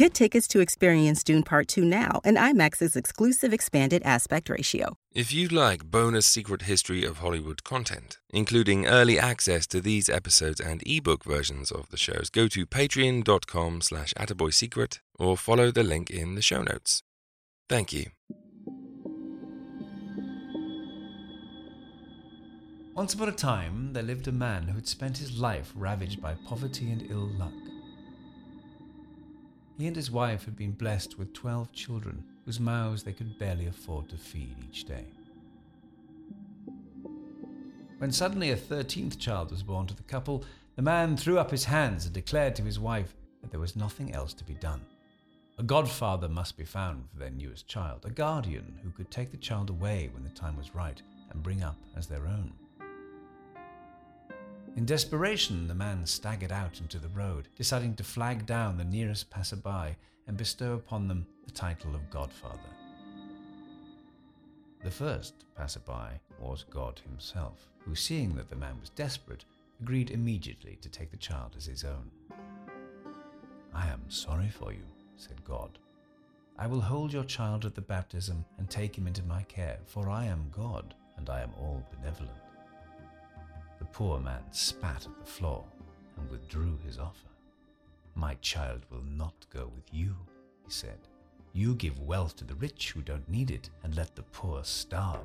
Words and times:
Get 0.00 0.14
tickets 0.14 0.48
to 0.48 0.60
experience 0.60 1.22
Dune 1.22 1.42
Part 1.42 1.68
2 1.68 1.84
now 1.84 2.22
and 2.24 2.38
IMAX's 2.38 2.96
exclusive 2.96 3.52
expanded 3.52 4.02
aspect 4.02 4.48
ratio. 4.48 4.96
If 5.12 5.30
you'd 5.30 5.52
like 5.52 5.84
bonus 5.84 6.24
secret 6.24 6.62
history 6.62 7.04
of 7.04 7.18
Hollywood 7.18 7.64
content, 7.64 8.16
including 8.30 8.86
early 8.86 9.18
access 9.18 9.66
to 9.66 9.82
these 9.82 10.08
episodes 10.08 10.58
and 10.58 10.82
ebook 10.86 11.22
versions 11.22 11.70
of 11.70 11.90
the 11.90 11.98
shows, 11.98 12.30
go 12.30 12.48
to 12.48 12.64
patreon.com 12.64 13.82
slash 13.82 14.14
attaboysecret 14.14 15.00
or 15.18 15.36
follow 15.36 15.70
the 15.70 15.82
link 15.82 16.08
in 16.08 16.34
the 16.34 16.40
show 16.40 16.62
notes. 16.62 17.02
Thank 17.68 17.92
you. 17.92 18.06
Once 22.94 23.12
upon 23.12 23.28
a 23.28 23.32
time, 23.32 23.92
there 23.92 24.02
lived 24.02 24.28
a 24.28 24.32
man 24.32 24.62
who 24.62 24.76
had 24.76 24.88
spent 24.88 25.18
his 25.18 25.38
life 25.38 25.70
ravaged 25.74 26.22
by 26.22 26.36
poverty 26.46 26.90
and 26.90 27.02
ill 27.10 27.28
luck. 27.38 27.52
He 29.80 29.86
and 29.86 29.96
his 29.96 30.10
wife 30.10 30.44
had 30.44 30.56
been 30.56 30.72
blessed 30.72 31.18
with 31.18 31.32
twelve 31.32 31.72
children 31.72 32.22
whose 32.44 32.60
mouths 32.60 33.02
they 33.02 33.14
could 33.14 33.38
barely 33.38 33.64
afford 33.64 34.10
to 34.10 34.18
feed 34.18 34.56
each 34.68 34.84
day. 34.84 35.06
When 37.96 38.12
suddenly 38.12 38.50
a 38.50 38.56
thirteenth 38.56 39.18
child 39.18 39.50
was 39.50 39.62
born 39.62 39.86
to 39.86 39.96
the 39.96 40.02
couple, 40.02 40.44
the 40.76 40.82
man 40.82 41.16
threw 41.16 41.38
up 41.38 41.50
his 41.50 41.64
hands 41.64 42.04
and 42.04 42.12
declared 42.12 42.54
to 42.56 42.62
his 42.62 42.78
wife 42.78 43.14
that 43.40 43.50
there 43.50 43.58
was 43.58 43.74
nothing 43.74 44.12
else 44.12 44.34
to 44.34 44.44
be 44.44 44.52
done. 44.52 44.82
A 45.56 45.62
godfather 45.62 46.28
must 46.28 46.58
be 46.58 46.64
found 46.66 47.08
for 47.08 47.18
their 47.18 47.30
newest 47.30 47.66
child, 47.66 48.04
a 48.04 48.10
guardian 48.10 48.78
who 48.82 48.90
could 48.90 49.10
take 49.10 49.30
the 49.30 49.38
child 49.38 49.70
away 49.70 50.10
when 50.12 50.24
the 50.24 50.28
time 50.28 50.58
was 50.58 50.74
right 50.74 51.00
and 51.30 51.42
bring 51.42 51.62
up 51.62 51.78
as 51.96 52.06
their 52.06 52.26
own. 52.26 52.52
In 54.80 54.86
desperation, 54.86 55.68
the 55.68 55.74
man 55.74 56.06
staggered 56.06 56.52
out 56.52 56.80
into 56.80 56.98
the 56.98 57.10
road, 57.10 57.48
deciding 57.54 57.96
to 57.96 58.02
flag 58.02 58.46
down 58.46 58.78
the 58.78 58.84
nearest 58.84 59.28
passerby 59.28 59.94
and 60.26 60.38
bestow 60.38 60.72
upon 60.72 61.06
them 61.06 61.26
the 61.44 61.50
title 61.50 61.94
of 61.94 62.08
Godfather. 62.08 62.70
The 64.82 64.90
first 64.90 65.44
passerby 65.54 66.18
was 66.40 66.64
God 66.70 66.98
himself, 67.06 67.68
who, 67.80 67.94
seeing 67.94 68.34
that 68.36 68.48
the 68.48 68.56
man 68.56 68.80
was 68.80 68.88
desperate, 68.88 69.44
agreed 69.82 70.12
immediately 70.12 70.78
to 70.80 70.88
take 70.88 71.10
the 71.10 71.18
child 71.18 71.56
as 71.58 71.66
his 71.66 71.84
own. 71.84 72.10
I 73.74 73.86
am 73.86 74.08
sorry 74.08 74.48
for 74.48 74.72
you, 74.72 74.86
said 75.18 75.44
God. 75.44 75.78
I 76.58 76.66
will 76.66 76.80
hold 76.80 77.12
your 77.12 77.24
child 77.24 77.66
at 77.66 77.74
the 77.74 77.82
baptism 77.82 78.46
and 78.56 78.70
take 78.70 78.96
him 78.96 79.06
into 79.06 79.22
my 79.24 79.42
care, 79.42 79.76
for 79.84 80.08
I 80.08 80.24
am 80.24 80.50
God, 80.50 80.94
and 81.18 81.28
I 81.28 81.42
am 81.42 81.52
all 81.58 81.86
benevolent. 81.94 82.49
The 83.80 83.86
poor 83.86 84.20
man 84.20 84.44
spat 84.52 85.06
at 85.06 85.18
the 85.18 85.30
floor 85.30 85.64
and 86.16 86.30
withdrew 86.30 86.78
his 86.86 86.98
offer. 86.98 87.28
My 88.14 88.34
child 88.34 88.82
will 88.90 89.02
not 89.02 89.46
go 89.52 89.72
with 89.74 89.92
you, 89.92 90.14
he 90.64 90.70
said. 90.70 90.98
You 91.52 91.74
give 91.74 91.98
wealth 91.98 92.36
to 92.36 92.44
the 92.44 92.54
rich 92.54 92.92
who 92.92 93.02
don't 93.02 93.28
need 93.28 93.50
it 93.50 93.70
and 93.82 93.96
let 93.96 94.14
the 94.14 94.22
poor 94.22 94.62
starve. 94.62 95.20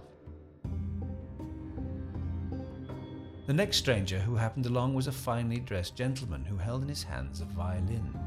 The 3.45 3.54
next 3.54 3.77
stranger 3.77 4.17
who 4.17 4.36
happened 4.36 4.66
along 4.66 4.95
was 4.95 5.05
a 5.05 5.11
finely 5.11 5.60
dressed 5.60 5.95
gentleman 5.95 6.45
who 6.45 6.58
held 6.58 6.82
in 6.82 6.89
his 6.89 7.04
hands 7.04 7.42
a 7.42 7.45
violin. 7.45 8.17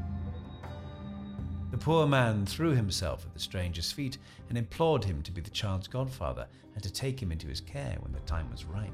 The 1.71 1.77
poor 1.77 2.07
man 2.07 2.45
threw 2.45 2.71
himself 2.71 3.25
at 3.25 3.33
the 3.33 3.39
stranger's 3.39 3.91
feet 3.91 4.17
and 4.47 4.57
implored 4.57 5.03
him 5.03 5.21
to 5.23 5.31
be 5.31 5.41
the 5.41 5.49
child's 5.49 5.87
godfather 5.87 6.47
and 6.73 6.83
to 6.83 6.91
take 6.91 7.21
him 7.21 7.31
into 7.31 7.47
his 7.47 7.61
care 7.61 7.97
when 7.99 8.13
the 8.13 8.19
time 8.21 8.49
was 8.49 8.63
right. 8.63 8.93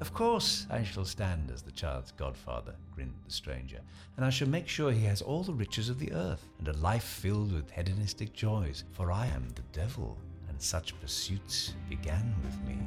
Of 0.00 0.14
course, 0.14 0.64
I 0.70 0.84
shall 0.84 1.04
stand 1.04 1.50
as 1.50 1.62
the 1.62 1.72
child's 1.72 2.12
godfather, 2.12 2.76
grinned 2.94 3.18
the 3.26 3.32
stranger, 3.32 3.80
and 4.16 4.24
I 4.24 4.30
shall 4.30 4.48
make 4.48 4.68
sure 4.68 4.92
he 4.92 5.04
has 5.06 5.22
all 5.22 5.42
the 5.42 5.52
riches 5.52 5.88
of 5.88 5.98
the 5.98 6.12
earth 6.12 6.44
and 6.60 6.68
a 6.68 6.72
life 6.74 7.02
filled 7.02 7.52
with 7.52 7.70
hedonistic 7.72 8.32
joys, 8.32 8.84
for 8.92 9.10
I 9.10 9.26
am 9.26 9.48
the 9.56 9.62
devil, 9.72 10.16
and 10.48 10.62
such 10.62 10.98
pursuits 11.00 11.74
began 11.88 12.32
with 12.44 12.60
me. 12.68 12.78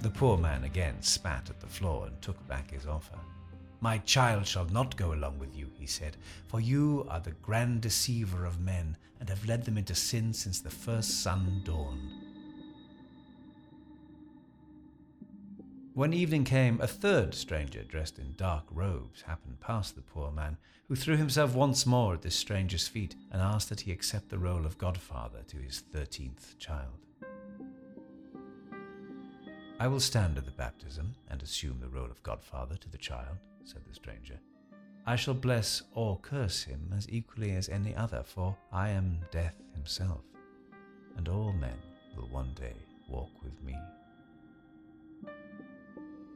The 0.00 0.10
poor 0.10 0.36
man 0.36 0.64
again 0.64 1.00
spat 1.00 1.48
at 1.48 1.60
the 1.60 1.66
floor 1.68 2.08
and 2.08 2.20
took 2.20 2.44
back 2.48 2.72
his 2.72 2.86
offer. 2.86 3.18
My 3.80 3.98
child 3.98 4.48
shall 4.48 4.66
not 4.66 4.96
go 4.96 5.12
along 5.12 5.38
with 5.38 5.56
you, 5.56 5.70
he 5.78 5.86
said, 5.86 6.16
for 6.48 6.60
you 6.60 7.06
are 7.08 7.20
the 7.20 7.30
grand 7.42 7.82
deceiver 7.82 8.44
of 8.44 8.60
men, 8.60 8.96
and 9.20 9.28
have 9.28 9.46
led 9.46 9.64
them 9.64 9.78
into 9.78 9.94
sin 9.94 10.32
since 10.32 10.60
the 10.60 10.70
first 10.70 11.22
sun 11.22 11.62
dawned. 11.64 12.25
When 15.96 16.12
evening 16.12 16.44
came, 16.44 16.78
a 16.82 16.86
third 16.86 17.34
stranger 17.34 17.82
dressed 17.82 18.18
in 18.18 18.34
dark 18.36 18.64
robes 18.70 19.22
happened 19.22 19.60
past 19.60 19.96
the 19.96 20.02
poor 20.02 20.30
man, 20.30 20.58
who 20.88 20.94
threw 20.94 21.16
himself 21.16 21.54
once 21.54 21.86
more 21.86 22.12
at 22.12 22.20
this 22.20 22.34
stranger's 22.34 22.86
feet 22.86 23.16
and 23.32 23.40
asked 23.40 23.70
that 23.70 23.80
he 23.80 23.92
accept 23.92 24.28
the 24.28 24.36
role 24.36 24.66
of 24.66 24.76
godfather 24.76 25.38
to 25.48 25.56
his 25.56 25.80
thirteenth 25.94 26.58
child. 26.58 26.98
I 29.80 29.88
will 29.88 29.98
stand 29.98 30.36
at 30.36 30.44
the 30.44 30.50
baptism 30.50 31.14
and 31.30 31.42
assume 31.42 31.80
the 31.80 31.88
role 31.88 32.10
of 32.10 32.22
godfather 32.22 32.76
to 32.76 32.90
the 32.90 32.98
child, 32.98 33.38
said 33.64 33.80
the 33.88 33.94
stranger. 33.94 34.38
I 35.06 35.16
shall 35.16 35.32
bless 35.32 35.80
or 35.94 36.18
curse 36.18 36.62
him 36.62 36.92
as 36.94 37.08
equally 37.08 37.52
as 37.52 37.70
any 37.70 37.96
other, 37.96 38.22
for 38.22 38.54
I 38.70 38.90
am 38.90 39.20
death 39.30 39.56
himself, 39.72 40.20
and 41.16 41.26
all 41.26 41.54
men 41.54 41.78
will 42.14 42.28
one 42.28 42.52
day 42.52 42.76
walk 43.08 43.30
with 43.42 43.58
me. 43.62 43.74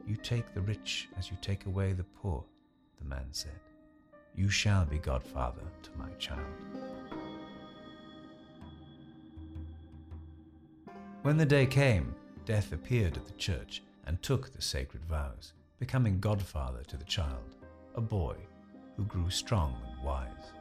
You 0.07 0.15
take 0.15 0.53
the 0.53 0.61
rich 0.61 1.09
as 1.17 1.29
you 1.29 1.37
take 1.41 1.65
away 1.65 1.93
the 1.93 2.03
poor, 2.03 2.43
the 2.99 3.05
man 3.05 3.27
said. 3.31 3.59
You 4.35 4.49
shall 4.49 4.85
be 4.85 4.97
godfather 4.97 5.63
to 5.83 5.89
my 5.97 6.09
child. 6.17 6.39
When 11.21 11.37
the 11.37 11.45
day 11.45 11.65
came, 11.65 12.15
Death 12.45 12.73
appeared 12.73 13.15
at 13.17 13.27
the 13.27 13.33
church 13.33 13.83
and 14.07 14.21
took 14.21 14.51
the 14.51 14.61
sacred 14.61 15.05
vows, 15.05 15.53
becoming 15.79 16.19
godfather 16.19 16.83
to 16.87 16.97
the 16.97 17.05
child, 17.05 17.55
a 17.95 18.01
boy 18.01 18.35
who 18.97 19.03
grew 19.05 19.29
strong 19.29 19.77
and 19.85 20.03
wise. 20.03 20.51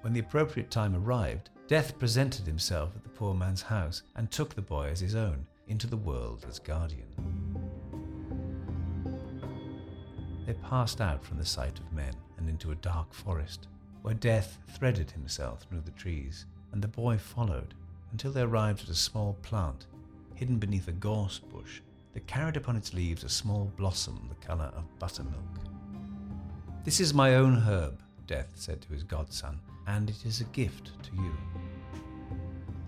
When 0.00 0.12
the 0.12 0.20
appropriate 0.20 0.70
time 0.70 0.96
arrived, 0.96 1.50
Death 1.68 1.98
presented 1.98 2.46
himself 2.46 2.96
at 2.96 3.02
the 3.02 3.08
poor 3.08 3.34
man's 3.34 3.62
house 3.62 4.02
and 4.16 4.30
took 4.30 4.54
the 4.54 4.62
boy 4.62 4.88
as 4.88 5.00
his 5.00 5.14
own 5.14 5.46
into 5.68 5.86
the 5.86 5.96
world 5.96 6.44
as 6.48 6.58
guardian. 6.58 7.06
They 10.52 10.58
passed 10.68 11.00
out 11.00 11.24
from 11.24 11.38
the 11.38 11.46
sight 11.46 11.78
of 11.78 11.94
men 11.94 12.12
and 12.36 12.46
into 12.46 12.72
a 12.72 12.74
dark 12.74 13.14
forest, 13.14 13.68
where 14.02 14.12
Death 14.12 14.58
threaded 14.68 15.10
himself 15.10 15.62
through 15.62 15.80
the 15.80 15.92
trees, 15.92 16.44
and 16.72 16.82
the 16.82 16.88
boy 16.88 17.16
followed 17.16 17.72
until 18.10 18.32
they 18.32 18.42
arrived 18.42 18.82
at 18.82 18.90
a 18.90 18.94
small 18.94 19.32
plant 19.40 19.86
hidden 20.34 20.58
beneath 20.58 20.88
a 20.88 20.92
gorse 20.92 21.38
bush 21.38 21.80
that 22.12 22.26
carried 22.26 22.58
upon 22.58 22.76
its 22.76 22.92
leaves 22.92 23.24
a 23.24 23.30
small 23.30 23.72
blossom 23.78 24.26
the 24.28 24.46
colour 24.46 24.70
of 24.76 24.84
buttermilk. 24.98 25.58
This 26.84 27.00
is 27.00 27.14
my 27.14 27.36
own 27.36 27.56
herb, 27.56 28.02
Death 28.26 28.52
said 28.54 28.82
to 28.82 28.92
his 28.92 29.04
godson, 29.04 29.58
and 29.86 30.10
it 30.10 30.26
is 30.26 30.42
a 30.42 30.52
gift 30.52 31.02
to 31.02 31.14
you. 31.14 31.34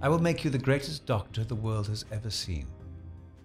I 0.02 0.10
will 0.10 0.18
make 0.18 0.44
you 0.44 0.50
the 0.50 0.58
greatest 0.58 1.06
doctor 1.06 1.44
the 1.44 1.54
world 1.54 1.86
has 1.86 2.04
ever 2.12 2.28
seen. 2.28 2.66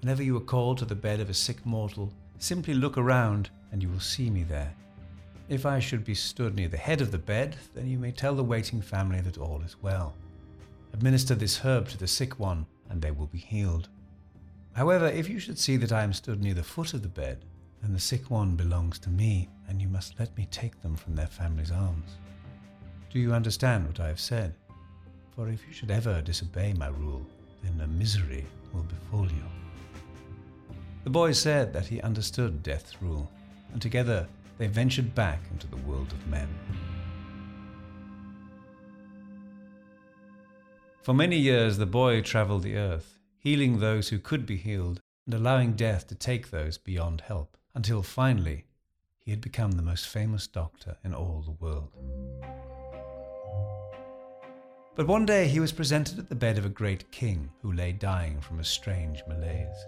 Whenever 0.02 0.24
you 0.24 0.36
are 0.36 0.42
called 0.42 0.78
to 0.80 0.86
the 0.86 0.94
bed 0.94 1.22
of 1.22 1.30
a 1.30 1.34
sick 1.34 1.66
mortal, 1.66 2.12
simply 2.38 2.74
look 2.74 2.98
around 2.98 3.50
and 3.72 3.82
you 3.82 3.90
will 3.90 4.00
see 4.00 4.30
me 4.30 4.44
there. 4.44 4.74
If 5.50 5.66
I 5.66 5.80
should 5.80 6.04
be 6.04 6.14
stood 6.14 6.56
near 6.56 6.68
the 6.68 6.78
head 6.78 7.02
of 7.02 7.12
the 7.12 7.18
bed, 7.18 7.56
then 7.74 7.88
you 7.88 7.98
may 7.98 8.12
tell 8.12 8.36
the 8.36 8.44
waiting 8.44 8.82
family 8.82 9.22
that 9.22 9.38
all 9.38 9.62
is 9.66 9.82
well. 9.82 10.14
Administer 10.94 11.36
this 11.36 11.58
herb 11.58 11.88
to 11.90 11.98
the 11.98 12.08
sick 12.08 12.40
one, 12.40 12.66
and 12.90 13.02
they 13.02 13.12
will 13.12 13.28
be 13.28 13.40
healed. 13.40 13.90
However, 14.74 15.08
if 15.08 15.28
you 15.28 15.40
should 15.40 15.58
see 15.58 15.78
that 15.78 15.92
I 15.92 16.04
am 16.04 16.14
stood 16.14 16.42
near 16.42 16.54
the 16.54 16.64
foot 16.64 16.94
of 16.94 17.02
the 17.02 17.08
bed, 17.08 17.46
then 17.82 17.94
the 17.94 18.00
sick 18.00 18.30
one 18.30 18.56
belongs 18.56 19.00
to 19.00 19.10
me, 19.10 19.50
and 19.68 19.82
you 19.82 19.88
must 19.88 20.20
let 20.20 20.36
me 20.38 20.48
take 20.52 20.82
them 20.82 20.96
from 20.96 21.16
their 21.16 21.28
family's 21.28 21.72
arms. 21.72 22.18
Do 23.10 23.20
you 23.20 23.34
understand 23.34 23.88
what 23.88 24.00
I 24.00 24.08
have 24.08 24.20
said? 24.20 24.54
For 25.36 25.50
if 25.50 25.66
you 25.66 25.74
should 25.74 25.90
ever 25.90 26.22
disobey 26.22 26.74
my 26.74 26.90
rule, 26.90 27.26
then 27.64 27.80
a 27.82 27.88
misery 27.88 28.46
will 28.74 28.84
befall 28.84 29.26
you. 29.26 29.44
The 31.06 31.10
boy 31.10 31.32
said 31.32 31.74
that 31.74 31.88
he 31.88 32.02
understood 32.02 32.62
death's 32.62 33.02
rule, 33.02 33.32
and 33.72 33.82
together 33.82 34.28
they 34.58 34.68
ventured 34.68 35.16
back 35.16 35.40
into 35.52 35.68
the 35.68 35.78
world 35.78 36.12
of 36.12 36.28
men. 36.28 36.50
For 41.02 41.14
many 41.14 41.38
years, 41.38 41.78
the 41.78 41.86
boy 41.86 42.22
traveled 42.22 42.64
the 42.64 42.76
earth, 42.76 43.18
healing 43.40 43.80
those 43.80 44.10
who 44.10 44.20
could 44.20 44.46
be 44.46 44.58
healed 44.58 45.00
and 45.26 45.34
allowing 45.34 45.74
death 45.74 46.08
to 46.08 46.16
take 46.16 46.50
those 46.50 46.78
beyond 46.78 47.22
help, 47.22 47.58
until 47.74 48.04
finally 48.04 48.66
he 49.18 49.32
had 49.32 49.42
become 49.42 49.72
the 49.72 49.82
most 49.82 50.08
famous 50.08 50.46
doctor 50.48 50.98
in 51.04 51.14
all 51.14 51.42
the 51.46 51.66
world. 51.66 51.92
But 54.96 55.08
one 55.08 55.26
day 55.26 55.48
he 55.48 55.60
was 55.60 55.72
presented 55.72 56.20
at 56.20 56.28
the 56.28 56.36
bed 56.36 56.58
of 56.58 56.66
a 56.66 56.70
great 56.70 57.10
king 57.12 57.50
who 57.62 57.72
lay 57.72 57.94
dying 57.94 58.42
from 58.42 58.60
a 58.60 58.66
strange 58.66 59.24
malaise. 59.28 59.86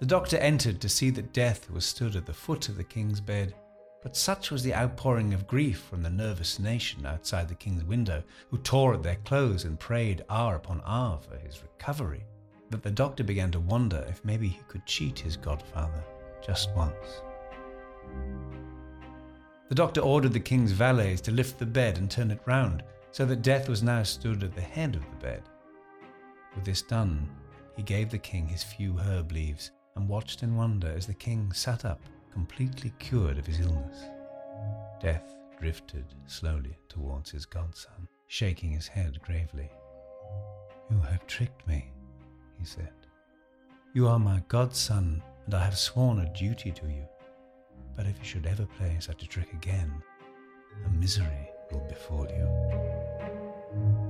The 0.00 0.06
doctor 0.06 0.36
entered 0.36 0.80
to 0.80 0.88
see 0.88 1.10
that 1.10 1.32
death 1.32 1.68
was 1.68 1.84
stood 1.84 2.14
at 2.14 2.24
the 2.24 2.32
foot 2.32 2.68
of 2.68 2.76
the 2.76 2.84
king's 2.84 3.20
bed, 3.20 3.52
but 4.00 4.16
such 4.16 4.52
was 4.52 4.62
the 4.62 4.74
outpouring 4.74 5.34
of 5.34 5.48
grief 5.48 5.80
from 5.80 6.04
the 6.04 6.10
nervous 6.10 6.60
nation 6.60 7.04
outside 7.04 7.48
the 7.48 7.56
king's 7.56 7.82
window, 7.82 8.22
who 8.48 8.58
tore 8.58 8.94
at 8.94 9.02
their 9.02 9.16
clothes 9.24 9.64
and 9.64 9.80
prayed 9.80 10.24
hour 10.30 10.54
upon 10.54 10.82
hour 10.84 11.18
for 11.18 11.36
his 11.36 11.60
recovery, 11.62 12.24
that 12.70 12.84
the 12.84 12.92
doctor 12.92 13.24
began 13.24 13.50
to 13.50 13.58
wonder 13.58 14.06
if 14.08 14.24
maybe 14.24 14.46
he 14.46 14.60
could 14.68 14.86
cheat 14.86 15.18
his 15.18 15.36
godfather 15.36 16.04
just 16.46 16.70
once. 16.76 17.22
The 19.68 19.74
doctor 19.74 20.00
ordered 20.00 20.32
the 20.32 20.38
king's 20.38 20.70
valets 20.70 21.20
to 21.22 21.32
lift 21.32 21.58
the 21.58 21.66
bed 21.66 21.98
and 21.98 22.08
turn 22.08 22.30
it 22.30 22.40
round, 22.46 22.84
so 23.10 23.26
that 23.26 23.42
death 23.42 23.68
was 23.68 23.82
now 23.82 24.04
stood 24.04 24.44
at 24.44 24.54
the 24.54 24.60
head 24.60 24.94
of 24.94 25.02
the 25.10 25.16
bed. 25.16 25.42
With 26.54 26.64
this 26.64 26.82
done, 26.82 27.28
he 27.74 27.82
gave 27.82 28.10
the 28.10 28.18
king 28.18 28.46
his 28.46 28.62
few 28.62 28.96
herb 28.96 29.32
leaves 29.32 29.72
and 29.98 30.08
watched 30.08 30.44
in 30.44 30.56
wonder 30.56 30.92
as 30.96 31.08
the 31.08 31.14
king 31.14 31.52
sat 31.52 31.84
up, 31.84 32.00
completely 32.32 32.92
cured 33.00 33.36
of 33.36 33.44
his 33.44 33.58
illness. 33.58 34.04
Death 35.02 35.34
drifted 35.58 36.04
slowly 36.26 36.78
towards 36.88 37.32
his 37.32 37.44
godson, 37.44 38.06
shaking 38.28 38.70
his 38.70 38.86
head 38.86 39.20
gravely. 39.22 39.68
You 40.88 41.00
have 41.00 41.26
tricked 41.26 41.66
me, 41.66 41.90
he 42.56 42.64
said. 42.64 42.92
You 43.92 44.06
are 44.06 44.20
my 44.20 44.40
godson, 44.46 45.20
and 45.46 45.54
I 45.54 45.64
have 45.64 45.76
sworn 45.76 46.20
a 46.20 46.32
duty 46.32 46.70
to 46.70 46.86
you. 46.86 47.04
But 47.96 48.06
if 48.06 48.16
you 48.20 48.24
should 48.24 48.46
ever 48.46 48.66
play 48.78 48.96
such 49.00 49.24
a 49.24 49.28
trick 49.28 49.52
again, 49.52 49.92
a 50.86 50.90
misery 50.90 51.48
will 51.72 51.84
befall 51.88 52.28
you. 52.30 54.07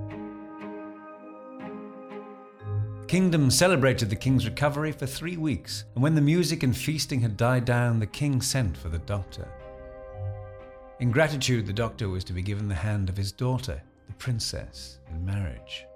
Kingdom 3.09 3.51
celebrated 3.51 4.11
the 4.11 4.17
king's 4.17 4.45
recovery 4.45 4.93
for 4.93 5.07
three 5.07 5.39
weeks, 5.39 5.85
and 5.95 6.03
when 6.03 6.15
the 6.15 6.21
music 6.21 6.63
and 6.63 6.77
feasting 6.77 7.23
had 7.23 7.39
died 7.39 7.65
down, 7.65 7.99
the 7.99 8.07
king 8.07 8.43
sent 8.43 8.77
for 8.77 8.91
the 8.91 8.99
doctor. 8.99 9.49
In 11.01 11.11
gratitude, 11.11 11.67
the 11.67 11.73
doctor 11.73 12.11
was 12.11 12.23
to 12.25 12.35
be 12.35 12.43
given 12.43 12.69
the 12.69 12.75
hand 12.75 13.09
of 13.09 13.17
his 13.17 13.33
daughter, 13.33 13.83
the 14.07 14.13
princess, 14.15 14.99
in 15.11 15.25
marriage. 15.25 15.87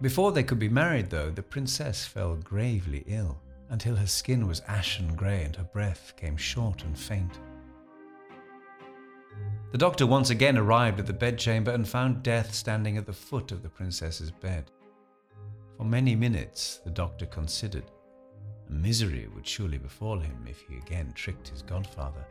Before 0.00 0.30
they 0.30 0.44
could 0.44 0.60
be 0.60 0.68
married, 0.68 1.10
though, 1.10 1.30
the 1.30 1.42
princess 1.42 2.06
fell 2.06 2.36
gravely 2.36 3.02
ill, 3.08 3.40
until 3.68 3.96
her 3.96 4.06
skin 4.06 4.46
was 4.46 4.62
ashen 4.68 5.16
grey 5.16 5.42
and 5.42 5.56
her 5.56 5.64
breath 5.64 6.12
came 6.16 6.36
short 6.36 6.84
and 6.84 6.96
faint. 6.96 7.40
The 9.72 9.78
doctor 9.78 10.06
once 10.06 10.30
again 10.30 10.58
arrived 10.58 11.00
at 11.00 11.06
the 11.06 11.12
bedchamber 11.12 11.72
and 11.72 11.88
found 11.88 12.22
death 12.22 12.54
standing 12.54 12.98
at 12.98 13.06
the 13.06 13.12
foot 13.12 13.50
of 13.50 13.64
the 13.64 13.68
princess's 13.68 14.30
bed. 14.30 14.70
For 15.82 15.88
many 15.88 16.14
minutes 16.14 16.80
the 16.84 16.92
doctor 16.92 17.26
considered. 17.26 17.90
Misery 18.68 19.26
would 19.34 19.44
surely 19.44 19.78
befall 19.78 20.16
him 20.16 20.46
if 20.48 20.60
he 20.60 20.76
again 20.76 21.10
tricked 21.16 21.48
his 21.48 21.62
godfather. 21.62 22.24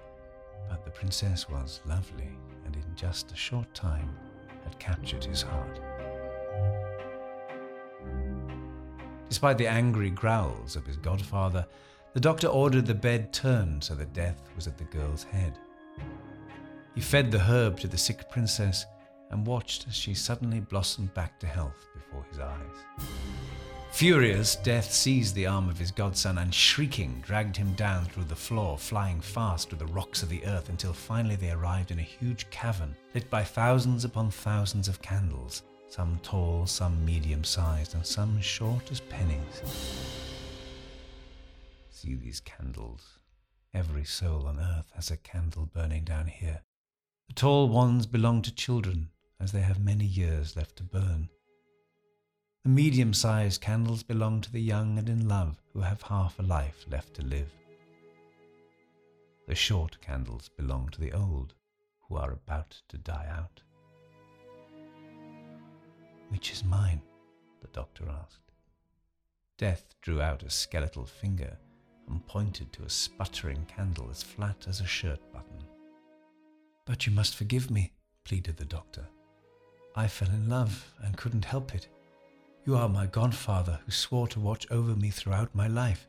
But 0.70 0.86
the 0.86 0.92
princess 0.92 1.50
was 1.50 1.82
lovely, 1.86 2.30
and 2.66 2.74
in 2.74 2.96
just 2.96 3.34
a 3.34 3.36
short 3.36 3.74
time 3.74 4.16
had 4.64 4.80
captured 4.80 5.26
his 5.26 5.42
heart. 5.42 5.82
Despite 9.28 9.58
the 9.58 9.68
angry 9.68 10.12
growls 10.12 10.78
of 10.78 10.88
his 10.88 10.96
godfather, 10.96 11.68
the 12.14 12.22
doctor 12.22 12.48
ordered 12.48 12.86
the 12.86 12.96
bed 12.96 13.34
turned 13.34 13.84
so 13.84 13.96
that 13.96 14.14
death 14.14 14.50
was 14.56 14.66
at 14.66 14.78
the 14.78 14.86
girl's 14.86 15.24
head. 15.24 15.60
He 16.96 17.02
fed 17.02 17.32
the 17.32 17.40
herb 17.40 17.82
to 17.82 17.90
the 17.90 17.98
sick 17.98 18.30
princess 18.30 18.86
and 19.30 19.46
watched 19.46 19.90
as 19.90 19.94
she 19.94 20.14
suddenly 20.14 20.62
blossomed 20.62 21.14
back 21.14 21.38
to 21.42 21.48
health 21.48 21.91
before 22.12 22.26
his 22.30 22.40
eyes. 22.40 23.08
Furious, 23.92 24.56
Death 24.56 24.92
seized 24.92 25.36
the 25.36 25.46
arm 25.46 25.70
of 25.70 25.78
his 25.78 25.92
godson 25.92 26.38
and, 26.38 26.54
shrieking, 26.54 27.22
dragged 27.22 27.58
him 27.58 27.74
down 27.74 28.06
through 28.06 28.24
the 28.24 28.36
floor, 28.36 28.78
flying 28.78 29.20
fast 29.20 29.70
through 29.70 29.78
the 29.80 29.86
rocks 29.88 30.24
of 30.24 30.30
the 30.30 30.46
earth 30.46 30.70
until 30.70 30.94
finally 30.94 31.36
they 31.36 31.52
arrived 31.52 31.92
in 31.92 32.00
a 32.00 32.04
huge 32.04 32.50
cavern 32.50 32.96
lit 33.14 33.30
by 33.30 33.44
thousands 33.44 34.06
upon 34.06 34.32
thousands 34.32 34.88
of 34.88 35.02
candles, 35.02 35.64
some 35.90 36.20
tall, 36.24 36.66
some 36.66 37.04
medium 37.06 37.44
sized, 37.44 37.94
and 37.94 38.06
some 38.06 38.40
short 38.40 38.90
as 38.92 39.02
pennies. 39.02 39.62
See 41.90 42.16
these 42.16 42.40
candles. 42.40 43.20
Every 43.74 44.06
soul 44.06 44.48
on 44.48 44.58
earth 44.58 44.90
has 44.96 45.12
a 45.12 45.18
candle 45.18 45.66
burning 45.66 46.06
down 46.06 46.28
here. 46.28 46.62
The 47.28 47.36
tall 47.36 47.70
ones 47.70 48.06
belong 48.06 48.42
to 48.44 48.56
children, 48.56 49.10
as 49.40 49.52
they 49.52 49.62
have 49.62 49.84
many 49.84 50.06
years 50.06 50.56
left 50.56 50.78
to 50.78 50.84
burn. 50.84 51.30
The 52.64 52.70
medium 52.70 53.12
sized 53.16 53.60
candles 53.60 54.04
belong 54.04 54.42
to 54.42 54.52
the 54.52 54.62
young 54.62 55.00
and 55.00 55.10
in 55.10 55.28
love 55.28 55.60
who 55.74 55.82
have 55.82 56.04
half 56.04 56.38
a 56.38 56.44
life 56.44 56.86
left 56.92 57.16
to 57.16 57.24
live. 57.24 57.52
The 59.48 59.56
short 59.56 60.00
candles 60.00 60.48
belong 60.48 60.90
to 60.90 61.02
the 61.02 61.12
old 61.12 61.56
who 62.02 62.18
are 62.18 62.34
about 62.34 62.80
to 62.90 63.00
die 63.00 63.28
out. 63.36 63.62
Which 66.30 66.52
is 66.52 66.64
mine? 66.64 67.02
the 67.62 67.68
doctor 67.70 68.08
asked. 68.08 68.52
Death 69.58 69.96
drew 70.04 70.22
out 70.22 70.44
a 70.44 70.50
skeletal 70.52 71.06
finger 71.06 71.58
and 72.08 72.26
pointed 72.28 72.72
to 72.74 72.84
a 72.84 72.90
sputtering 72.92 73.66
candle 73.66 74.08
as 74.12 74.22
flat 74.22 74.68
as 74.68 74.82
a 74.82 74.86
shirt 74.86 75.20
button. 75.34 75.64
But 76.86 77.08
you 77.08 77.12
must 77.12 77.36
forgive 77.36 77.72
me, 77.72 77.92
pleaded 78.24 78.58
the 78.58 78.66
doctor. 78.66 79.08
I 79.96 80.08
fell 80.08 80.30
in 80.30 80.48
love 80.48 80.94
and 81.02 81.18
couldn't 81.18 81.46
help 81.46 81.74
it. 81.74 81.88
You 82.64 82.76
are 82.76 82.88
my 82.88 83.08
godfather 83.08 83.80
who 83.84 83.92
swore 83.92 84.28
to 84.28 84.40
watch 84.40 84.68
over 84.70 84.96
me 84.96 85.10
throughout 85.10 85.56
my 85.56 85.68
life. 85.68 86.08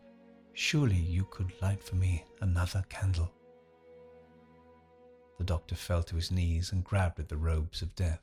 Surely 0.53 0.97
you 0.97 1.25
could 1.31 1.51
light 1.63 1.83
for 1.83 1.97
me 1.97 2.25
another 2.43 2.85
candle. 2.91 3.33
The 5.39 5.45
doctor 5.45 5.75
fell 5.75 6.03
to 6.03 6.17
his 6.17 6.31
knees 6.31 6.71
and 6.71 6.85
grabbed 6.85 7.19
at 7.19 7.31
the 7.31 7.39
robes 7.39 7.81
of 7.81 7.95
death. 7.95 8.21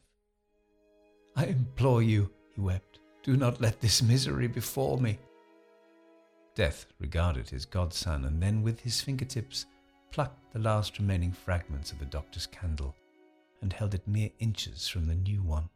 I 1.36 1.45
implore 1.45 2.04
you, 2.04 2.30
he 2.54 2.62
wept, 2.62 3.00
do 3.24 3.36
not 3.36 3.62
let 3.62 3.81
this 3.81 4.04
misery 4.04 4.48
befall 4.48 4.98
me. 4.98 5.18
Death 6.54 6.86
regarded 7.00 7.50
his 7.50 7.66
godson 7.66 8.26
and 8.26 8.42
then, 8.44 8.62
with 8.62 8.80
his 8.80 9.02
fingertips, 9.02 9.66
plucked 10.12 10.54
the 10.54 10.59
last 10.59 11.00
remaining 11.00 11.31
fragments 11.31 11.92
of 11.92 11.98
the 11.98 12.06
doctor's 12.06 12.45
candle 12.45 12.95
and 13.62 13.74
held 13.74 13.95
it 13.95 14.07
mere 14.07 14.30
inches 14.38 14.88
from 14.88 15.07
the 15.07 15.16
new 15.16 15.42
one. 15.42 15.68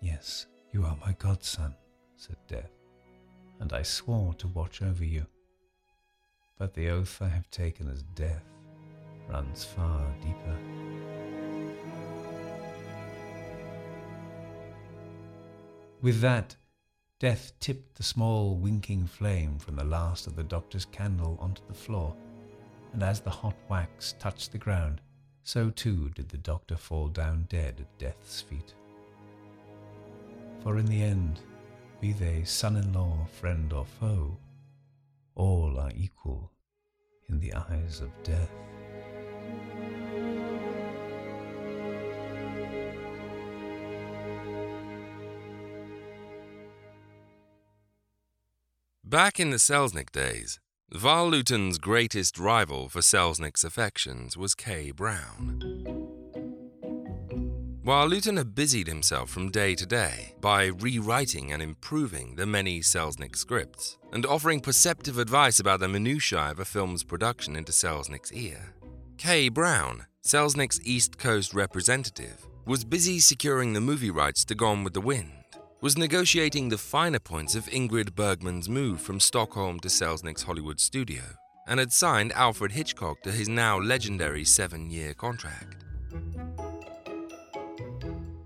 Yes, 0.00 0.46
you 0.72 0.84
are 0.84 0.96
my 1.04 1.12
godson, 1.18 1.74
said 2.16 2.36
Death, 2.46 2.70
and 3.60 3.72
I 3.72 3.82
swore 3.82 4.34
to 4.34 4.48
watch 4.48 4.82
over 4.82 5.04
you. 5.04 5.26
But 6.58 6.74
the 6.74 6.88
oath 6.90 7.20
I 7.20 7.28
have 7.28 7.50
taken 7.50 7.88
as 7.88 8.02
death 8.14 8.44
runs 9.28 9.64
far 9.64 10.06
deeper. 10.20 10.58
With 16.00 16.20
that, 16.20 16.56
Death 17.18 17.52
tipped 17.58 17.96
the 17.96 18.04
small 18.04 18.54
winking 18.54 19.04
flame 19.08 19.58
from 19.58 19.74
the 19.74 19.84
last 19.84 20.28
of 20.28 20.36
the 20.36 20.44
doctor's 20.44 20.84
candle 20.84 21.36
onto 21.40 21.62
the 21.66 21.74
floor 21.74 22.14
and 22.92 23.02
as 23.02 23.20
the 23.20 23.30
hot 23.30 23.56
wax 23.68 24.14
touched 24.18 24.52
the 24.52 24.58
ground, 24.58 25.00
so 25.42 25.70
too 25.70 26.10
did 26.10 26.28
the 26.28 26.38
doctor 26.38 26.76
fall 26.76 27.08
down 27.08 27.46
dead 27.48 27.80
at 27.80 27.98
death's 27.98 28.40
feet. 28.40 28.74
For 30.62 30.78
in 30.78 30.86
the 30.86 31.02
end, 31.02 31.40
be 32.00 32.12
they 32.12 32.44
son 32.44 32.76
in 32.76 32.92
law, 32.92 33.26
friend, 33.40 33.72
or 33.72 33.84
foe, 33.84 34.38
all 35.34 35.78
are 35.78 35.92
equal 35.94 36.52
in 37.28 37.40
the 37.40 37.54
eyes 37.54 38.00
of 38.00 38.10
death. 38.22 38.50
Back 49.04 49.40
in 49.40 49.50
the 49.50 49.56
Selznick 49.56 50.12
days, 50.12 50.60
Val 50.92 51.28
Lewton's 51.30 51.78
greatest 51.78 52.38
rival 52.38 52.88
for 52.88 53.00
Selznick's 53.00 53.64
affections 53.64 54.36
was 54.36 54.54
Kay 54.54 54.90
Brown. 54.90 56.17
While 57.88 58.08
Lewton 58.08 58.36
had 58.36 58.54
busied 58.54 58.86
himself 58.86 59.30
from 59.30 59.50
day 59.50 59.74
to 59.74 59.86
day 59.86 60.34
by 60.42 60.66
rewriting 60.66 61.52
and 61.52 61.62
improving 61.62 62.36
the 62.36 62.44
many 62.44 62.80
Selznick 62.80 63.34
scripts 63.34 63.96
and 64.12 64.26
offering 64.26 64.60
perceptive 64.60 65.16
advice 65.16 65.58
about 65.58 65.80
the 65.80 65.88
minutiae 65.88 66.50
of 66.50 66.58
a 66.58 66.66
film's 66.66 67.02
production 67.02 67.56
into 67.56 67.72
Selznick's 67.72 68.30
ear, 68.34 68.74
Kay 69.16 69.48
Brown, 69.48 70.04
Selznick's 70.22 70.78
East 70.84 71.16
Coast 71.16 71.54
representative, 71.54 72.46
was 72.66 72.84
busy 72.84 73.20
securing 73.20 73.72
the 73.72 73.80
movie 73.80 74.10
rights 74.10 74.44
to 74.44 74.54
Gone 74.54 74.84
with 74.84 74.92
the 74.92 75.00
Wind, 75.00 75.32
was 75.80 75.96
negotiating 75.96 76.68
the 76.68 76.76
finer 76.76 77.18
points 77.18 77.54
of 77.54 77.64
Ingrid 77.68 78.14
Bergman's 78.14 78.68
move 78.68 79.00
from 79.00 79.18
Stockholm 79.18 79.80
to 79.80 79.88
Selznick's 79.88 80.42
Hollywood 80.42 80.78
studio, 80.78 81.22
and 81.66 81.80
had 81.80 81.94
signed 81.94 82.32
Alfred 82.32 82.72
Hitchcock 82.72 83.22
to 83.22 83.32
his 83.32 83.48
now 83.48 83.78
legendary 83.78 84.44
seven 84.44 84.90
year 84.90 85.14
contract. 85.14 85.86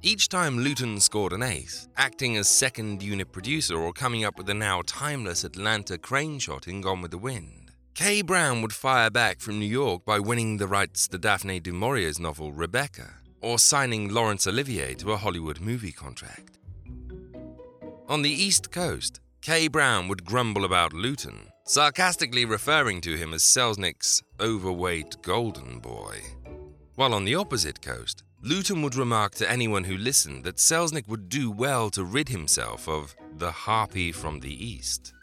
Each 0.05 0.29
time 0.29 0.59
Lewton 0.59 0.99
scored 0.99 1.33
an 1.33 1.45
ace, 1.45 1.89
acting 1.97 2.37
as 2.37 2.51
second 2.51 3.05
unit 3.05 3.31
producer 3.31 3.77
or 3.77 3.93
coming 3.93 4.25
up 4.25 4.37
with 4.37 4.47
the 4.47 4.55
now 4.55 4.83
timeless 4.85 5.45
Atlanta 5.45 5.97
crane 5.97 6.41
shot 6.41 6.67
in 6.67 6.81
Gone 6.81 7.01
with 7.03 7.13
the 7.13 7.19
Wind, 7.19 7.71
Kay 7.95 8.23
Brown 8.23 8.63
would 8.63 8.73
fire 8.73 9.11
back 9.11 9.39
from 9.39 9.61
New 9.61 9.67
York 9.67 10.05
by 10.05 10.19
winning 10.19 10.57
the 10.57 10.67
rights 10.67 11.07
to 11.07 11.19
Daphne 11.19 11.61
du 11.61 11.73
Maurier's 11.73 12.19
novel 12.19 12.53
Rebecca, 12.53 13.11
or 13.41 13.61
signing 13.61 14.13
Laurence 14.13 14.45
Olivier 14.49 14.95
to 14.95 15.13
a 15.13 15.17
Hollywood 15.17 15.61
movie 15.61 15.93
contract. 15.93 16.59
On 18.09 18.23
the 18.23 18.31
East 18.31 18.73
Coast, 18.73 19.21
Kay 19.41 19.69
Brown 19.69 20.09
would 20.09 20.25
grumble 20.25 20.65
about 20.65 20.93
Lewton, 20.93 21.47
sarcastically 21.65 22.45
referring 22.45 23.01
to 23.03 23.17
him 23.17 23.33
as 23.33 23.45
Selznick's 23.45 24.21
overweight 24.41 25.23
golden 25.23 25.79
boy. 25.79 26.19
While 26.97 27.15
on 27.15 27.25
the 27.25 27.37
opposite 27.37 27.81
coast, 27.81 28.25
Lewton 28.45 28.83
would 28.83 28.97
remark 28.97 29.37
to 29.37 29.49
anyone 29.49 29.85
who 29.85 29.97
listened 29.97 30.43
that 30.43 30.57
Selznick 30.57 31.07
would 31.07 31.29
do 31.29 31.49
well 31.49 31.91
to 31.91 32.03
rid 32.03 32.29
himself 32.29 32.89
of 32.89 33.15
the 33.39 33.53
harpy 33.53 34.11
from 34.11 34.41
the 34.41 34.53
East. 34.53 35.15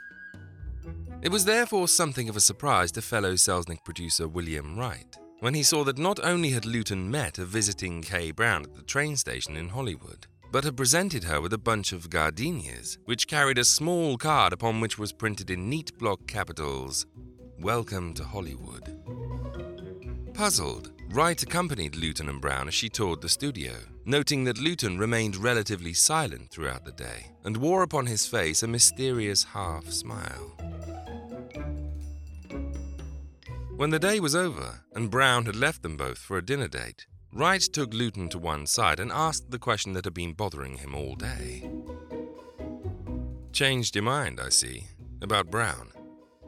It 1.21 1.29
was 1.29 1.43
therefore 1.43 1.89
something 1.89 2.29
of 2.29 2.37
a 2.37 2.39
surprise 2.39 2.93
to 2.93 3.01
fellow 3.01 3.33
Selznick 3.33 3.83
producer 3.83 4.25
William 4.29 4.79
Wright 4.79 5.17
when 5.41 5.53
he 5.53 5.63
saw 5.63 5.83
that 5.83 5.97
not 5.97 6.21
only 6.23 6.51
had 6.51 6.65
Lewton 6.65 7.11
met 7.11 7.39
a 7.39 7.45
visiting 7.45 8.01
Kay 8.01 8.31
Brown 8.31 8.63
at 8.63 8.73
the 8.73 8.83
train 8.83 9.17
station 9.17 9.57
in 9.57 9.67
Hollywood, 9.67 10.25
but 10.49 10.63
had 10.63 10.77
presented 10.77 11.25
her 11.25 11.41
with 11.41 11.51
a 11.51 11.57
bunch 11.57 11.91
of 11.91 12.09
gardenias, 12.09 12.99
which 13.03 13.27
carried 13.27 13.57
a 13.57 13.65
small 13.65 14.17
card 14.17 14.53
upon 14.53 14.79
which 14.79 14.97
was 14.97 15.11
printed 15.11 15.49
in 15.49 15.69
neat 15.69 15.97
block 15.97 16.25
capitals 16.25 17.05
Welcome 17.59 18.13
to 18.13 18.23
Hollywood. 18.23 19.28
Puzzled, 20.39 20.93
Wright 21.09 21.43
accompanied 21.43 21.97
Lewton 21.97 22.29
and 22.29 22.39
Brown 22.39 22.69
as 22.69 22.73
she 22.73 22.87
toured 22.87 23.19
the 23.19 23.27
studio, 23.27 23.73
noting 24.05 24.45
that 24.45 24.57
Lewton 24.57 24.97
remained 24.97 25.35
relatively 25.35 25.91
silent 25.91 26.49
throughout 26.49 26.85
the 26.85 26.93
day 26.93 27.31
and 27.43 27.57
wore 27.57 27.83
upon 27.83 28.05
his 28.05 28.25
face 28.25 28.63
a 28.63 28.67
mysterious 28.67 29.43
half 29.43 29.89
smile. 29.91 30.55
When 33.75 33.89
the 33.89 33.99
day 33.99 34.21
was 34.21 34.33
over 34.33 34.79
and 34.95 35.11
Brown 35.11 35.45
had 35.45 35.57
left 35.57 35.81
them 35.81 35.97
both 35.97 36.19
for 36.19 36.37
a 36.37 36.45
dinner 36.45 36.69
date, 36.69 37.05
Wright 37.33 37.61
took 37.61 37.93
Lewton 37.93 38.29
to 38.29 38.39
one 38.39 38.65
side 38.65 39.01
and 39.01 39.11
asked 39.11 39.51
the 39.51 39.59
question 39.59 39.91
that 39.91 40.05
had 40.05 40.13
been 40.13 40.31
bothering 40.31 40.77
him 40.77 40.95
all 40.95 41.15
day. 41.15 41.69
Changed 43.51 43.93
your 43.93 44.05
mind, 44.05 44.39
I 44.39 44.47
see, 44.47 44.85
about 45.21 45.51
Brown. 45.51 45.91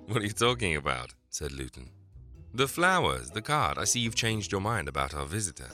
What 0.05 0.21
are 0.21 0.25
you 0.25 0.29
talking 0.29 0.77
about? 0.77 1.13
said 1.29 1.51
Lewton. 1.51 1.89
The 2.53 2.67
flowers, 2.67 3.29
the 3.29 3.41
card. 3.41 3.77
I 3.77 3.85
see 3.85 4.01
you've 4.01 4.15
changed 4.15 4.51
your 4.51 4.61
mind 4.61 4.89
about 4.89 5.13
our 5.13 5.25
visitor. 5.25 5.69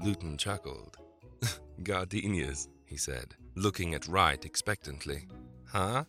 Lewton 0.00 0.36
chuckled. 0.36 0.96
Gardenias, 1.82 2.68
he 2.84 2.96
said, 2.96 3.36
looking 3.54 3.94
at 3.94 4.08
Wright 4.08 4.44
expectantly. 4.44 5.28
Huh? 5.66 6.04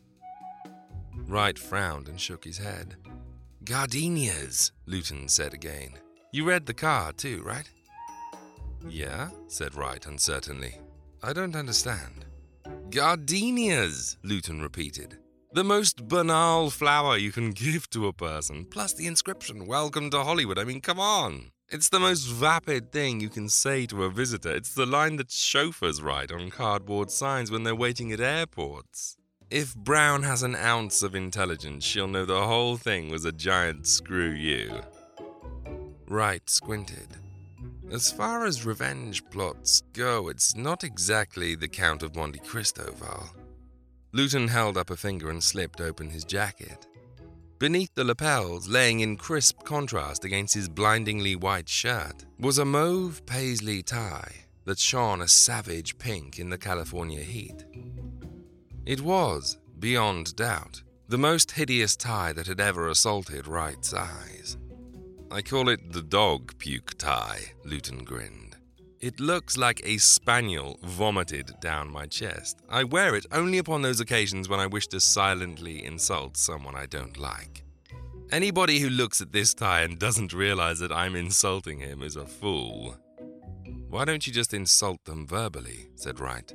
Wright 1.28 1.60
frowned 1.60 2.08
and 2.08 2.20
shook 2.20 2.44
his 2.44 2.58
head. 2.58 2.96
Gardenias, 3.64 4.72
Lewton 4.86 5.28
said 5.28 5.54
again. 5.54 5.92
You 6.32 6.46
read 6.46 6.66
the 6.66 6.74
card 6.74 7.18
too, 7.18 7.44
right? 7.44 7.70
Yeah, 8.90 9.30
said 9.48 9.76
Wright 9.76 10.06
uncertainly. 10.06 10.76
I 11.22 11.34
don't 11.34 11.56
understand. 11.56 12.26
Gardenias, 12.90 14.18
Lewton 14.24 14.62
repeated. 14.62 15.18
The 15.54 15.64
most 15.64 16.10
banal 16.10 16.70
flower 16.70 17.16
you 17.16 17.32
can 17.32 17.52
give 17.66 17.90
to 17.92 18.08
a 18.08 18.14
person, 18.14 18.66
plus 18.66 18.94
the 18.94 19.08
inscription, 19.08 19.66
Welcome 19.66 20.10
to 20.10 20.24
Hollywood. 20.24 20.60
I 20.60 20.66
mean, 20.66 20.82
come 20.82 21.00
on. 21.00 21.52
It's 21.70 21.90
the 21.90 22.00
most 22.00 22.26
vapid 22.26 22.92
thing 22.92 23.22
you 23.22 23.30
can 23.30 23.48
say 23.48 23.86
to 23.88 24.04
a 24.04 24.10
visitor. 24.10 24.52
It's 24.52 24.74
the 24.74 24.86
line 24.86 25.16
that 25.18 25.32
chauffeurs 25.32 26.02
write 26.02 26.32
on 26.32 26.50
cardboard 26.50 27.12
signs 27.12 27.50
when 27.50 27.64
they're 27.64 27.76
waiting 27.76 28.12
at 28.12 28.20
airports. 28.20 29.18
If 29.50 29.74
Brown 29.74 30.24
has 30.24 30.44
an 30.44 30.56
ounce 30.56 31.02
of 31.02 31.16
intelligence, 31.16 31.86
she'll 31.86 32.08
know 32.08 32.26
the 32.26 32.46
whole 32.46 32.76
thing 32.76 33.10
was 33.10 33.24
a 33.24 33.32
giant 33.32 33.88
screw 33.88 34.32
you. 34.32 34.82
Wright 36.08 36.50
squinted. 36.50 37.08
As 37.90 38.12
far 38.12 38.46
as 38.46 38.66
revenge 38.66 39.24
plots 39.30 39.82
go, 39.94 40.28
it's 40.28 40.56
not 40.56 40.84
exactly 40.84 41.56
the 41.56 41.70
Count 41.70 42.04
of 42.04 42.16
Monte 42.18 42.40
Cristo, 42.40 42.94
Val. 42.98 43.37
Lewton 44.14 44.48
held 44.48 44.78
up 44.78 44.90
a 44.90 44.96
finger 44.96 45.30
and 45.30 45.44
slipped 45.44 45.82
open 45.82 46.10
his 46.10 46.24
jacket. 46.24 46.88
Beneath 47.60 47.94
the 47.96 48.04
lapels, 48.04 48.68
laying 48.68 49.00
in 49.00 49.18
crisp 49.18 49.64
contrast 49.64 50.24
against 50.24 50.54
his 50.54 50.70
blindingly 50.70 51.36
white 51.36 51.68
shirt, 51.68 52.26
was 52.40 52.58
a 52.58 52.66
mauve 52.66 53.26
paisley 53.26 53.82
tie 53.82 54.46
that 54.66 54.80
shone 54.80 55.22
a 55.22 55.28
savage 55.28 55.98
pink 55.98 56.40
in 56.40 56.50
the 56.50 56.58
California 56.58 57.22
heat. 57.22 57.66
It 58.86 59.02
was, 59.02 59.58
beyond 59.80 60.36
doubt, 60.36 60.84
the 61.10 61.18
most 61.18 61.52
hideous 61.52 61.96
tie 61.96 62.32
that 62.34 62.48
had 62.48 62.62
ever 62.62 62.88
assaulted 62.88 63.48
Wright's 63.48 63.94
eyes. 63.94 64.58
I 65.30 65.42
call 65.42 65.68
it 65.68 65.92
the 65.92 66.02
dog 66.02 66.58
puke 66.58 66.98
tie, 66.98 67.42
Lewton 67.66 68.04
grinned. 68.06 68.47
It 69.00 69.20
looks 69.20 69.58
like 69.58 69.80
a 69.84 70.00
spaniel 70.00 70.80
vomited 70.82 71.52
down 71.60 71.92
my 71.92 72.08
chest. 72.08 72.58
I 72.68 72.84
wear 72.84 73.16
it 73.16 73.28
only 73.32 73.60
upon 73.60 73.84
those 73.84 74.00
occasions 74.00 74.50
when 74.50 74.60
I 74.60 74.66
wish 74.66 74.88
to 74.88 75.00
silently 75.00 75.86
insult 75.86 76.36
someone 76.36 76.76
I 76.76 76.88
don't 76.88 77.16
like. 77.18 77.64
Anybody 78.32 78.80
who 78.80 78.90
looks 78.90 79.22
at 79.22 79.32
this 79.32 79.54
tie 79.54 79.82
and 79.82 80.00
doesn't 80.00 80.34
realize 80.34 80.80
that 80.80 80.92
I'm 80.92 81.16
insulting 81.16 81.80
him 81.80 82.02
is 82.02 82.16
a 82.16 82.26
fool. 82.26 82.98
Why 83.88 84.04
don't 84.04 84.26
you 84.26 84.34
just 84.34 84.54
insult 84.54 85.06
them 85.06 85.28
verbally? 85.28 85.90
said 85.96 86.20
Wright. 86.20 86.52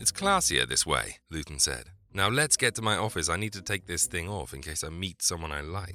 It's 0.00 0.10
classier 0.10 0.68
this 0.68 0.84
way, 0.84 1.18
Lewton 1.30 1.60
said. 1.60 1.90
Now 2.12 2.28
let's 2.28 2.56
get 2.56 2.74
to 2.74 2.82
my 2.82 2.96
office. 2.96 3.28
I 3.28 3.36
need 3.36 3.52
to 3.52 3.62
take 3.62 3.86
this 3.86 4.08
thing 4.08 4.28
off 4.28 4.52
in 4.52 4.60
case 4.60 4.82
I 4.82 4.88
meet 4.88 5.22
someone 5.22 5.52
I 5.52 5.60
like. 5.60 5.94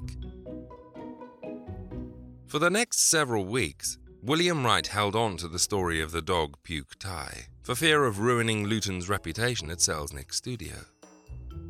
For 2.48 2.60
the 2.60 2.70
next 2.70 3.00
several 3.00 3.44
weeks, 3.46 3.98
William 4.26 4.66
Wright 4.66 4.88
held 4.88 5.16
on 5.16 5.38
to 5.38 5.48
the 5.48 5.60
story 5.60 6.02
of 6.02 6.12
the 6.12 6.22
dog 6.22 6.58
puke 6.64 6.98
tie, 6.98 7.46
for 7.62 7.76
fear 7.76 8.06
of 8.06 8.18
ruining 8.18 8.66
Lewton's 8.66 9.08
reputation 9.08 9.70
at 9.70 9.78
Selznick's 9.78 10.38
studio. 10.38 10.74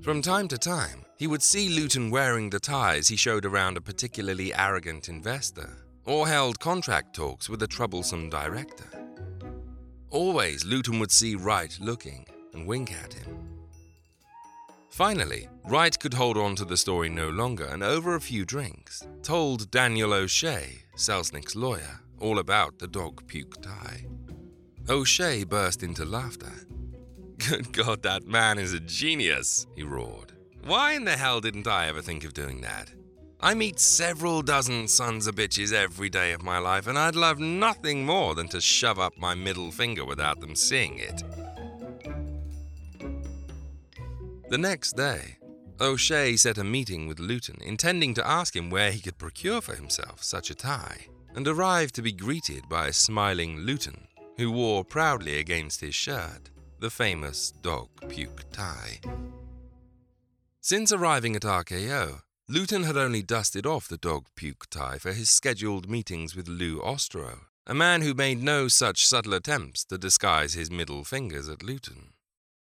From 0.02 0.22
time 0.22 0.48
to 0.48 0.58
time, 0.58 1.04
he 1.18 1.28
would 1.28 1.44
see 1.44 1.68
Lewton 1.68 2.10
wearing 2.10 2.50
the 2.50 2.62
ties 2.62 3.10
he 3.10 3.18
showed 3.18 3.44
around 3.44 3.76
a 3.76 3.82
particularly 3.82 4.54
arrogant 4.54 5.10
investor, 5.10 5.70
or 6.06 6.30
held 6.30 6.58
contract 6.62 7.14
talks 7.14 7.50
with 7.50 7.62
a 7.62 7.68
troublesome 7.68 8.30
director. 8.30 8.88
Always, 10.10 10.64
Lewton 10.64 10.98
would 11.00 11.12
see 11.12 11.36
Wright 11.36 11.78
looking 11.82 12.26
and 12.54 12.66
wink 12.66 12.94
at 12.94 13.16
him. 13.16 13.50
Finally, 14.92 15.50
Wright 15.66 16.00
could 16.00 16.14
hold 16.14 16.38
on 16.38 16.56
to 16.56 16.64
the 16.64 16.78
story 16.78 17.10
no 17.10 17.28
longer 17.28 17.66
and, 17.66 17.84
over 17.84 18.16
a 18.16 18.22
few 18.22 18.46
drinks, 18.46 19.06
told 19.24 19.70
Daniel 19.72 20.14
O'Shea, 20.14 20.84
Selznick's 20.96 21.58
lawyer, 21.58 22.00
all 22.20 22.40
about 22.40 22.80
the 22.80 22.88
dog 22.88 23.26
puke 23.28 23.62
tie. 23.62 24.06
O'Shea 24.90 25.44
burst 25.44 25.84
into 25.84 26.06
laughter. 26.06 26.52
Good 27.38 27.74
God, 27.74 28.04
that 28.04 28.26
man 28.26 28.58
is 28.58 28.74
a 28.74 28.80
genius, 28.80 29.68
he 29.76 29.84
roared. 29.84 30.34
Why 30.64 30.94
in 30.94 31.06
the 31.06 31.18
hell 31.18 31.42
didn't 31.42 31.68
I 31.68 31.88
ever 31.88 32.02
think 32.02 32.24
of 32.24 32.34
doing 32.34 32.62
that? 32.62 32.92
I 33.40 33.54
meet 33.54 33.80
several 33.80 34.42
dozen 34.42 34.88
sons 34.88 35.28
of 35.28 35.36
bitches 35.36 35.74
every 35.74 36.10
day 36.10 36.32
of 36.32 36.42
my 36.42 36.58
life, 36.58 36.88
and 36.88 36.98
I'd 36.98 37.16
love 37.16 37.40
nothing 37.40 38.06
more 38.06 38.34
than 38.34 38.48
to 38.50 38.62
shove 38.62 38.98
up 38.98 39.18
my 39.18 39.36
middle 39.36 39.72
finger 39.72 40.06
without 40.06 40.40
them 40.40 40.56
seeing 40.56 40.98
it. 40.98 41.22
The 44.50 44.58
next 44.58 44.94
day, 44.96 45.38
O'Shea 45.82 46.38
set 46.38 46.58
a 46.58 46.64
meeting 46.64 47.08
with 47.08 47.20
Lewton, 47.20 47.58
intending 47.62 48.14
to 48.14 48.28
ask 48.28 48.56
him 48.56 48.70
where 48.70 48.92
he 48.92 49.00
could 49.00 49.18
procure 49.18 49.60
for 49.60 49.76
himself 49.76 50.24
such 50.24 50.50
a 50.50 50.56
tie, 50.56 51.08
and 51.36 51.48
arrived 51.48 51.94
to 51.96 52.02
be 52.02 52.12
greeted 52.12 52.68
by 52.70 52.88
a 52.88 52.94
smiling 52.94 53.60
Lewton, 53.60 54.08
who 54.38 54.52
wore 54.52 54.84
proudly 54.84 55.38
against 55.38 55.82
his 55.82 55.96
shirt 55.96 56.50
the 56.80 56.90
famous 56.90 57.52
dog 57.62 57.90
puke 58.10 58.44
tie. 58.52 59.00
Since 60.62 60.92
arriving 60.92 61.36
at 61.36 61.44
RKO, 61.44 62.22
Lewton 62.48 62.84
had 62.84 62.98
only 62.98 63.22
dusted 63.22 63.66
off 63.66 63.88
the 63.88 63.98
dog 63.98 64.28
puke 64.36 64.70
tie 64.70 64.98
for 64.98 65.14
his 65.14 65.30
scheduled 65.30 65.90
meetings 65.90 66.36
with 66.36 66.48
Lew 66.48 66.80
Ostrow, 66.80 67.40
a 67.66 67.74
man 67.74 68.02
who 68.02 68.14
made 68.14 68.44
no 68.44 68.68
such 68.68 69.08
subtle 69.08 69.34
attempts 69.34 69.84
to 69.86 69.98
disguise 69.98 70.54
his 70.54 70.70
middle 70.70 71.04
fingers 71.04 71.50
at 71.50 71.64
Lewton. 71.64 72.14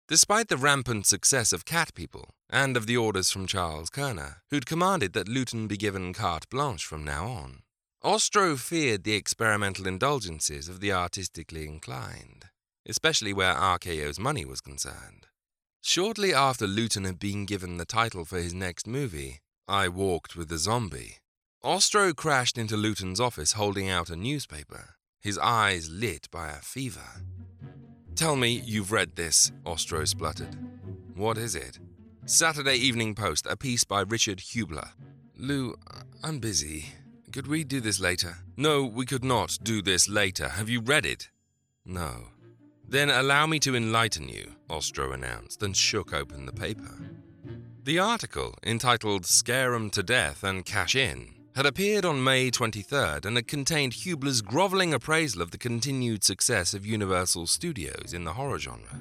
Despite 0.09 0.49
the 0.49 0.57
rampant 0.57 1.07
success 1.07 1.53
of 1.53 1.65
Cat 1.65 1.95
People 1.95 2.31
and 2.49 2.77
of 2.77 2.87
the 2.87 2.97
orders 2.97 3.31
from 3.31 3.47
Charles 3.47 3.91
Koerner, 3.91 4.37
who'd 4.51 4.67
commanded 4.67 5.13
that 5.13 5.29
Lewton 5.29 5.69
be 5.69 5.77
given 5.77 6.13
carte 6.15 6.49
blanche 6.49 6.85
from 6.85 7.05
now 7.05 7.27
on, 7.27 7.63
Ostrow 8.05 8.57
feared 8.57 9.03
the 9.03 9.15
experimental 9.15 9.87
indulgences 9.87 10.69
of 10.69 10.79
the 10.81 10.93
artistically 10.93 11.67
inclined, 11.67 12.45
especially 12.87 13.33
where 13.33 13.55
RKO's 13.55 14.21
money 14.21 14.45
was 14.45 14.61
concerned. 14.61 15.27
Shortly 15.83 16.33
after 16.33 16.67
Lewton 16.67 17.05
had 17.05 17.19
been 17.19 17.45
given 17.45 17.77
the 17.77 17.85
title 17.85 18.25
for 18.25 18.39
his 18.39 18.55
next 18.55 18.87
movie, 18.87 19.41
I 19.67 19.89
Walked 19.89 20.37
with 20.37 20.49
the 20.49 20.59
Zombie, 20.59 21.17
Ostrow 21.65 22.15
crashed 22.15 22.57
into 22.57 22.77
Lewton's 22.77 23.19
office 23.19 23.53
holding 23.53 23.91
out 23.91 24.11
a 24.11 24.17
newspaper, 24.17 24.95
his 25.21 25.37
eyes 25.39 25.91
lit 25.91 26.29
by 26.31 26.51
a 26.51 26.63
fever. 26.63 27.23
Tell 28.15 28.37
me 28.37 28.63
you've 28.65 28.93
read 28.93 29.17
this, 29.17 29.51
Ostrow 29.67 30.07
spluttered. 30.07 30.57
What 31.17 31.37
is 31.37 31.57
it? 31.57 31.81
Saturday 32.27 32.77
Evening 32.77 33.17
Post, 33.17 33.47
a 33.47 33.57
piece 33.57 33.83
by 33.83 34.03
Richard 34.03 34.39
Hubler. 34.39 34.91
Lew, 35.37 35.75
I'm 36.23 36.39
busy. 36.39 36.93
Could 37.33 37.47
we 37.47 37.63
do 37.63 37.81
this 37.81 38.01
later? 38.01 38.39
No, 38.57 38.85
we 38.85 39.05
could 39.05 39.25
not 39.25 39.59
do 39.63 39.83
this 39.83 40.09
later. 40.09 40.49
Have 40.49 40.71
you 40.71 40.81
read 40.81 41.05
it? 41.05 41.29
No. 41.85 42.29
Then 42.89 43.11
allow 43.11 43.47
me 43.47 43.59
to 43.61 43.77
enlighten 43.77 44.31
you, 44.31 44.57
Ostrow 44.71 45.13
announced 45.13 45.63
and 45.63 45.77
shook 45.77 46.15
open 46.15 46.47
the 46.47 46.53
paper. 46.53 46.99
The 47.85 47.99
article, 47.99 48.55
entitled 48.65 49.27
Scare 49.27 49.75
'em 49.75 49.91
to 49.91 50.03
Death 50.03 50.43
and 50.43 50.65
Cash 50.65 50.95
In, 50.95 51.35
had 51.55 51.67
appeared 51.67 52.07
on 52.07 52.25
May 52.25 52.51
23rd 52.51 53.27
and 53.27 53.37
had 53.37 53.47
contained 53.47 53.93
Hubler's 53.93 54.41
groveling 54.41 54.95
appraisal 54.95 55.43
of 55.43 55.51
the 55.51 55.59
continued 55.59 56.25
success 56.25 56.73
of 56.73 56.87
Universal 56.87 57.49
Studios 57.49 58.15
in 58.15 58.25
the 58.25 58.35
horror 58.35 58.59
genre. 58.59 59.01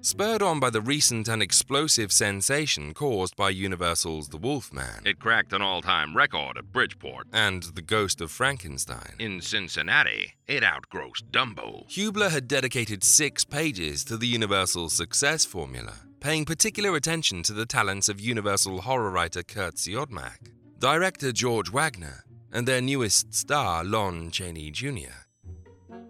Spurred 0.00 0.42
on 0.42 0.60
by 0.60 0.70
the 0.70 0.80
recent 0.80 1.26
and 1.28 1.42
explosive 1.42 2.12
sensation 2.12 2.94
caused 2.94 3.34
by 3.36 3.50
Universal's 3.50 4.28
The 4.28 4.36
Wolfman, 4.36 5.02
It 5.04 5.18
cracked 5.18 5.52
an 5.52 5.60
all 5.60 5.82
time 5.82 6.16
record 6.16 6.56
at 6.56 6.72
Bridgeport. 6.72 7.26
and 7.32 7.64
The 7.64 7.82
Ghost 7.82 8.20
of 8.20 8.30
Frankenstein, 8.30 9.14
In 9.18 9.40
Cincinnati, 9.40 10.34
it 10.46 10.62
outgrossed 10.62 11.30
Dumbo. 11.32 11.84
Hubler 11.90 12.30
had 12.30 12.46
dedicated 12.46 13.02
six 13.02 13.44
pages 13.44 14.04
to 14.04 14.16
the 14.16 14.28
Universal 14.28 14.90
success 14.90 15.44
formula, 15.44 15.94
paying 16.20 16.44
particular 16.44 16.94
attention 16.94 17.42
to 17.42 17.52
the 17.52 17.66
talents 17.66 18.08
of 18.08 18.20
Universal 18.20 18.82
horror 18.82 19.10
writer 19.10 19.42
Kurt 19.42 19.74
Siodmak, 19.74 20.38
director 20.78 21.32
George 21.32 21.70
Waggner, 21.72 22.22
and 22.52 22.66
their 22.68 22.80
newest 22.80 23.34
star 23.34 23.82
Lon 23.84 24.30
Chaney 24.30 24.70
Jr. 24.70 25.26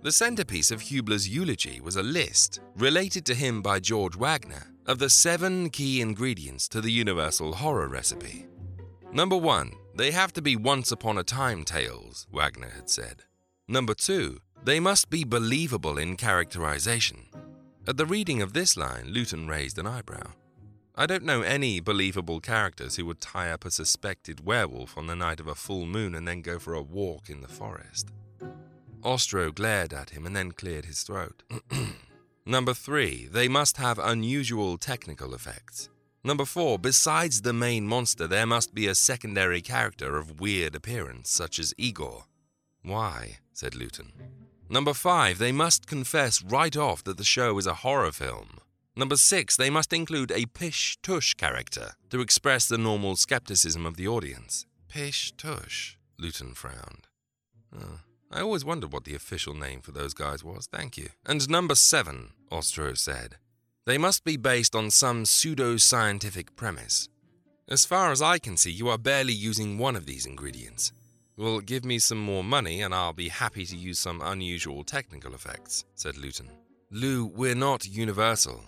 The 0.01 0.13
centerpiece 0.13 0.71
of 0.71 0.81
Hubler's 0.81 1.29
eulogy 1.29 1.81
was 1.81 1.97
a 1.97 2.05
list, 2.05 2.61
related 2.77 3.27
to 3.27 3.35
him 3.35 3.63
by 3.63 3.81
George 3.81 4.17
Waggner, 4.17 4.69
of 4.87 5.01
the 5.01 5.11
seven 5.11 5.71
key 5.71 6.01
ingredients 6.01 6.69
to 6.69 6.81
the 6.81 6.93
Universal 6.93 7.55
horror 7.55 7.89
recipe. 7.89 8.47
Number 9.13 9.37
one, 9.37 9.73
they 9.97 10.13
have 10.13 10.33
to 10.35 10.43
be 10.43 10.55
once 10.55 10.93
upon 10.93 11.19
a 11.19 11.25
time 11.25 11.65
tales, 11.65 12.29
Waggner 12.33 12.73
had 12.77 12.89
said. 12.89 13.25
Number 13.67 13.93
two, 13.93 14.39
they 14.63 14.79
must 14.79 15.11
be 15.11 15.25
believable 15.25 15.99
in 15.99 16.17
characterization. 16.17 17.27
At 17.89 17.97
the 17.97 18.07
reading 18.07 18.41
of 18.41 18.53
this 18.53 18.77
line, 18.77 19.09
Lewton 19.09 19.49
raised 19.49 19.81
an 19.81 19.89
eyebrow. 19.89 20.31
I 20.95 21.07
don't 21.07 21.25
know 21.25 21.43
any 21.43 21.81
believable 21.81 22.39
characters 22.39 22.97
who 22.97 23.07
would 23.07 23.21
tie 23.21 23.51
up 23.51 23.65
a 23.65 23.71
suspected 23.73 24.47
werewolf 24.47 24.97
on 24.97 25.09
the 25.09 25.17
night 25.17 25.41
of 25.41 25.49
a 25.49 25.57
full 25.57 25.87
moon 25.87 26.15
and 26.15 26.27
then 26.27 26.41
go 26.41 26.61
for 26.61 26.75
a 26.75 26.83
walk 26.83 27.29
in 27.29 27.41
the 27.41 27.49
forest. 27.49 28.13
Ostrow 29.03 29.55
glared 29.55 29.93
at 29.93 30.11
him 30.11 30.27
and 30.27 30.35
then 30.35 30.53
cleared 30.53 30.85
his 30.85 31.03
throat. 31.03 31.43
Number 32.47 32.75
three, 32.75 33.29
they 33.31 33.49
must 33.49 33.77
have 33.77 33.99
unusual 33.99 34.79
technical 34.79 35.35
effects. 35.35 35.89
Number 36.25 36.45
four, 36.45 36.79
besides 36.79 37.43
the 37.43 37.53
main 37.53 37.87
monster, 37.87 38.27
there 38.27 38.47
must 38.47 38.75
be 38.75 38.87
a 38.87 38.95
secondary 38.95 39.61
character 39.61 40.17
of 40.17 40.41
weird 40.41 40.75
appearance, 40.75 41.31
such 41.31 41.59
as 41.59 41.75
Igor. 41.79 42.25
Why? 42.83 43.39
said 43.53 43.75
Lewton. 43.75 44.13
Number 44.69 44.95
five, 44.95 45.39
they 45.39 45.53
must 45.53 45.87
confess 45.87 46.43
right 46.43 46.77
off 46.77 47.05
that 47.05 47.17
the 47.17 47.25
show 47.25 47.57
is 47.59 47.67
a 47.67 47.75
horror 47.75 48.13
film. 48.13 48.59
Number 48.97 49.17
six, 49.17 49.57
they 49.57 49.71
must 49.71 49.93
include 49.93 50.33
a 50.33 50.47
pish 50.47 50.99
tush 51.03 51.35
character 51.35 51.93
to 52.11 52.21
express 52.21 52.67
the 52.67 52.79
normal 52.79 53.17
skepticism 53.17 53.87
of 53.87 53.97
the 53.97 54.09
audience. 54.09 54.67
Pish 54.89 55.33
tush, 55.37 55.97
Lewton 56.19 56.53
frowned. 56.53 57.07
Oh, 57.75 58.01
I 58.31 58.41
always 58.41 58.65
wondered 58.65 58.93
what 58.93 59.05
the 59.05 59.15
official 59.15 59.55
name 59.55 59.81
for 59.81 59.93
those 59.93 60.13
guys 60.13 60.45
was, 60.45 60.67
thank 60.67 60.99
you. 60.99 61.09
And 61.25 61.49
number 61.49 61.75
seven, 61.75 62.33
Ostrow 62.51 62.97
said. 62.97 63.37
They 63.87 63.97
must 63.97 64.23
be 64.25 64.37
based 64.37 64.77
on 64.77 64.91
some 64.91 65.25
pseudo 65.25 65.79
scientific 65.79 66.55
premise. 66.55 67.09
As 67.69 67.87
far 67.87 68.13
as 68.13 68.21
I 68.21 68.39
can 68.39 68.57
see, 68.57 68.71
you 68.71 68.89
are 68.89 68.99
barely 68.99 69.33
using 69.33 69.79
one 69.79 69.97
of 69.97 70.05
these 70.05 70.27
ingredients. 70.27 70.93
Well, 71.39 71.61
give 71.61 71.85
me 71.85 71.99
some 71.99 72.19
more 72.19 72.45
money 72.45 72.83
and 72.83 72.95
I'll 72.95 73.13
be 73.13 73.29
happy 73.29 73.65
to 73.65 73.77
use 73.77 73.99
some 73.99 74.21
unusual 74.21 74.85
technical 74.85 75.35
effects, 75.35 75.85
said 75.95 76.19
Lewton. 76.19 76.51
Lew, 76.91 77.27
we're 77.27 77.55
not 77.55 77.87
universal. 77.87 78.63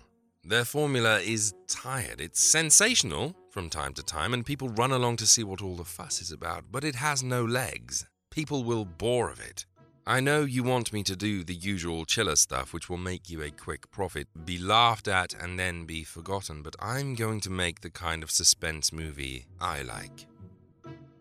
Their 0.44 0.64
formula 0.64 1.20
is 1.20 1.52
tired. 1.68 2.20
It's 2.20 2.42
sensational 2.42 3.34
from 3.50 3.68
time 3.68 3.92
to 3.94 4.02
time, 4.02 4.32
and 4.32 4.44
people 4.44 4.68
run 4.70 4.92
along 4.92 5.16
to 5.16 5.26
see 5.26 5.44
what 5.44 5.62
all 5.62 5.76
the 5.76 5.84
fuss 5.84 6.22
is 6.22 6.32
about, 6.32 6.64
but 6.70 6.84
it 6.84 6.94
has 6.94 7.22
no 7.22 7.44
legs. 7.44 8.06
People 8.30 8.62
will 8.62 8.84
bore 8.84 9.28
of 9.28 9.40
it. 9.40 9.66
I 10.06 10.20
know 10.20 10.42
you 10.42 10.62
want 10.62 10.92
me 10.92 11.02
to 11.02 11.16
do 11.16 11.44
the 11.44 11.54
usual 11.54 12.04
chiller 12.04 12.36
stuff, 12.36 12.72
which 12.72 12.88
will 12.88 12.96
make 12.96 13.28
you 13.28 13.42
a 13.42 13.50
quick 13.50 13.90
profit, 13.90 14.28
be 14.44 14.56
laughed 14.56 15.08
at, 15.08 15.34
and 15.34 15.58
then 15.58 15.84
be 15.84 16.04
forgotten, 16.04 16.62
but 16.62 16.76
I'm 16.80 17.14
going 17.14 17.40
to 17.40 17.50
make 17.50 17.80
the 17.80 17.90
kind 17.90 18.22
of 18.22 18.30
suspense 18.30 18.92
movie 18.92 19.46
I 19.60 19.82
like. 19.82 20.26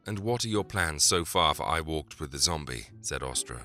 And 0.05 0.19
what 0.19 0.45
are 0.45 0.49
your 0.49 0.63
plans 0.63 1.03
so 1.03 1.25
far 1.25 1.53
for 1.53 1.67
I 1.67 1.81
Walked 1.81 2.19
with 2.19 2.31
the 2.31 2.37
Zombie? 2.37 2.87
said 3.01 3.21
Ostrow. 3.21 3.61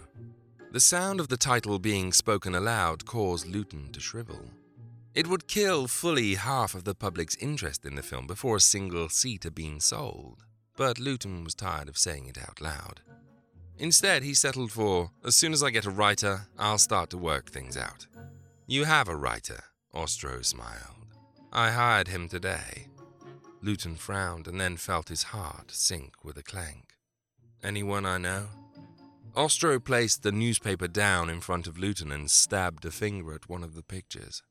The 0.72 0.80
sound 0.80 1.20
of 1.20 1.28
the 1.28 1.36
title 1.36 1.78
being 1.78 2.12
spoken 2.12 2.54
aloud 2.54 3.06
caused 3.06 3.46
Lewton 3.46 3.92
to 3.92 4.00
shrivel. 4.00 4.50
It 5.14 5.28
would 5.28 5.46
kill 5.46 5.86
fully 5.86 6.34
half 6.34 6.74
of 6.74 6.84
the 6.84 6.94
public's 6.94 7.36
interest 7.36 7.84
in 7.84 7.94
the 7.94 8.02
film 8.02 8.26
before 8.26 8.56
a 8.56 8.60
single 8.60 9.08
seat 9.08 9.44
had 9.44 9.54
been 9.54 9.80
sold, 9.80 10.44
but 10.76 10.98
Lewton 10.98 11.44
was 11.44 11.54
tired 11.54 11.88
of 11.88 11.96
saying 11.96 12.26
it 12.26 12.38
out 12.38 12.60
loud. 12.60 13.00
Instead, 13.78 14.22
he 14.22 14.34
settled 14.34 14.70
for 14.70 15.10
as 15.24 15.34
soon 15.34 15.52
as 15.52 15.62
I 15.62 15.70
get 15.70 15.86
a 15.86 15.90
writer, 15.90 16.46
I'll 16.58 16.78
start 16.78 17.10
to 17.10 17.18
work 17.18 17.50
things 17.50 17.76
out. 17.76 18.06
You 18.66 18.84
have 18.84 19.08
a 19.08 19.16
writer, 19.16 19.64
Ostrow 19.94 20.44
smiled. 20.44 21.06
I 21.52 21.70
hired 21.70 22.08
him 22.08 22.28
today. 22.28 22.88
Lewton 23.62 23.96
frowned 23.96 24.46
and 24.46 24.60
then 24.60 24.76
felt 24.76 25.08
his 25.08 25.24
heart 25.24 25.70
sink 25.70 26.24
with 26.24 26.36
a 26.36 26.42
clank. 26.42 26.94
Anyone 27.62 28.04
I 28.04 28.18
know? 28.18 28.46
Ostrow 29.34 29.82
placed 29.82 30.22
the 30.22 30.32
newspaper 30.32 30.86
down 30.86 31.28
in 31.28 31.40
front 31.40 31.66
of 31.66 31.78
Lewton 31.78 32.12
and 32.12 32.30
stabbed 32.30 32.84
a 32.84 32.90
finger 32.90 33.34
at 33.34 33.48
one 33.48 33.64
of 33.64 33.74
the 33.74 33.82
pictures. 33.82 34.42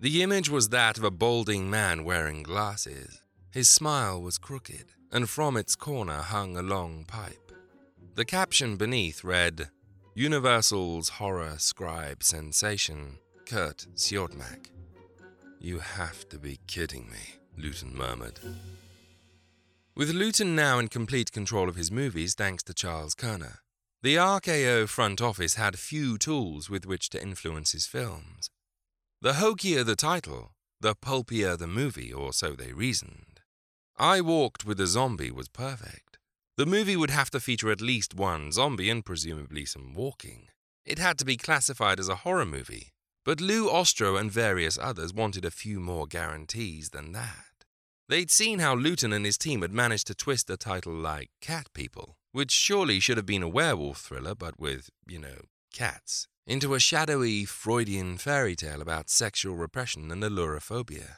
The 0.00 0.22
image 0.22 0.48
was 0.48 0.70
that 0.70 0.98
of 0.98 1.04
a 1.04 1.10
balding 1.10 1.68
man 1.68 2.04
wearing 2.04 2.42
glasses. 2.42 3.20
His 3.50 3.68
smile 3.68 4.20
was 4.20 4.38
crooked, 4.38 4.86
and 5.12 5.28
from 5.28 5.56
its 5.56 5.76
corner 5.76 6.22
hung 6.22 6.56
a 6.56 6.62
long 6.62 7.04
pipe. 7.04 7.43
The 8.16 8.24
caption 8.24 8.76
beneath 8.76 9.24
read, 9.24 9.70
Universal's 10.14 11.08
horror 11.08 11.56
scribe 11.58 12.22
sensation, 12.22 13.18
Kurt 13.44 13.86
Siodmak. 13.96 14.70
You 15.58 15.80
have 15.80 16.28
to 16.28 16.38
be 16.38 16.60
kidding 16.68 17.10
me, 17.10 17.40
Lewton 17.58 17.96
murmured. 17.96 18.38
With 19.96 20.10
Lewton 20.10 20.54
now 20.54 20.78
in 20.78 20.86
complete 20.86 21.32
control 21.32 21.68
of 21.68 21.74
his 21.74 21.90
movies 21.90 22.34
thanks 22.34 22.62
to 22.64 22.74
Charles 22.74 23.16
Koerner, 23.16 23.58
the 24.00 24.14
RKO 24.14 24.88
front 24.88 25.20
office 25.20 25.54
had 25.54 25.76
few 25.76 26.16
tools 26.16 26.70
with 26.70 26.86
which 26.86 27.10
to 27.10 27.22
influence 27.22 27.72
his 27.72 27.86
films. 27.86 28.48
The 29.22 29.34
hokier 29.34 29.82
the 29.82 29.96
title, 29.96 30.52
the 30.80 30.94
pulpier 30.94 31.56
the 31.56 31.66
movie, 31.66 32.12
or 32.12 32.32
so 32.32 32.52
they 32.52 32.72
reasoned. 32.72 33.40
I 33.98 34.20
Walked 34.20 34.64
with 34.64 34.78
a 34.78 34.86
Zombie 34.86 35.32
was 35.32 35.48
perfect. 35.48 36.03
The 36.56 36.66
movie 36.66 36.96
would 36.96 37.10
have 37.10 37.30
to 37.30 37.40
feature 37.40 37.72
at 37.72 37.80
least 37.80 38.14
one 38.14 38.52
zombie 38.52 38.88
and 38.88 39.04
presumably 39.04 39.64
some 39.64 39.92
walking. 39.92 40.46
It 40.84 41.00
had 41.00 41.18
to 41.18 41.24
be 41.24 41.36
classified 41.36 41.98
as 41.98 42.08
a 42.08 42.22
horror 42.22 42.46
movie, 42.46 42.92
but 43.24 43.40
Lew 43.40 43.68
Ostrow 43.68 44.20
and 44.20 44.30
various 44.30 44.78
others 44.80 45.12
wanted 45.12 45.44
a 45.44 45.50
few 45.50 45.80
more 45.80 46.06
guarantees 46.06 46.90
than 46.90 47.10
that. 47.10 47.64
They'd 48.08 48.30
seen 48.30 48.60
how 48.60 48.76
Lewton 48.76 49.12
and 49.12 49.26
his 49.26 49.36
team 49.36 49.62
had 49.62 49.72
managed 49.72 50.06
to 50.06 50.14
twist 50.14 50.48
a 50.48 50.56
title 50.56 50.92
like 50.92 51.30
Cat 51.40 51.68
People, 51.74 52.18
which 52.30 52.52
surely 52.52 53.00
should 53.00 53.16
have 53.16 53.26
been 53.26 53.42
a 53.42 53.48
werewolf 53.48 53.98
thriller, 53.98 54.36
but 54.36 54.60
with, 54.60 54.90
you 55.08 55.18
know, 55.18 55.46
cats, 55.72 56.28
into 56.46 56.74
a 56.74 56.78
shadowy 56.78 57.44
Freudian 57.44 58.16
fairy 58.16 58.54
tale 58.54 58.80
about 58.80 59.10
sexual 59.10 59.56
repression 59.56 60.12
and 60.12 60.22
ailurophobia. 60.22 61.16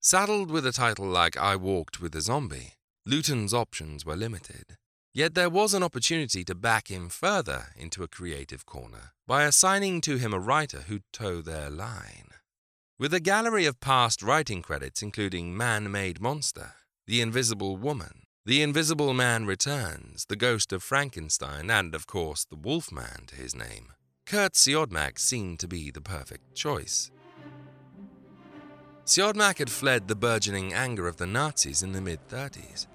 Saddled 0.00 0.50
with 0.50 0.66
a 0.66 0.72
title 0.72 1.06
like 1.06 1.36
I 1.36 1.54
Walked 1.54 2.00
with 2.00 2.16
a 2.16 2.20
Zombie, 2.20 2.72
Lewton's 3.04 3.52
options 3.52 4.06
were 4.06 4.14
limited. 4.14 4.76
Yet 5.12 5.34
there 5.34 5.50
was 5.50 5.74
an 5.74 5.82
opportunity 5.82 6.44
to 6.44 6.54
back 6.54 6.88
him 6.88 7.08
further 7.08 7.66
into 7.76 8.02
a 8.02 8.08
creative 8.08 8.64
corner 8.64 9.12
by 9.26 9.42
assigning 9.42 10.00
to 10.02 10.16
him 10.16 10.32
a 10.32 10.38
writer 10.38 10.82
who'd 10.82 11.02
toe 11.12 11.42
their 11.42 11.68
line. 11.68 12.28
With 12.98 13.12
a 13.12 13.20
gallery 13.20 13.66
of 13.66 13.80
past 13.80 14.22
writing 14.22 14.62
credits 14.62 15.02
including 15.02 15.56
Man 15.56 15.90
Made 15.90 16.20
Monster, 16.20 16.74
The 17.08 17.20
Invisible 17.20 17.76
Woman, 17.76 18.22
The 18.46 18.62
Invisible 18.62 19.12
Man 19.12 19.46
returns, 19.46 20.24
the 20.26 20.36
ghost 20.36 20.72
of 20.72 20.84
Frankenstein, 20.84 21.70
and 21.70 21.96
of 21.96 22.06
course 22.06 22.44
the 22.44 22.56
Wolfman 22.56 23.26
to 23.26 23.34
his 23.34 23.54
name. 23.54 23.92
Kurt 24.26 24.52
Siodmak 24.54 25.18
seemed 25.18 25.58
to 25.58 25.68
be 25.68 25.90
the 25.90 26.00
perfect 26.00 26.54
choice. 26.54 27.10
Siodmak 29.04 29.58
had 29.58 29.70
fled 29.70 30.06
the 30.06 30.14
burgeoning 30.14 30.72
anger 30.72 31.08
of 31.08 31.16
the 31.16 31.26
Nazis 31.26 31.82
in 31.82 31.92
the 31.92 32.00
mid 32.00 32.20
30s. 32.28 32.86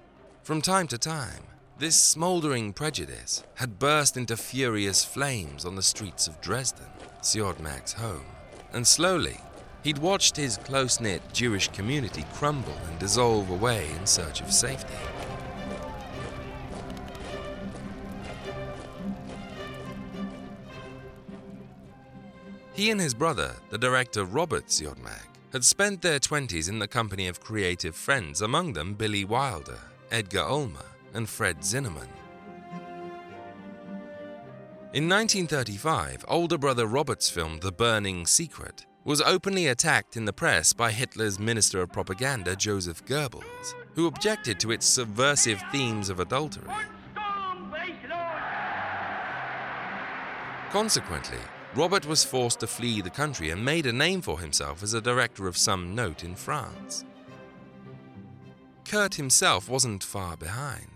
From 0.48 0.62
time 0.62 0.86
to 0.88 0.96
time, 0.96 1.42
this 1.78 2.02
smouldering 2.02 2.72
prejudice 2.72 3.44
had 3.56 3.78
burst 3.78 4.16
into 4.16 4.34
furious 4.34 5.04
flames 5.04 5.66
on 5.66 5.76
the 5.76 5.82
streets 5.82 6.26
of 6.26 6.40
Dresden, 6.40 6.86
Siodmak's 7.20 7.92
home, 7.92 8.24
and 8.72 8.86
slowly 8.86 9.36
he'd 9.84 9.98
watched 9.98 10.38
his 10.38 10.56
close 10.56 11.00
knit 11.00 11.20
Jewish 11.34 11.68
community 11.68 12.24
crumble 12.32 12.78
and 12.88 12.98
dissolve 12.98 13.50
away 13.50 13.90
in 14.00 14.06
search 14.06 14.40
of 14.40 14.50
safety. 14.50 14.94
He 22.72 22.90
and 22.90 23.02
his 23.02 23.12
brother, 23.12 23.54
the 23.68 23.76
director 23.76 24.24
Robert 24.24 24.68
Siodmak, 24.68 25.28
had 25.52 25.66
spent 25.66 26.00
their 26.00 26.18
20s 26.18 26.70
in 26.70 26.78
the 26.78 26.88
company 26.88 27.28
of 27.28 27.38
creative 27.38 27.94
friends, 27.94 28.40
among 28.40 28.72
them 28.72 28.94
Billy 28.94 29.26
Wilder, 29.26 29.78
Edgar 30.10 30.42
Ulmer, 30.42 30.84
and 31.14 31.28
Fred 31.28 31.58
Zinnemann. 31.60 32.08
In 34.94 35.08
1935, 35.08 36.24
older 36.28 36.56
brother 36.56 36.86
Robert's 36.86 37.28
film 37.28 37.58
The 37.60 37.72
Burning 37.72 38.26
Secret 38.26 38.86
was 39.04 39.20
openly 39.20 39.66
attacked 39.66 40.16
in 40.16 40.24
the 40.24 40.32
press 40.32 40.72
by 40.72 40.92
Hitler's 40.92 41.38
Minister 41.38 41.82
of 41.82 41.92
Propaganda 41.92 42.56
Joseph 42.56 43.04
Goebbels, 43.04 43.74
who 43.94 44.06
objected 44.06 44.58
to 44.60 44.70
its 44.70 44.86
subversive 44.86 45.62
themes 45.72 46.08
of 46.08 46.20
adultery. 46.20 46.68
Consequently, 50.70 51.38
Robert 51.74 52.06
was 52.06 52.24
forced 52.24 52.60
to 52.60 52.66
flee 52.66 53.00
the 53.00 53.10
country 53.10 53.50
and 53.50 53.64
made 53.64 53.86
a 53.86 53.92
name 53.92 54.20
for 54.20 54.40
himself 54.40 54.82
as 54.82 54.94
a 54.94 55.00
director 55.00 55.46
of 55.46 55.56
some 55.56 55.94
note 55.94 56.24
in 56.24 56.34
France. 56.34 57.04
Kurt 58.88 59.16
himself 59.16 59.68
wasn't 59.68 60.02
far 60.02 60.34
behind. 60.38 60.88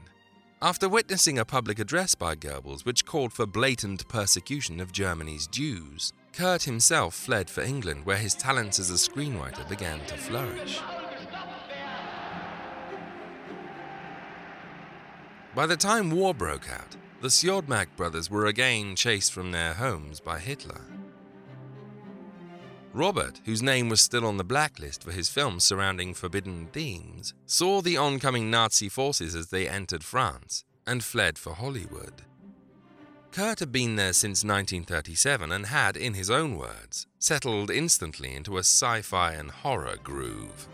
After 0.62 0.88
witnessing 0.88 1.38
a 1.38 1.44
public 1.44 1.78
address 1.78 2.14
by 2.14 2.34
Goebbels 2.34 2.86
which 2.86 3.04
called 3.04 3.34
for 3.34 3.46
blatant 3.46 4.08
persecution 4.08 4.80
of 4.80 4.92
Germany's 4.92 5.46
Jews, 5.46 6.14
Kurt 6.32 6.62
himself 6.62 7.14
fled 7.14 7.50
for 7.50 7.60
England 7.60 8.06
where 8.06 8.16
his 8.16 8.34
talents 8.34 8.78
as 8.78 8.88
a 8.88 8.94
screenwriter 8.94 9.68
began 9.68 10.00
to 10.06 10.16
flourish. 10.16 10.80
By 15.54 15.66
the 15.66 15.76
time 15.76 16.10
war 16.10 16.32
broke 16.32 16.70
out, 16.70 16.96
the 17.20 17.28
Siodmak 17.28 17.88
brothers 17.94 18.30
were 18.30 18.46
again 18.46 18.96
chased 18.96 19.34
from 19.34 19.50
their 19.50 19.74
homes 19.74 20.18
by 20.18 20.38
Hitler. 20.38 20.80
Robert, 22.94 23.40
whose 23.46 23.62
name 23.62 23.88
was 23.88 24.00
still 24.00 24.26
on 24.26 24.36
the 24.36 24.44
blacklist 24.44 25.02
for 25.02 25.12
his 25.12 25.30
films 25.30 25.64
surrounding 25.64 26.12
forbidden 26.12 26.66
themes, 26.72 27.32
saw 27.46 27.80
the 27.80 27.96
oncoming 27.96 28.50
Nazi 28.50 28.88
forces 28.88 29.34
as 29.34 29.48
they 29.48 29.66
entered 29.66 30.04
France 30.04 30.64
and 30.86 31.02
fled 31.02 31.38
for 31.38 31.54
Hollywood. 31.54 32.22
Kurt 33.30 33.60
had 33.60 33.72
been 33.72 33.96
there 33.96 34.12
since 34.12 34.44
1937 34.44 35.50
and 35.52 35.66
had, 35.66 35.96
in 35.96 36.12
his 36.12 36.28
own 36.28 36.58
words, 36.58 37.06
settled 37.18 37.70
instantly 37.70 38.34
into 38.34 38.58
a 38.58 38.60
sci 38.60 39.00
fi 39.00 39.32
and 39.32 39.50
horror 39.50 39.96
groove. 40.02 40.68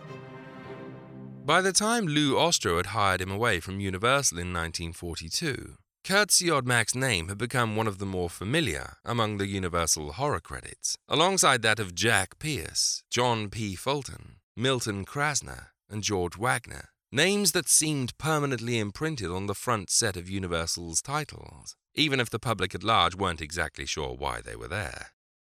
By 1.45 1.61
the 1.63 1.73
time 1.73 2.07
Lew 2.07 2.35
Ostrow 2.35 2.79
had 2.79 2.87
hired 2.87 3.21
him 3.21 3.31
away 3.31 3.61
from 3.61 3.79
Universal 3.79 4.39
in 4.39 4.53
1942, 4.53 5.77
Kurt 6.05 6.31
Siodmak's 6.31 6.95
name 6.95 7.29
had 7.29 7.39
become 7.39 7.77
one 7.77 7.87
of 7.87 7.99
the 7.99 8.07
more 8.07 8.31
familiar 8.31 8.97
among 9.05 9.37
the 9.37 9.47
Universal 9.47 10.13
horror 10.13 10.41
credits, 10.41 10.97
alongside 11.09 11.63
that 11.63 11.79
of 11.79 11.95
Jack 11.95 12.39
Pierce, 12.39 13.03
John 13.11 13.51
P. 13.51 13.75
Fulton, 13.75 14.37
Milton 14.57 15.05
Krasner, 15.05 15.69
and 15.91 16.03
George 16.03 16.39
Waggner, 16.39 16.87
names 17.13 17.53
that 17.53 17.69
seemed 17.69 18.17
permanently 18.19 18.79
imprinted 18.79 19.31
on 19.31 19.47
the 19.47 19.55
front 19.55 19.91
set 19.91 20.17
of 20.17 20.31
Universal's 20.31 21.03
titles, 21.03 21.77
even 21.95 22.21
if 22.21 22.31
the 22.31 22.39
public 22.39 22.75
at 22.75 22.85
large 22.85 23.15
weren't 23.15 23.41
exactly 23.41 23.87
sure 23.87 24.15
why 24.15 24.41
they 24.41 24.57
were 24.57 24.69
there. 24.69 25.09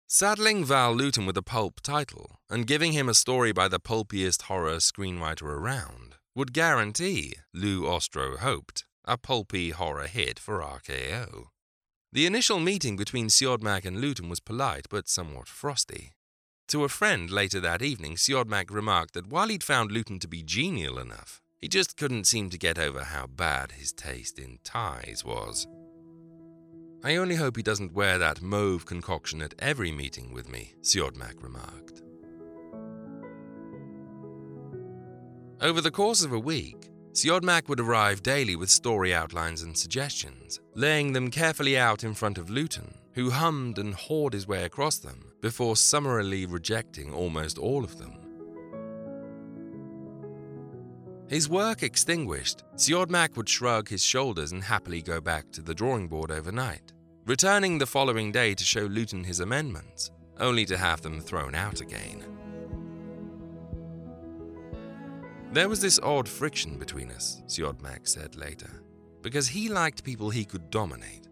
Saddling 0.07 0.63
Val 0.63 0.93
Lewton 0.93 1.25
with 1.25 1.37
a 1.37 1.41
pulp 1.41 1.81
title 1.81 2.39
and 2.49 2.67
giving 2.67 2.91
him 2.91 3.09
a 3.09 3.15
story 3.15 3.51
by 3.51 3.67
the 3.67 3.79
pulpiest 3.79 4.43
horror 4.43 4.75
screenwriter 4.75 5.43
around 5.43 6.15
would 6.35 6.53
guarantee, 6.53 7.33
Lew 7.53 7.83
Ostrow 7.83 8.37
hoped, 8.37 8.85
a 9.05 9.17
pulpy 9.17 9.71
horror 9.71 10.07
hit 10.07 10.39
for 10.39 10.59
RKO. 10.59 11.45
The 12.11 12.25
initial 12.25 12.59
meeting 12.59 12.95
between 12.95 13.27
Siodmak 13.27 13.85
and 13.85 13.99
Lewton 13.99 14.29
was 14.29 14.39
polite 14.39 14.87
but 14.89 15.09
somewhat 15.09 15.47
frosty. 15.47 16.13
To 16.69 16.83
a 16.83 16.89
friend 16.89 17.29
later 17.29 17.59
that 17.59 17.81
evening, 17.81 18.15
Siodmak 18.15 18.71
remarked 18.71 19.13
that 19.15 19.27
while 19.27 19.47
he'd 19.47 19.63
found 19.63 19.91
Lewton 19.91 20.19
to 20.19 20.27
be 20.27 20.43
genial 20.43 20.97
enough, 20.99 21.41
he 21.59 21.67
just 21.67 21.97
couldn't 21.97 22.27
seem 22.27 22.49
to 22.49 22.57
get 22.57 22.77
over 22.77 23.03
how 23.03 23.27
bad 23.27 23.73
his 23.73 23.91
taste 23.91 24.39
in 24.39 24.59
ties 24.63 25.23
was. 25.25 25.67
I 27.03 27.17
only 27.17 27.35
hope 27.35 27.57
he 27.57 27.63
doesn't 27.63 27.93
wear 27.93 28.17
that 28.17 28.41
mauve 28.41 28.85
concoction 28.85 29.41
at 29.41 29.53
every 29.59 29.91
meeting 29.91 30.33
with 30.33 30.47
me, 30.47 30.73
Siodmak 30.81 31.43
remarked. 31.43 32.01
Over 35.61 35.81
the 35.81 35.91
course 35.91 36.23
of 36.23 36.31
a 36.31 36.39
week, 36.39 36.89
Siodmak 37.13 37.69
would 37.69 37.79
arrive 37.79 38.23
daily 38.23 38.55
with 38.55 38.71
story 38.71 39.13
outlines 39.13 39.61
and 39.61 39.77
suggestions, 39.77 40.59
laying 40.73 41.13
them 41.13 41.29
carefully 41.29 41.77
out 41.77 42.03
in 42.03 42.15
front 42.15 42.39
of 42.39 42.49
Lewton, 42.49 42.97
who 43.13 43.29
hummed 43.29 43.77
and 43.77 43.93
hawed 43.93 44.33
his 44.33 44.47
way 44.47 44.63
across 44.63 44.97
them 44.97 45.31
before 45.39 45.75
summarily 45.75 46.47
rejecting 46.47 47.13
almost 47.13 47.59
all 47.59 47.83
of 47.83 47.99
them. 47.99 48.17
His 51.27 51.47
work 51.47 51.83
extinguished, 51.83 52.63
Siodmak 52.75 53.37
would 53.37 53.47
shrug 53.47 53.89
his 53.89 54.03
shoulders 54.03 54.51
and 54.51 54.63
happily 54.63 55.03
go 55.03 55.21
back 55.21 55.51
to 55.51 55.61
the 55.61 55.75
drawing 55.75 56.07
board 56.07 56.31
overnight, 56.31 56.93
returning 57.25 57.77
the 57.77 57.85
following 57.85 58.31
day 58.31 58.55
to 58.55 58.63
show 58.63 58.85
Lewton 58.85 59.23
his 59.23 59.39
amendments, 59.39 60.09
only 60.39 60.65
to 60.65 60.77
have 60.77 61.01
them 61.03 61.21
thrown 61.21 61.53
out 61.53 61.79
again. 61.79 62.32
There 65.53 65.69
was 65.69 65.79
this 65.79 65.99
odd 65.99 66.27
friction 66.27 66.79
between 66.79 67.11
us, 67.11 67.43
Siodmak 67.45 68.07
said 68.07 68.35
later, 68.35 68.81
because 69.21 69.47
he 69.47 69.69
liked 69.69 70.03
people 70.03 70.31
he 70.31 70.45
could 70.45 70.71
dominate. 70.71 71.27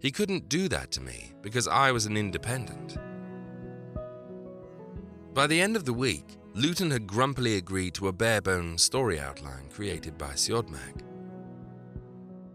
He 0.00 0.10
couldn't 0.10 0.48
do 0.48 0.66
that 0.68 0.90
to 0.92 1.02
me 1.02 1.34
because 1.42 1.68
I 1.68 1.92
was 1.92 2.06
an 2.06 2.16
independent. 2.16 2.96
By 5.34 5.46
the 5.46 5.60
end 5.60 5.76
of 5.76 5.84
the 5.84 5.92
week, 5.92 6.38
Lewton 6.54 6.90
had 6.90 7.06
grumpily 7.06 7.58
agreed 7.58 7.92
to 7.94 8.08
a 8.08 8.14
bare-bones 8.14 8.82
story 8.82 9.20
outline 9.20 9.68
created 9.68 10.16
by 10.16 10.30
Siodmak. 10.30 11.02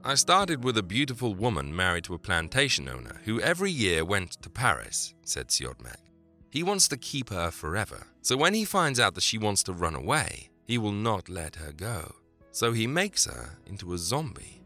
I 0.03 0.15
started 0.15 0.63
with 0.63 0.79
a 0.79 0.83
beautiful 0.83 1.35
woman 1.35 1.75
married 1.75 2.05
to 2.05 2.15
a 2.15 2.19
plantation 2.19 2.89
owner 2.89 3.21
who 3.25 3.39
every 3.41 3.69
year 3.69 4.03
went 4.03 4.41
to 4.41 4.49
Paris, 4.49 5.13
said 5.23 5.49
Siodmak. 5.49 6.01
He 6.49 6.63
wants 6.63 6.87
to 6.87 6.97
keep 6.97 7.29
her 7.29 7.51
forever, 7.51 8.07
so 8.23 8.35
when 8.35 8.55
he 8.55 8.65
finds 8.65 8.99
out 8.99 9.13
that 9.13 9.21
she 9.21 9.37
wants 9.37 9.61
to 9.63 9.73
run 9.73 9.93
away, 9.93 10.50
he 10.65 10.77
will 10.77 10.91
not 10.91 11.29
let 11.29 11.55
her 11.55 11.71
go. 11.71 12.15
So 12.51 12.73
he 12.73 12.87
makes 12.87 13.25
her 13.25 13.57
into 13.65 13.93
a 13.93 13.97
zombie. 13.97 14.61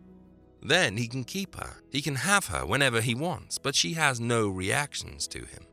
Then 0.62 0.98
he 0.98 1.08
can 1.08 1.24
keep 1.24 1.56
her. 1.56 1.78
He 1.92 2.02
can 2.02 2.16
have 2.16 2.48
her 2.48 2.66
whenever 2.66 3.02
he 3.02 3.14
wants, 3.14 3.58
but 3.58 3.76
she 3.76 3.94
has 3.94 4.20
no 4.20 4.50
reactions 4.50 5.28
to 5.28 5.40
him. 5.40 5.66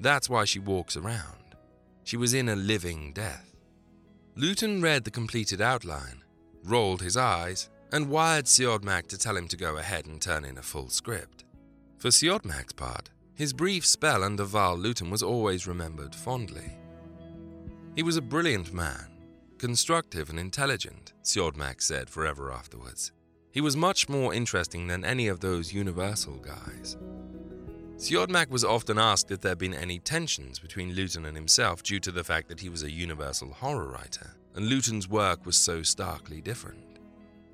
That's 0.00 0.28
why 0.28 0.44
she 0.44 0.58
walks 0.58 0.96
around. 0.96 1.56
She 2.04 2.18
was 2.18 2.34
in 2.34 2.50
a 2.50 2.56
living 2.56 3.12
death. 3.14 3.54
Lewton 4.36 4.82
read 4.82 5.04
the 5.04 5.10
completed 5.10 5.60
outline, 5.62 6.22
rolled 6.64 7.00
his 7.00 7.16
eyes, 7.16 7.70
and 7.92 8.10
wired 8.10 8.46
Siodmak 8.46 9.06
to 9.08 9.18
tell 9.18 9.36
him 9.36 9.48
to 9.48 9.56
go 9.56 9.76
ahead 9.76 10.06
and 10.06 10.20
turn 10.20 10.44
in 10.44 10.58
a 10.58 10.62
full 10.62 10.88
script. 10.88 11.44
For 11.98 12.08
Siodmak's 12.08 12.72
part, 12.72 13.10
his 13.34 13.52
brief 13.52 13.86
spell 13.86 14.22
under 14.22 14.44
Val 14.44 14.76
Lewton 14.76 15.10
was 15.10 15.22
always 15.22 15.66
remembered 15.66 16.14
fondly. 16.14 16.72
He 17.96 18.02
was 18.02 18.16
a 18.16 18.22
brilliant 18.22 18.74
man, 18.74 19.06
constructive 19.64 20.28
and 20.28 20.38
intelligent, 20.38 21.14
Siodmak 21.22 21.80
said 21.80 22.10
forever 22.10 22.52
afterwards. 22.52 23.12
He 23.50 23.62
was 23.62 23.78
much 23.78 24.10
more 24.10 24.34
interesting 24.34 24.88
than 24.88 25.06
any 25.06 25.26
of 25.26 25.40
those 25.40 25.72
Universal 25.72 26.34
guys. 26.40 26.98
Siodmak 27.96 28.50
was 28.50 28.62
often 28.62 28.98
asked 28.98 29.30
if 29.30 29.40
there 29.40 29.52
had 29.52 29.58
been 29.58 29.72
any 29.72 29.98
tensions 29.98 30.58
between 30.58 30.92
Lewton 30.92 31.24
and 31.24 31.34
himself 31.34 31.82
due 31.82 31.98
to 32.00 32.12
the 32.12 32.22
fact 32.22 32.48
that 32.48 32.60
he 32.60 32.68
was 32.68 32.82
a 32.82 32.90
Universal 32.90 33.54
horror 33.54 33.88
writer, 33.88 34.36
and 34.54 34.66
Lewton's 34.66 35.08
work 35.08 35.46
was 35.46 35.56
so 35.56 35.82
starkly 35.82 36.42
different. 36.42 36.98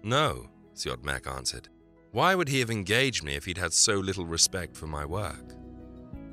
No, 0.02 0.48
Siodmak 0.74 1.32
answered. 1.32 1.68
Why 2.10 2.34
would 2.34 2.48
he 2.48 2.58
have 2.58 2.72
engaged 2.72 3.22
me 3.22 3.36
if 3.36 3.44
he'd 3.44 3.56
had 3.56 3.72
so 3.72 3.94
little 3.94 4.26
respect 4.26 4.76
for 4.76 4.88
my 4.88 5.04
work? 5.04 5.54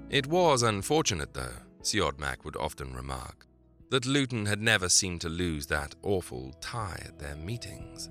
It 0.09 0.25
was 0.25 0.63
unfortunate, 0.63 1.35
though, 1.35 1.59
Siodmak 1.83 2.45
would 2.45 2.55
often 2.55 2.95
remark 2.95 3.46
that 3.89 4.05
Lewton 4.05 4.45
had 4.45 4.61
never 4.61 4.89
seemed 4.89 5.21
to 5.21 5.29
lose 5.29 5.67
that 5.67 5.95
awful 6.03 6.53
tie 6.61 7.01
at 7.05 7.19
their 7.19 7.35
meetings. 7.35 8.09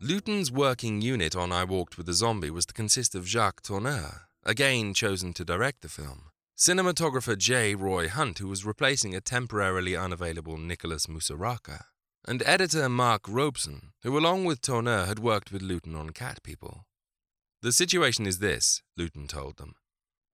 Lewton's 0.00 0.50
working 0.50 1.02
unit 1.02 1.36
on 1.36 1.52
I 1.52 1.64
Walked 1.64 1.98
with 1.98 2.08
a 2.08 2.14
Zombie 2.14 2.50
was 2.50 2.64
to 2.66 2.74
consist 2.74 3.14
of 3.14 3.28
Jacques 3.28 3.62
Tourneur, 3.62 4.22
again 4.44 4.94
chosen 4.94 5.34
to 5.34 5.44
direct 5.44 5.82
the 5.82 5.88
film, 5.88 6.30
cinematographer 6.56 7.36
J. 7.36 7.74
Roy 7.74 8.08
Hunt, 8.08 8.38
who 8.38 8.48
was 8.48 8.64
replacing 8.64 9.14
a 9.14 9.20
temporarily 9.20 9.94
unavailable 9.94 10.56
Nicholas 10.56 11.06
Musuraca, 11.06 11.84
and 12.26 12.42
editor 12.46 12.88
Mark 12.88 13.22
Robson, 13.28 13.92
who 14.02 14.16
along 14.16 14.46
with 14.46 14.62
Tourneur 14.62 15.06
had 15.06 15.18
worked 15.18 15.52
with 15.52 15.62
Lewton 15.62 15.94
on 15.94 16.10
Cat 16.10 16.42
People. 16.42 16.86
The 17.62 17.72
situation 17.72 18.26
is 18.26 18.38
this, 18.38 18.82
Lewton 18.96 19.26
told 19.26 19.58
them. 19.58 19.74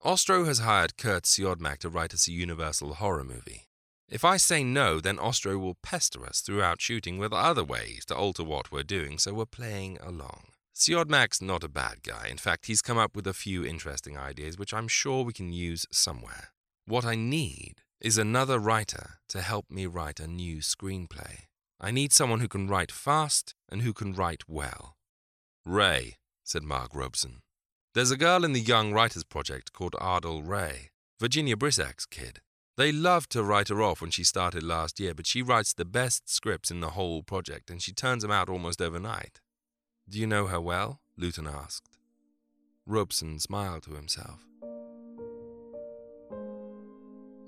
Ostrow 0.07 0.47
has 0.47 0.61
hired 0.61 0.97
Kurt 0.97 1.25
Siodmak 1.25 1.79
to 1.79 1.89
write 1.89 2.15
us 2.15 2.29
a 2.29 2.33
Universal 2.33 2.95
horror 2.95 3.25
movie. 3.25 3.67
If 4.09 4.25
I 4.25 4.37
say 4.37 4.63
no, 4.63 5.01
then 5.01 5.17
Ostrow 5.17 5.59
will 5.59 5.79
pester 5.83 6.25
us 6.25 6.41
throughout 6.41 6.81
shooting 6.81 7.19
with 7.19 7.33
other 7.33 7.65
ways 7.65 8.05
to 8.05 8.15
alter 8.15 8.45
what 8.45 8.71
we're 8.71 8.85
doing, 8.85 9.19
so 9.19 9.35
we're 9.35 9.47
playing 9.47 9.99
along. 10.01 10.53
Siodmak's 10.73 11.43
not 11.43 11.65
a 11.65 11.69
bad 11.69 12.05
guy. 12.05 12.29
In 12.31 12.37
fact, 12.37 12.67
he's 12.67 12.83
come 12.83 12.99
up 12.99 13.17
with 13.17 13.27
a 13.27 13.35
few 13.35 13.65
interesting 13.65 14.17
ideas 14.17 14.57
which 14.57 14.73
I'm 14.73 14.87
sure 14.87 15.25
we 15.25 15.33
can 15.33 15.53
use 15.53 15.87
somewhere. 15.91 16.53
What 16.85 17.05
I 17.05 17.17
need 17.17 17.83
is 18.01 18.17
another 18.17 18.61
writer 18.61 19.19
to 19.31 19.41
help 19.41 19.69
me 19.69 19.87
write 19.87 20.21
a 20.21 20.29
new 20.29 20.59
screenplay. 20.59 21.47
I 21.81 21.91
need 21.91 22.13
someone 22.13 22.39
who 22.39 22.47
can 22.47 22.69
write 22.69 22.93
fast 22.93 23.57
and 23.69 23.83
who 23.83 23.93
can 23.93 24.13
write 24.13 24.45
well. 24.47 24.95
Wray, 25.65 26.15
said 26.45 26.63
Mark 26.63 26.95
Robson. 26.95 27.43
There's 27.97 28.11
a 28.11 28.19
girl 28.19 28.45
in 28.45 28.53
the 28.53 28.61
Young 28.61 28.93
Writers 28.93 29.25
Project 29.25 29.73
called 29.73 29.95
Ardel 29.95 30.47
Wray, 30.47 30.91
Virginia 31.19 31.57
Brissac's 31.57 32.05
kid. 32.05 32.43
They 32.77 32.93
loved 32.93 33.33
to 33.33 33.43
write 33.43 33.69
her 33.69 33.83
off 33.83 34.03
when 34.03 34.11
she 34.11 34.23
started 34.23 34.63
last 34.63 35.01
year, 35.01 35.15
but 35.15 35.27
she 35.27 35.41
writes 35.41 35.73
the 35.73 35.87
best 35.87 36.29
scripts 36.29 36.71
in 36.71 36.81
the 36.81 36.91
whole 36.91 37.23
project 37.23 37.71
and 37.71 37.81
she 37.81 37.95
turns 37.95 38.21
them 38.21 38.31
out 38.31 38.51
almost 38.51 38.83
overnight. 38.83 39.41
Do 40.07 40.19
you 40.19 40.27
know 40.27 40.47
her 40.49 40.61
well? 40.61 41.01
Lewton 41.17 41.47
asked. 41.47 41.97
Robson 42.85 43.39
smiled 43.39 43.85
to 43.85 43.95
himself. 43.95 44.45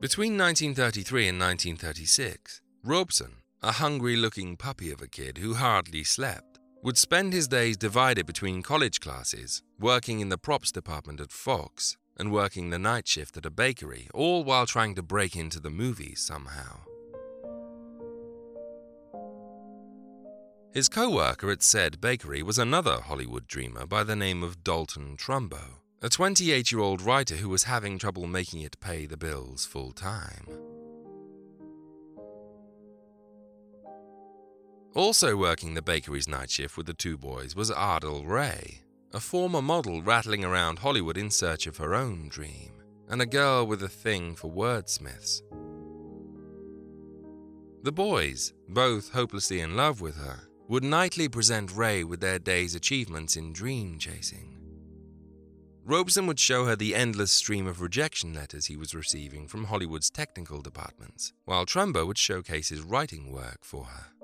Between 0.01 0.39
1933 0.39 1.29
and 1.29 1.39
1936, 1.39 2.63
Robson, 2.83 3.43
a 3.63 3.73
hungry 3.73 4.17
looking 4.17 4.57
puppy 4.57 4.91
of 4.91 5.03
a 5.03 5.09
kid 5.09 5.37
who 5.37 5.57
hardly 5.57 6.05
slept, 6.05 6.48
would 6.83 6.97
spend 6.97 7.33
his 7.33 7.49
days 7.49 7.77
divided 7.77 8.27
between 8.27 8.63
college 8.63 9.01
classes, 9.01 9.63
working 9.79 10.21
in 10.21 10.29
the 10.29 10.39
props 10.39 10.71
department 10.71 11.21
at 11.21 11.33
Fox, 11.33 11.97
and 12.17 12.33
working 12.33 12.71
the 12.71 12.79
night 12.79 13.07
shift 13.07 13.37
at 13.37 13.47
a 13.47 13.51
bakery, 13.51 14.09
all 14.15 14.45
while 14.45 14.67
trying 14.67 14.95
to 14.95 15.03
break 15.03 15.37
into 15.37 15.61
the 15.61 15.71
movies 15.71 16.21
somehow. 16.21 16.81
His 20.73 20.89
co 20.89 21.11
worker 21.11 21.51
at 21.51 21.63
said 21.63 22.01
bakery 22.01 22.43
was 22.43 22.59
another 22.59 23.01
Hollywood 23.01 23.47
dreamer 23.47 23.87
by 23.87 24.05
the 24.05 24.17
name 24.17 24.43
of 24.43 24.63
Dalton 24.63 25.17
Trumbo, 25.17 25.81
a 26.03 26.09
28 26.09 26.71
year 26.71 26.81
old 26.81 27.03
writer 27.03 27.37
who 27.37 27.49
was 27.49 27.65
having 27.65 27.99
trouble 27.99 28.27
making 28.27 28.61
it 28.61 28.79
pay 28.79 29.07
the 29.07 29.17
bills 29.17 29.65
full 29.65 29.93
time. 29.93 30.78
Also 34.99 35.37
working 35.37 35.75
the 35.75 35.81
bakery's 35.81 36.27
night 36.27 36.51
shift 36.51 36.77
with 36.77 36.87
the 36.87 36.93
two 36.93 37.17
boys 37.17 37.55
was 37.55 37.71
Ardel 37.71 38.27
Wray, 38.27 38.81
a 39.15 39.21
former 39.21 39.63
model 39.63 40.03
rattling 40.03 40.45
around 40.45 40.81
Hollywood 40.81 41.17
in 41.17 41.31
search 41.31 41.69
of 41.69 41.77
her 41.77 41.95
own 41.95 42.29
dream, 42.29 42.73
and 43.09 43.23
a 43.23 43.27
girl 43.27 43.65
with 43.65 43.81
a 43.85 43.89
thing 43.89 44.35
for 44.35 44.51
wordsmiths. 44.51 45.41
The 47.85 47.93
boys, 47.93 48.53
both 48.71 49.13
hopelessly 49.13 49.61
in 49.61 49.77
love 49.77 50.01
with 50.01 50.17
her, 50.17 50.49
would 50.67 50.83
nightly 50.83 51.29
present 51.29 51.77
Wray 51.77 52.03
with 52.03 52.19
their 52.19 52.41
day's 52.41 52.75
achievements 52.75 53.37
in 53.37 53.53
dream 53.53 54.01
chasing. 54.01 54.57
Robson 55.85 56.27
would 56.27 56.41
show 56.41 56.65
her 56.65 56.75
the 56.75 56.97
endless 56.97 57.31
stream 57.31 57.69
of 57.69 57.81
rejection 57.81 58.35
letters 58.35 58.67
he 58.67 58.77
was 58.77 58.97
receiving 58.97 59.47
from 59.47 59.63
Hollywood's 59.63 60.11
technical 60.11 60.61
departments, 60.61 61.33
while 61.45 61.65
Trumbo 61.65 62.05
would 62.05 62.19
showcase 62.19 62.69
his 62.69 62.81
writing 62.81 63.31
work 63.31 63.59
for 63.63 63.85
her. 63.85 64.18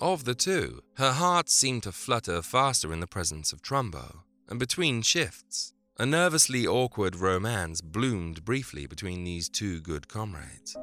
Of 0.00 0.24
the 0.24 0.34
two, 0.34 0.80
her 0.94 1.12
heart 1.12 1.50
seemed 1.50 1.82
to 1.82 1.92
flutter 1.92 2.40
faster 2.40 2.90
in 2.90 3.00
the 3.00 3.06
presence 3.06 3.52
of 3.52 3.60
Trumbo, 3.60 4.22
and 4.48 4.58
between 4.58 5.02
shifts, 5.02 5.74
a 5.98 6.06
nervously 6.06 6.66
awkward 6.66 7.16
romance 7.16 7.82
bloomed 7.82 8.42
briefly 8.42 8.86
between 8.86 9.24
these 9.24 9.50
two 9.50 9.82
good 9.82 10.08
comrades. 10.08 10.74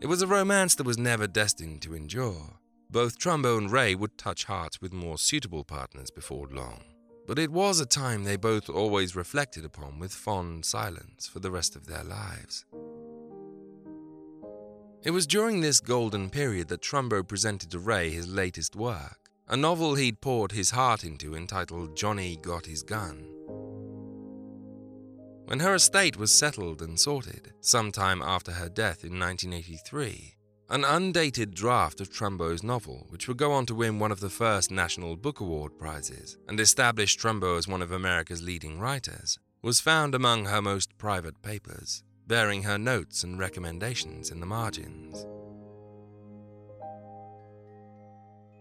It 0.00 0.06
was 0.06 0.22
a 0.22 0.26
romance 0.26 0.74
that 0.76 0.86
was 0.86 0.96
never 0.96 1.26
destined 1.26 1.82
to 1.82 1.94
endure. 1.94 2.58
Both 2.88 3.18
Trumbo 3.18 3.58
and 3.58 3.70
Wray 3.70 3.94
would 3.94 4.16
touch 4.16 4.44
hearts 4.44 4.80
with 4.80 4.94
more 4.94 5.18
suitable 5.18 5.64
partners 5.64 6.10
before 6.10 6.48
long, 6.50 6.84
but 7.26 7.38
it 7.38 7.52
was 7.52 7.80
a 7.80 7.86
time 7.86 8.24
they 8.24 8.36
both 8.36 8.70
always 8.70 9.14
reflected 9.14 9.66
upon 9.66 9.98
with 9.98 10.14
fond 10.14 10.64
silence 10.64 11.28
for 11.28 11.40
the 11.40 11.50
rest 11.50 11.76
of 11.76 11.86
their 11.86 12.02
lives. 12.02 12.64
It 15.04 15.10
was 15.10 15.26
during 15.26 15.60
this 15.60 15.80
golden 15.80 16.30
period 16.30 16.68
that 16.68 16.80
Trumbo 16.80 17.26
presented 17.26 17.72
to 17.72 17.80
Wray 17.80 18.10
his 18.10 18.28
latest 18.28 18.76
work, 18.76 19.30
a 19.48 19.56
novel 19.56 19.96
he'd 19.96 20.20
poured 20.20 20.52
his 20.52 20.70
heart 20.70 21.02
into 21.02 21.34
entitled 21.34 21.96
Johnny 21.96 22.36
Got 22.36 22.66
His 22.66 22.84
Gun. 22.84 23.26
When 25.46 25.58
her 25.58 25.74
estate 25.74 26.16
was 26.16 26.30
settled 26.30 26.82
and 26.82 27.00
sorted, 27.00 27.52
sometime 27.60 28.22
after 28.22 28.52
her 28.52 28.68
death 28.68 29.02
in 29.02 29.18
1983, 29.18 30.36
an 30.70 30.84
undated 30.84 31.52
draft 31.52 32.00
of 32.00 32.08
Trumbo's 32.08 32.62
novel, 32.62 33.06
which 33.08 33.26
would 33.26 33.36
go 33.36 33.50
on 33.50 33.66
to 33.66 33.74
win 33.74 33.98
one 33.98 34.12
of 34.12 34.20
the 34.20 34.30
first 34.30 34.70
National 34.70 35.16
Book 35.16 35.40
Award 35.40 35.76
prizes 35.76 36.38
and 36.46 36.60
establish 36.60 37.18
Trumbo 37.18 37.58
as 37.58 37.66
one 37.66 37.82
of 37.82 37.90
America's 37.90 38.40
leading 38.40 38.78
writers, 38.78 39.36
was 39.62 39.80
found 39.80 40.14
among 40.14 40.44
her 40.44 40.62
most 40.62 40.96
private 40.96 41.42
papers 41.42 42.04
bearing 42.32 42.62
her 42.62 42.78
notes 42.78 43.24
and 43.24 43.38
recommendations 43.38 44.30
in 44.30 44.40
the 44.40 44.46
margins. 44.46 45.26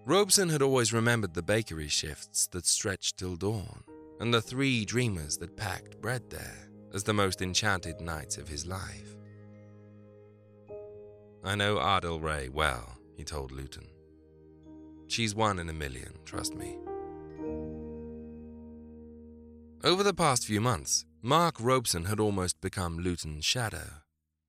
Robson 0.06 0.50
had 0.50 0.62
always 0.62 0.92
remembered 0.92 1.34
the 1.34 1.42
bakery 1.42 1.88
shifts 1.88 2.48
that 2.48 2.66
stretched 2.66 3.16
till 3.16 3.38
dawn, 3.38 3.82
and 4.20 4.34
the 4.34 4.42
three 4.42 4.84
dreamers 4.84 5.38
that 5.38 5.56
packed 5.56 6.02
bread 6.02 6.30
there 6.30 6.68
as 6.94 7.06
the 7.06 7.14
most 7.14 7.42
enchanted 7.42 8.02
nights 8.02 8.38
of 8.38 8.50
his 8.50 8.66
life. 8.66 9.16
I 11.42 11.56
know 11.56 11.78
Ardel 11.78 12.22
Wray 12.22 12.50
well, 12.50 12.98
he 13.16 13.24
told 13.24 13.54
Lewton. 13.54 13.88
She's 15.08 15.34
one 15.34 15.60
in 15.60 15.70
a 15.70 15.74
million, 15.74 16.12
trust 16.26 16.56
me. 16.56 16.76
Over 19.82 20.04
the 20.04 20.14
past 20.14 20.46
few 20.46 20.60
months, 20.60 21.06
Mark 21.24 21.58
Robson 21.60 22.06
had 22.06 22.20
almost 22.20 22.60
become 22.62 22.98
Lewton's 22.98 23.46
shadow. 23.46 24.02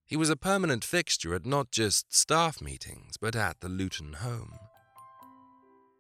He 0.07 0.17
was 0.17 0.31
a 0.31 0.37
permanent 0.37 0.85
fixture 0.85 1.35
at 1.35 1.45
not 1.45 1.71
just 1.71 2.15
staff 2.15 2.63
meetings, 2.63 3.19
but 3.21 3.37
at 3.37 3.61
the 3.61 3.69
Lewton 3.69 4.15
home. 4.15 4.55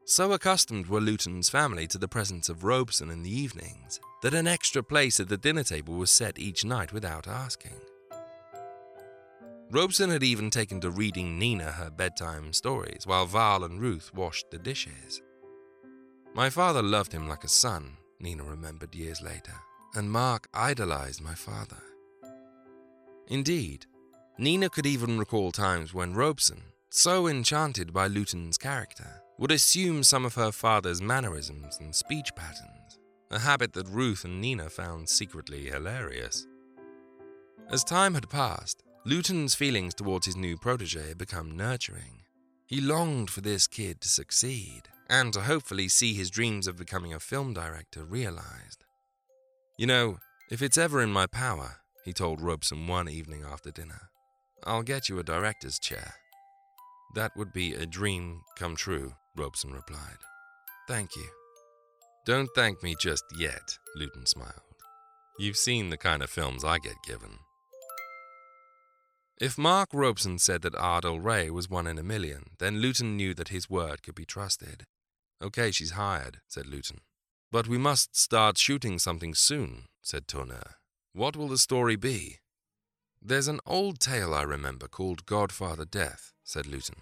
So 0.06 0.32
accustomed 0.32 0.87
were 0.87 1.02
Lewton's 1.02 1.50
family 1.50 1.87
to 1.88 1.98
the 1.98 2.08
presence 2.08 2.48
of 2.48 2.64
Robson 2.64 3.11
in 3.11 3.22
the 3.22 3.30
evenings 3.30 4.00
that 4.22 4.32
an 4.32 4.46
extra 4.46 4.82
place 4.82 5.20
at 5.20 5.28
the 5.28 5.37
dinner 5.37 5.62
table 5.62 5.92
was 5.92 6.11
set 6.11 6.38
each 6.38 6.64
night 6.64 6.90
without 6.90 7.28
asking. 7.28 7.78
Robson 9.70 10.08
had 10.08 10.22
even 10.22 10.48
taken 10.48 10.80
to 10.80 10.90
reading 10.90 11.38
Nina 11.38 11.72
her 11.72 11.90
bedtime 11.90 12.54
stories 12.54 13.02
while 13.04 13.26
Val 13.26 13.64
and 13.64 13.78
Ruth 13.78 14.11
washed 14.14 14.50
the 14.50 14.58
dishes. 14.58 15.20
My 16.35 16.48
father 16.48 16.82
loved 16.82 17.12
him 17.12 17.28
like 17.28 17.44
a 17.44 17.48
son, 17.48 17.98
Nina 18.20 18.42
remembered 18.42 18.94
years 18.94 19.20
later 19.20 19.52
and 19.94 20.11
Mark 20.11 20.48
idolized 20.55 21.22
my 21.22 21.35
father. 21.35 21.83
Indeed, 23.28 23.87
Nina 24.38 24.68
could 24.68 24.87
even 24.87 25.18
recall 25.18 25.52
times 25.52 25.94
when 25.94 26.14
Robson, 26.14 26.62
so 26.90 27.26
enchanted 27.26 27.92
by 27.92 28.07
Lewton's 28.07 28.59
character, 28.59 29.22
would 29.38 29.50
assume 29.50 30.02
some 30.02 30.24
of 30.24 30.35
her 30.35 30.52
father's 30.52 31.02
mannerisms 31.02 31.78
and 31.81 31.94
speech 31.94 32.35
patterns, 32.35 32.98
a 33.31 33.38
habit 33.38 33.72
that 33.72 33.88
Ruth 33.88 34.24
and 34.24 34.40
Nina 34.40 34.68
found 34.68 35.09
secretly 35.09 35.66
hilarious. 35.66 36.46
As 37.70 37.85
time 37.85 38.14
had 38.14 38.28
passed, 38.28 38.83
Lewton's 39.05 39.55
feelings 39.55 39.94
towards 39.94 40.26
his 40.26 40.37
new 40.37 40.57
protege 40.57 41.09
had 41.09 41.18
become 41.18 41.57
nurturing. 41.57 42.22
He 42.66 42.81
longed 42.81 43.31
for 43.31 43.40
this 43.40 43.66
kid 43.66 44.00
to 44.00 44.09
succeed 44.09 44.83
and 45.09 45.33
to 45.33 45.40
hopefully 45.40 45.88
see 45.88 46.14
his 46.14 46.31
dreams 46.31 46.66
of 46.66 46.76
becoming 46.76 47.12
a 47.12 47.20
film 47.20 47.52
director 47.52 48.05
realized. 48.05 48.82
You 49.78 49.87
know, 49.87 50.18
if 50.50 50.61
it's 50.61 50.76
ever 50.76 51.00
in 51.00 51.11
my 51.11 51.26
power, 51.26 51.76
he 52.04 52.12
told 52.12 52.42
Robson 52.42 52.87
one 52.87 53.08
evening 53.08 53.42
after 53.42 53.70
dinner, 53.70 54.11
I'll 54.64 54.82
get 54.82 55.08
you 55.08 55.18
a 55.18 55.24
director's 55.24 55.78
chair. 55.78 56.14
That 57.14 57.32
would 57.37 57.52
be 57.52 57.74
a 57.74 57.87
dream 57.87 58.42
come 58.56 58.76
true, 58.76 59.14
Robson 59.37 59.72
replied. 59.72 60.18
Thank 60.88 61.16
you. 61.16 61.26
Don't 62.26 62.50
thank 62.54 62.82
me 62.82 62.94
just 63.00 63.24
yet, 63.37 63.78
Lewton 63.96 64.26
smiled. 64.26 64.52
You've 65.38 65.56
seen 65.56 65.88
the 65.88 65.96
kind 65.96 66.22
of 66.22 66.30
films 66.30 66.64
I 66.64 66.78
get 66.78 66.96
given. 67.06 67.38
If 69.40 69.58
Mark 69.58 69.88
Robson 69.92 70.38
said 70.38 70.62
that 70.62 70.74
Ardel 70.74 71.22
Wray 71.22 71.50
was 71.50 71.70
one 71.70 71.87
in 71.87 71.98
a 71.98 72.02
million, 72.02 72.50
then 72.58 72.78
Lewton 72.78 73.16
knew 73.16 73.35
that 73.35 73.48
his 73.48 73.70
word 73.70 74.02
could 74.02 74.14
be 74.14 74.26
trusted. 74.26 74.85
Okay, 75.42 75.70
she's 75.70 75.92
hired, 75.92 76.40
said 76.46 76.66
Lewton. 76.66 76.98
But 77.53 77.69
we 77.69 77.77
must 77.77 78.17
start 78.17 78.57
shooting 78.57 78.99
something 78.99 79.35
soon, 79.35 79.85
said 80.01 80.27
Tourneur. 80.27 80.77
What 81.12 81.37
will 81.37 81.49
the 81.49 81.59
story 81.59 81.97
be? 81.97 82.38
There's 83.21 83.47
an 83.47 83.61
old 83.67 84.01
tale 84.01 84.33
I 84.33 84.41
remember 84.41 84.88
called 84.88 85.27
Godfather 85.27 85.85
Death, 85.85 86.33
said 86.43 86.67
Lewton. 86.67 86.97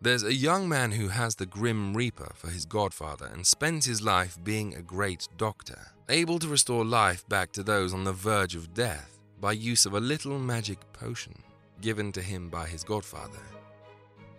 There's 0.00 0.22
a 0.22 0.32
young 0.32 0.68
man 0.68 0.92
who 0.92 1.08
has 1.08 1.34
the 1.34 1.44
Grim 1.44 1.96
Reaper 1.96 2.32
for 2.36 2.50
his 2.50 2.66
godfather 2.66 3.26
and 3.26 3.44
spends 3.44 3.84
his 3.84 4.00
life 4.00 4.38
being 4.44 4.74
a 4.74 4.82
great 4.82 5.26
doctor, 5.36 5.88
able 6.08 6.38
to 6.38 6.46
restore 6.46 6.84
life 6.84 7.28
back 7.28 7.50
to 7.52 7.64
those 7.64 7.92
on 7.92 8.04
the 8.04 8.12
verge 8.12 8.54
of 8.54 8.74
death 8.74 9.18
by 9.40 9.52
use 9.52 9.86
of 9.86 9.94
a 9.94 10.00
little 10.00 10.38
magic 10.38 10.78
potion 10.92 11.34
given 11.80 12.12
to 12.12 12.22
him 12.22 12.48
by 12.48 12.68
his 12.68 12.84
godfather. 12.84 13.42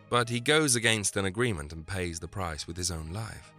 But 0.09 0.29
he 0.29 0.39
goes 0.39 0.77
against 0.77 1.17
an 1.17 1.25
agreement 1.25 1.73
and 1.73 1.85
pays 1.85 2.21
the 2.21 2.27
price 2.29 2.67
with 2.67 2.77
his 2.77 2.89
own 2.89 3.11
life. 3.11 3.51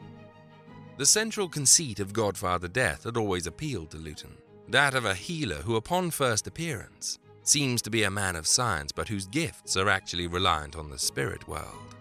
The 0.96 1.06
central 1.06 1.48
conceit 1.48 2.00
of 2.00 2.14
Godfather 2.14 2.68
Death 2.68 3.04
had 3.04 3.18
always 3.18 3.46
appealed 3.46 3.90
to 3.90 3.98
Lewton 3.98 4.36
that 4.68 4.94
of 4.94 5.04
a 5.04 5.14
healer 5.14 5.56
who, 5.56 5.76
upon 5.76 6.10
first 6.10 6.46
appearance, 6.46 7.18
seems 7.42 7.80
to 7.82 7.90
be 7.90 8.02
a 8.02 8.10
man 8.10 8.34
of 8.34 8.46
science 8.46 8.90
but 8.90 9.08
whose 9.08 9.26
gifts 9.26 9.76
are 9.76 9.88
actually 9.88 10.26
reliant 10.26 10.74
on 10.74 10.90
the 10.90 10.98
spirit 10.98 11.46
world. 11.46 11.94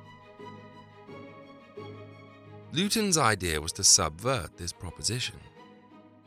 Lewton's 2.71 3.17
idea 3.17 3.61
was 3.61 3.71
to 3.73 3.83
subvert 3.83 4.57
this 4.57 4.73
proposition. 4.73 5.39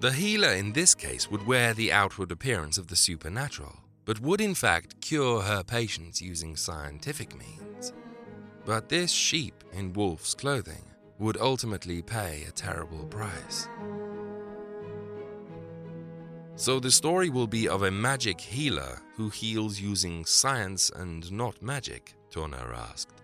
The 0.01 0.13
healer 0.13 0.53
in 0.53 0.73
this 0.73 0.95
case 0.95 1.31
would 1.31 1.47
wear 1.47 1.75
the 1.75 1.93
outward 1.93 2.31
appearance 2.31 2.79
of 2.79 2.87
the 2.87 2.97
supernatural, 2.97 3.77
but 4.05 4.21
would 4.21 4.41
in 4.41 4.55
fact 4.55 5.01
cure 5.01 5.43
her 5.43 5.65
patients 5.65 6.23
using 6.23 6.55
scientific 6.55 7.37
means. 7.37 7.93
But 8.65 8.89
this 8.89 9.11
sheep 9.11 9.65
in 9.73 9.93
wolf's 9.93 10.35
clothing 10.35 10.85
would 11.19 11.37
ultimately 11.37 12.03
pay 12.03 12.45
a 12.49 12.53
terrible 12.53 13.05
price. 13.07 13.69
So 16.57 16.81
the 16.81 16.91
story 16.91 17.31
will 17.31 17.47
be 17.47 17.69
of 17.69 17.85
a 17.85 17.91
magic 17.91 18.41
healer 18.41 19.01
who 19.15 19.29
heals 19.29 19.81
using 19.81 20.25
science 20.25 20.91
and 20.91 21.31
not 21.31 21.63
magic, 21.63 22.15
Tourneur 22.31 22.75
asked. 22.75 23.23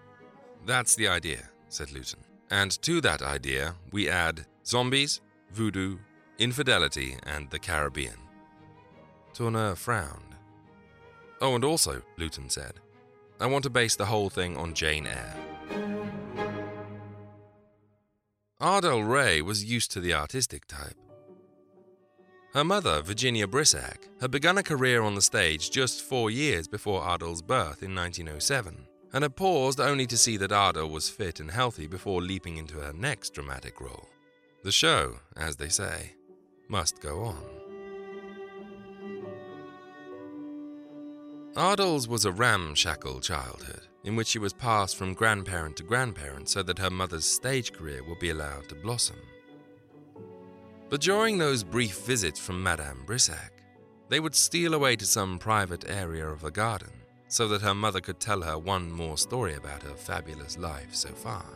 That's 0.67 0.95
the 0.95 1.09
idea, 1.09 1.49
said 1.69 1.93
Lewton. 1.93 2.21
And 2.51 2.71
to 2.83 3.01
that 3.01 3.23
idea, 3.23 3.75
we 3.91 4.09
add 4.09 4.47
zombies, 4.65 5.21
voodoo, 5.51 5.99
infidelity, 6.39 7.17
and 7.25 7.51
the 7.51 7.59
Caribbean. 7.59 8.19
Tourneur 9.33 9.75
frowned. 9.75 10.37
Oh, 11.41 11.57
and 11.57 11.65
also, 11.65 12.03
Lewton 12.17 12.49
said, 12.49 12.75
I 13.41 13.47
want 13.47 13.65
to 13.65 13.71
base 13.71 13.97
the 13.97 14.07
whole 14.07 14.31
thing 14.31 14.57
on 14.57 14.75
Jane 14.75 15.09
Eyre. 15.09 15.94
Ardel 18.61 19.07
Wray 19.07 19.43
was 19.43 19.65
used 19.65 19.91
to 19.93 20.01
the 20.01 20.15
artistic 20.15 20.67
type. 20.67 20.97
Her 22.53 22.63
mother, 22.63 23.03
Virginia 23.03 23.49
Brissac, 23.49 24.09
had 24.21 24.31
begun 24.31 24.59
a 24.59 24.63
career 24.63 25.03
on 25.03 25.17
the 25.17 25.23
stage 25.23 25.73
just 25.73 26.03
four 26.03 26.31
years 26.31 26.69
before 26.69 27.03
Ardel's 27.03 27.43
birth 27.43 27.83
in 27.83 27.95
1907, 27.97 28.87
and 29.13 29.23
had 29.23 29.35
paused 29.35 29.81
only 29.81 30.07
to 30.07 30.17
see 30.17 30.37
that 30.37 30.53
Ardel 30.53 30.89
was 30.89 31.11
fit 31.11 31.41
and 31.41 31.51
healthy 31.51 31.89
before 31.89 32.23
leaping 32.23 32.57
into 32.57 32.77
her 32.77 32.93
next 32.93 33.35
dramatic 33.35 33.81
role. 33.81 34.09
The 34.63 34.71
show, 34.71 35.17
as 35.37 35.57
they 35.57 35.69
say, 35.69 36.13
must 36.69 37.01
go 37.01 37.25
on. 37.25 37.43
Ardel's 41.55 42.07
was 42.07 42.25
a 42.25 42.33
ramshackle 42.33 43.21
childhood, 43.21 43.89
in 44.05 44.17
which 44.17 44.29
she 44.29 44.39
was 44.39 44.53
passed 44.53 44.97
from 44.97 45.15
grandparent 45.15 45.77
to 45.79 45.83
grandparent 45.83 46.49
so 46.49 46.63
that 46.63 46.79
her 46.79 46.91
mother's 46.91 47.25
stage 47.25 47.73
career 47.73 48.03
would 48.05 48.19
be 48.19 48.31
allowed 48.31 48.69
to 48.69 48.75
blossom. 48.75 49.17
But 50.91 51.01
during 51.01 51.39
those 51.39 51.65
brief 51.65 52.01
visits 52.01 52.39
from 52.39 52.63
Madame 52.63 53.03
Brissac, 53.07 53.51
they 54.09 54.21
would 54.21 54.35
steal 54.35 54.75
away 54.75 54.97
to 54.97 55.07
some 55.07 55.39
private 55.39 55.89
area 55.89 56.29
of 56.29 56.43
the 56.43 56.51
garden 56.51 56.93
so 57.29 57.49
that 57.49 57.63
her 57.63 57.75
mother 57.75 58.01
could 58.01 58.21
tell 58.21 58.43
her 58.43 58.59
one 58.59 58.93
more 58.93 59.19
story 59.19 59.55
about 59.55 59.83
her 59.83 59.95
fabulous 59.95 60.59
life 60.59 60.95
so 60.95 61.09
far. 61.09 61.47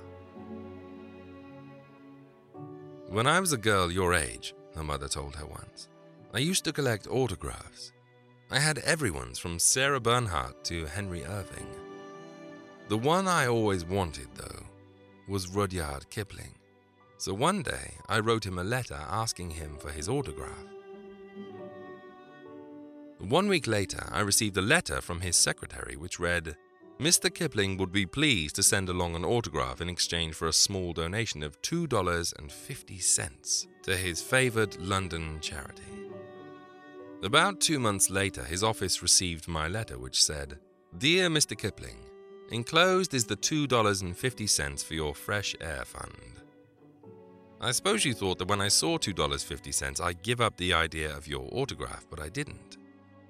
When 3.08 3.26
I 3.26 3.38
was 3.40 3.52
a 3.52 3.58
girl 3.58 3.92
your 3.92 4.14
age, 4.14 4.54
her 4.74 4.82
mother 4.82 5.08
told 5.08 5.36
her 5.36 5.46
once, 5.46 5.88
I 6.34 6.38
used 6.38 6.64
to 6.64 6.72
collect 6.72 7.06
autographs. 7.06 7.92
I 8.50 8.58
had 8.58 8.78
everyone's 8.78 9.38
from 9.38 9.58
Sarah 9.58 10.00
Bernhardt 10.00 10.64
to 10.64 10.86
Henry 10.86 11.24
Irving. 11.24 11.68
The 12.88 12.96
one 12.96 13.28
I 13.28 13.46
always 13.46 13.84
wanted, 13.84 14.28
though, 14.34 14.64
was 15.28 15.54
Rudyard 15.54 16.08
Kipling. 16.08 16.54
So 17.18 17.34
one 17.34 17.62
day, 17.62 17.98
I 18.08 18.20
wrote 18.20 18.46
him 18.46 18.58
a 18.58 18.64
letter 18.64 18.98
asking 19.10 19.50
him 19.50 19.76
for 19.78 19.90
his 19.90 20.08
autograph. 20.08 20.64
One 23.18 23.48
week 23.48 23.66
later, 23.66 24.08
I 24.10 24.20
received 24.20 24.56
a 24.56 24.62
letter 24.62 25.02
from 25.02 25.20
his 25.20 25.36
secretary 25.36 25.96
which 25.96 26.18
read 26.18 26.56
Mr. 26.98 27.32
Kipling 27.32 27.76
would 27.76 27.92
be 27.92 28.06
pleased 28.06 28.56
to 28.56 28.62
send 28.62 28.88
along 28.88 29.16
an 29.16 29.24
autograph 29.24 29.82
in 29.82 29.90
exchange 29.90 30.34
for 30.34 30.48
a 30.48 30.52
small 30.52 30.94
donation 30.94 31.42
of 31.42 31.60
$2.50 31.62 33.66
to 33.82 33.96
his 33.96 34.22
favored 34.22 34.80
London 34.80 35.38
charity. 35.40 35.82
About 37.22 37.60
two 37.60 37.78
months 37.78 38.08
later, 38.08 38.44
his 38.44 38.62
office 38.62 39.02
received 39.02 39.46
my 39.46 39.68
letter 39.68 39.98
which 39.98 40.22
said 40.22 40.58
Dear 40.96 41.28
Mr. 41.28 41.58
Kipling, 41.58 42.07
enclosed 42.50 43.14
is 43.14 43.24
the 43.24 43.36
$2.50 43.36 44.84
for 44.84 44.94
your 44.94 45.14
fresh 45.14 45.54
air 45.60 45.84
fund. 45.84 46.14
I 47.60 47.72
suppose 47.72 48.04
you 48.04 48.14
thought 48.14 48.38
that 48.38 48.48
when 48.48 48.60
I 48.60 48.68
saw 48.68 48.98
$2.50, 48.98 50.00
I'd 50.00 50.22
give 50.22 50.40
up 50.40 50.56
the 50.56 50.72
idea 50.72 51.16
of 51.16 51.26
your 51.26 51.48
autograph, 51.52 52.06
but 52.08 52.20
I 52.20 52.28
didn't. 52.28 52.76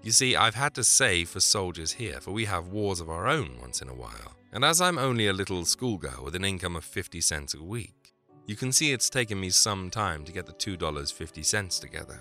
You 0.02 0.12
see, 0.12 0.37
I've 0.37 0.54
had 0.54 0.74
to 0.74 0.85
save 0.85 1.31
for 1.31 1.40
soldiers 1.40 1.92
here, 1.92 2.20
for 2.20 2.33
we 2.33 2.44
have 2.44 2.68
wars 2.68 3.00
of 3.00 3.11
our 3.11 3.26
own 3.26 3.57
once 3.61 3.83
in 3.83 3.88
a 3.88 3.94
while. 3.94 4.37
And 4.52 4.64
as 4.64 4.81
I'm 4.81 4.98
only 4.98 5.28
a 5.28 5.33
little 5.33 5.64
schoolgirl 5.64 6.24
with 6.24 6.35
an 6.35 6.44
income 6.44 6.76
of 6.76 6.85
50 6.85 7.20
cents 7.20 7.54
a 7.54 7.62
week, 7.62 8.14
you 8.46 8.54
can 8.54 8.70
see 8.70 8.92
it's 8.92 9.11
taken 9.11 9.40
me 9.40 9.50
some 9.50 9.90
time 9.90 10.24
to 10.24 10.33
get 10.33 10.46
the 10.46 10.52
$2.50 10.52 11.81
together. 11.81 12.20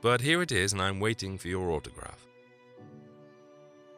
But 0.00 0.20
here 0.20 0.42
it 0.42 0.52
is, 0.52 0.72
and 0.72 0.80
I'm 0.80 1.00
waiting 1.00 1.38
for 1.38 1.48
your 1.48 1.70
autograph. 1.70 2.27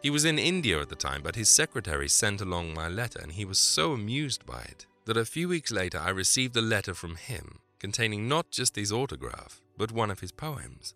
He 0.03 0.11
was 0.11 0.25
in 0.25 0.39
India 0.39 0.81
at 0.81 0.89
the 0.89 0.95
time, 0.97 1.23
but 1.23 1.37
his 1.37 1.49
secretary 1.49 2.09
sent 2.09 2.41
along 2.41 2.73
my 2.73 2.89
letter, 2.89 3.21
and 3.21 3.33
he 3.33 3.45
was 3.45 3.59
so 3.59 3.93
amused 3.93 4.47
by 4.47 4.63
it 4.63 4.87
that 5.05 5.17
a 5.17 5.25
few 5.25 5.49
weeks 5.49 5.71
later 5.71 5.99
I 5.99 6.11
received 6.11 6.57
a 6.57 6.63
letter 6.63 6.95
from 6.95 7.17
him 7.17 7.59
containing 7.79 8.29
not 8.29 8.51
just 8.51 8.77
his 8.77 8.93
autograph, 8.93 9.61
but 9.77 9.93
one 9.93 10.11
of 10.11 10.21
his 10.21 10.33
poems. 10.33 10.95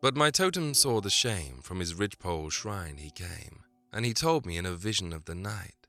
But 0.00 0.16
my 0.16 0.30
totem 0.30 0.74
saw 0.74 1.00
the 1.00 1.10
shame 1.10 1.60
from 1.62 1.80
his 1.80 1.94
ridgepole 1.94 2.50
shrine 2.50 2.96
he 2.98 3.10
came, 3.10 3.60
and 3.92 4.04
he 4.04 4.12
told 4.12 4.44
me 4.44 4.56
in 4.56 4.66
a 4.66 4.72
vision 4.72 5.12
of 5.12 5.24
the 5.24 5.34
night. 5.34 5.86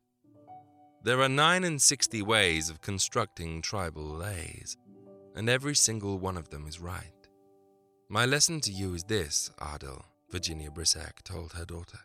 There 1.03 1.21
are 1.21 1.29
nine 1.29 1.63
and 1.63 1.81
sixty 1.81 2.21
ways 2.21 2.69
of 2.69 2.81
constructing 2.81 3.61
tribal 3.61 4.05
lays, 4.05 4.77
and 5.35 5.49
every 5.49 5.75
single 5.75 6.17
one 6.17 6.37
of 6.37 6.49
them 6.49 6.65
is 6.67 6.79
right. 6.79 7.11
My 8.09 8.25
lesson 8.25 8.61
to 8.61 8.71
you 8.71 8.93
is 8.93 9.03
this, 9.03 9.51
Ardel, 9.59 10.03
Virginia 10.31 10.69
Brissac 10.69 11.21
told 11.23 11.53
her 11.53 11.65
daughter. 11.65 11.99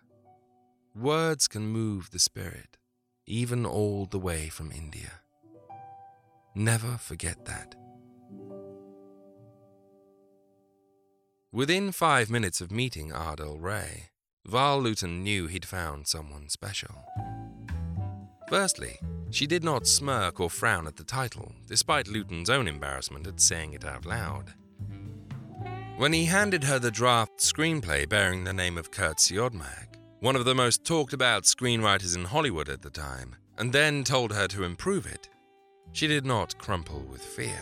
Words 0.94 1.48
can 1.48 1.66
move 1.66 2.10
the 2.10 2.18
spirit, 2.18 2.76
even 3.26 3.64
all 3.64 4.06
the 4.06 4.18
way 4.18 4.48
from 4.48 4.72
India. 4.72 5.20
Never 6.54 6.96
forget 6.98 7.44
that. 7.46 7.74
Within 11.52 11.92
five 11.92 12.30
minutes 12.30 12.60
of 12.60 12.70
meeting 12.70 13.10
Ardel 13.10 13.60
Wray, 13.60 14.10
Val 14.46 14.80
Lewton 14.80 15.22
knew 15.22 15.46
he'd 15.46 15.64
found 15.64 16.06
someone 16.06 16.48
special. 16.48 17.04
Firstly, 18.48 18.98
she 19.30 19.46
did 19.46 19.62
not 19.62 19.86
smirk 19.86 20.40
or 20.40 20.50
frown 20.50 20.86
at 20.86 20.96
the 20.96 21.04
title, 21.04 21.52
despite 21.66 22.08
Lewton's 22.08 22.50
own 22.50 22.66
embarrassment 22.66 23.26
at 23.26 23.40
saying 23.40 23.72
it 23.72 23.84
out 23.84 24.04
loud. 24.04 24.54
When 26.00 26.14
he 26.14 26.24
handed 26.24 26.64
her 26.64 26.78
the 26.78 26.90
draft 26.90 27.40
screenplay 27.40 28.08
bearing 28.08 28.44
the 28.44 28.54
name 28.54 28.78
of 28.78 28.90
Curt 28.90 29.18
Siodmak, 29.18 29.98
one 30.20 30.34
of 30.34 30.46
the 30.46 30.54
most 30.54 30.82
talked 30.82 31.12
about 31.12 31.42
screenwriters 31.42 32.16
in 32.16 32.24
Hollywood 32.24 32.70
at 32.70 32.80
the 32.80 32.88
time, 32.88 33.36
and 33.58 33.70
then 33.70 34.02
told 34.02 34.32
her 34.32 34.48
to 34.48 34.64
improve 34.64 35.04
it, 35.04 35.28
she 35.92 36.06
did 36.06 36.24
not 36.24 36.56
crumple 36.56 37.00
with 37.00 37.22
fear. 37.22 37.60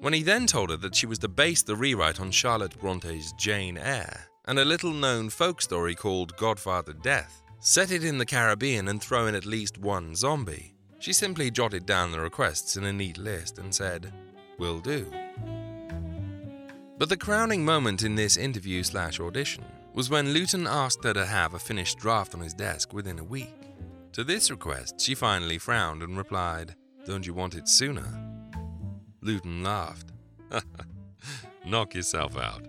When 0.00 0.14
he 0.14 0.22
then 0.22 0.46
told 0.46 0.70
her 0.70 0.78
that 0.78 0.94
she 0.94 1.04
was 1.04 1.18
to 1.18 1.28
base 1.28 1.60
the 1.60 1.76
rewrite 1.76 2.18
on 2.18 2.30
Charlotte 2.30 2.80
Bronte's 2.80 3.34
Jane 3.34 3.76
Eyre 3.76 4.24
and 4.46 4.58
a 4.58 4.64
little 4.64 4.94
known 4.94 5.28
folk 5.28 5.60
story 5.60 5.94
called 5.94 6.34
Godfather 6.38 6.94
Death, 6.94 7.42
set 7.58 7.92
it 7.92 8.04
in 8.04 8.16
the 8.16 8.24
Caribbean 8.24 8.88
and 8.88 9.02
throw 9.02 9.26
in 9.26 9.34
at 9.34 9.44
least 9.44 9.76
one 9.76 10.14
zombie, 10.14 10.76
she 10.98 11.12
simply 11.12 11.50
jotted 11.50 11.84
down 11.84 12.10
the 12.10 12.20
requests 12.20 12.78
in 12.78 12.86
a 12.86 12.92
neat 12.92 13.18
list 13.18 13.58
and 13.58 13.74
said, 13.74 14.14
Will 14.56 14.80
do. 14.80 15.12
But 17.02 17.08
the 17.08 17.16
crowning 17.16 17.64
moment 17.64 18.04
in 18.04 18.14
this 18.14 18.36
interview 18.36 18.84
slash 18.84 19.18
audition 19.18 19.64
was 19.92 20.08
when 20.08 20.32
Lewton 20.32 20.68
asked 20.68 21.02
her 21.02 21.12
to 21.12 21.26
have 21.26 21.52
a 21.52 21.58
finished 21.58 21.98
draft 21.98 22.32
on 22.32 22.40
his 22.40 22.54
desk 22.54 22.92
within 22.92 23.18
a 23.18 23.24
week. 23.24 23.56
To 24.12 24.22
this 24.22 24.52
request, 24.52 25.00
she 25.00 25.16
finally 25.16 25.58
frowned 25.58 26.04
and 26.04 26.16
replied, 26.16 26.76
Don't 27.04 27.26
you 27.26 27.34
want 27.34 27.56
it 27.56 27.68
sooner? 27.68 28.06
Lewton 29.20 29.64
laughed. 29.64 30.12
Knock 31.66 31.96
yourself 31.96 32.38
out. 32.38 32.62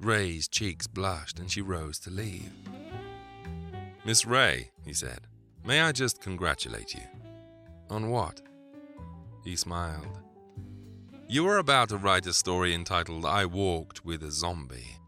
Wray's 0.00 0.48
cheeks 0.48 0.86
blushed 0.86 1.38
and 1.38 1.50
she 1.50 1.60
rose 1.60 1.98
to 1.98 2.10
leave. 2.10 2.54
Miss 4.06 4.24
Wray, 4.24 4.70
he 4.82 4.94
said, 4.94 5.26
may 5.62 5.82
I 5.82 5.92
just 5.92 6.22
congratulate 6.22 6.94
you? 6.94 7.02
On 7.90 8.08
what? 8.08 8.40
He 9.44 9.56
smiled. 9.56 10.22
You 11.32 11.48
are 11.48 11.56
about 11.56 11.88
to 11.88 11.96
write 11.96 12.26
a 12.26 12.32
story 12.34 12.74
entitled 12.74 13.24
I 13.24 13.46
Walked 13.46 14.04
with 14.04 14.22
a 14.22 14.30
Zombie. 14.30 14.98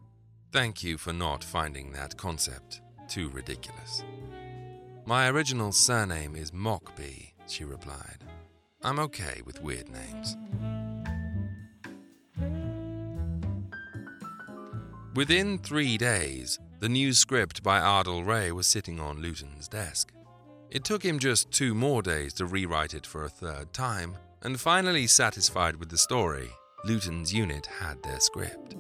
Thank 0.53 0.83
you 0.83 0.97
for 0.97 1.13
not 1.13 1.45
finding 1.45 1.93
that 1.93 2.17
concept 2.17 2.81
too 3.09 3.29
ridiculous. 3.29 4.03
My 5.05 5.29
original 5.29 5.71
surname 5.71 6.35
is 6.35 6.51
Mockbee, 6.51 7.33
she 7.47 7.65
replied. 7.65 8.25
I'm 8.83 8.99
okay 9.01 9.43
with 9.45 9.61
weird 9.61 9.91
names. 9.91 10.35
Within 15.15 15.59
three 15.59 15.99
days, 15.99 16.59
the 16.81 16.89
new 16.89 17.13
script 17.13 17.63
by 17.63 17.81
Ardel 17.81 18.25
Wray 18.25 18.51
was 18.51 18.67
sitting 18.67 18.99
on 18.99 19.21
Lewton's 19.21 19.69
desk. 19.69 20.11
It 20.71 20.85
took 20.85 21.03
him 21.03 21.19
just 21.19 21.51
two 21.51 21.75
more 21.75 22.01
days 22.01 22.33
to 22.35 22.47
rewrite 22.47 22.95
it 22.95 23.05
for 23.05 23.25
a 23.25 23.29
third 23.29 23.75
time, 23.75 24.17
and 24.45 24.61
finally 24.61 25.07
satisfied 25.07 25.77
with 25.77 25.89
the 25.89 25.99
story, 25.99 26.51
Lewton's 26.85 27.33
unit 27.33 27.67
had 27.67 28.03
their 28.03 28.21
script. 28.21 28.77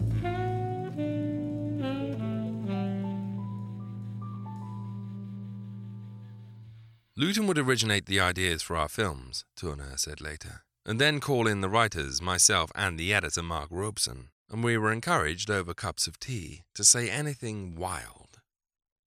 Lewton 7.16 7.46
would 7.46 7.58
originate 7.58 8.06
the 8.06 8.20
ideas 8.20 8.60
for 8.60 8.76
our 8.76 8.88
films, 8.88 9.44
Tourneur 9.56 9.96
said 9.96 10.20
later, 10.20 10.64
and 10.84 11.00
then 11.00 11.20
call 11.20 11.46
in 11.46 11.60
the 11.60 11.68
writers, 11.68 12.20
myself, 12.20 12.70
and 12.74 12.98
the 12.98 13.14
editor, 13.14 13.42
Mark 13.42 13.68
Robson, 13.70 14.30
and 14.50 14.62
we 14.62 14.76
were 14.76 14.92
encouraged 14.92 15.48
over 15.48 15.72
cups 15.72 16.06
of 16.06 16.18
tea 16.18 16.64
to 16.74 16.84
say 16.84 17.08
anything 17.08 17.76
wild. 17.76 18.40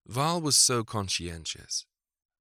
Val 0.06 0.40
was 0.40 0.56
so 0.56 0.82
conscientious. 0.84 1.84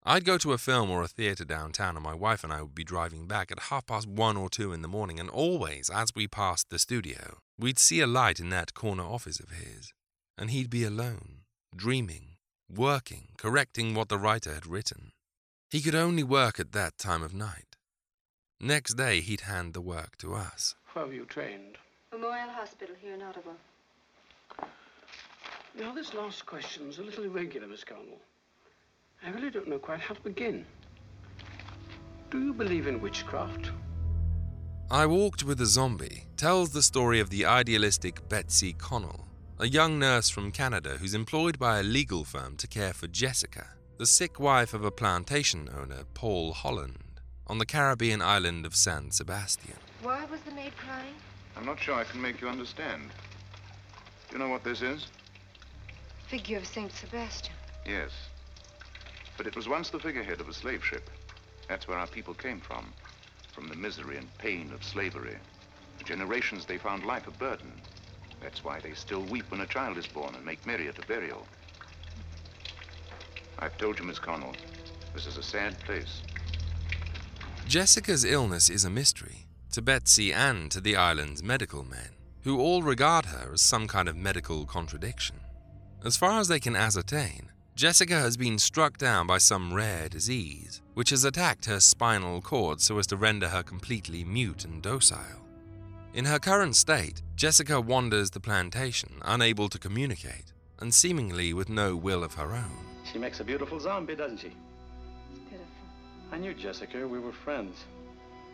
I'd 0.09 0.23
go 0.23 0.37
to 0.37 0.53
a 0.53 0.57
film 0.57 0.89
or 0.89 1.03
a 1.03 1.07
theatre 1.09 1.43
downtown, 1.43 1.97
and 1.97 2.03
my 2.03 2.13
wife 2.13 2.45
and 2.45 2.53
I 2.53 2.61
would 2.61 2.73
be 2.73 2.85
driving 2.85 3.27
back 3.27 3.51
at 3.51 3.59
half 3.59 3.87
past 3.87 4.07
one 4.07 4.37
or 4.37 4.49
two 4.49 4.71
in 4.71 4.81
the 4.81 4.87
morning, 4.87 5.19
and 5.19 5.29
always, 5.29 5.89
as 5.89 6.15
we 6.15 6.29
passed 6.29 6.69
the 6.69 6.79
studio, 6.79 7.39
we'd 7.59 7.77
see 7.77 7.99
a 7.99 8.07
light 8.07 8.39
in 8.39 8.47
that 8.51 8.73
corner 8.73 9.03
office 9.03 9.41
of 9.41 9.49
his, 9.49 9.91
and 10.37 10.49
he'd 10.49 10.69
be 10.69 10.85
alone, 10.85 11.39
dreaming, 11.75 12.37
working, 12.73 13.33
correcting 13.37 13.95
what 13.95 14.07
the 14.07 14.17
writer 14.17 14.53
had 14.53 14.65
written. 14.65 15.11
He 15.69 15.81
could 15.81 15.93
only 15.93 16.23
work 16.23 16.57
at 16.57 16.71
that 16.71 16.97
time 16.97 17.21
of 17.21 17.33
night. 17.33 17.75
Next 18.61 18.93
day, 18.93 19.19
he'd 19.19 19.41
hand 19.41 19.73
the 19.73 19.81
work 19.81 20.17
to 20.19 20.35
us. 20.35 20.73
Where 20.93 21.05
were 21.05 21.13
you 21.13 21.25
trained? 21.25 21.77
Memorial 22.13 22.51
Hospital 22.51 22.95
here 23.01 23.15
in 23.15 23.21
Ottawa. 23.21 23.55
Now, 25.77 25.93
this 25.93 26.13
last 26.13 26.45
question's 26.45 26.97
a 26.97 27.03
little 27.03 27.25
irregular, 27.25 27.67
Miss 27.67 27.83
Carnell. 27.83 28.21
I 29.25 29.29
really 29.29 29.49
don't 29.49 29.67
know 29.67 29.79
quite 29.79 29.99
how 29.99 30.13
to 30.13 30.21
begin. 30.21 30.65
Do 32.29 32.43
you 32.43 32.53
believe 32.53 32.87
in 32.87 33.01
witchcraft? 33.01 33.71
I 34.89 35.05
Walked 35.05 35.43
with 35.43 35.59
a 35.59 35.65
Zombie 35.65 36.25
tells 36.37 36.69
the 36.69 36.81
story 36.81 37.19
of 37.19 37.29
the 37.29 37.45
idealistic 37.45 38.27
Betsy 38.29 38.73
Connell, 38.73 39.27
a 39.59 39.67
young 39.67 39.99
nurse 39.99 40.29
from 40.29 40.51
Canada 40.51 40.97
who's 40.99 41.13
employed 41.13 41.59
by 41.59 41.79
a 41.79 41.83
legal 41.83 42.23
firm 42.23 42.55
to 42.57 42.67
care 42.67 42.93
for 42.93 43.07
Jessica, 43.07 43.67
the 43.97 44.05
sick 44.05 44.39
wife 44.39 44.73
of 44.73 44.85
a 44.85 44.91
plantation 44.91 45.69
owner, 45.75 46.03
Paul 46.13 46.53
Holland, 46.53 47.21
on 47.47 47.57
the 47.57 47.65
Caribbean 47.65 48.21
island 48.21 48.65
of 48.65 48.75
San 48.75 49.11
Sebastian. 49.11 49.75
Why 50.01 50.23
was 50.25 50.39
the 50.41 50.51
maid 50.51 50.73
crying? 50.77 51.15
I'm 51.55 51.65
not 51.65 51.79
sure 51.79 51.95
I 51.95 52.03
can 52.03 52.21
make 52.21 52.39
you 52.39 52.47
understand. 52.47 53.09
Do 54.29 54.37
you 54.37 54.39
know 54.39 54.49
what 54.49 54.63
this 54.63 54.81
is? 54.81 55.07
Figure 56.27 56.59
of 56.59 56.67
St. 56.67 56.91
Sebastian. 56.91 57.55
Yes. 57.85 58.11
But 59.37 59.47
it 59.47 59.55
was 59.55 59.69
once 59.69 59.89
the 59.89 59.99
figurehead 59.99 60.41
of 60.41 60.49
a 60.49 60.53
slave 60.53 60.83
ship. 60.83 61.09
That's 61.69 61.87
where 61.87 61.97
our 61.97 62.07
people 62.07 62.33
came 62.33 62.59
from. 62.59 62.91
From 63.53 63.69
the 63.69 63.75
misery 63.75 64.17
and 64.17 64.37
pain 64.37 64.71
of 64.73 64.83
slavery. 64.83 65.37
For 65.97 66.03
generations 66.03 66.65
they 66.65 66.77
found 66.77 67.05
life 67.05 67.27
a 67.27 67.31
burden. 67.31 67.71
That's 68.41 68.63
why 68.63 68.79
they 68.79 68.93
still 68.93 69.21
weep 69.23 69.49
when 69.49 69.61
a 69.61 69.67
child 69.67 69.97
is 69.97 70.07
born 70.07 70.35
and 70.35 70.45
make 70.45 70.65
merry 70.65 70.87
at 70.87 71.03
a 71.03 71.07
burial. 71.07 71.45
I've 73.59 73.77
told 73.77 73.99
you, 73.99 74.05
Miss 74.05 74.19
Connell, 74.19 74.55
this 75.13 75.25
is 75.25 75.37
a 75.37 75.43
sad 75.43 75.79
place. 75.79 76.21
Jessica's 77.67 78.23
illness 78.23 78.69
is 78.69 78.85
a 78.85 78.89
mystery 78.89 79.47
to 79.71 79.81
Betsy 79.81 80.31
and 80.31 80.71
to 80.71 80.79
the 80.79 80.95
island's 80.95 81.43
medical 81.43 81.83
men, 81.83 82.09
who 82.43 82.59
all 82.59 82.81
regard 82.81 83.25
her 83.25 83.51
as 83.53 83.61
some 83.61 83.87
kind 83.87 84.07
of 84.07 84.15
medical 84.15 84.65
contradiction. 84.65 85.39
As 86.05 86.17
far 86.17 86.39
as 86.39 86.47
they 86.47 86.59
can 86.59 86.75
ascertain, 86.75 87.51
Jessica 87.77 88.15
has 88.15 88.35
been 88.35 88.57
struck 88.57 88.97
down 88.97 89.27
by 89.27 89.37
some 89.37 89.71
rare 89.71 90.09
disease, 90.09 90.81
which 90.95 91.11
has 91.11 91.25
attacked 91.25 91.65
her 91.65 91.79
spinal 91.79 92.41
cord 92.41 92.81
so 92.81 92.97
as 92.97 93.05
to 93.05 93.15
render 93.15 93.47
her 93.49 93.61
completely 93.61 94.23
mute 94.23 94.65
and 94.65 94.81
docile. 94.81 95.45
In 96.15 96.25
her 96.25 96.39
current 96.39 96.75
state, 96.75 97.21
Jessica 97.35 97.79
wanders 97.79 98.31
the 98.31 98.39
plantation, 98.39 99.21
unable 99.25 99.69
to 99.69 99.77
communicate, 99.77 100.53
and 100.79 100.91
seemingly 100.91 101.53
with 101.53 101.69
no 101.69 101.95
will 101.95 102.23
of 102.23 102.33
her 102.33 102.55
own. 102.55 102.79
She 103.13 103.19
makes 103.19 103.41
a 103.41 103.43
beautiful 103.43 103.79
zombie, 103.79 104.15
doesn't 104.15 104.39
she? 104.39 104.53
It's 105.29 105.43
pitiful. 105.43 105.67
I 106.31 106.37
knew 106.39 106.55
Jessica. 106.55 107.07
We 107.07 107.19
were 107.19 107.31
friends. 107.31 107.77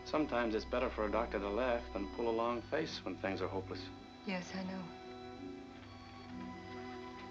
Sometimes 0.04 0.54
it's 0.54 0.66
better 0.66 0.90
for 0.90 1.06
a 1.06 1.10
doctor 1.10 1.38
to 1.38 1.48
laugh 1.48 1.80
than 1.94 2.08
pull 2.14 2.28
a 2.28 2.36
long 2.42 2.60
face 2.70 3.00
when 3.04 3.16
things 3.16 3.40
are 3.40 3.48
hopeless. 3.48 3.80
Yes, 4.26 4.52
I 4.54 4.64
know. 4.64 4.82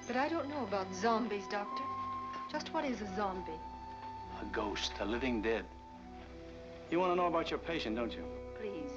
But 0.08 0.18
I 0.18 0.28
don't 0.28 0.49
know 0.49 0.64
about 0.64 0.88
zombies, 0.93 1.45
Doctor. 1.49 1.84
Just 2.51 2.74
what 2.74 2.84
is 2.86 3.01
a 3.01 3.16
zombie? 3.16 3.51
A 4.41 4.45
ghost, 4.54 4.91
a 4.99 5.06
living 5.06 5.41
dead. 5.41 5.66
You 6.91 6.99
want 6.99 7.14
to 7.14 7.16
know 7.16 7.28
about 7.28 7.49
your 7.49 7.60
patient, 7.60 7.95
don't 7.95 8.12
you? 8.12 8.24
Please. 8.60 8.91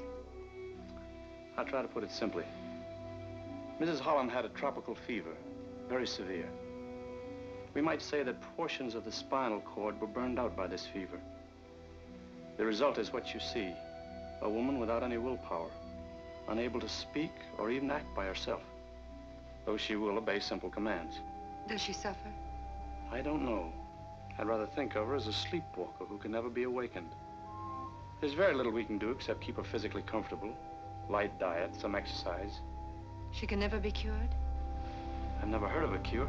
I'll 1.56 1.64
try 1.64 1.80
to 1.80 1.88
put 1.88 2.02
it 2.02 2.10
simply. 2.10 2.44
Mrs. 3.80 4.00
Holland 4.00 4.30
had 4.30 4.44
a 4.44 4.48
tropical 4.50 4.94
fever, 4.94 5.34
very 5.88 6.06
severe. 6.06 6.48
We 7.72 7.80
might 7.80 8.02
say 8.02 8.22
that 8.22 8.40
portions 8.56 8.94
of 8.94 9.04
the 9.04 9.12
spinal 9.12 9.60
cord 9.60 10.00
were 10.00 10.06
burned 10.06 10.38
out 10.38 10.56
by 10.56 10.66
this 10.66 10.86
fever. 10.86 11.20
The 12.56 12.64
result 12.64 12.98
is 12.98 13.12
what 13.12 13.32
you 13.32 13.40
see. 13.40 13.72
A 14.42 14.48
woman 14.48 14.78
without 14.78 15.02
any 15.02 15.18
willpower, 15.18 15.70
unable 16.48 16.80
to 16.80 16.88
speak 16.88 17.32
or 17.58 17.70
even 17.70 17.90
act 17.90 18.14
by 18.14 18.24
herself, 18.24 18.62
though 19.66 19.76
she 19.76 19.96
will 19.96 20.16
obey 20.16 20.40
simple 20.40 20.70
commands. 20.70 21.20
Does 21.68 21.82
she 21.82 21.92
suffer? 21.92 22.32
I 23.12 23.20
don't 23.20 23.44
know. 23.44 23.72
I'd 24.38 24.46
rather 24.46 24.66
think 24.66 24.94
of 24.94 25.06
her 25.08 25.14
as 25.14 25.26
a 25.26 25.32
sleepwalker 25.32 26.04
who 26.04 26.18
can 26.18 26.30
never 26.30 26.48
be 26.48 26.62
awakened. 26.62 27.10
There's 28.20 28.32
very 28.32 28.54
little 28.54 28.72
we 28.72 28.84
can 28.84 28.98
do 28.98 29.10
except 29.10 29.40
keep 29.40 29.56
her 29.56 29.64
physically 29.64 30.02
comfortable, 30.02 30.56
light 31.10 31.38
diet, 31.38 31.70
some 31.78 31.94
exercise. 31.94 32.60
She 33.32 33.46
can 33.46 33.58
never 33.58 33.78
be 33.78 33.90
cured? 33.90 34.34
I've 35.42 35.48
never 35.48 35.68
heard 35.68 35.84
of 35.84 35.92
a 35.92 35.98
cure. 35.98 36.28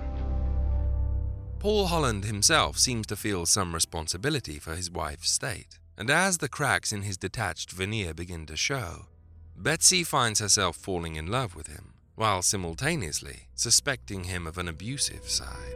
Paul 1.59 1.87
Holland 1.87 2.25
himself 2.25 2.77
seems 2.77 3.07
to 3.07 3.15
feel 3.15 3.45
some 3.45 3.73
responsibility 3.73 4.59
for 4.59 4.75
his 4.75 4.91
wife's 4.91 5.31
state, 5.31 5.79
and 5.97 6.09
as 6.09 6.37
the 6.37 6.49
cracks 6.49 6.91
in 6.91 7.01
his 7.01 7.17
detached 7.17 7.71
veneer 7.71 8.13
begin 8.13 8.45
to 8.47 8.55
show, 8.55 9.07
Betsy 9.55 10.03
finds 10.03 10.39
herself 10.39 10.75
falling 10.75 11.15
in 11.15 11.27
love 11.27 11.55
with 11.55 11.67
him, 11.67 11.93
while 12.17 12.41
simultaneously 12.41 13.47
suspecting 13.53 14.23
him 14.23 14.47
of 14.47 14.57
an 14.57 14.67
abusive 14.67 15.29
side. 15.29 15.75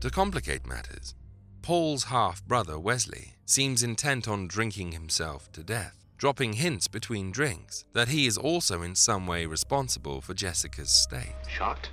To 0.00 0.10
complicate 0.10 0.66
matters, 0.66 1.14
Paul's 1.62 2.04
half 2.04 2.44
brother 2.44 2.78
Wesley 2.78 3.32
seems 3.46 3.82
intent 3.82 4.28
on 4.28 4.46
drinking 4.46 4.92
himself 4.92 5.50
to 5.52 5.62
death, 5.62 6.04
dropping 6.18 6.52
hints 6.52 6.86
between 6.86 7.32
drinks 7.32 7.86
that 7.94 8.08
he 8.08 8.26
is 8.26 8.36
also 8.36 8.82
in 8.82 8.94
some 8.94 9.26
way 9.26 9.46
responsible 9.46 10.20
for 10.20 10.34
Jessica's 10.34 10.90
state. 10.90 11.34
Shocked? 11.48 11.88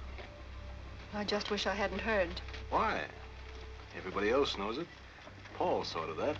I 1.13 1.23
just 1.23 1.49
wish 1.49 1.67
I 1.67 1.73
hadn't 1.73 2.01
heard. 2.01 2.41
Why? 2.69 3.03
Everybody 3.97 4.29
else 4.31 4.57
knows 4.57 4.77
it. 4.77 4.87
Paul 5.57 5.85
thought 5.85 6.09
of 6.09 6.17
that. 6.17 6.35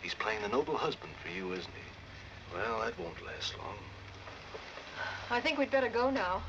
He's 0.00 0.14
playing 0.14 0.40
the 0.40 0.48
noble 0.48 0.78
husband 0.78 1.12
for 1.22 1.28
you, 1.28 1.52
isn't 1.52 1.64
he? 1.64 2.56
Well, 2.56 2.80
that 2.80 2.98
won't 2.98 3.26
last 3.26 3.58
long. 3.58 3.76
I 5.30 5.40
think 5.40 5.58
we'd 5.58 5.70
better 5.70 5.88
go 5.88 6.10
now. 6.10 6.42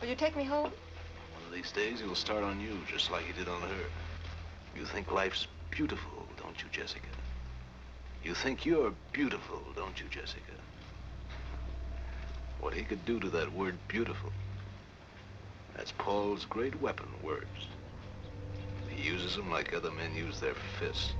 Will 0.00 0.08
you 0.08 0.14
take 0.14 0.36
me 0.36 0.44
home? 0.44 0.70
One 1.34 1.44
of 1.46 1.52
these 1.52 1.72
days, 1.72 2.00
he'll 2.00 2.14
start 2.14 2.42
on 2.42 2.60
you, 2.60 2.78
just 2.90 3.10
like 3.10 3.24
he 3.24 3.32
did 3.32 3.48
on 3.48 3.60
her. 3.60 3.84
You 4.76 4.86
think 4.86 5.12
life's 5.12 5.46
beautiful, 5.70 6.26
don't 6.40 6.60
you, 6.62 6.68
Jessica? 6.72 7.06
You 8.22 8.34
think 8.34 8.64
you're 8.64 8.94
beautiful, 9.12 9.62
don't 9.76 10.00
you, 10.00 10.06
Jessica? 10.08 10.40
What 12.60 12.72
he 12.72 12.82
could 12.82 13.04
do 13.04 13.20
to 13.20 13.28
that 13.28 13.52
word 13.52 13.76
beautiful. 13.88 14.32
That's 15.76 15.92
Paul's 15.92 16.46
great 16.46 16.80
weapon, 16.80 17.08
words. 17.22 17.68
He 18.88 19.02
uses 19.02 19.36
them 19.36 19.50
like 19.50 19.74
other 19.74 19.90
men 19.90 20.14
use 20.14 20.40
their 20.40 20.54
fists. 20.78 21.12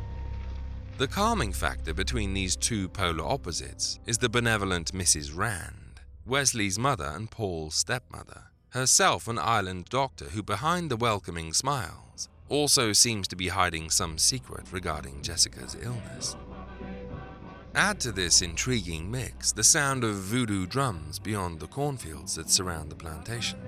The 0.97 1.09
calming 1.09 1.53
factor 1.53 1.93
between 1.93 2.33
these 2.33 2.57
two 2.57 2.89
polar 2.89 3.25
opposites 3.25 3.99
is 4.07 4.17
the 4.17 4.29
benevolent 4.29 4.93
Mrs. 4.93 5.37
Rand, 5.37 5.84
Wesley's 6.27 6.79
mother 6.79 7.13
and 7.15 7.31
Paul's 7.31 7.75
stepmother, 7.75 8.45
herself 8.71 9.29
an 9.29 9.39
island 9.39 9.87
doctor 9.91 10.27
who, 10.27 10.43
behind 10.43 10.91
the 10.91 10.97
welcoming 10.97 11.53
smiles, 11.53 12.31
also 12.49 12.93
seems 12.95 13.29
to 13.29 13.37
be 13.37 13.49
hiding 13.49 13.91
some 13.91 14.17
secret 14.17 14.73
regarding 14.73 15.21
Jessica's 15.21 15.77
illness. 15.83 16.35
Add 17.75 18.01
to 18.01 18.13
this 18.13 18.41
intriguing 18.41 19.11
mix 19.11 19.53
the 19.53 19.65
sound 19.65 20.03
of 20.03 20.15
voodoo 20.15 20.67
drums 20.67 21.19
beyond 21.19 21.61
the 21.61 21.67
cornfields 21.67 22.37
that 22.37 22.49
surround 22.49 22.91
the 22.91 22.97
plantation. 22.97 23.59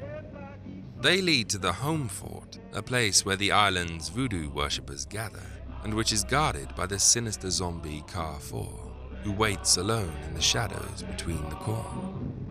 They 1.00 1.20
lead 1.20 1.50
to 1.50 1.58
the 1.58 1.72
Houmfort, 1.72 2.58
a 2.72 2.82
place 2.82 3.26
where 3.26 3.36
the 3.36 3.52
island's 3.52 4.08
voodoo 4.08 4.48
worshippers 4.48 5.04
gather, 5.04 5.44
and 5.82 5.92
which 5.92 6.12
is 6.12 6.24
guarded 6.24 6.74
by 6.74 6.86
the 6.86 6.98
sinister 6.98 7.50
zombie 7.50 8.02
Carrefour, 8.06 8.85
who 9.26 9.32
waits 9.32 9.76
alone 9.76 10.16
in 10.28 10.34
the 10.34 10.40
shadows 10.40 11.02
between 11.02 11.42
the 11.48 11.56
corn. 11.56 12.46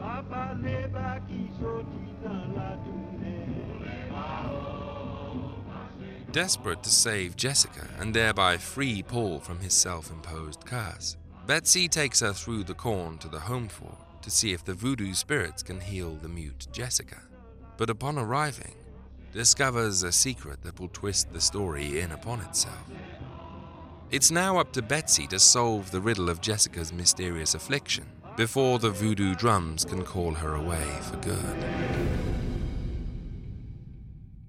Desperate 6.34 6.84
to 6.84 6.90
save 6.90 7.38
Jessica 7.38 7.88
and 7.98 8.14
thereby 8.14 8.58
free 8.58 9.02
Paul 9.02 9.40
from 9.40 9.60
his 9.60 9.74
self 9.74 10.12
imposed 10.12 10.66
curse, 10.66 11.16
Betsy 11.48 11.88
takes 11.88 12.20
her 12.20 12.34
through 12.34 12.66
the 12.66 12.74
corn 12.74 13.20
to 13.20 13.30
the 13.30 13.40
Houmfort 13.40 13.96
to 14.22 14.30
see 14.30 14.52
if 14.52 14.66
the 14.66 14.74
voodoo 14.74 15.14
spirits 15.14 15.64
can 15.64 15.80
heal 15.80 16.16
the 16.16 16.28
mute 16.28 16.68
Jessica. 16.74 17.22
But 17.78 17.90
upon 17.90 18.18
arriving, 18.18 18.74
discovers 19.32 20.04
a 20.04 20.12
secret 20.12 20.62
that 20.64 20.78
will 20.78 20.90
twist 20.90 21.32
the 21.32 21.40
story 21.40 22.02
in 22.02 22.12
upon 22.12 22.42
itself. 22.42 22.92
It's 24.12 24.30
now 24.30 24.60
up 24.60 24.72
to 24.74 24.84
Betsy 24.84 25.26
to 25.28 25.39
solve 25.39 25.89
the 25.89 25.99
riddle 25.99 26.30
of 26.30 26.39
Jessica's 26.39 26.93
mysterious 26.93 27.56
affliction 27.56 28.06
before 28.38 28.78
the 28.78 28.91
voodoo 28.91 29.34
drums 29.34 29.84
can 29.84 30.03
call 30.03 30.34
her 30.36 30.53
away 30.53 30.86
for 31.01 31.18
good. 31.18 31.58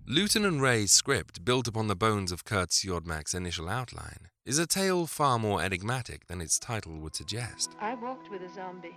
Lewton 0.06 0.44
and 0.44 0.60
Wray's 0.60 0.92
script, 0.92 1.44
built 1.44 1.66
upon 1.66 1.86
the 1.86 1.96
bones 1.96 2.30
of 2.32 2.44
Curt 2.44 2.70
Siodmak's 2.70 3.34
initial 3.34 3.68
outline, 3.68 4.28
is 4.44 4.58
a 4.58 4.66
tale 4.66 5.06
far 5.06 5.38
more 5.38 5.62
enigmatic 5.62 6.26
than 6.26 6.42
its 6.42 6.58
title 6.58 6.98
would 6.98 7.16
suggest. 7.16 7.72
I 7.80 7.94
walked 7.94 8.30
with 8.30 8.42
a 8.42 8.54
zombie. 8.54 8.94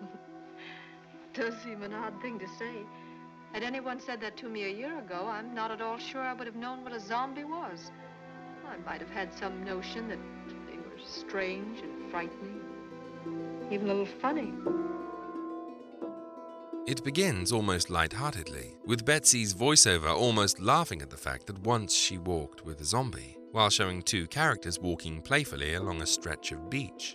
Does 1.34 1.54
seem 1.64 1.82
an 1.82 1.94
odd 1.94 2.20
thing 2.20 2.38
to 2.38 2.46
say. 2.58 2.84
Had 3.54 3.62
anyone 3.62 3.98
said 3.98 4.20
that 4.20 4.36
to 4.38 4.48
me 4.48 4.64
a 4.64 4.68
year 4.68 4.98
ago, 4.98 5.26
I'm 5.26 5.54
not 5.54 5.70
at 5.70 5.80
all 5.80 5.98
sure 5.98 6.20
I 6.20 6.34
would 6.34 6.46
have 6.46 6.56
known 6.56 6.84
what 6.84 6.92
a 6.92 7.00
zombie 7.00 7.44
was. 7.44 7.90
I 8.72 8.76
might 8.86 9.00
have 9.02 9.10
had 9.10 9.34
some 9.34 9.62
notion 9.64 10.08
that 10.08 10.18
they 10.66 10.78
were 10.78 11.06
strange 11.06 11.80
and 11.80 12.10
frightening, 12.10 12.58
even 13.70 13.90
a 13.90 13.92
little 13.92 14.06
funny. 14.06 14.54
It 16.86 17.04
begins 17.04 17.52
almost 17.52 17.90
lightheartedly, 17.90 18.78
with 18.86 19.04
Betsy's 19.04 19.52
voiceover 19.52 20.08
almost 20.08 20.58
laughing 20.58 21.02
at 21.02 21.10
the 21.10 21.18
fact 21.18 21.46
that 21.48 21.58
once 21.58 21.94
she 21.94 22.16
walked 22.16 22.64
with 22.64 22.80
a 22.80 22.84
zombie, 22.84 23.36
while 23.50 23.68
showing 23.68 24.00
two 24.00 24.26
characters 24.28 24.80
walking 24.80 25.20
playfully 25.20 25.74
along 25.74 26.00
a 26.00 26.06
stretch 26.06 26.50
of 26.50 26.70
beach. 26.70 27.14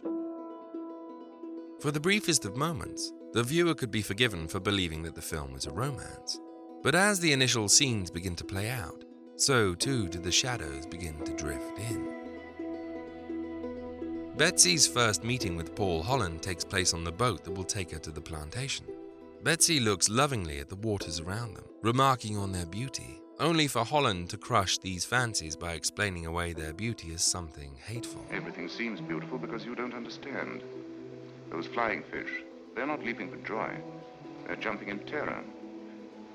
For 1.80 1.90
the 1.90 2.00
briefest 2.00 2.46
of 2.46 2.56
moments, 2.56 3.12
the 3.34 3.42
viewer 3.44 3.74
could 3.74 3.90
be 3.90 4.04
forgiven 4.04 4.48
for 4.48 4.60
believing 4.60 5.02
that 5.04 5.16
the 5.16 5.24
film 5.24 5.54
was 5.54 5.66
a 5.66 5.72
romance. 5.72 6.40
But 6.84 6.94
as 6.94 7.20
the 7.20 7.34
initial 7.34 7.68
scenes 7.68 8.12
begin 8.12 8.36
to 8.36 8.46
play 8.46 8.70
out, 8.70 9.04
so 9.38 9.74
too 9.74 10.08
did 10.08 10.24
the 10.24 10.32
shadows 10.32 10.86
begin 10.86 11.18
to 11.24 11.34
drift 11.34 11.80
in. 11.80 12.18
Betsy's 14.38 14.88
first 14.88 15.24
meeting 15.24 15.56
with 15.56 15.76
Paul 15.76 16.04
Holland 16.04 16.44
takes 16.44 16.64
place 16.64 16.94
on 16.94 17.04
the 17.04 17.12
boat 17.12 17.44
that 17.44 17.52
will 17.52 17.64
take 17.64 17.92
her 17.92 18.00
to 18.00 18.12
the 18.12 18.22
plantation. 18.22 18.86
Betsy 19.44 19.80
looks 19.80 20.10
lovingly 20.10 20.60
at 20.60 20.70
the 20.70 20.76
waters 20.76 21.20
around 21.20 21.56
them, 21.56 21.66
remarking 21.82 22.38
on 22.38 22.52
their 22.52 22.66
beauty, 22.66 23.20
only 23.40 23.68
for 23.68 23.84
Holland 23.84 24.30
to 24.30 24.38
crush 24.38 24.78
these 24.78 25.06
fancies 25.06 25.56
by 25.56 25.74
explaining 25.74 26.26
away 26.26 26.54
their 26.54 26.74
beauty 26.74 27.14
as 27.14 27.24
something 27.24 27.72
hateful. 27.86 28.26
Everything 28.32 28.68
seems 28.68 29.00
beautiful 29.00 29.38
because 29.38 29.66
you 29.66 29.76
don't 29.76 29.94
understand. 29.94 30.64
Those 31.52 31.68
flying 31.68 32.04
fish, 32.04 32.44
they're 32.76 32.88
not 32.88 33.04
leaping 33.04 33.30
for 33.32 33.38
joy. 33.48 33.70
They're 34.46 34.56
jumping 34.56 34.90
in 34.90 35.00
terror. 35.00 35.44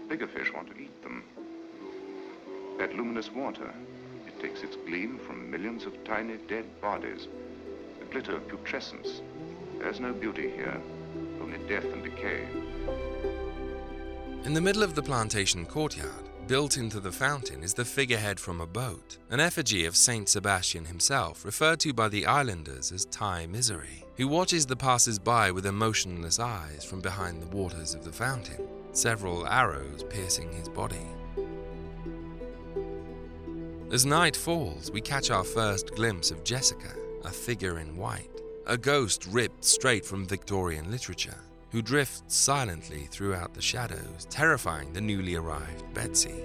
Bigger 0.08 0.26
fish 0.26 0.52
want 0.52 0.68
to 0.74 0.80
eat 0.80 1.02
them. 1.02 1.24
That 2.82 2.96
luminous 2.96 3.30
water, 3.30 3.72
it 4.26 4.42
takes 4.42 4.64
its 4.64 4.74
gleam 4.74 5.16
from 5.16 5.48
millions 5.48 5.86
of 5.86 6.02
tiny 6.02 6.38
dead 6.48 6.64
bodies. 6.80 7.28
The 8.00 8.06
glitter 8.06 8.34
of 8.34 8.48
putrescence. 8.48 9.22
There's 9.78 10.00
no 10.00 10.12
beauty 10.12 10.50
here, 10.50 10.80
only 11.40 11.58
death 11.68 11.84
and 11.84 12.02
decay. 12.02 12.48
In 14.42 14.52
the 14.52 14.60
middle 14.60 14.82
of 14.82 14.96
the 14.96 15.02
plantation 15.02 15.64
courtyard, 15.64 16.28
built 16.48 16.76
into 16.76 16.98
the 16.98 17.12
fountain, 17.12 17.62
is 17.62 17.72
the 17.72 17.84
figurehead 17.84 18.40
from 18.40 18.60
a 18.60 18.66
boat, 18.66 19.16
an 19.30 19.38
effigy 19.38 19.84
of 19.84 19.94
Saint 19.94 20.28
Sebastian 20.28 20.86
himself, 20.86 21.44
referred 21.44 21.78
to 21.78 21.92
by 21.92 22.08
the 22.08 22.26
islanders 22.26 22.90
as 22.90 23.04
Ti-Misery, 23.04 24.04
who 24.16 24.26
watches 24.26 24.66
the 24.66 24.74
passers 24.74 25.20
by 25.20 25.52
with 25.52 25.66
emotionless 25.66 26.40
eyes 26.40 26.84
from 26.84 27.00
behind 27.00 27.40
the 27.40 27.56
waters 27.56 27.94
of 27.94 28.02
the 28.02 28.10
fountain, 28.10 28.66
several 28.90 29.46
arrows 29.46 30.02
piercing 30.10 30.50
his 30.50 30.68
body. 30.68 31.06
As 33.92 34.06
night 34.06 34.34
falls, 34.34 34.90
we 34.90 35.02
catch 35.02 35.30
our 35.30 35.44
first 35.44 35.94
glimpse 35.94 36.30
of 36.30 36.44
Jessica, 36.44 36.94
a 37.26 37.30
figure 37.30 37.78
in 37.78 37.94
white, 37.94 38.40
a 38.66 38.78
ghost 38.78 39.26
ripped 39.26 39.62
straight 39.62 40.06
from 40.06 40.24
Victorian 40.24 40.90
literature, 40.90 41.36
who 41.70 41.82
drifts 41.82 42.34
silently 42.34 43.06
throughout 43.10 43.52
the 43.52 43.60
shadows, 43.60 44.26
terrifying 44.30 44.94
the 44.94 45.00
newly 45.02 45.34
arrived 45.34 45.92
Betsy. 45.92 46.42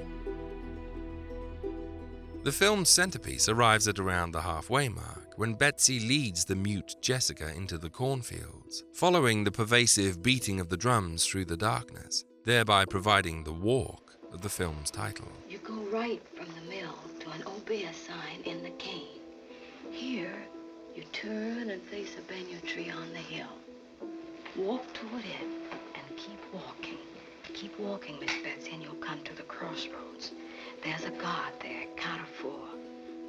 The 2.43 2.51
film's 2.51 2.89
centerpiece 2.89 3.47
arrives 3.47 3.87
at 3.87 3.97
around 3.97 4.33
the 4.33 4.41
halfway 4.41 4.89
mark 4.89 5.31
when 5.37 5.53
Betsy 5.53 6.01
leads 6.01 6.43
the 6.43 6.55
mute 6.55 6.95
Jessica 7.01 7.55
into 7.55 7.77
the 7.77 7.89
cornfields, 7.89 8.83
following 8.93 9.45
the 9.45 9.51
pervasive 9.51 10.21
beating 10.21 10.59
of 10.59 10.67
the 10.67 10.75
drums 10.75 11.25
through 11.25 11.45
the 11.45 11.55
darkness, 11.55 12.25
thereby 12.43 12.83
providing 12.83 13.45
the 13.45 13.53
walk 13.53 14.17
of 14.33 14.41
the 14.41 14.49
film's 14.49 14.91
title. 14.91 15.31
You 15.49 15.59
go 15.59 15.75
right 15.91 16.21
from 16.35 16.47
the 16.53 16.66
mill 17.37 17.45
to 17.45 17.51
an 17.51 17.57
Obeah 17.57 17.93
sign 17.93 18.41
in 18.45 18.63
the 18.63 18.69
cane. 18.71 19.19
Here, 19.91 20.43
you 20.95 21.03
turn 21.11 21.69
and 21.69 21.81
face 21.83 22.15
a 22.17 22.21
banyan 22.31 22.61
tree 22.61 22.89
on 22.89 23.11
the 23.11 23.19
hill. 23.19 23.47
Walk 24.57 24.91
toward 24.93 25.23
it 25.23 25.47
and 25.95 26.17
keep 26.17 26.39
walking. 26.53 26.97
Keep 27.53 27.79
walking, 27.79 28.19
Miss 28.19 28.31
Betsy, 28.43 28.71
and 28.73 28.83
you'll 28.83 28.93
come 28.95 29.23
to 29.23 29.35
the 29.35 29.43
crossroads. 29.43 30.31
There's 30.83 31.05
a 31.05 31.11
guard 31.11 31.53
there, 31.61 31.85
count 31.95 32.21
of 32.21 32.27
four. 32.27 32.67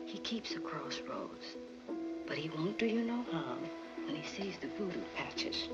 He 0.06 0.18
keeps 0.18 0.54
the 0.54 0.60
crossroads. 0.60 1.56
But 2.26 2.36
he 2.36 2.50
won't 2.50 2.78
do 2.78 2.86
you 2.86 3.02
no 3.02 3.24
harm 3.30 3.60
when 4.04 4.14
he 4.14 4.26
sees 4.26 4.54
the 4.60 4.68
voodoo 4.78 5.00
patches. 5.16 5.68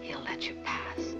He'll 0.00 0.22
let 0.22 0.48
you 0.48 0.56
pass. 0.64 1.14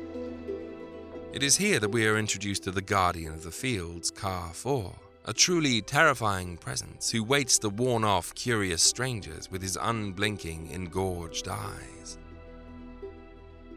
It 1.32 1.42
is 1.42 1.56
here 1.56 1.78
that 1.78 1.90
we 1.90 2.06
are 2.06 2.18
introduced 2.18 2.64
to 2.64 2.70
the 2.70 2.82
guardian 2.82 3.34
of 3.34 3.44
the 3.44 3.50
fields, 3.50 4.10
Carrefour, 4.10 4.94
a 5.24 5.32
truly 5.32 5.82
terrifying 5.82 6.56
presence 6.56 7.10
who 7.10 7.22
waits 7.22 7.58
to 7.58 7.68
warn 7.68 8.04
off 8.04 8.34
curious 8.34 8.82
strangers 8.82 9.50
with 9.50 9.62
his 9.62 9.76
unblinking, 9.80 10.70
engorged 10.70 11.48
eyes. 11.48 12.18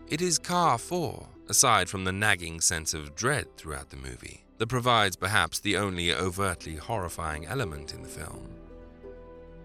It 0.10 0.22
is 0.22 0.40
Carrefour, 0.40 1.28
aside 1.50 1.90
from 1.90 2.04
the 2.04 2.12
nagging 2.12 2.62
sense 2.62 2.94
of 2.94 3.16
dread 3.16 3.56
throughout 3.58 3.90
the 3.90 3.98
movie, 3.98 4.44
that 4.58 4.68
provides 4.68 5.16
perhaps 5.16 5.60
the 5.60 5.78
only 5.78 6.14
overtly 6.14 6.76
horrifying 6.76 7.46
element 7.46 7.94
in 7.94 8.04
the 8.04 8.10
film. 8.10 8.48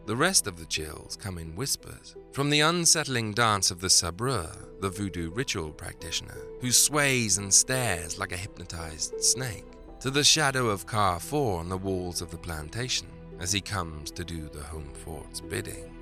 The 0.06 0.16
rest 0.16 0.46
of 0.46 0.56
the 0.56 0.66
chills 0.66 1.16
come 1.20 1.36
in 1.36 1.56
whispers, 1.56 2.14
from 2.32 2.48
the 2.48 2.60
unsettling 2.60 3.32
dance 3.32 3.72
of 3.72 3.80
the 3.80 3.90
sabreur, 3.90 4.48
the 4.80 4.88
voodoo 4.88 5.30
ritual 5.30 5.72
practitioner, 5.72 6.38
who 6.60 6.70
sways 6.70 7.38
and 7.38 7.52
stares 7.52 8.18
like 8.18 8.30
a 8.30 8.36
hypnotized 8.36 9.20
snake, 9.20 9.66
to 10.00 10.10
the 10.10 10.24
shadow 10.24 10.68
of 10.68 10.86
Carrefour 10.86 11.58
on 11.58 11.68
the 11.68 11.76
walls 11.76 12.20
of 12.20 12.30
the 12.30 12.36
plantation 12.36 13.08
as 13.40 13.52
he 13.52 13.60
comes 13.60 14.10
to 14.12 14.24
do 14.24 14.48
the 14.48 14.60
Houmfort's 14.60 15.40
bidding. 15.40 15.92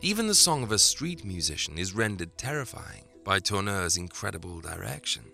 Even 0.00 0.26
the 0.26 0.34
song 0.34 0.62
of 0.62 0.72
a 0.72 0.78
street 0.78 1.24
musician 1.24 1.78
is 1.78 1.94
rendered 1.94 2.36
terrifying 2.38 3.04
by 3.24 3.40
Tourneur's 3.40 3.96
incredible 3.96 4.60
direction. 4.60 5.24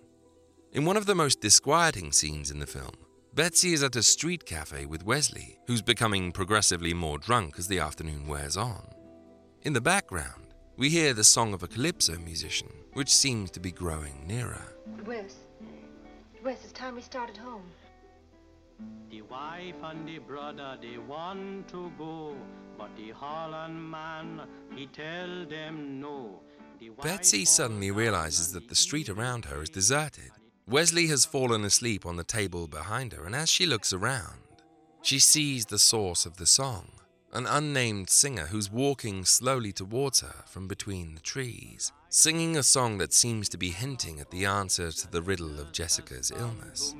In 0.73 0.85
one 0.85 0.97
of 0.97 1.07
the 1.07 1.15
most 1.15 1.41
disquieting 1.41 2.13
scenes 2.13 2.51
in 2.51 2.59
the 2.59 2.67
film, 2.67 2.95
Betsy 3.35 3.73
is 3.73 3.83
at 3.83 3.97
a 3.97 4.03
street 4.03 4.47
cafe 4.47 4.87
with 4.87 5.05
Wesley, 5.05 5.59
who's 5.67 5.83
becoming 5.83 6.33
progressively 6.33 6.95
more 6.95 7.19
drunk 7.19 7.59
as 7.59 7.69
the 7.69 7.81
afternoon 7.81 8.27
wears 8.27 8.57
on. 8.57 8.87
In 9.63 9.73
the 9.73 9.81
background, 9.81 10.55
we 10.77 10.89
hear 10.89 11.15
the 11.15 11.25
song 11.25 11.53
of 11.53 11.63
a 11.63 11.69
calypso 11.69 12.19
musician, 12.19 12.71
which 12.95 13.15
seems 13.15 13.51
to 13.53 13.61
be 13.61 13.71
growing 13.71 14.27
nearer. 14.27 14.77
Wes. 15.05 15.44
Wes, 16.45 16.59
it's 16.63 16.73
time 16.73 16.95
we 16.95 17.01
started 17.01 17.39
home. 17.39 17.65
The 19.11 19.23
wife 19.23 19.77
and 19.83 20.07
the 20.07 20.19
brother, 20.19 20.77
they 20.83 20.99
want 20.99 21.69
to 21.69 21.91
go, 21.97 22.37
but 22.77 22.95
the 22.97 23.13
Holland 23.13 23.91
man, 23.91 24.43
he 24.77 24.87
tell 24.89 25.47
them 25.47 26.01
no. 26.01 26.41
The 26.79 26.91
Betsy 27.03 27.47
suddenly 27.47 27.91
realizes 27.91 28.53
that 28.53 28.69
the 28.69 28.75
street 28.75 29.09
around 29.09 29.47
her 29.47 29.63
is 29.63 29.71
deserted. 29.71 30.33
Wesley 30.69 31.07
has 31.07 31.25
fallen 31.25 31.65
asleep 31.65 32.05
on 32.05 32.17
the 32.17 32.25
table 32.25 32.69
behind 32.69 33.15
her, 33.15 33.25
and 33.25 33.35
as 33.35 33.49
she 33.49 33.65
looks 33.65 33.95
around, 33.95 34.43
she 35.01 35.19
sees 35.19 35.65
the 35.65 35.79
source 35.79 36.27
of 36.27 36.37
the 36.37 36.47
song 36.47 36.91
an 37.33 37.47
unnamed 37.47 38.09
singer 38.09 38.47
who's 38.47 38.71
walking 38.71 39.25
slowly 39.25 39.73
towards 39.73 40.21
her 40.21 40.45
from 40.47 40.69
between 40.69 41.15
the 41.17 41.21
trees, 41.21 41.91
singing 42.15 42.57
a 42.57 42.63
song 42.63 42.97
that 42.99 43.13
seems 43.13 43.49
to 43.49 43.59
be 43.59 43.71
hinting 43.71 44.21
at 44.21 44.31
the 44.31 44.45
answer 44.45 44.93
to 44.93 45.11
the 45.11 45.21
riddle 45.21 45.59
of 45.59 45.73
Jessica's 45.73 46.31
illness. 46.31 46.95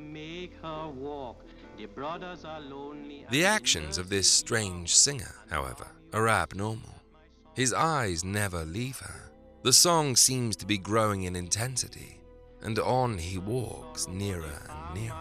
The. 3.23 3.31
The 3.31 3.45
actions 3.45 3.97
of 3.97 4.09
this 4.09 4.29
strange 4.29 4.93
singer, 4.93 5.37
however, 5.49 5.87
are 6.13 6.29
abnormal. 6.29 7.01
His 7.55 7.73
eyes 7.73 8.25
never 8.25 8.65
leave 8.65 8.99
her. 8.99 9.31
The 9.63 9.73
song 9.73 10.17
seems 10.17 10.57
to 10.57 10.67
be 10.67 10.79
growing 10.79 11.23
in 11.23 11.37
intensity, 11.37 12.21
and 12.61 12.77
on 12.81 13.17
he 13.19 13.39
walks 13.39 14.09
nearer 14.09 14.69
and 14.69 15.01
nearer. 15.01 15.15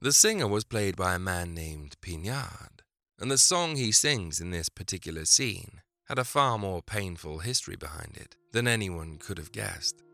The 0.00 0.12
singer 0.12 0.46
was 0.46 0.62
played 0.62 0.94
by 0.94 1.16
a 1.16 1.18
man 1.18 1.54
named 1.54 1.96
Pinard, 2.00 2.82
and 3.18 3.28
the 3.28 3.36
song 3.36 3.74
he 3.74 3.90
sings 3.90 4.40
in 4.40 4.52
this 4.52 4.68
particular 4.68 5.24
scene 5.24 5.82
had 6.04 6.20
a 6.20 6.24
far 6.24 6.56
more 6.56 6.82
painful 6.82 7.40
history 7.40 7.74
behind 7.74 8.16
it 8.16 8.36
than 8.52 8.68
anyone 8.68 9.18
could 9.18 9.38
have 9.38 9.50
guessed. 9.50 10.04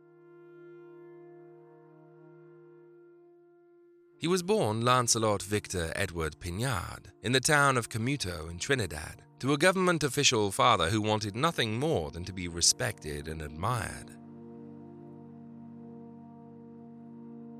He 4.16 4.26
was 4.26 4.43
born 4.43 4.80
Lancelot 4.80 5.43
Victor 5.43 5.93
Edward 5.95 6.41
Pinard 6.41 7.12
in 7.22 7.32
the 7.32 7.41
town 7.41 7.76
of 7.76 7.91
Cumuto 7.91 8.49
in 8.49 8.59
Trinidad 8.59 9.20
to 9.41 9.53
a 9.53 9.59
government 9.59 10.03
official 10.03 10.51
father 10.51 10.89
who 10.89 11.03
wanted 11.03 11.37
nothing 11.37 11.78
more 11.78 12.11
than 12.11 12.24
to 12.24 12.32
be 12.32 12.49
respected 12.49 13.28
and 13.28 13.43
admired. 13.43 14.16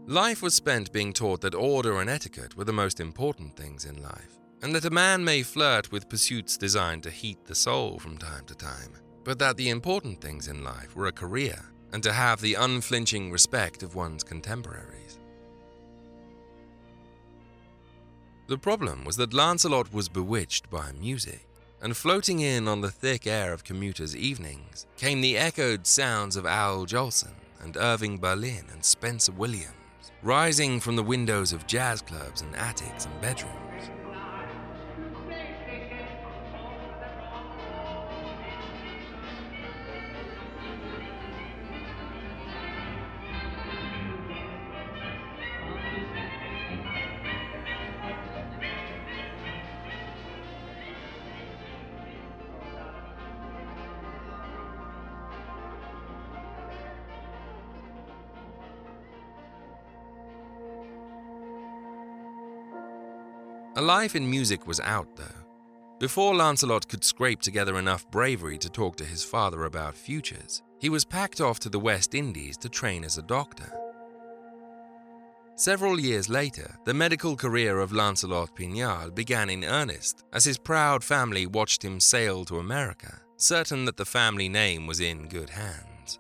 Life 0.07 0.43
was 0.43 0.55
spent 0.55 0.93
being 0.93 1.15
taught 1.15 1.41
that 1.41 1.55
order 1.55 1.99
and 1.99 2.11
etiquette 2.11 2.59
were 2.59 2.65
the 2.65 2.73
most 2.75 3.01
important 3.01 3.57
things 3.57 3.87
in 3.87 4.03
life, 4.03 4.39
and 4.61 4.75
that 4.75 4.85
a 4.85 4.91
man 4.91 5.25
may 5.25 5.43
flirt 5.43 5.91
with 5.91 6.11
pursuits 6.11 6.59
designed 6.59 7.03
to 7.05 7.11
heat 7.11 7.43
the 7.47 7.55
soul 7.55 7.99
from 7.99 8.19
time 8.19 8.45
to 8.45 8.55
time, 8.55 8.93
but 9.25 9.39
that 9.39 9.57
the 9.57 9.71
important 9.71 10.21
things 10.21 10.49
in 10.49 10.63
life 10.63 10.95
were 10.95 11.07
a 11.07 11.13
career 11.13 11.59
and 11.95 12.03
to 12.03 12.13
have 12.13 12.43
the 12.43 12.53
unflinching 12.53 13.33
respect 13.33 13.83
of 13.83 13.95
one's 13.95 14.23
contemporaries. 14.23 15.19
The 18.47 18.59
problem 18.59 19.07
was 19.07 19.17
that 19.17 19.33
Lancelot 19.33 19.91
was 19.91 20.11
bewitched 20.11 20.69
by 20.69 20.93
music, 20.93 21.49
and 21.81 21.97
floating 21.97 22.41
in 22.41 22.69
on 22.69 22.83
the 22.83 22.91
thick 22.91 23.27
air 23.27 23.55
of 23.55 23.65
commuters' 23.65 24.15
evenings 24.15 24.87
came 24.99 25.23
the 25.23 25.39
echoed 25.39 25.87
sounds 25.87 26.37
of 26.37 26.45
Al 26.45 26.85
Jolson 26.85 27.33
and 27.63 27.79
Irving 27.79 28.19
Berlin 28.19 28.67
and 28.71 28.85
Spencer 28.85 29.33
Williams, 29.33 29.73
rising 30.25 30.81
from 30.81 30.97
the 30.97 31.03
windows 31.03 31.53
of 31.53 31.67
jazz 31.67 32.01
clubs 32.01 32.41
and 32.41 32.57
attics 32.57 33.05
and 33.05 33.21
bedrooms. 33.21 33.74
Life 63.85 64.17
in 64.17 64.31
music 64.31 64.67
was 64.67 64.81
out, 64.81 65.15
though. 65.15 65.45
Before 66.01 66.35
Lancelot 66.35 66.89
could 66.89 67.05
scrape 67.05 67.43
together 67.43 67.79
enough 67.79 68.11
bravery 68.11 68.57
to 68.57 68.71
talk 68.71 68.97
to 68.97 69.05
his 69.05 69.23
father 69.23 69.67
about 69.67 69.95
futures, 69.95 70.63
he 70.81 70.89
was 70.89 71.05
packed 71.05 71.43
off 71.43 71.61
to 71.61 71.69
the 71.69 71.79
West 71.79 72.15
Indies 72.15 72.57
to 72.59 72.71
train 72.71 73.05
as 73.05 73.19
a 73.19 73.23
doctor. 73.23 73.71
Several 75.57 76.01
years 76.01 76.31
later, 76.31 76.79
the 76.87 76.95
medical 76.95 77.37
career 77.37 77.79
of 77.79 77.93
Lancelot 77.93 78.57
Pinard 78.57 79.15
began 79.15 79.51
in 79.51 79.65
earnest 79.65 80.25
as 80.33 80.47
his 80.47 80.57
proud 80.57 81.05
family 81.05 81.45
watched 81.45 81.85
him 81.85 82.01
sail 82.01 82.47
to 82.47 82.61
America, 82.61 83.21
certain 83.37 83.85
that 83.85 83.99
the 83.99 84.07
family 84.07 84.49
name 84.49 84.87
was 84.87 85.01
in 85.01 85.29
good 85.29 85.51
hands. 85.51 86.19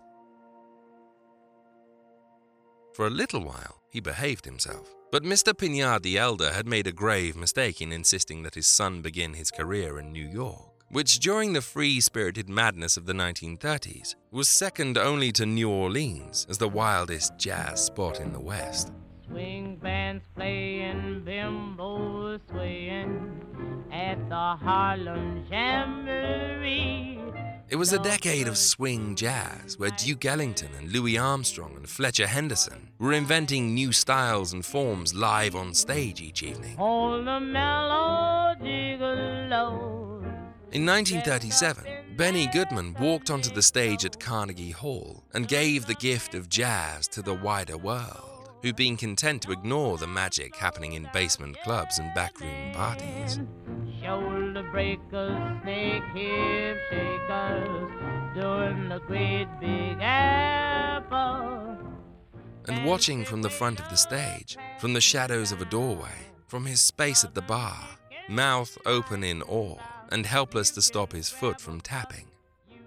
For 2.93 3.07
a 3.07 3.11
little 3.11 3.43
while, 3.43 3.81
he 3.89 4.01
behaved 4.01 4.45
himself. 4.45 4.95
But 5.15 5.23
Mr. 5.23 5.57
Pinard 5.57 6.03
the 6.03 6.19
Elder 6.19 6.51
had 6.51 6.67
made 6.67 6.89
a 6.89 6.93
grave 6.93 7.37
mistake 7.37 7.81
in 7.81 7.93
insisting 7.93 8.43
that 8.43 8.57
his 8.57 8.67
son 8.67 9.01
begin 9.01 9.35
his 9.35 9.53
career 9.53 10.01
in 10.01 10.11
New 10.11 10.27
York, 10.27 10.73
which 10.91 11.21
during 11.21 11.53
the 11.53 11.61
free 11.61 12.01
spirited 12.01 12.49
madness 12.49 12.97
of 12.97 13.07
the 13.07 13.12
1930s 13.12 14.17
was 14.33 14.49
second 14.49 14.99
only 14.99 15.31
to 15.31 15.47
New 15.47 15.71
Orleans 15.71 16.49
as 16.51 16.59
the 16.59 16.69
wildest 16.69 17.39
jazz 17.39 17.85
spot 17.85 18.19
in 18.19 18.33
the 18.33 18.41
West. 18.41 18.91
Swing 19.29 19.77
bands 19.77 20.25
playing, 20.35 21.23
bimbo 21.25 22.37
swaying 22.51 23.87
at 23.93 24.19
the 24.29 24.57
Harlem 24.65 25.47
Jamboree. 25.49 27.21
It 27.69 27.77
was 27.77 27.93
a 27.93 27.99
decade 27.99 28.47
of 28.47 28.53
uh, 28.53 28.57
swing 28.57 29.17
jazz 29.17 29.79
where 29.79 29.91
Duke 29.91 30.25
Ellington 30.25 30.71
and 30.79 30.93
Louis 30.93 31.19
Armstrong 31.19 31.77
and 31.77 31.89
Fletcher 31.89 32.27
Henderson 32.27 32.91
were 32.99 33.12
inventing 33.12 33.75
new 33.75 33.93
styles 33.93 34.53
and 34.53 34.65
forms 34.65 35.15
live 35.15 35.57
on 35.57 35.75
stage 35.75 36.21
each 36.21 36.43
evening. 36.43 36.77
Hold 36.77 37.27
the 37.27 37.41
melody. 37.41 37.85
In 40.75 40.85
1937, 40.85 42.17
Benny 42.17 42.49
Goodman 42.49 42.97
walked 42.99 43.31
onto 43.31 43.49
the 43.55 43.62
stage 43.62 44.05
at 44.05 44.19
Carnegie 44.19 44.73
Hall 44.73 45.23
and 45.33 45.47
gave 45.47 45.87
the 45.87 45.95
gift 45.95 46.35
of 46.35 46.49
jazz 46.49 47.07
to 47.09 47.23
the 47.23 47.35
wider 47.35 47.79
world, 47.79 48.34
who'd 48.65 48.77
been 48.77 48.97
content 48.97 49.43
to 49.43 49.53
ignore 49.53 49.99
the 49.99 50.07
magic 50.07 50.57
happening 50.57 50.95
in 50.95 51.07
basement 51.12 51.55
clubs 51.65 51.99
and 51.99 52.15
backroom 52.15 52.73
parties. 52.73 53.39
Shoulder 54.01 54.67
breakers, 54.73 55.61
snake 55.62 56.03
hip 56.15 56.79
shakers, 56.89 57.91
doing 58.35 58.89
the 58.89 59.03
great 59.07 59.49
big 59.61 59.99
apple. 60.01 61.77
And 62.67 62.87
watching 62.87 63.27
from 63.27 63.43
the 63.43 63.51
front 63.51 63.81
of 63.81 63.91
the 63.91 63.97
stage, 63.97 64.57
from 64.79 64.95
the 64.95 65.01
shadows 65.03 65.53
of 65.53 65.61
a 65.61 65.67
doorway, 65.67 66.33
from 66.47 66.65
his 66.65 66.81
space 66.81 67.23
at 67.23 67.35
the 67.35 67.43
bar, 67.43 67.87
mouth 68.31 68.79
open 68.87 69.23
in 69.23 69.43
awe 69.43 69.77
and 70.09 70.25
helpless 70.25 70.71
to 70.71 70.81
stop 70.81 71.12
his 71.12 71.29
foot 71.29 71.61
from 71.61 71.83
tapping, 71.83 72.29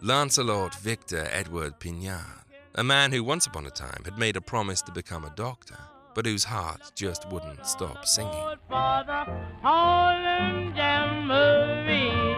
Lancelot 0.01 0.73
Victor 0.73 1.29
Edward 1.31 1.79
Pinard, 1.79 2.46
a 2.75 2.83
man 2.83 3.11
who 3.11 3.23
once 3.23 3.45
upon 3.45 3.65
a 3.65 3.71
time 3.71 4.01
had 4.05 4.17
made 4.17 4.35
a 4.35 4.41
promise 4.41 4.81
to 4.83 4.91
become 4.91 5.25
a 5.25 5.33
doctor, 5.35 5.77
but 6.13 6.25
whose 6.25 6.43
heart 6.43 6.91
just 6.95 7.27
wouldn't 7.29 7.65
stop 7.65 8.05
singing. 8.05 8.31
For 8.67 9.03
the 9.05 9.25
Harlem 9.61 10.75
Jamboree. 10.75 12.37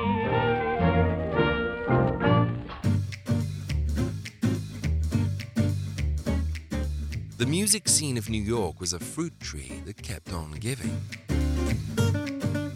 The 7.38 7.46
music 7.46 7.88
scene 7.88 8.18
of 8.18 8.30
New 8.30 8.42
York 8.42 8.82
was 8.82 8.94
a 8.94 9.00
fruit 9.00 9.40
tree 9.40 9.82
that 9.86 10.02
kept 10.02 10.34
on 10.34 10.52
giving. 10.52 11.00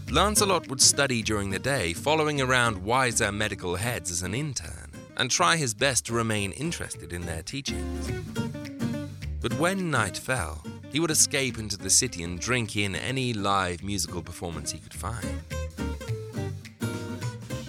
Lancelot 0.09 0.69
would 0.69 0.79
study 0.79 1.23
during 1.23 1.49
the 1.49 1.59
day, 1.59 1.91
following 1.91 2.39
around 2.39 2.77
wiser 2.77 3.31
medical 3.31 3.75
heads 3.75 4.11
as 4.11 4.21
an 4.21 4.35
intern, 4.35 4.82
and 5.17 5.29
try 5.29 5.55
his 5.55 5.73
best 5.73 6.05
to 6.05 6.13
remain 6.13 6.51
interested 6.53 7.13
in 7.13 7.21
their 7.25 7.41
teachings. 7.41 8.11
But 9.41 9.53
when 9.59 9.91
night 9.91 10.17
fell, 10.17 10.63
he 10.91 10.99
would 10.99 11.11
escape 11.11 11.57
into 11.57 11.77
the 11.77 11.89
city 11.89 12.23
and 12.23 12.39
drink 12.39 12.75
in 12.75 12.95
any 12.95 13.33
live 13.33 13.83
musical 13.83 14.21
performance 14.21 14.71
he 14.71 14.79
could 14.79 14.93
find. 14.93 15.41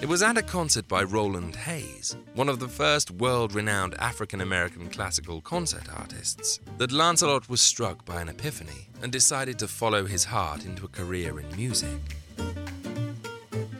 It 0.04 0.08
was 0.08 0.22
at 0.22 0.36
a 0.36 0.42
concert 0.42 0.86
by 0.86 1.02
Roland 1.02 1.56
Hayes, 1.56 2.14
one 2.34 2.50
of 2.50 2.60
the 2.60 2.68
first 2.68 3.10
world 3.10 3.54
renowned 3.54 3.94
African 3.94 4.42
American 4.42 4.90
classical 4.90 5.40
concert 5.40 5.88
artists, 5.96 6.60
that 6.76 6.92
Lancelot 6.92 7.48
was 7.48 7.62
struck 7.62 8.04
by 8.04 8.20
an 8.20 8.28
epiphany 8.28 8.90
and 9.00 9.10
decided 9.10 9.58
to 9.60 9.66
follow 9.66 10.04
his 10.04 10.24
heart 10.24 10.66
into 10.66 10.84
a 10.84 10.88
career 10.88 11.40
in 11.40 11.56
music. 11.56 12.18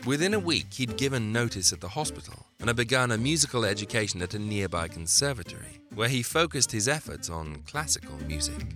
Within 0.05 0.35
a 0.35 0.39
week, 0.39 0.71
he'd 0.75 0.97
given 0.97 1.33
notice 1.33 1.73
at 1.73 1.81
the 1.81 1.87
hospital 1.87 2.45
and 2.59 2.69
had 2.69 2.75
begun 2.75 3.09
a 3.11 3.17
musical 3.17 3.65
education 3.65 4.21
at 4.21 4.35
a 4.35 4.39
nearby 4.39 4.87
conservatory, 4.87 5.79
where 5.95 6.07
he 6.07 6.21
focused 6.21 6.71
his 6.71 6.87
efforts 6.87 7.27
on 7.27 7.63
classical 7.65 8.15
music. 8.27 8.67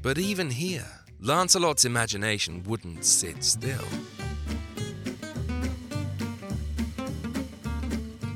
But 0.00 0.16
even 0.16 0.48
here, 0.48 0.88
Lancelot's 1.20 1.84
imagination 1.84 2.62
wouldn't 2.64 3.04
sit 3.04 3.44
still. 3.44 3.84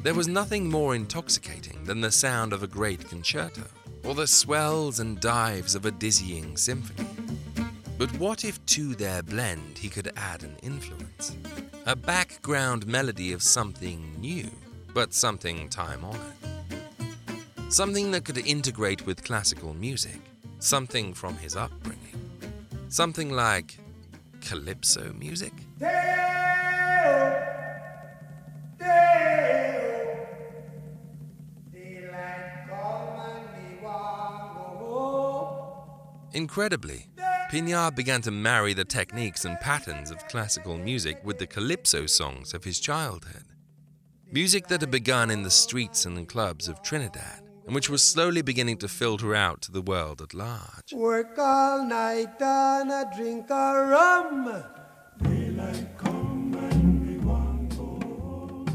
There 0.03 0.15
was 0.15 0.29
nothing 0.29 0.69
more 0.69 0.95
intoxicating 0.95 1.85
than 1.85 2.03
the 2.03 2.13
sound 2.13 2.53
of 2.53 2.63
a 2.63 2.67
great 2.67 3.09
concerto, 3.09 3.65
or 4.05 4.15
the 4.15 4.27
swells 4.27 5.01
and 5.01 5.19
dives 5.21 5.75
of 5.75 5.87
a 5.87 5.91
dizzying 5.91 6.59
symphony. 6.59 7.28
But 7.99 8.17
what 8.21 8.45
if 8.45 8.65
to 8.67 8.95
their 8.95 9.25
blend 9.25 9.77
he 9.77 9.89
could 9.89 10.13
add 10.17 10.45
an 10.45 10.55
influence? 10.63 11.37
A 11.85 11.97
background 11.97 12.87
melody 12.87 13.33
of 13.33 13.43
something 13.43 14.15
new, 14.21 14.49
but 14.95 15.13
something 15.13 15.69
time 15.69 16.05
honored. 16.05 17.73
Something 17.73 18.13
that 18.13 18.25
could 18.25 18.39
integrate 18.39 19.05
with 19.05 19.25
classical 19.25 19.75
music, 19.75 20.21
something 20.61 21.13
from 21.13 21.37
his 21.39 21.57
upbringing. 21.57 21.99
Something 22.89 23.33
like 23.33 23.77
calypso 24.43 25.13
music? 25.15 25.53
Incredibly, 36.33 37.09
Pinard 37.51 37.97
began 37.97 38.21
to 38.21 38.31
marry 38.31 38.75
the 38.75 38.85
techniques 38.85 39.47
and 39.47 39.59
patterns 39.61 40.11
of 40.11 40.29
classical 40.29 40.77
music 40.77 41.19
with 41.25 41.39
the 41.39 41.47
calypso 41.47 42.05
songs 42.05 42.53
of 42.53 42.63
his 42.63 42.79
childhood. 42.79 43.45
Music 44.31 44.67
that 44.67 44.83
had 44.83 44.91
begun 44.91 45.31
in 45.31 45.43
the 45.43 45.51
streets 45.51 46.05
and 46.05 46.29
clubs 46.29 46.69
of 46.69 46.83
Trinidad, 46.83 47.43
and 47.65 47.75
which 47.75 47.89
was 47.89 48.03
slowly 48.03 48.43
beginning 48.43 48.77
to 48.77 48.87
filter 48.87 49.35
out 49.35 49.63
to 49.63 49.73
the 49.73 49.81
world 49.81 50.21
at 50.21 50.35
large. 50.35 50.93
Work 50.93 51.39
all 51.39 51.87
night 51.87 52.39
and 52.39 52.91
a 52.91 53.11
drink 53.17 53.49
a 53.49 53.87
rum. 53.87 54.65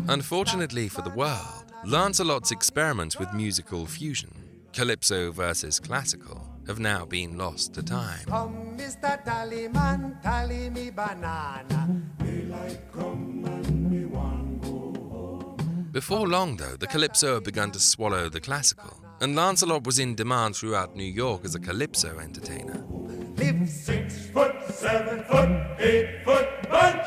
Unfortunately 0.10 0.90
for 0.90 1.04
the 1.04 1.12
world, 1.12 1.72
Lancelot's 1.86 2.52
experiments 2.52 3.20
with 3.20 3.34
musical 3.34 3.86
fusion, 3.86 4.34
calypso 4.74 5.32
versus 5.32 5.80
classical, 5.80 6.53
have 6.68 6.80
now 6.80 7.06
been 7.06 7.38
lost 7.38 7.74
to 7.74 7.84
time. 7.84 8.26
Come, 8.28 8.78
Mr. 8.78 9.24
Tallyman, 9.24 10.22
tally 10.22 10.70
me 10.70 10.90
banana. 10.90 12.02
Before 15.92 16.28
long, 16.28 16.58
though, 16.58 16.76
the 16.76 16.88
calypso 16.88 17.36
had 17.36 17.44
begun 17.44 17.72
to 17.72 17.80
swallow 17.80 18.28
the 18.28 18.42
classical, 18.42 19.00
and 19.22 19.36
Lancelot 19.36 19.86
was 19.86 20.00
in 20.00 20.16
demand 20.16 20.56
throughout 20.56 20.96
New 20.96 21.04
York 21.04 21.46
as 21.46 21.54
a 21.54 21.60
calypso 21.60 22.18
entertainer. 22.18 22.84
Live 23.38 23.70
six 23.70 24.26
foot, 24.28 24.56
seven 24.72 25.24
foot, 25.26 25.50
eight 25.80 26.24
foot 26.26 26.50
bunch. 26.70 27.06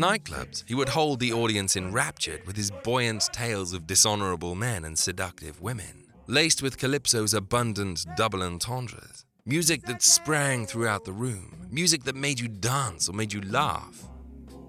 Nightclubs, 0.00 0.64
he 0.66 0.74
would 0.74 0.88
hold 0.88 1.20
the 1.20 1.32
audience 1.32 1.76
enraptured 1.76 2.46
with 2.46 2.56
his 2.56 2.70
buoyant 2.82 3.28
tales 3.32 3.74
of 3.74 3.86
dishonorable 3.86 4.54
men 4.54 4.84
and 4.84 4.98
seductive 4.98 5.60
women, 5.60 6.06
laced 6.26 6.62
with 6.62 6.78
calypso's 6.78 7.34
abundant 7.34 8.06
double 8.16 8.42
entendres. 8.42 9.26
Music 9.44 9.82
that 9.82 10.02
sprang 10.02 10.66
throughout 10.66 11.04
the 11.04 11.12
room, 11.12 11.66
music 11.70 12.04
that 12.04 12.16
made 12.16 12.40
you 12.40 12.48
dance 12.48 13.08
or 13.08 13.12
made 13.12 13.32
you 13.32 13.40
laugh, 13.42 14.08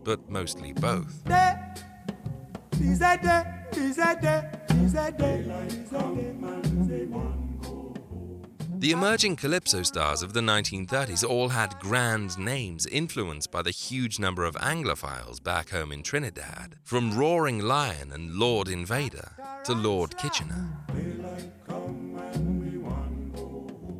but 0.04 0.30
mostly 0.30 0.74
both. 0.74 1.24
Is 2.82 3.02
a 3.02 3.18
day, 3.18 3.44
is 3.78 3.98
a 4.00 4.18
day, 4.20 4.50
is 4.84 4.96
a 4.96 5.12
day. 5.12 5.46
The 8.82 8.94
emerging 8.94 9.36
calypso 9.36 9.84
stars 9.84 10.24
of 10.24 10.34
the 10.34 10.40
1930s 10.40 11.24
all 11.24 11.50
had 11.50 11.78
grand 11.80 12.40
names 12.40 12.88
influenced 12.88 13.52
by 13.52 13.62
the 13.62 13.70
huge 13.70 14.18
number 14.18 14.44
of 14.44 14.56
Anglophiles 14.56 15.40
back 15.40 15.70
home 15.70 15.92
in 15.92 16.02
Trinidad, 16.02 16.78
from 16.84 17.16
Roaring 17.16 17.60
Lion 17.60 18.12
and 18.12 18.34
Lord 18.34 18.70
Invader 18.70 19.34
to 19.66 19.74
Lord 19.74 20.18
Kitchener. 20.18 20.68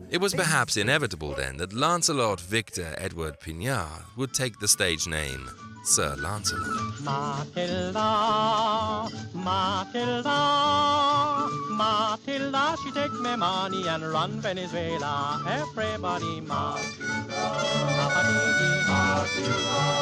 It 0.10 0.20
was 0.20 0.34
perhaps 0.34 0.78
inevitable 0.78 1.36
then 1.36 1.58
that 1.58 1.74
Lancelot 1.74 2.42
Victor 2.42 2.96
Edward 2.98 3.40
Pinard 3.40 4.18
would 4.18 4.34
take 4.34 4.58
the 4.58 4.68
stage 4.68 5.06
name 5.06 5.48
Sir 5.84 6.16
Lancelot. 6.18 7.00
Matilda, 7.02 9.10
Matilda, 9.34 11.48
Matilda, 11.72 12.76
she 12.84 12.92
take 12.92 13.12
me 13.20 13.36
money 13.36 13.88
and 13.88 14.04
run 14.04 14.40
Venezuela. 14.42 15.42
Everybody, 15.48 16.40
Matilda, 16.42 17.28
Matilda, 17.28 18.88
Matilda, 18.88 20.00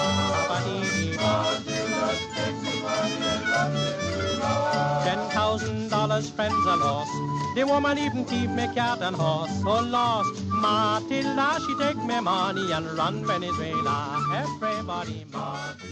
Matilda, 1.17 2.15
me 2.61 2.81
money 2.81 3.23
and 3.23 3.49
run 3.49 3.71
Venezuela. 3.71 4.08
Ten 4.39 5.19
thousand 5.29 5.89
dollars, 5.89 6.29
friends 6.29 6.65
are 6.67 6.77
lost. 6.77 7.11
The 7.55 7.65
woman 7.65 7.97
even 7.97 8.25
keep 8.25 8.49
me 8.49 8.67
cat 8.73 9.01
and 9.01 9.15
horse. 9.15 9.51
So 9.61 9.81
lost, 9.81 10.43
Matilda, 10.47 11.59
she 11.65 11.75
take 11.77 11.97
me 11.97 12.19
money 12.19 12.71
and 12.71 12.85
run 12.97 13.25
Venezuela. 13.25 14.23
Everybody. 14.33 15.25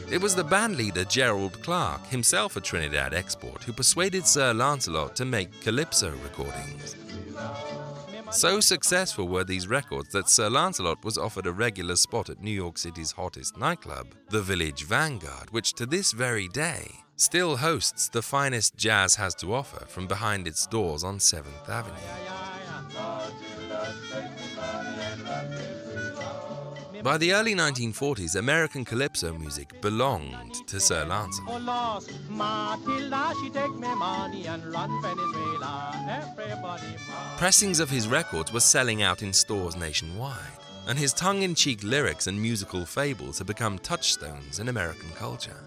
It 0.09 0.21
was 0.21 0.35
the 0.35 0.43
band 0.43 0.77
leader 0.77 1.03
Gerald 1.03 1.61
Clark, 1.63 2.05
himself 2.07 2.55
a 2.55 2.61
Trinidad 2.61 3.13
export, 3.13 3.63
who 3.63 3.73
persuaded 3.73 4.25
Sir 4.25 4.53
Lancelot 4.53 5.15
to 5.17 5.25
make 5.25 5.61
calypso 5.61 6.11
recordings. 6.23 6.95
So 8.31 8.59
successful 8.59 9.27
were 9.27 9.43
these 9.43 9.67
records 9.67 10.09
that 10.09 10.29
Sir 10.29 10.49
Lancelot 10.49 11.03
was 11.03 11.17
offered 11.17 11.47
a 11.47 11.51
regular 11.51 11.95
spot 11.95 12.29
at 12.29 12.41
New 12.41 12.51
York 12.51 12.77
City's 12.77 13.11
hottest 13.11 13.57
nightclub, 13.57 14.07
the 14.29 14.41
Village 14.41 14.83
Vanguard, 14.83 15.49
which 15.51 15.73
to 15.73 15.85
this 15.85 16.11
very 16.11 16.47
day 16.49 17.03
still 17.17 17.57
hosts 17.57 18.07
the 18.09 18.21
finest 18.21 18.77
jazz 18.77 19.15
has 19.15 19.33
to 19.35 19.53
offer 19.53 19.85
from 19.87 20.07
behind 20.07 20.47
its 20.47 20.65
doors 20.67 21.03
on 21.03 21.17
7th 21.17 21.67
Avenue. 21.67 21.95
By 27.03 27.17
the 27.17 27.33
early 27.33 27.55
1940s, 27.55 28.35
American 28.35 28.83
calypso 28.83 29.33
music 29.33 29.81
belonged 29.81 30.55
to 30.67 30.79
Sir 30.79 31.05
Lancelot. 31.05 31.61
Lost, 31.63 32.11
Matilda, 32.29 33.33
she 33.41 33.49
take 33.49 33.73
me 33.75 33.95
money 33.95 34.45
and 34.47 34.63
run 34.65 35.01
Venezuela. 35.01 35.93
Everybody, 36.09 36.95
Pressings 37.37 37.79
of 37.79 37.89
his 37.89 38.07
records 38.07 38.51
were 38.51 38.59
selling 38.59 39.03
out 39.03 39.21
in 39.21 39.31
stores 39.31 39.75
nationwide, 39.75 40.35
and 40.87 40.99
his 40.99 41.13
tongue 41.13 41.43
in 41.43 41.55
cheek 41.55 41.83
lyrics 41.83 42.27
and 42.27 42.41
musical 42.41 42.85
fables 42.85 43.37
had 43.37 43.47
become 43.47 43.79
touchstones 43.79 44.59
in 44.59 44.67
American 44.67 45.09
culture. 45.11 45.66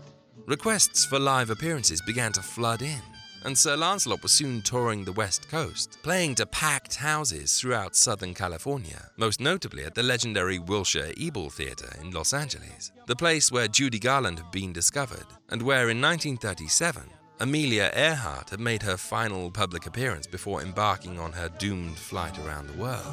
Requests 0.51 1.05
for 1.05 1.21
live 1.21 1.51
appearances 1.51 2.03
began 2.03 2.33
to 2.33 2.43
flood 2.43 2.83
in, 2.83 3.01
and 3.45 3.57
Sir 3.57 3.77
Lancelot 3.77 4.21
was 4.21 4.33
soon 4.33 4.63
touring 4.63 5.05
the 5.05 5.13
West 5.13 5.49
Coast, 5.49 5.99
playing 6.03 6.35
to 6.35 6.45
packed 6.45 6.97
houses 6.97 7.57
throughout 7.57 7.95
Southern 7.95 8.35
California, 8.35 9.11
most 9.17 9.41
notably 9.41 9.85
at 9.85 9.95
the 9.95 10.03
legendary 10.03 10.59
Wilshire 10.59 11.13
Ebel 11.21 11.51
Theatre 11.51 11.95
in 12.01 12.11
Los 12.11 12.35
Angeles, 12.35 12.91
the 13.07 13.15
place 13.15 13.53
where 13.53 13.69
Judy 13.69 14.01
Garland 14.01 14.41
had 14.41 14.51
been 14.51 14.73
discovered, 14.73 15.27
and 15.51 15.63
where 15.63 15.89
in 15.89 16.01
1937, 16.01 17.05
Amelia 17.39 17.93
Earhart 17.95 18.51
had 18.51 18.59
made 18.59 18.83
her 18.83 18.97
final 18.97 19.53
public 19.53 19.87
appearance 19.87 20.27
before 20.27 20.63
embarking 20.63 21.21
on 21.21 21.31
her 21.31 21.49
doomed 21.61 21.97
flight 21.97 22.37
around 22.41 22.67
the 22.67 22.77
world. 22.77 23.07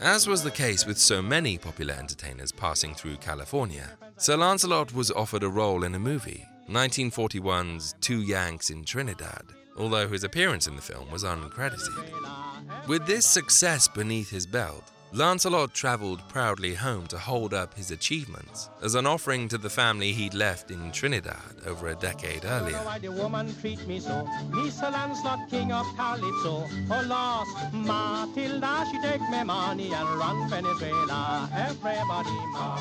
As 0.00 0.26
was 0.26 0.42
the 0.42 0.50
case 0.50 0.86
with 0.86 0.98
so 0.98 1.20
many 1.20 1.58
popular 1.58 1.92
entertainers 1.92 2.50
passing 2.50 2.94
through 2.94 3.18
California, 3.18 3.98
Sir 4.20 4.36
Lancelot 4.36 4.92
was 4.92 5.10
offered 5.10 5.42
a 5.42 5.48
role 5.48 5.82
in 5.82 5.94
a 5.94 5.98
movie, 5.98 6.46
1941's 6.68 7.94
Two 8.02 8.20
Yanks 8.20 8.68
in 8.68 8.84
Trinidad, 8.84 9.44
although 9.78 10.06
his 10.08 10.24
appearance 10.24 10.66
in 10.66 10.76
the 10.76 10.82
film 10.82 11.10
was 11.10 11.24
uncredited. 11.24 12.86
With 12.86 13.06
this 13.06 13.24
success 13.24 13.88
beneath 13.88 14.28
his 14.28 14.46
belt, 14.46 14.84
Lancelot 15.12 15.74
travelled 15.74 16.26
proudly 16.28 16.72
home 16.72 17.08
to 17.08 17.18
hold 17.18 17.52
up 17.52 17.74
his 17.74 17.90
achievements 17.90 18.70
as 18.80 18.94
an 18.94 19.06
offering 19.06 19.48
to 19.48 19.58
the 19.58 19.68
family 19.68 20.12
he'd 20.12 20.34
left 20.34 20.70
in 20.70 20.92
Trinidad 20.92 21.56
over 21.66 21.88
a 21.88 21.96
decade 21.96 22.44
earlier. 22.44 22.76
Why 22.76 23.00
the 23.00 23.10
woman 23.10 23.52
treat 23.60 23.84
me 23.88 23.98
so? 23.98 24.24
Me 24.50 24.70
Sir 24.70 24.88
Lancelot, 24.88 25.50
king 25.50 25.72
of 25.72 25.84
Calypso. 25.96 26.64
Oh, 26.90 27.04
lost 27.08 27.74
Matilda, 27.74 28.86
she 28.88 29.00
take 29.02 29.20
me 29.30 29.42
money 29.42 29.92
and 29.92 30.08
run 30.10 30.48
Venezuela. 30.48 31.50
Everybody 31.52 32.30
march. 32.52 32.80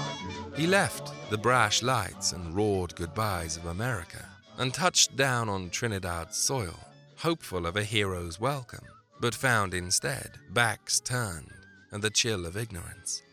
He 0.55 0.67
left 0.67 1.11
the 1.31 1.37
brash 1.37 1.81
lights 1.81 2.33
and 2.33 2.55
roared 2.55 2.95
goodbyes 2.95 3.57
of 3.57 3.65
America 3.65 4.23
and 4.59 4.71
touched 4.71 5.15
down 5.15 5.49
on 5.49 5.71
Trinidad's 5.71 6.37
soil, 6.37 6.79
hopeful 7.17 7.65
of 7.65 7.75
a 7.75 7.83
hero's 7.83 8.39
welcome, 8.39 8.85
but 9.19 9.33
found 9.33 9.73
instead 9.73 10.37
backs 10.53 10.99
turned 10.99 11.53
and 11.91 12.01
the 12.01 12.09
chill 12.09 12.45
of 12.45 12.57
ignorance. 12.57 13.23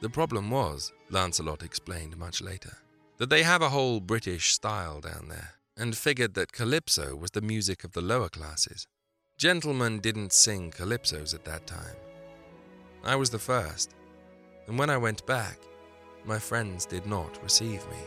The 0.00 0.08
problem 0.08 0.50
was, 0.50 0.92
Lancelot 1.10 1.62
explained 1.62 2.16
much 2.16 2.40
later, 2.40 2.76
that 3.16 3.30
they 3.30 3.42
have 3.42 3.62
a 3.62 3.70
whole 3.70 4.00
British 4.00 4.52
style 4.52 5.00
down 5.00 5.26
there, 5.28 5.54
and 5.76 5.96
figured 5.96 6.34
that 6.34 6.52
calypso 6.52 7.16
was 7.16 7.32
the 7.32 7.40
music 7.40 7.84
of 7.84 7.92
the 7.92 8.00
lower 8.00 8.28
classes. 8.28 8.86
Gentlemen 9.36 10.00
didn't 10.00 10.32
sing 10.32 10.70
calypsos 10.70 11.34
at 11.34 11.44
that 11.44 11.66
time. 11.66 11.96
I 13.04 13.16
was 13.16 13.30
the 13.30 13.38
first, 13.38 13.94
and 14.66 14.78
when 14.78 14.90
I 14.90 14.96
went 14.96 15.26
back, 15.26 15.58
my 16.24 16.38
friends 16.38 16.84
did 16.84 17.06
not 17.06 17.42
receive 17.42 17.86
me. 17.88 18.02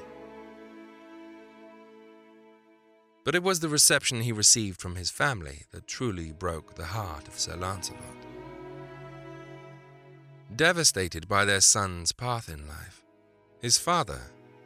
But 3.23 3.35
it 3.35 3.43
was 3.43 3.59
the 3.59 3.69
reception 3.69 4.21
he 4.21 4.31
received 4.31 4.79
from 4.79 4.95
his 4.95 5.11
family 5.11 5.63
that 5.71 5.87
truly 5.87 6.31
broke 6.31 6.75
the 6.75 6.85
heart 6.85 7.27
of 7.27 7.39
Sir 7.39 7.55
Lancelot. 7.55 8.30
Devastated 10.55 11.29
by 11.29 11.45
their 11.45 11.61
son's 11.61 12.11
path 12.11 12.49
in 12.49 12.67
life, 12.67 13.03
his 13.61 13.77
father, 13.77 14.21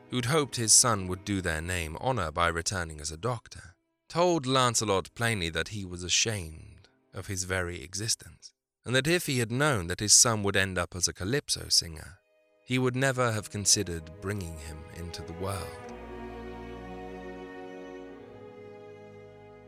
who'd 0.09 0.25
hoped 0.25 0.55
his 0.55 0.73
son 0.73 1.07
would 1.07 1.23
do 1.23 1.41
their 1.41 1.61
name 1.61 1.95
honour 1.97 2.31
by 2.31 2.47
returning 2.47 2.99
as 2.99 3.11
a 3.11 3.17
doctor, 3.17 3.75
told 4.09 4.47
Lancelot 4.47 5.13
plainly 5.13 5.49
that 5.49 5.69
he 5.69 5.85
was 5.85 6.03
ashamed 6.03 6.89
of 7.13 7.27
his 7.27 7.43
very 7.43 7.83
existence, 7.83 8.53
and 8.83 8.95
that 8.95 9.07
if 9.07 9.27
he 9.27 9.39
had 9.39 9.51
known 9.51 9.85
that 9.87 9.99
his 9.99 10.13
son 10.13 10.41
would 10.41 10.55
end 10.55 10.77
up 10.77 10.95
as 10.95 11.07
a 11.07 11.13
calypso 11.13 11.69
singer, 11.69 12.17
he 12.63 12.79
would 12.79 12.95
never 12.95 13.31
have 13.31 13.51
considered 13.51 14.09
bringing 14.21 14.57
him 14.57 14.79
into 14.95 15.21
the 15.21 15.33
world. 15.33 15.67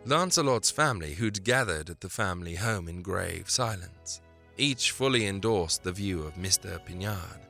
Lancelot's 0.05 0.71
family, 0.71 1.13
who'd 1.13 1.43
gathered 1.43 1.89
at 1.91 2.01
the 2.01 2.09
family 2.09 2.55
home 2.55 2.87
in 2.87 3.01
grave 3.01 3.49
silence, 3.49 4.21
each 4.57 4.91
fully 4.91 5.27
endorsed 5.27 5.83
the 5.83 5.91
view 5.91 6.23
of 6.23 6.35
Mr. 6.35 6.79
Pinard. 6.85 7.41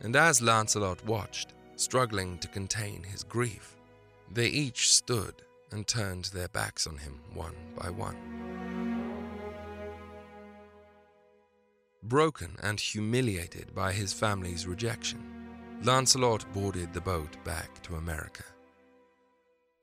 And 0.00 0.16
as 0.16 0.42
Lancelot 0.42 1.04
watched, 1.06 1.54
struggling 1.76 2.38
to 2.38 2.48
contain 2.48 3.02
his 3.02 3.24
grief, 3.24 3.76
they 4.32 4.48
each 4.48 4.92
stood 4.92 5.34
and 5.72 5.86
turned 5.86 6.26
their 6.26 6.48
backs 6.48 6.86
on 6.86 6.98
him 6.98 7.20
one 7.32 7.54
by 7.76 7.90
one. 7.90 8.16
Broken 12.02 12.56
and 12.62 12.78
humiliated 12.78 13.74
by 13.74 13.92
his 13.92 14.12
family's 14.12 14.66
rejection, 14.66 15.20
Lancelot 15.82 16.44
boarded 16.52 16.92
the 16.92 17.00
boat 17.00 17.42
back 17.44 17.82
to 17.82 17.96
America. 17.96 18.44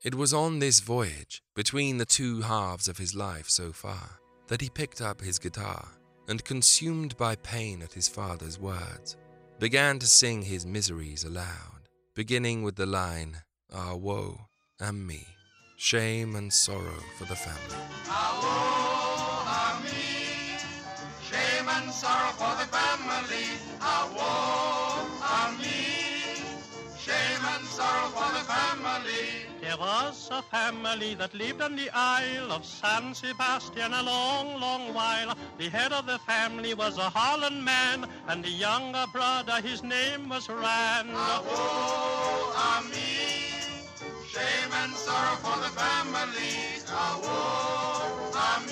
It 0.02 0.14
was 0.14 0.32
on 0.32 0.58
this 0.58 0.80
voyage, 0.80 1.42
between 1.54 1.98
the 1.98 2.04
two 2.04 2.42
halves 2.42 2.88
of 2.88 2.98
his 2.98 3.14
life 3.14 3.48
so 3.48 3.72
far, 3.72 4.20
that 4.46 4.60
he 4.60 4.68
picked 4.68 5.00
up 5.00 5.20
his 5.20 5.38
guitar 5.38 5.88
and, 6.28 6.44
consumed 6.44 7.16
by 7.16 7.36
pain 7.36 7.82
at 7.82 7.92
his 7.92 8.08
father's 8.08 8.58
words, 8.58 9.16
began 9.58 9.98
to 9.98 10.06
sing 10.06 10.42
his 10.42 10.66
miseries 10.66 11.24
aloud, 11.24 11.88
beginning 12.14 12.62
with 12.62 12.76
the 12.76 12.86
line, 12.86 13.36
Ah, 13.74 13.94
woe 13.94 14.48
am 14.80 15.06
me, 15.06 15.26
shame 15.78 16.36
and 16.36 16.52
sorrow 16.52 17.02
for 17.16 17.24
the 17.24 17.34
family. 17.34 17.76
Ah, 18.06 18.38
woe 18.42 19.44
ah, 19.48 19.80
me, 19.82 20.58
shame 21.28 21.68
and 21.68 21.90
sorrow 21.90 22.32
for 22.32 22.54
the 22.61 22.61
There 29.72 29.80
was 29.80 30.28
a 30.30 30.42
family 30.42 31.14
that 31.14 31.32
lived 31.32 31.62
on 31.62 31.76
the 31.76 31.88
Isle 31.94 32.52
of 32.52 32.62
San 32.62 33.14
Sebastian 33.14 33.94
a 33.94 34.02
long, 34.02 34.60
long 34.60 34.92
while. 34.92 35.34
The 35.56 35.70
head 35.70 35.94
of 35.94 36.04
the 36.04 36.18
family 36.18 36.74
was 36.74 36.98
a 36.98 37.08
Holland 37.08 37.64
man, 37.64 38.06
and 38.28 38.44
the 38.44 38.50
younger 38.50 39.06
brother, 39.14 39.62
his 39.62 39.82
name 39.82 40.28
was 40.28 40.50
Rand. 40.50 41.12
Ah, 41.14 41.40
woe 41.46 42.52
ah, 42.54 42.84
shame 44.28 44.72
and 44.82 44.92
sorrow 44.92 45.36
for 45.36 45.56
the 45.64 45.72
family. 45.80 46.54
Ah, 46.88 47.18
woe 47.22 48.30
ah, 48.34 48.62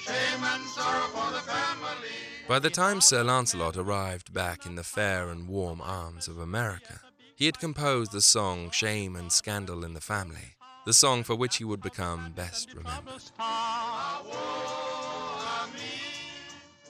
shame 0.00 0.44
and 0.44 0.64
sorrow 0.64 1.08
for 1.12 1.30
the 1.30 1.42
family. 1.42 2.16
By 2.48 2.58
the 2.58 2.70
time 2.70 3.02
Sir 3.02 3.22
Lancelot 3.22 3.76
arrived 3.76 4.32
back 4.32 4.64
in 4.64 4.76
the 4.76 4.82
fair 4.82 5.28
and 5.28 5.46
warm 5.46 5.82
arms 5.82 6.26
of 6.26 6.38
America, 6.38 7.02
he 7.38 7.46
had 7.46 7.60
composed 7.60 8.10
the 8.10 8.20
song 8.20 8.68
Shame 8.72 9.14
and 9.14 9.30
Scandal 9.30 9.84
in 9.84 9.94
the 9.94 10.00
Family, 10.00 10.56
the 10.84 10.92
song 10.92 11.22
for 11.22 11.36
which 11.36 11.58
he 11.58 11.64
would 11.64 11.80
become 11.80 12.32
best 12.32 12.74
remembered. 12.74 13.22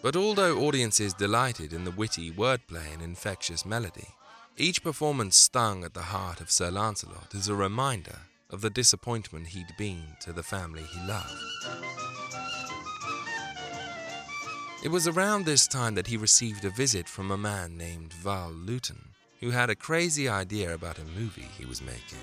But 0.00 0.16
although 0.16 0.60
audiences 0.60 1.12
delighted 1.12 1.74
in 1.74 1.84
the 1.84 1.90
witty 1.90 2.30
wordplay 2.30 2.94
and 2.94 3.02
infectious 3.02 3.66
melody, 3.66 4.08
each 4.56 4.82
performance 4.82 5.36
stung 5.36 5.84
at 5.84 5.92
the 5.92 6.00
heart 6.00 6.40
of 6.40 6.50
Sir 6.50 6.70
Lancelot 6.70 7.34
as 7.34 7.48
a 7.48 7.54
reminder 7.54 8.20
of 8.48 8.62
the 8.62 8.70
disappointment 8.70 9.48
he'd 9.48 9.76
been 9.76 10.16
to 10.20 10.32
the 10.32 10.42
family 10.42 10.82
he 10.82 11.06
loved. 11.06 11.30
It 14.82 14.88
was 14.88 15.06
around 15.06 15.44
this 15.44 15.66
time 15.66 15.94
that 15.96 16.06
he 16.06 16.16
received 16.16 16.64
a 16.64 16.70
visit 16.70 17.06
from 17.06 17.30
a 17.30 17.36
man 17.36 17.76
named 17.76 18.14
Val 18.14 18.50
Lewton, 18.50 19.07
who 19.40 19.50
had 19.50 19.70
a 19.70 19.76
crazy 19.76 20.28
idea 20.28 20.74
about 20.74 20.98
a 20.98 21.18
movie 21.18 21.48
he 21.56 21.64
was 21.64 21.82
making. 21.82 22.18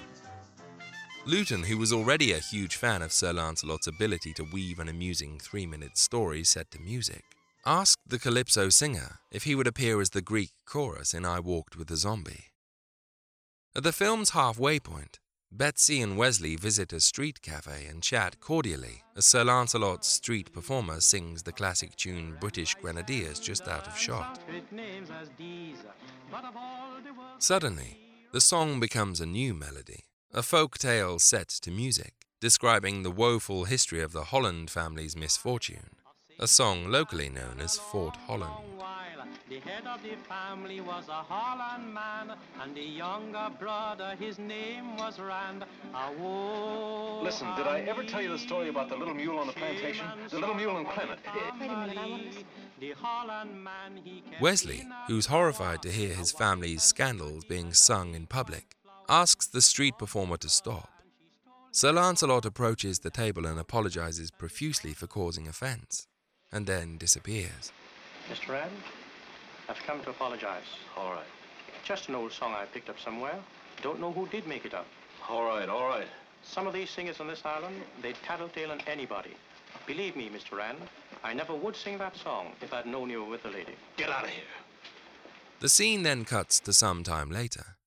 Lewton, 1.26 1.64
who 1.64 1.78
was 1.78 1.92
already 1.92 2.34
a 2.34 2.40
huge 2.40 2.76
fan 2.76 3.02
of 3.02 3.12
Sir 3.12 3.34
Lancelot's 3.34 3.88
ability 3.88 4.34
to 4.34 4.44
weave 4.44 4.80
an 4.80 4.90
amusing 4.90 5.40
three 5.40 5.66
minute 5.66 5.98
story 5.98 6.44
set 6.44 6.70
to 6.72 6.80
music, 6.80 7.24
asked 7.66 8.02
the 8.08 8.20
Calypso 8.20 8.70
singer 8.70 9.20
if 9.32 9.44
he 9.44 9.56
would 9.56 9.66
appear 9.66 10.00
as 10.02 10.12
the 10.12 10.22
Greek 10.22 10.52
chorus 10.66 11.14
in 11.14 11.26
I 11.26 11.40
Walked 11.40 11.78
with 11.78 11.90
a 11.90 11.98
Zombie. 11.98 12.52
At 13.76 13.84
the 13.84 13.92
film's 13.92 14.30
halfway 14.30 14.80
point, 14.80 15.20
Betsy 15.58 16.02
and 16.02 16.18
Wesley 16.18 16.58
visit 16.58 16.92
a 16.92 17.00
street 17.00 17.42
cafe 17.42 17.86
and 17.90 18.04
chat 18.04 18.42
cordially 18.42 19.04
as 19.16 19.26
Sir 19.26 19.46
Lancelot's 19.46 20.06
street 20.06 20.52
performer 20.52 21.00
sings 21.00 21.44
the 21.44 21.54
classic 21.54 21.96
tune 21.96 22.36
British 22.42 22.76
Grenadiers 22.76 23.40
just 23.40 23.66
out 23.66 23.88
of 23.88 23.98
shot. 23.98 24.38
Suddenly, 27.40 27.98
the 28.34 28.42
song 28.42 28.82
becomes 28.82 29.22
a 29.22 29.26
new 29.26 29.54
melody, 29.54 30.04
a 30.34 30.44
folk 30.44 30.78
tale 30.78 31.20
set 31.20 31.48
to 31.48 31.72
music, 31.72 32.14
describing 32.42 33.04
the 33.04 33.12
woeful 33.12 33.64
history 33.64 34.02
of 34.02 34.12
the 34.12 34.26
Holland 34.26 34.70
family's 34.70 35.16
misfortune, 35.16 35.92
a 36.38 36.48
song 36.48 36.92
locally 36.92 37.30
known 37.30 37.62
as 37.62 37.78
Fort 37.78 38.18
Holland. 38.28 38.82
The 39.48 39.60
head 39.60 39.86
of 39.86 40.02
the 40.02 40.16
family 40.28 40.82
was 40.82 41.08
a 41.08 41.22
Holland 41.22 41.94
man, 41.94 42.36
and 42.60 42.76
the 42.76 42.82
younger 42.82 43.52
brother, 43.60 44.16
his 44.20 44.40
name 44.40 44.98
was 44.98 45.20
Rand. 45.20 45.66
Woe 46.20 47.22
Listen, 47.22 47.56
did 47.56 47.68
I 47.68 47.82
ever 47.82 48.04
tell 48.04 48.24
you 48.24 48.30
the 48.30 48.40
story 48.40 48.70
about 48.70 48.90
the 48.90 48.96
little 48.96 49.14
mule 49.14 49.38
on 49.38 49.46
the 49.46 49.54
plantation? 49.54 50.08
The 50.32 50.40
little 50.40 50.56
mule 50.56 50.78
and 50.78 50.88
Clement. 50.88 51.20
Wait 51.60 51.70
a 51.70 51.76
minute, 51.78 51.96
I 51.96 52.10
want 52.10 52.22
to 52.24 52.28
listen. 52.28 52.44
The 52.80 52.92
Holland 52.94 53.64
man, 53.64 54.00
he 54.04 54.22
kept 54.22 54.42
Wesley, 54.42 54.84
who's 55.08 55.28
horrified 55.28 55.84
to 55.84 55.92
hear 55.92 56.16
his 56.16 56.32
family's 56.32 56.82
scandals 56.82 57.46
being 57.46 57.72
sung 57.72 58.16
in 58.16 58.26
public, 58.26 58.76
asks 59.08 59.46
the 59.46 59.62
street 59.62 60.00
performer 60.00 60.38
to 60.38 60.50
stop. 60.50 60.90
Sir 61.70 61.92
Lancelot 61.92 62.46
approaches 62.46 62.98
the 62.98 63.12
table 63.12 63.46
and 63.46 63.60
apologizes 63.60 64.32
profusely 64.32 64.94
for 64.94 65.06
causing 65.06 65.48
offense, 65.48 66.08
and 66.52 66.66
then 66.66 66.98
disappears. 66.98 67.72
Mr. 68.32 68.54
Rand, 68.54 68.72
I've 69.68 69.82
come 69.86 70.02
to 70.02 70.10
apologize. 70.10 70.64
All 70.98 71.12
right. 71.12 71.26
Just 71.84 72.10
an 72.10 72.16
old 72.16 72.32
song 72.32 72.54
I 72.54 72.66
picked 72.66 72.90
up 72.90 73.00
somewhere. 73.00 73.40
Don't 73.82 74.00
know 74.00 74.12
who 74.12 74.28
did 74.28 74.48
make 74.48 74.66
it 74.66 74.74
up. 74.74 74.88
All 75.30 75.46
right, 75.46 75.70
all 75.70 75.88
right. 75.88 76.08
Some 76.44 76.68
of 76.68 76.74
these 76.74 76.90
singers 76.90 77.20
on 77.20 77.28
this 77.28 77.44
island, 77.44 77.76
they'd 78.02 78.16
tattletale 78.24 78.72
on 78.72 78.82
anybody. 78.88 79.36
Believe 79.88 80.16
me, 80.16 80.30
Mr. 80.30 80.58
Rand, 80.58 80.78
I 81.24 81.34
never 81.34 81.56
would 81.56 81.76
sing 81.76 81.98
that 81.98 82.16
song 82.16 82.54
if 82.62 82.74
I'd 82.74 82.86
known 82.86 83.10
you 83.10 83.24
were 83.24 83.30
with 83.30 83.44
the 83.44 83.50
lady. 83.50 83.76
Get 83.98 84.10
out 84.10 84.24
of 84.26 84.30
here. 84.30 84.44
The 85.60 85.70
scene 85.70 86.04
then 86.04 86.26
cuts 86.26 86.60
to 86.62 86.74
some 86.74 87.04
time 87.04 87.32
later. 87.32 87.78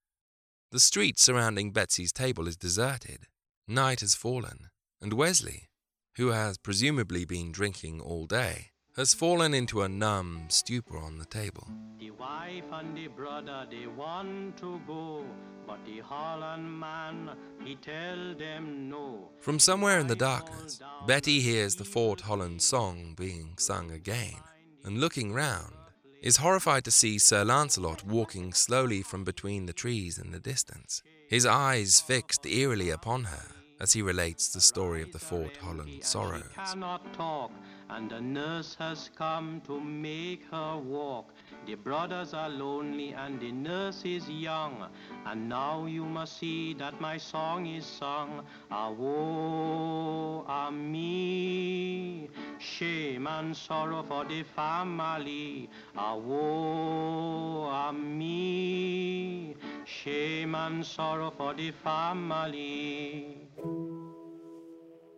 The 0.72 0.80
street 0.80 1.18
surrounding 1.18 1.70
Betsy's 1.70 2.12
table 2.12 2.48
is 2.48 2.56
deserted. 2.56 3.26
Night 3.66 4.00
has 4.00 4.14
fallen, 4.14 4.70
and 5.00 5.12
Wesley, 5.12 5.68
who 6.16 6.28
has 6.28 6.58
presumably 6.58 7.24
been 7.24 7.52
drinking 7.52 8.00
all 8.00 8.26
day, 8.26 8.70
has 8.99 9.14
fallen 9.14 9.55
into 9.55 9.82
a 9.82 9.88
numb 9.88 10.42
stupor 10.49 10.99
on 10.99 11.18
the 11.18 11.24
table. 11.26 11.68
The 12.01 12.11
wife 12.11 12.64
and 12.72 12.96
the 12.96 13.07
brother, 13.07 13.64
they 13.70 13.86
want 13.86 14.57
to 14.57 14.80
go, 14.88 15.24
but 15.68 15.78
the 15.86 16.01
Holland 16.01 16.80
man, 16.80 17.30
he 17.64 17.76
tell 17.76 18.34
them 18.34 18.90
no. 18.90 19.30
From 19.38 19.61
somewhere 19.61 20.01
in 20.01 20.09
the 20.09 20.16
darkness, 20.16 20.80
Betty 21.07 21.38
hears 21.38 21.76
the 21.76 21.84
Fort 21.84 22.22
Holland 22.22 22.61
song 22.61 23.14
being 23.16 23.55
sung 23.57 23.92
again, 23.92 24.40
and 24.82 24.99
looking 24.99 25.32
round, 25.32 25.74
is 26.20 26.38
horrified 26.38 26.84
to 26.84 26.90
see 26.90 27.18
Sir 27.18 27.44
Lancelot 27.44 28.05
walking 28.05 28.53
slowly 28.53 29.03
from 29.03 29.22
between 29.22 29.66
the 29.66 29.72
trees 29.72 30.18
in 30.18 30.32
the 30.32 30.40
distance, 30.40 31.05
his 31.28 31.46
eyes 31.46 32.01
fixed 32.01 32.44
eerily 32.44 32.90
upon 32.90 33.22
her 33.24 33.57
as 33.80 33.92
he 33.92 34.02
relates 34.02 34.48
the 34.48 34.60
story 34.60 35.02
of 35.02 35.12
the 35.12 35.18
Fort 35.18 35.56
Holland 35.56 36.02
sorrows. 36.02 36.42
cannot 36.54 37.12
talk, 37.12 37.52
and 37.90 38.10
the 38.10 38.20
nurse 38.20 38.74
has 38.78 39.10
come 39.16 39.62
to 39.66 39.80
make 39.80 40.44
her 40.50 40.76
walk. 40.76 41.30
The 41.66 41.76
brothers 41.76 42.34
are 42.34 42.48
lonely 42.48 43.12
and 43.12 43.40
the 43.40 43.52
nurse 43.52 44.04
is 44.04 44.28
young, 44.28 44.88
and 45.26 45.48
now 45.48 45.86
you 45.86 46.04
must 46.04 46.38
see 46.38 46.74
that 46.74 47.00
my 47.00 47.18
song 47.18 47.66
is 47.66 47.86
sung. 47.86 48.44
Ah, 48.70 48.90
woe, 48.90 50.44
ah, 50.48 50.70
me, 50.70 52.28
shame 52.58 53.26
and 53.26 53.56
sorrow 53.56 54.02
for 54.02 54.24
the 54.24 54.42
family. 54.42 55.70
Ah, 55.96 56.16
woe, 56.16 57.68
ah, 57.70 57.92
me, 57.92 59.56
shame 59.89 60.55
and 60.55 60.84
sorrow 60.84 61.32
for 61.36 61.55
the 61.55 61.70
family. 61.82 63.49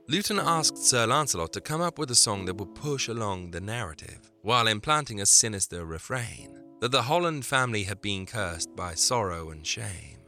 Lewton 0.09 0.39
asked 0.39 0.79
Sir 0.79 1.07
Lancelot 1.07 1.53
to 1.53 1.61
come 1.61 1.81
up 1.81 1.99
with 1.99 2.11
a 2.11 2.15
song 2.15 2.45
that 2.45 2.57
would 2.57 2.75
push 2.75 3.09
along 3.09 3.51
the 3.51 3.61
narrative, 3.61 4.31
while 4.43 4.67
implanting 4.67 5.21
a 5.21 5.27
sinister 5.27 5.85
refrain 5.85 6.59
that 6.81 6.93
the 6.93 7.03
Holland 7.03 7.45
family 7.45 7.85
had 7.85 8.01
been 8.01 8.27
cursed 8.27 8.75
by 8.75 8.95
sorrow 8.95 9.51
and 9.51 9.67
shame. 9.67 10.19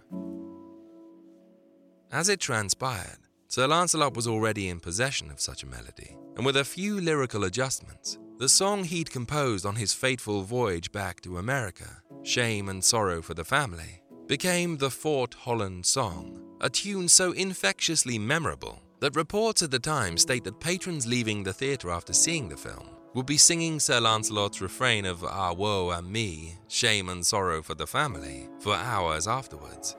As 2.11 2.28
it 2.28 2.40
transpired, 2.40 3.18
Sir 3.49 3.66
Lancelot 3.66 4.14
was 4.14 4.28
already 4.28 4.68
in 4.68 4.80
possession 4.80 5.30
of 5.30 5.40
such 5.40 5.62
a 5.62 5.66
melody, 5.66 6.16
and 6.36 6.45
with 6.45 6.57
a 6.57 6.64
few 6.64 7.01
lyrical 7.01 7.45
adjustments, 7.45 8.18
the 8.38 8.49
song 8.49 8.84
he'd 8.84 9.11
composed 9.11 9.64
on 9.64 9.76
his 9.76 9.95
fateful 9.95 10.43
voyage 10.43 10.93
back 10.93 11.20
to 11.22 11.38
America, 11.38 12.03
Shame 12.22 12.68
and 12.68 12.84
Sorrow 12.84 13.22
for 13.22 13.34
the 13.34 13.45
Family, 13.45 14.01
became 14.32 14.78
the 14.78 14.88
Fort 14.88 15.34
Holland 15.34 15.84
Song, 15.84 16.40
a 16.62 16.70
tune 16.70 17.06
so 17.06 17.32
infectiously 17.32 18.18
memorable 18.18 18.80
that 18.98 19.14
reports 19.14 19.60
at 19.60 19.70
the 19.70 19.78
time 19.78 20.16
state 20.16 20.42
that 20.44 20.58
patrons 20.58 21.06
leaving 21.06 21.42
the 21.42 21.52
theatre 21.52 21.90
after 21.90 22.14
seeing 22.14 22.48
the 22.48 22.56
film 22.56 22.88
would 23.12 23.26
be 23.26 23.36
singing 23.36 23.78
Sir 23.78 24.00
Lancelot's 24.00 24.62
refrain 24.62 25.04
of 25.04 25.22
Ah 25.22 25.52
woe 25.52 25.90
and 25.90 26.10
me, 26.10 26.56
shame 26.68 27.10
and 27.10 27.26
sorrow 27.26 27.60
for 27.60 27.74
the 27.74 27.86
family, 27.86 28.48
for 28.58 28.74
hours 28.74 29.28
afterwards. 29.28 29.96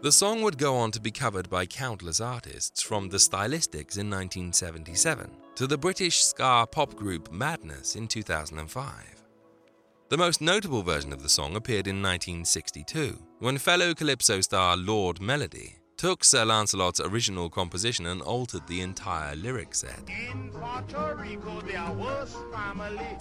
The 0.00 0.12
song 0.12 0.40
would 0.40 0.56
go 0.56 0.76
on 0.76 0.92
to 0.92 1.00
be 1.00 1.10
covered 1.10 1.50
by 1.50 1.66
countless 1.66 2.22
artists, 2.22 2.80
from 2.80 3.10
the 3.10 3.18
Stylistics 3.18 3.98
in 3.98 4.08
1977 4.08 5.30
to 5.56 5.66
the 5.66 5.76
British 5.76 6.24
ska 6.24 6.66
pop 6.72 6.94
group 6.94 7.30
Madness 7.30 7.96
in 7.96 8.08
2005. 8.08 9.11
The 10.12 10.18
most 10.18 10.42
notable 10.42 10.82
version 10.82 11.10
of 11.10 11.22
the 11.22 11.28
song 11.30 11.56
appeared 11.56 11.86
in 11.86 12.02
1962, 12.02 13.18
when 13.38 13.56
fellow 13.56 13.94
Calypso 13.94 14.42
star 14.42 14.76
Lord 14.76 15.22
Melody 15.22 15.76
took 15.96 16.22
Sir 16.22 16.44
Lancelot's 16.44 17.00
original 17.00 17.48
composition 17.48 18.04
and 18.04 18.20
altered 18.20 18.66
the 18.66 18.82
entire 18.82 19.34
lyric 19.34 19.74
set. 19.74 20.02
In 20.30 20.50
Puerto 20.50 21.16
Rico, 21.18 21.62
there 21.62 21.90
was 21.92 22.36
family. 22.52 23.16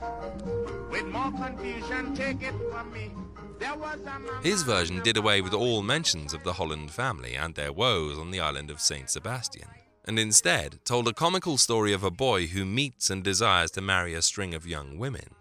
With 0.89 1.05
more 1.05 1.31
confusion, 1.31 2.13
take 2.13 2.43
it 2.43 2.55
from 2.69 2.91
me. 2.91 3.09
There 3.57 3.77
was 3.77 4.01
a 4.01 4.19
mama 4.19 4.41
His 4.43 4.63
version 4.63 4.99
did 5.01 5.15
away 5.15 5.39
with 5.39 5.53
all 5.53 5.83
mentions 5.83 6.33
of 6.33 6.43
the 6.43 6.51
Holland 6.51 6.91
family 6.91 7.35
and 7.35 7.55
their 7.55 7.71
woes 7.71 8.19
on 8.19 8.31
the 8.31 8.41
island 8.41 8.69
of 8.69 8.81
St. 8.81 9.09
Sebastian, 9.09 9.69
and 10.03 10.19
instead 10.19 10.83
told 10.83 11.07
a 11.07 11.13
comical 11.13 11.57
story 11.57 11.93
of 11.93 12.03
a 12.03 12.11
boy 12.11 12.47
who 12.47 12.65
meets 12.65 13.09
and 13.09 13.23
desires 13.23 13.71
to 13.71 13.81
marry 13.81 14.13
a 14.13 14.21
string 14.21 14.53
of 14.53 14.67
young 14.67 14.97
women. 14.97 15.35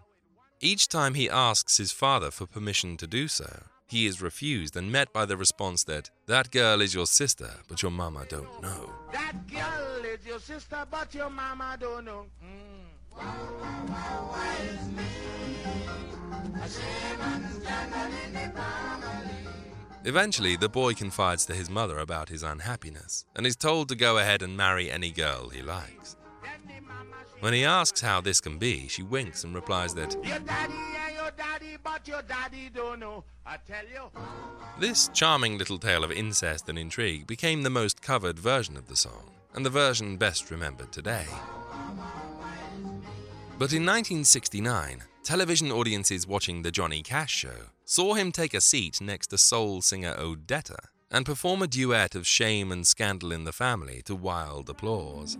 Each 0.63 0.87
time 0.87 1.15
he 1.15 1.27
asks 1.27 1.77
his 1.77 1.91
father 1.91 2.29
for 2.29 2.45
permission 2.45 2.95
to 2.97 3.07
do 3.07 3.27
so, 3.27 3.63
he 3.87 4.05
is 4.05 4.21
refused 4.21 4.77
and 4.77 4.91
met 4.91 5.11
by 5.11 5.25
the 5.25 5.35
response 5.35 5.83
that, 5.85 6.11
that 6.27 6.51
girl 6.51 6.81
is 6.81 6.93
your 6.93 7.07
sister, 7.07 7.49
but 7.67 7.81
your 7.81 7.89
mama 7.89 8.25
don't 8.29 8.61
know. 8.61 8.93
That 9.11 9.47
girl 9.47 10.05
is 10.05 10.23
your 10.23 10.37
sister, 10.37 10.85
but 10.91 11.15
your 11.15 11.31
mama 11.31 11.77
don't 11.79 12.05
know. 12.05 12.27
Mm. 12.45 12.81
Eventually, 20.05 20.55
the 20.55 20.69
boy 20.69 20.93
confides 20.93 21.45
to 21.47 21.55
his 21.55 21.71
mother 21.71 21.97
about 21.97 22.29
his 22.29 22.43
unhappiness 22.43 23.25
and 23.35 23.47
is 23.47 23.55
told 23.55 23.89
to 23.89 23.95
go 23.95 24.19
ahead 24.19 24.43
and 24.43 24.55
marry 24.55 24.91
any 24.91 25.09
girl 25.09 25.49
he 25.49 25.63
likes. 25.63 26.17
When 27.41 27.53
he 27.53 27.65
asks 27.65 28.01
how 28.01 28.21
this 28.21 28.39
can 28.39 28.59
be, 28.59 28.87
she 28.87 29.01
winks 29.01 29.43
and 29.43 29.55
replies 29.55 29.95
that 29.95 30.13
Your 30.23 30.37
daddy 30.37 30.73
and 30.73 31.15
your 31.15 31.31
daddy, 31.31 31.75
but 31.83 32.07
your 32.07 32.21
daddy 32.21 32.69
don't 32.71 32.99
know. 32.99 33.23
I 33.43 33.57
tell 33.57 33.83
you. 33.91 34.11
this 34.79 35.09
charming 35.11 35.57
little 35.57 35.79
tale 35.79 36.03
of 36.03 36.11
incest 36.11 36.69
and 36.69 36.77
intrigue 36.77 37.25
became 37.25 37.63
the 37.63 37.71
most 37.71 37.99
covered 37.99 38.37
version 38.37 38.77
of 38.77 38.87
the 38.87 38.95
song, 38.95 39.31
and 39.55 39.65
the 39.65 39.71
version 39.71 40.17
best 40.17 40.51
remembered 40.51 40.91
today. 40.91 41.25
But 43.57 43.73
in 43.73 43.85
1969, 43.87 45.01
television 45.23 45.71
audiences 45.71 46.27
watching 46.27 46.61
The 46.61 46.71
Johnny 46.71 47.01
Cash 47.01 47.33
Show 47.33 47.69
saw 47.85 48.13
him 48.13 48.31
take 48.31 48.53
a 48.53 48.61
seat 48.61 49.01
next 49.01 49.27
to 49.27 49.39
soul 49.39 49.81
singer 49.81 50.13
Odetta 50.13 50.77
and 51.09 51.25
perform 51.25 51.63
a 51.63 51.67
duet 51.67 52.13
of 52.13 52.27
Shame 52.27 52.71
and 52.71 52.85
Scandal 52.85 53.31
in 53.31 53.45
the 53.45 53.51
Family 53.51 54.03
to 54.03 54.15
wild 54.15 54.69
applause. 54.69 55.39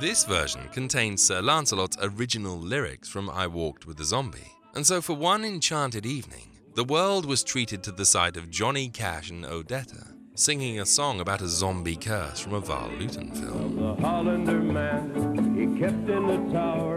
This 0.00 0.24
version 0.24 0.66
contains 0.72 1.22
Sir 1.22 1.42
Lancelot's 1.42 1.98
original 2.00 2.56
lyrics 2.58 3.06
from 3.06 3.28
I 3.28 3.46
Walked 3.46 3.86
with 3.86 4.00
a 4.00 4.04
Zombie, 4.04 4.50
and 4.74 4.86
so 4.86 5.02
for 5.02 5.12
one 5.12 5.44
enchanted 5.44 6.06
evening, 6.06 6.48
the 6.74 6.84
world 6.84 7.26
was 7.26 7.44
treated 7.44 7.82
to 7.82 7.92
the 7.92 8.06
sight 8.06 8.38
of 8.38 8.48
Johnny 8.48 8.88
Cash 8.88 9.28
and 9.28 9.44
Odetta 9.44 10.10
singing 10.34 10.80
a 10.80 10.86
song 10.86 11.20
about 11.20 11.42
a 11.42 11.48
zombie 11.48 11.96
curse 11.96 12.40
from 12.40 12.54
a 12.54 12.60
Val 12.60 12.88
Lewton 12.98 13.30
film. 13.34 13.76
The 13.76 13.94
Hollander 14.00 14.58
man, 14.58 15.54
he 15.54 15.78
kept 15.78 16.08
in 16.08 16.26
the 16.26 16.50
tower. 16.50 16.96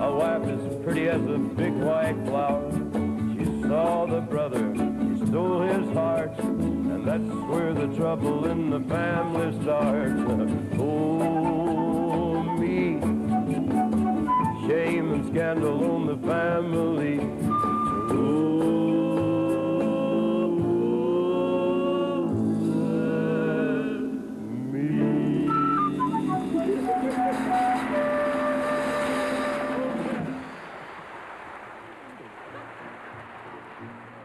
A 0.00 0.10
wife 0.10 0.48
as 0.48 0.82
pretty 0.82 1.08
as 1.08 1.20
a 1.26 1.36
big 1.36 1.74
white 1.74 2.16
flower. 2.24 2.70
She 3.36 3.68
saw 3.68 4.06
the 4.06 4.22
brother, 4.22 4.72
he 4.72 5.26
stole 5.26 5.60
his 5.60 5.92
heart. 5.92 6.38
And 6.38 7.06
that's 7.06 7.34
where 7.50 7.74
the 7.74 7.94
trouble 7.94 8.46
in 8.46 8.70
the 8.70 8.80
family 8.80 9.62
starts. 9.62 10.74
Oh. 10.80 11.87
Shame 14.68 15.14
and 15.14 15.26
scandal 15.30 15.82
on 15.82 16.06
the 16.06 16.16
family. 16.28 17.16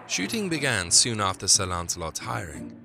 Shooting 0.07 0.49
began 0.49 0.91
soon 0.91 1.21
after 1.21 1.47
Sir 1.47 1.65
Lancelot's 1.67 2.19
hiring. 2.19 2.75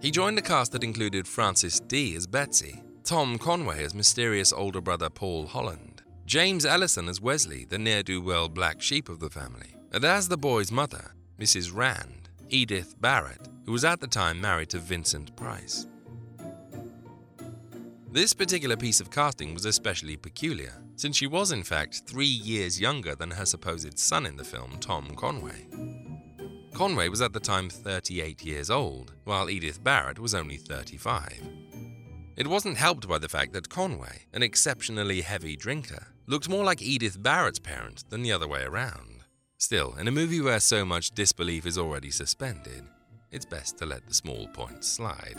He 0.00 0.10
joined 0.10 0.38
a 0.38 0.42
cast 0.42 0.72
that 0.72 0.82
included 0.82 1.28
Frances 1.28 1.78
Dee 1.78 2.16
as 2.16 2.26
Betsy, 2.26 2.82
Tom 3.04 3.36
Conway 3.36 3.84
as 3.84 3.94
mysterious 3.94 4.52
older 4.52 4.80
brother 4.80 5.10
Paul 5.10 5.46
Holland, 5.46 6.02
James 6.24 6.64
Ellison 6.64 7.08
as 7.08 7.20
Wesley, 7.20 7.64
the 7.64 7.78
ne'er-do-well 7.78 8.48
black 8.48 8.80
sheep 8.80 9.08
of 9.08 9.18
the 9.18 9.28
family, 9.28 9.74
and 9.90 10.04
as 10.04 10.28
the 10.28 10.36
boy's 10.36 10.70
mother, 10.70 11.12
Mrs. 11.38 11.74
Rand, 11.74 12.28
Edith 12.48 12.94
Barrett, 13.00 13.48
who 13.66 13.72
was 13.72 13.84
at 13.84 14.00
the 14.00 14.06
time 14.06 14.40
married 14.40 14.70
to 14.70 14.78
Vincent 14.78 15.34
Price. 15.34 15.88
This 18.12 18.32
particular 18.32 18.76
piece 18.76 19.00
of 19.00 19.10
casting 19.10 19.52
was 19.52 19.64
especially 19.64 20.16
peculiar, 20.16 20.80
since 20.94 21.16
she 21.16 21.26
was 21.26 21.50
in 21.50 21.64
fact 21.64 22.02
three 22.06 22.26
years 22.26 22.80
younger 22.80 23.16
than 23.16 23.32
her 23.32 23.46
supposed 23.46 23.98
son 23.98 24.26
in 24.26 24.36
the 24.36 24.44
film, 24.44 24.76
Tom 24.78 25.16
Conway. 25.16 25.66
Conway 26.72 27.08
was 27.08 27.20
at 27.20 27.32
the 27.32 27.40
time 27.40 27.68
38 27.68 28.44
years 28.44 28.70
old, 28.70 29.12
while 29.24 29.50
Edith 29.50 29.82
Barrett 29.82 30.20
was 30.20 30.34
only 30.34 30.56
35. 30.56 31.42
It 32.34 32.46
wasn't 32.46 32.78
helped 32.78 33.06
by 33.06 33.18
the 33.18 33.28
fact 33.28 33.52
that 33.52 33.68
Conway, 33.68 34.22
an 34.32 34.42
exceptionally 34.42 35.20
heavy 35.20 35.54
drinker, 35.54 36.08
looked 36.26 36.48
more 36.48 36.64
like 36.64 36.80
Edith 36.80 37.22
Barrett's 37.22 37.58
parent 37.58 38.04
than 38.08 38.22
the 38.22 38.32
other 38.32 38.48
way 38.48 38.62
around. 38.62 39.24
Still, 39.58 39.94
in 39.94 40.08
a 40.08 40.12
movie 40.12 40.40
where 40.40 40.58
so 40.58 40.84
much 40.84 41.10
disbelief 41.10 41.66
is 41.66 41.76
already 41.76 42.10
suspended, 42.10 42.84
it's 43.30 43.44
best 43.44 43.78
to 43.78 43.86
let 43.86 44.06
the 44.06 44.14
small 44.14 44.48
points 44.48 44.88
slide. 44.88 45.36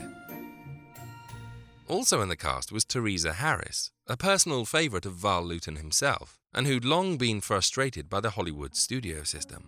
Also 1.87 2.21
in 2.21 2.29
the 2.29 2.35
cast 2.35 2.71
was 2.71 2.85
Theresa 2.85 3.33
Harris, 3.33 3.91
a 4.07 4.15
personal 4.15 4.63
favourite 4.63 5.05
of 5.05 5.13
Val 5.13 5.43
Lewton 5.43 5.75
himself, 5.77 6.37
and 6.53 6.67
who'd 6.67 6.85
long 6.85 7.17
been 7.17 7.41
frustrated 7.41 8.09
by 8.09 8.19
the 8.19 8.31
Hollywood 8.31 8.75
studio 8.75 9.23
system. 9.23 9.67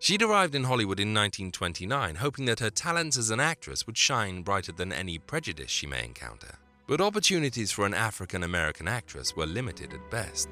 She'd 0.00 0.22
arrived 0.22 0.54
in 0.54 0.64
Hollywood 0.64 1.00
in 1.00 1.12
1929, 1.12 2.16
hoping 2.16 2.44
that 2.44 2.60
her 2.60 2.70
talents 2.70 3.18
as 3.18 3.30
an 3.30 3.40
actress 3.40 3.86
would 3.86 3.98
shine 3.98 4.42
brighter 4.42 4.72
than 4.72 4.92
any 4.92 5.18
prejudice 5.18 5.70
she 5.70 5.86
may 5.86 6.04
encounter. 6.04 6.54
But 6.86 7.00
opportunities 7.00 7.72
for 7.72 7.84
an 7.84 7.94
African 7.94 8.44
American 8.44 8.86
actress 8.86 9.34
were 9.34 9.46
limited 9.46 9.92
at 9.92 10.10
best. 10.10 10.50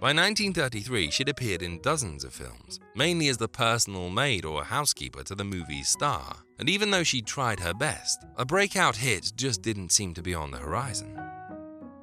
By 0.00 0.12
1933, 0.12 1.10
she'd 1.10 1.28
appeared 1.28 1.62
in 1.62 1.80
dozens 1.80 2.22
of 2.22 2.32
films, 2.32 2.78
mainly 2.94 3.28
as 3.28 3.36
the 3.36 3.48
personal 3.48 4.10
maid 4.10 4.44
or 4.44 4.62
housekeeper 4.62 5.24
to 5.24 5.34
the 5.34 5.44
movie's 5.44 5.88
star. 5.88 6.36
And 6.58 6.68
even 6.68 6.90
though 6.90 7.02
she 7.02 7.20
tried 7.20 7.58
her 7.60 7.74
best, 7.74 8.24
a 8.36 8.44
breakout 8.44 8.96
hit 8.96 9.32
just 9.36 9.62
didn't 9.62 9.90
seem 9.90 10.14
to 10.14 10.22
be 10.22 10.34
on 10.34 10.50
the 10.50 10.58
horizon. 10.58 11.18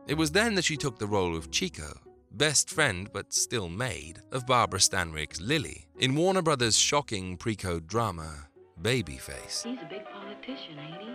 It 0.07 0.15
was 0.15 0.31
then 0.31 0.55
that 0.55 0.65
she 0.65 0.75
took 0.75 0.99
the 0.99 1.07
role 1.07 1.37
of 1.37 1.51
Chico, 1.51 1.97
best 2.37 2.69
friend 2.69 3.09
but 3.13 3.33
still 3.33 3.69
maid 3.69 4.19
of 4.31 4.45
Barbara 4.45 4.79
Stanwyck's 4.79 5.39
Lily, 5.41 5.87
in 5.99 6.15
Warner 6.15 6.41
Brothers' 6.41 6.77
shocking 6.77 7.37
pre-code 7.37 7.87
drama 7.87 8.47
Babyface. 8.81 9.63
He's 9.63 9.79
a 9.81 9.87
big 9.89 10.03
politician, 10.11 10.77
ain't 10.79 11.01
he? 11.01 11.09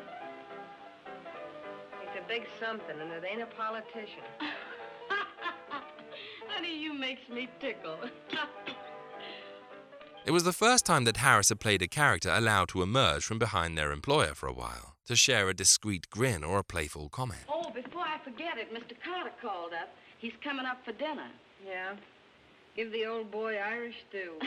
He's 2.01 2.19
a 2.19 2.27
big 2.27 2.47
something, 2.59 2.99
and 2.99 3.13
it 3.13 3.23
ain't 3.31 3.43
a 3.43 3.47
politician. 3.47 4.23
Honey, 6.49 6.79
you 6.81 6.95
makes 6.95 7.29
me 7.29 7.49
tickle. 7.61 7.99
It 10.27 10.33
was 10.33 10.45
the 10.45 10.53
first 10.53 10.85
time 10.85 11.05
that 11.05 11.17
Harris 11.17 11.49
had 11.49 11.61
played 11.61 11.81
a 11.81 11.89
character 11.89 12.31
allowed 12.31 12.69
to 12.69 12.83
emerge 12.83 13.25
from 13.25 13.39
behind 13.39 13.77
their 13.77 13.91
employer 13.91 14.35
for 14.35 14.49
a 14.49 14.53
while, 14.53 14.95
to 15.07 15.17
share 15.17 15.49
a 15.49 15.55
discreet 15.55 16.11
grin 16.11 16.45
or 16.45 16.59
a 16.59 16.63
playful 16.63 17.09
comment. 17.09 17.41
oh, 17.49 17.60
before 17.60 17.60
I 18.21 18.25
forget 18.25 18.59
it, 18.59 18.73
Mr. 18.75 18.95
Carter 19.03 19.33
called 19.41 19.73
up. 19.73 19.89
He's 20.19 20.33
coming 20.45 20.67
up 20.67 20.85
for 20.85 20.93
dinner. 20.93 21.29
Yeah. 21.67 21.95
Give 22.77 22.93
the 22.93 23.07
old 23.07 23.31
boy 23.31 23.57
Irish 23.57 23.95
stew. 24.09 24.39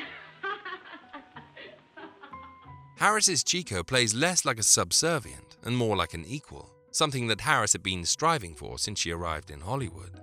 Harris's 2.98 3.44
Chico 3.44 3.84
plays 3.84 4.14
less 4.14 4.46
like 4.46 4.60
a 4.60 4.64
subservient 4.64 5.58
and 5.64 5.76
more 5.76 5.96
like 5.96 6.14
an 6.14 6.24
equal, 6.26 6.70
something 6.92 7.28
that 7.28 7.42
Harris 7.42 7.74
had 7.74 7.82
been 7.82 8.06
striving 8.06 8.54
for 8.54 8.78
since 8.78 9.00
she 9.00 9.12
arrived 9.12 9.50
in 9.50 9.62
Hollywood. 9.62 10.22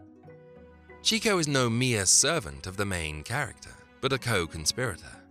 Chico 1.02 1.38
is 1.38 1.48
no 1.48 1.68
mere 1.68 2.06
servant 2.06 2.66
of 2.66 2.76
the 2.76 2.86
main 2.86 3.22
character, 3.22 3.74
but 4.00 4.12
a 4.12 4.18
co 4.18 4.46
conspirator. 4.46 5.22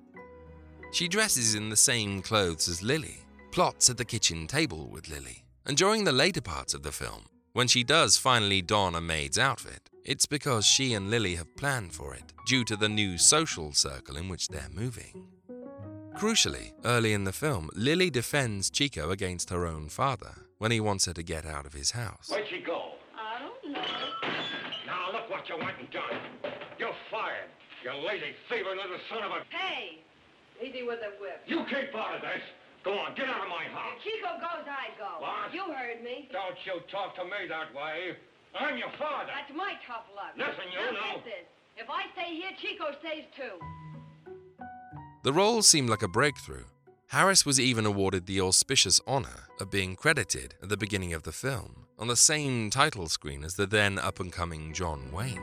She 0.92 1.08
dresses 1.08 1.56
in 1.56 1.70
the 1.70 1.78
same 1.78 2.22
clothes 2.22 2.68
as 2.68 2.84
Lily, 2.84 3.20
plots 3.52 3.90
at 3.90 3.98
the 3.98 4.06
kitchen 4.06 4.46
table 4.48 4.90
with 4.90 5.08
Lily, 5.10 5.46
and 5.66 5.78
during 5.78 6.04
the 6.04 6.12
later 6.12 6.42
parts 6.42 6.74
of 6.74 6.84
the 6.84 6.92
film, 6.92 7.26
when 7.60 7.68
she 7.68 7.84
does 7.84 8.16
finally 8.16 8.62
don 8.62 8.96
a 8.96 9.02
maid's 9.02 9.38
outfit, 9.38 9.90
it's 10.06 10.26
because 10.26 10.66
she 10.66 10.94
and 10.94 11.10
Lily 11.10 11.36
have 11.36 11.58
planned 11.58 11.92
for 11.92 12.16
it 12.16 12.32
due 12.48 12.64
to 12.64 12.78
the 12.78 12.88
new 12.88 13.18
social 13.18 13.74
circle 13.74 14.16
in 14.16 14.30
which 14.30 14.48
they're 14.48 14.70
moving. 14.74 15.28
Crucially, 16.16 16.72
early 16.86 17.12
in 17.12 17.26
the 17.26 17.34
film, 17.34 17.70
Lily 17.76 18.10
defends 18.10 18.70
Chico 18.70 19.12
against 19.12 19.50
her 19.50 19.66
own 19.66 19.90
father 19.90 20.36
when 20.58 20.72
he 20.72 20.80
wants 20.80 21.06
her 21.06 21.12
to 21.12 21.22
get 21.22 21.46
out 21.46 21.66
of 21.66 21.74
his 21.74 21.92
house. 21.92 22.30
Where'd 22.30 22.48
she 22.50 22.62
go? 22.62 22.94
I 23.14 23.42
don't 23.42 23.74
know. 23.74 23.82
Now 24.86 25.12
look 25.12 25.30
what 25.30 25.50
you 25.50 25.58
went 25.58 25.78
and 25.80 25.92
done. 25.92 26.18
You're 26.80 26.96
fired. 27.12 27.50
You 27.84 27.92
lazy, 28.08 28.36
thieving 28.48 28.78
little 28.78 29.00
son 29.10 29.24
of 29.24 29.32
a... 29.32 29.44
Hey! 29.54 30.00
Easy 30.64 30.84
with 30.84 31.02
the 31.02 31.12
whip. 31.20 31.44
You 31.46 31.66
keep 31.66 31.94
out 31.94 32.16
of 32.16 32.22
this. 32.22 32.42
Go 32.84 32.98
on, 32.98 33.14
get 33.16 33.28
out 33.28 33.44
of 33.44 33.50
my 33.50 33.66
house. 33.72 33.98
If 33.98 34.04
Chico 34.04 34.40
goes, 34.40 34.66
I 34.66 34.96
go. 34.98 35.20
What? 35.20 35.54
You 35.54 35.74
heard 35.74 36.04
me. 36.04 36.30
Don't 36.32 36.56
you 36.66 36.80
talk 36.90 37.16
to 37.16 37.24
me 37.26 37.48
that 37.50 37.76
way. 37.76 38.16
I'm 38.58 38.78
your 38.78 38.90
father. 38.98 39.30
That's 39.36 39.56
my 39.56 39.74
tough 39.86 40.06
luck. 40.16 40.34
Listen, 40.38 40.72
you 40.72 40.80
now 40.80 40.92
know. 40.92 41.16
get 41.16 41.26
this. 41.26 41.46
If 41.78 41.90
I 41.90 42.06
stay 42.14 42.36
here, 42.36 42.52
Chico 42.62 42.96
stays 43.00 43.26
too. 43.36 43.60
The 45.24 45.34
role 45.34 45.62
seemed 45.62 45.90
like 45.90 46.04
a 46.04 46.08
breakthrough. 46.08 46.66
Harris 47.08 47.46
was 47.46 47.60
even 47.60 47.86
awarded 47.86 48.26
the 48.26 48.40
auspicious 48.40 49.02
honor 49.06 49.48
of 49.60 49.72
being 49.72 49.96
credited 49.96 50.56
at 50.62 50.70
the 50.70 50.78
beginning 50.78 51.14
of 51.14 51.24
the 51.24 51.32
film 51.32 51.88
on 51.98 52.08
the 52.08 52.16
same 52.16 52.70
title 52.70 53.10
screen 53.10 53.44
as 53.44 53.56
the 53.56 53.66
then 53.66 54.00
up 54.00 54.20
and 54.20 54.32
coming 54.32 54.74
John 54.74 55.12
Wayne. 55.12 55.42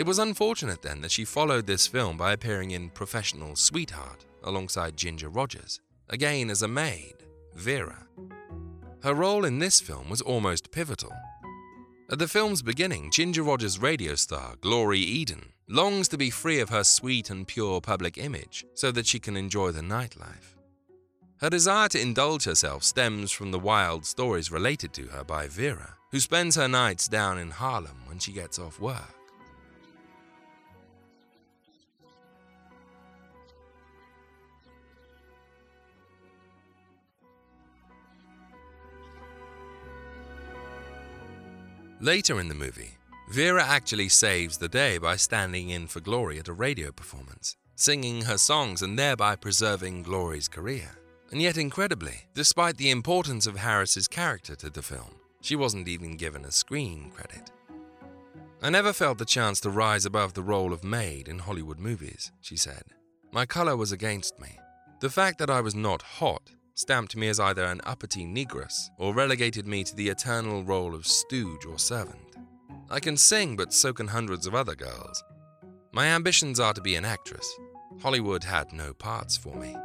It 0.00 0.06
was 0.06 0.18
unfortunate 0.18 0.80
then 0.80 1.02
that 1.02 1.10
she 1.10 1.26
followed 1.26 1.66
this 1.66 1.86
film 1.86 2.16
by 2.16 2.32
appearing 2.32 2.70
in 2.70 2.88
Professional 2.88 3.54
Sweetheart 3.54 4.24
alongside 4.42 4.96
Ginger 4.96 5.28
Rogers, 5.28 5.78
again 6.08 6.48
as 6.48 6.62
a 6.62 6.68
maid, 6.68 7.16
Vera. 7.54 8.06
Her 9.02 9.12
role 9.12 9.44
in 9.44 9.58
this 9.58 9.78
film 9.78 10.08
was 10.08 10.22
almost 10.22 10.70
pivotal. 10.70 11.12
At 12.10 12.18
the 12.18 12.28
film's 12.28 12.62
beginning, 12.62 13.10
Ginger 13.10 13.42
Rogers' 13.42 13.78
radio 13.78 14.14
star, 14.14 14.54
Glory 14.62 15.00
Eden, 15.00 15.52
longs 15.68 16.08
to 16.08 16.16
be 16.16 16.30
free 16.30 16.60
of 16.60 16.70
her 16.70 16.82
sweet 16.82 17.28
and 17.28 17.46
pure 17.46 17.82
public 17.82 18.16
image 18.16 18.64
so 18.72 18.90
that 18.92 19.06
she 19.06 19.18
can 19.18 19.36
enjoy 19.36 19.70
the 19.70 19.82
nightlife. 19.82 20.56
Her 21.42 21.50
desire 21.50 21.90
to 21.90 22.00
indulge 22.00 22.44
herself 22.44 22.84
stems 22.84 23.32
from 23.32 23.50
the 23.50 23.58
wild 23.58 24.06
stories 24.06 24.50
related 24.50 24.94
to 24.94 25.08
her 25.08 25.24
by 25.24 25.46
Vera, 25.46 25.96
who 26.10 26.20
spends 26.20 26.56
her 26.56 26.68
nights 26.68 27.06
down 27.06 27.36
in 27.36 27.50
Harlem 27.50 27.98
when 28.06 28.18
she 28.18 28.32
gets 28.32 28.58
off 28.58 28.80
work. 28.80 29.19
Later 42.02 42.40
in 42.40 42.48
the 42.48 42.54
movie, 42.54 42.96
Vera 43.28 43.62
actually 43.62 44.08
saves 44.08 44.56
the 44.56 44.70
day 44.70 44.96
by 44.96 45.16
standing 45.16 45.68
in 45.68 45.86
for 45.86 46.00
Glory 46.00 46.38
at 46.38 46.48
a 46.48 46.52
radio 46.54 46.90
performance, 46.90 47.56
singing 47.74 48.22
her 48.22 48.38
songs 48.38 48.80
and 48.80 48.98
thereby 48.98 49.36
preserving 49.36 50.04
Glory's 50.04 50.48
career. 50.48 50.88
And 51.30 51.42
yet, 51.42 51.58
incredibly, 51.58 52.22
despite 52.32 52.78
the 52.78 52.88
importance 52.88 53.46
of 53.46 53.58
Harris's 53.58 54.08
character 54.08 54.56
to 54.56 54.70
the 54.70 54.80
film, 54.80 55.14
she 55.42 55.56
wasn't 55.56 55.88
even 55.88 56.16
given 56.16 56.46
a 56.46 56.50
screen 56.50 57.10
credit. 57.10 57.50
I 58.62 58.70
never 58.70 58.94
felt 58.94 59.18
the 59.18 59.26
chance 59.26 59.60
to 59.60 59.70
rise 59.70 60.06
above 60.06 60.32
the 60.32 60.42
role 60.42 60.72
of 60.72 60.82
maid 60.82 61.28
in 61.28 61.40
Hollywood 61.40 61.78
movies, 61.78 62.32
she 62.40 62.56
said. 62.56 62.84
My 63.30 63.44
color 63.44 63.76
was 63.76 63.92
against 63.92 64.40
me. 64.40 64.58
The 65.00 65.10
fact 65.10 65.38
that 65.38 65.50
I 65.50 65.60
was 65.60 65.74
not 65.74 66.00
hot 66.00 66.50
stamped 66.80 67.14
me 67.14 67.28
as 67.28 67.38
either 67.38 67.64
an 67.64 67.82
uppity 67.84 68.24
negress 68.24 68.88
or 68.96 69.14
relegated 69.14 69.66
me 69.66 69.84
to 69.84 69.94
the 69.94 70.08
eternal 70.08 70.64
role 70.64 70.94
of 70.94 71.06
stooge 71.06 71.66
or 71.66 71.78
servant. 71.78 72.36
I 72.88 73.00
can 73.00 73.18
sing, 73.18 73.54
but 73.54 73.74
so 73.74 73.92
can 73.92 74.08
hundreds 74.08 74.46
of 74.46 74.54
other 74.54 74.74
girls. 74.74 75.22
My 75.92 76.06
ambitions 76.06 76.58
are 76.58 76.72
to 76.72 76.80
be 76.80 76.96
an 76.96 77.04
actress. 77.04 77.46
Hollywood 78.00 78.42
had 78.44 78.72
no 78.72 78.94
parts 78.94 79.36
for 79.36 79.54
me. 79.54 79.76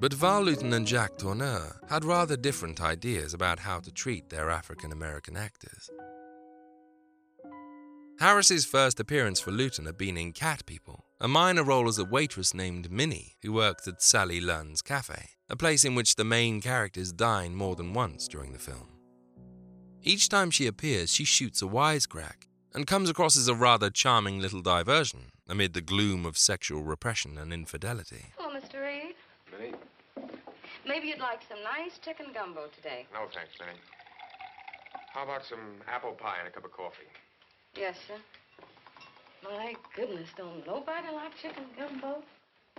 But 0.00 0.14
Val 0.14 0.42
Lewton 0.42 0.72
and 0.72 0.86
Jack 0.86 1.18
Tourneur 1.18 1.76
had 1.88 2.04
rather 2.04 2.36
different 2.36 2.80
ideas 2.80 3.34
about 3.34 3.58
how 3.58 3.80
to 3.80 3.92
treat 3.92 4.30
their 4.30 4.50
African 4.50 4.92
American 4.92 5.36
actors. 5.36 5.90
Harris's 8.20 8.64
first 8.64 9.00
appearance 9.00 9.40
for 9.40 9.50
Lewton 9.50 9.86
had 9.86 9.98
been 9.98 10.16
in 10.16 10.32
Cat 10.32 10.64
People, 10.66 11.04
a 11.20 11.26
minor 11.26 11.64
role 11.64 11.88
as 11.88 11.98
a 11.98 12.04
waitress 12.04 12.54
named 12.54 12.90
Minnie 12.90 13.36
who 13.42 13.52
worked 13.52 13.88
at 13.88 14.00
Sally 14.02 14.40
Lunn's 14.40 14.82
cafe, 14.82 15.30
a 15.50 15.56
place 15.56 15.84
in 15.84 15.96
which 15.96 16.14
the 16.14 16.24
main 16.24 16.60
characters 16.60 17.12
dine 17.12 17.56
more 17.56 17.74
than 17.74 17.92
once 17.92 18.28
during 18.28 18.52
the 18.52 18.58
film. 18.58 18.88
Each 20.02 20.28
time 20.28 20.52
she 20.52 20.68
appears, 20.68 21.10
she 21.10 21.24
shoots 21.24 21.60
a 21.60 21.66
wisecrack 21.66 22.46
and 22.72 22.86
comes 22.86 23.10
across 23.10 23.36
as 23.36 23.48
a 23.48 23.54
rather 23.54 23.90
charming 23.90 24.38
little 24.38 24.62
diversion 24.62 25.32
amid 25.48 25.72
the 25.74 25.80
gloom 25.80 26.24
of 26.24 26.38
sexual 26.38 26.84
repression 26.84 27.36
and 27.36 27.52
infidelity. 27.52 28.26
Oh, 28.38 28.52
Mr. 28.54 28.80
Reed. 28.80 29.16
Minnie? 29.50 29.74
Maybe 30.86 31.08
you'd 31.08 31.18
like 31.18 31.40
some 31.48 31.62
nice 31.64 31.98
chicken 31.98 32.26
gumbo 32.32 32.68
today. 32.76 33.06
No, 33.12 33.26
thanks, 33.34 33.52
Minnie. 33.58 33.80
How 35.12 35.24
about 35.24 35.44
some 35.44 35.80
apple 35.88 36.12
pie 36.12 36.36
and 36.38 36.48
a 36.48 36.50
cup 36.50 36.64
of 36.64 36.72
coffee? 36.72 37.08
Yes, 37.76 37.96
sir. 38.06 38.14
My 39.42 39.74
goodness, 39.94 40.28
don't 40.36 40.66
nobody 40.66 41.08
like 41.12 41.36
chicken 41.40 41.64
gumbo? 41.76 42.22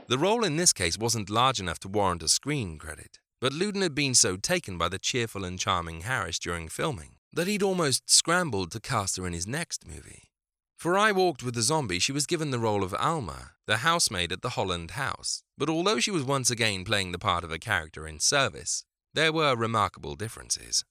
The 0.07 0.17
role 0.17 0.43
in 0.43 0.55
this 0.55 0.73
case 0.73 0.97
wasn't 0.97 1.30
large 1.30 1.59
enough 1.59 1.80
to 1.80 1.88
warrant 1.88 2.23
a 2.23 2.27
screen 2.27 2.77
credit, 2.77 3.19
but 3.41 3.53
Lewton 3.53 3.81
had 3.81 3.93
been 3.93 4.13
so 4.13 4.38
taken 4.38 4.77
by 4.77 4.89
the 4.89 4.99
cheerful 4.99 5.43
and 5.43 5.59
charming 5.59 6.01
Harris 6.01 6.39
during 6.39 6.67
filming 6.67 7.17
that 7.34 7.47
he'd 7.47 7.63
almost 7.63 8.09
scrambled 8.09 8.72
to 8.72 8.80
cast 8.80 9.17
her 9.17 9.27
in 9.27 9.34
his 9.34 9.45
next 9.45 9.85
movie. 9.85 10.31
For 10.77 10.97
I 10.97 11.11
Walked 11.11 11.43
with 11.43 11.55
the 11.55 11.61
Zombie, 11.61 11.99
she 11.99 12.11
was 12.11 12.26
given 12.26 12.51
the 12.51 12.59
role 12.59 12.84
of 12.84 12.93
Alma, 12.93 13.51
the 13.65 13.77
housemaid 13.77 14.31
at 14.31 14.41
the 14.41 14.51
Holland 14.51 14.91
House. 14.91 15.43
But 15.57 15.69
although 15.69 15.99
she 15.99 16.11
was 16.11 16.23
once 16.23 16.49
again 16.49 16.84
playing 16.84 17.11
the 17.11 17.19
part 17.19 17.43
of 17.43 17.51
a 17.51 17.59
character 17.59 18.07
in 18.07 18.19
service, 18.19 18.85
there 19.13 19.34
were 19.34 19.55
remarkable 19.55 20.15
differences. 20.15 20.84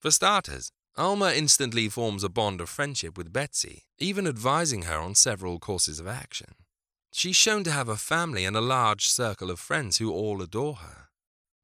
For 0.00 0.10
starters, 0.10 0.70
Alma 0.96 1.32
instantly 1.32 1.88
forms 1.88 2.24
a 2.24 2.28
bond 2.28 2.60
of 2.60 2.68
friendship 2.68 3.16
with 3.16 3.32
Betsy, 3.32 3.84
even 3.98 4.26
advising 4.26 4.82
her 4.82 4.98
on 4.98 5.14
several 5.14 5.58
courses 5.58 6.00
of 6.00 6.06
action. 6.06 6.54
She's 7.12 7.36
shown 7.36 7.64
to 7.64 7.72
have 7.72 7.88
a 7.88 7.96
family 7.96 8.44
and 8.44 8.56
a 8.56 8.60
large 8.60 9.06
circle 9.06 9.50
of 9.50 9.58
friends 9.58 9.98
who 9.98 10.12
all 10.12 10.42
adore 10.42 10.76
her. 10.76 11.08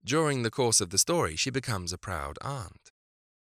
During 0.05 0.43
the 0.43 0.51
course 0.51 0.81
of 0.81 0.91
the 0.91 0.99
story, 0.99 1.37
she 1.37 1.51
becomes 1.51 1.93
a 1.93 1.99
proud 1.99 2.39
aunt. 2.41 2.93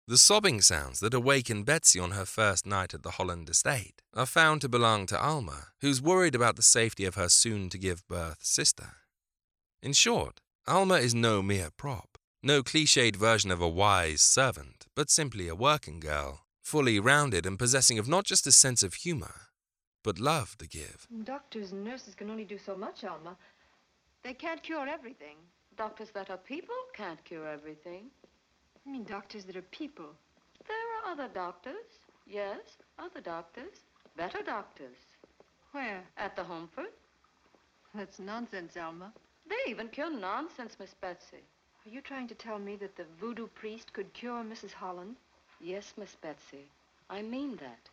The 0.08 0.18
sobbing 0.18 0.62
sounds 0.62 1.00
that 1.00 1.14
awaken 1.14 1.64
Betsy 1.64 2.00
on 2.00 2.12
her 2.12 2.26
first 2.26 2.66
night 2.66 2.94
at 2.94 3.02
the 3.02 3.12
Holland 3.12 3.50
estate 3.50 4.02
are 4.14 4.28
found 4.28 4.62
to 4.62 4.70
belong 4.70 5.08
to 5.08 5.20
Alma, 5.20 5.70
who's 5.82 6.02
worried 6.02 6.36
about 6.36 6.58
the 6.58 6.62
safety 6.62 7.06
of 7.06 7.16
her 7.16 7.30
soon 7.30 7.70
to 7.70 7.78
give 7.78 8.08
birth 8.08 8.40
sister. 8.44 8.98
In 9.82 9.94
short, 9.94 10.42
Alma 10.68 10.96
is 10.96 11.16
no 11.16 11.42
mere 11.42 11.70
prop, 11.76 12.18
no 12.44 12.62
cliched 12.62 13.16
version 13.16 13.50
of 13.50 13.62
a 13.62 13.70
wise 13.70 14.22
servant, 14.22 14.75
but 14.96 15.10
simply 15.10 15.48
a 15.48 15.56
working 15.56 16.00
girl, 16.00 16.46
fully 16.62 17.00
rounded 17.00 17.46
and 17.46 17.60
possessing 17.60 18.00
of 18.00 18.08
not 18.08 18.26
just 18.26 18.48
a 18.48 18.52
sense 18.52 18.82
of 18.82 18.94
humor, 18.94 19.50
but 20.04 20.20
love 20.20 20.58
to 20.58 20.68
give. 20.68 21.08
Doctors 21.24 21.72
and 21.72 21.84
nurses 21.84 22.16
can 22.16 22.30
only 22.30 22.46
do 22.46 22.58
so 22.58 22.76
much, 22.78 23.04
Alma. 23.04 23.36
They 24.24 24.34
can't 24.34 24.64
cure 24.64 24.88
everything. 24.88 25.38
Doctors 25.78 26.10
that 26.14 26.30
are 26.30 26.38
people 26.38 26.76
can't 26.94 27.24
cure 27.26 27.48
everything. 27.48 28.06
I 28.88 28.92
mean 28.92 29.04
doctors 29.04 29.46
that 29.46 29.58
are 29.58 29.62
people. 29.64 30.12
There 30.68 30.78
are 30.78 31.12
other 31.12 31.28
doctors. 31.34 31.86
Yes, 32.26 32.60
other 32.98 33.22
doctors. 33.22 33.82
Better 34.16 34.42
doctors. 34.44 34.98
Where? 35.72 36.04
At 36.18 36.36
the 36.36 36.44
Houmfort. 36.44 36.94
That's 37.94 38.20
nonsense, 38.20 38.78
Alma. 38.78 39.12
They 39.48 39.70
even 39.70 39.90
cure 39.90 40.10
nonsense, 40.10 40.78
Miss 40.80 40.94
Betsy. 40.94 41.44
Are 41.86 41.92
you 41.92 42.02
trying 42.02 42.28
to 42.30 42.34
tell 42.34 42.58
me 42.58 42.76
that 42.78 42.96
the 42.96 43.06
voodoo 43.22 43.46
priest 43.46 43.94
could 43.94 44.12
cure 44.14 44.44
Mrs. 44.44 44.72
Holland? 44.72 45.18
Yes, 45.62 45.94
Miss 46.00 46.16
Betsy. 46.20 46.66
I 47.12 47.22
mean 47.22 47.58
that. 47.58 47.90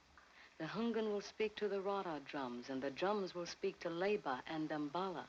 The 0.58 0.64
Houngan 0.64 1.12
will 1.12 1.20
speak 1.20 1.54
to 1.56 1.68
the 1.68 1.78
Rada 1.78 2.18
drums, 2.24 2.70
and 2.70 2.80
the 2.80 2.90
drums 2.90 3.34
will 3.34 3.44
speak 3.44 3.78
to 3.80 3.90
Leba 3.90 4.38
and 4.50 4.70
Dambala. 4.70 5.24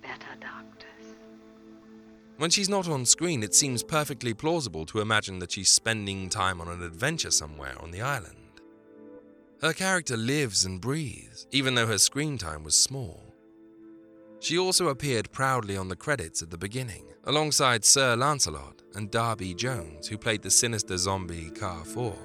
Better 0.00 0.34
doctors. 0.40 1.16
When 2.38 2.48
she's 2.48 2.70
not 2.70 2.88
on 2.88 3.04
screen, 3.04 3.42
it 3.42 3.54
seems 3.54 3.82
perfectly 3.82 4.32
plausible 4.32 4.86
to 4.86 5.00
imagine 5.00 5.40
that 5.40 5.52
she's 5.52 5.68
spending 5.68 6.30
time 6.30 6.62
on 6.62 6.68
an 6.68 6.82
adventure 6.82 7.30
somewhere 7.30 7.74
on 7.82 7.90
the 7.90 8.00
island. 8.00 8.62
Her 9.60 9.74
character 9.74 10.16
lives 10.16 10.64
and 10.64 10.80
breathes, 10.80 11.46
even 11.50 11.74
though 11.74 11.86
her 11.86 11.98
screen 11.98 12.38
time 12.38 12.64
was 12.64 12.80
small. 12.80 13.25
She 14.46 14.58
also 14.58 14.90
appeared 14.90 15.32
proudly 15.32 15.76
on 15.76 15.88
the 15.88 15.96
credits 15.96 16.40
at 16.40 16.52
the 16.52 16.56
beginning, 16.56 17.04
alongside 17.24 17.84
Sir 17.84 18.14
Lancelot 18.14 18.80
and 18.94 19.10
Darby 19.10 19.54
Jones, 19.54 20.06
who 20.06 20.16
played 20.16 20.42
the 20.42 20.52
sinister 20.52 20.96
zombie 20.96 21.50
car 21.50 21.78
Carrefour. 21.78 22.16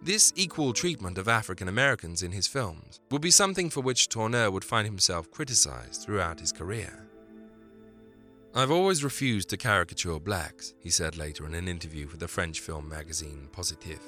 This 0.00 0.32
equal 0.36 0.72
treatment 0.72 1.18
of 1.18 1.26
African 1.26 1.66
Americans 1.66 2.22
in 2.22 2.30
his 2.30 2.46
films 2.46 3.00
would 3.10 3.22
be 3.22 3.32
something 3.32 3.68
for 3.68 3.80
which 3.80 4.08
Tourneur 4.08 4.52
would 4.52 4.62
find 4.62 4.86
himself 4.86 5.32
criticized 5.32 6.02
throughout 6.02 6.38
his 6.38 6.52
career. 6.52 7.08
I've 8.54 8.70
always 8.70 9.02
refused 9.02 9.48
to 9.48 9.56
caricature 9.56 10.20
blacks, 10.20 10.74
he 10.78 10.90
said 10.90 11.16
later 11.16 11.44
in 11.44 11.54
an 11.54 11.66
interview 11.66 12.06
for 12.06 12.18
the 12.18 12.28
French 12.28 12.60
film 12.60 12.88
magazine 12.88 13.48
Positif. 13.50 13.98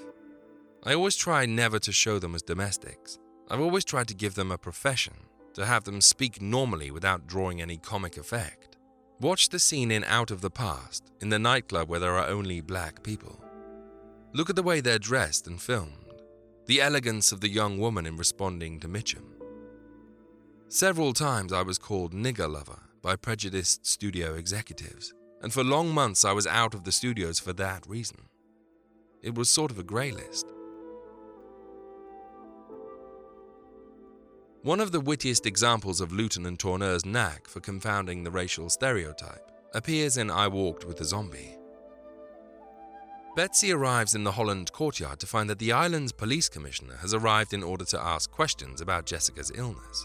I 0.85 0.95
always 0.95 1.17
try 1.17 1.47
never 1.47 1.81
to 1.81 1.91
show 1.91 2.21
them 2.21 2.37
as 2.37 2.43
domestics. 2.43 3.19
I've 3.51 3.61
always 3.61 3.85
tried 3.85 4.07
to 4.07 4.15
give 4.15 4.37
them 4.37 4.53
a 4.53 4.59
profession, 4.59 5.15
to 5.57 5.65
have 5.65 5.85
them 5.85 6.03
speak 6.03 6.43
normally 6.43 6.91
without 6.91 7.27
drawing 7.27 7.63
any 7.63 7.79
comic 7.79 8.19
effect. 8.19 8.77
Watch 9.21 9.49
the 9.49 9.59
scene 9.59 9.91
in 9.91 10.05
Out 10.05 10.31
of 10.31 10.43
the 10.43 10.51
Past, 10.51 11.11
in 11.23 11.31
the 11.31 11.39
nightclub 11.39 11.89
where 11.89 11.99
there 11.99 12.19
are 12.19 12.29
only 12.29 12.61
black 12.61 13.03
people. 13.03 13.43
Look 14.35 14.51
at 14.51 14.57
the 14.57 14.63
way 14.63 14.83
they're 14.83 14.99
dressed 14.99 15.47
and 15.47 15.61
filmed, 15.61 16.23
the 16.67 16.83
elegance 16.83 17.33
of 17.33 17.41
the 17.41 17.49
young 17.49 17.79
woman 17.79 18.05
in 18.05 18.19
responding 18.19 18.81
to 18.81 18.89
Mitchum. 18.89 19.25
Several 20.69 21.15
times 21.15 21.55
I 21.55 21.63
was 21.63 21.79
called 21.79 22.13
nigger 22.13 22.53
lover 22.53 22.83
by 23.01 23.17
prejudiced 23.17 23.87
studio 23.87 24.35
executives, 24.35 25.15
and 25.41 25.55
for 25.55 25.65
long 25.65 25.89
months 25.89 26.23
I 26.23 26.33
was 26.33 26.47
out 26.47 26.75
of 26.75 26.85
the 26.85 26.93
studios 26.93 27.39
for 27.39 27.55
that 27.55 27.87
reason. 27.87 28.29
It 29.23 29.35
was 29.35 29.49
sort 29.49 29.71
of 29.71 29.79
a 29.79 29.85
grey 29.85 30.11
list. 30.11 30.53
One 34.67 34.81
of 34.81 34.91
the 34.91 34.99
wittiest 34.99 35.47
examples 35.47 36.01
of 36.01 36.11
Lewton 36.11 36.45
and 36.45 36.59
Tourneur's 36.59 37.07
knack 37.07 37.47
for 37.47 37.61
confounding 37.61 38.25
the 38.25 38.33
racial 38.33 38.69
stereotype 38.69 39.53
appears 39.75 40.17
in 40.17 40.29
I 40.29 40.49
Walked 40.49 40.85
with 40.85 41.01
a 41.01 41.05
Zombie. 41.05 41.57
Betsy 43.37 43.71
arrives 43.71 44.17
in 44.17 44.25
the 44.25 44.33
Holland 44.33 44.73
courtyard 44.73 45.21
to 45.21 45.27
find 45.29 45.49
that 45.49 45.61
the 45.61 45.71
island's 45.71 46.11
police 46.11 46.49
commissioner 46.49 46.97
has 46.97 47.15
arrived 47.15 47.55
in 47.55 47.63
order 47.63 47.85
to 47.85 48.01
ask 48.01 48.29
questions 48.33 48.81
about 48.81 49.07
Jessica's 49.07 49.53
illness. 49.55 50.05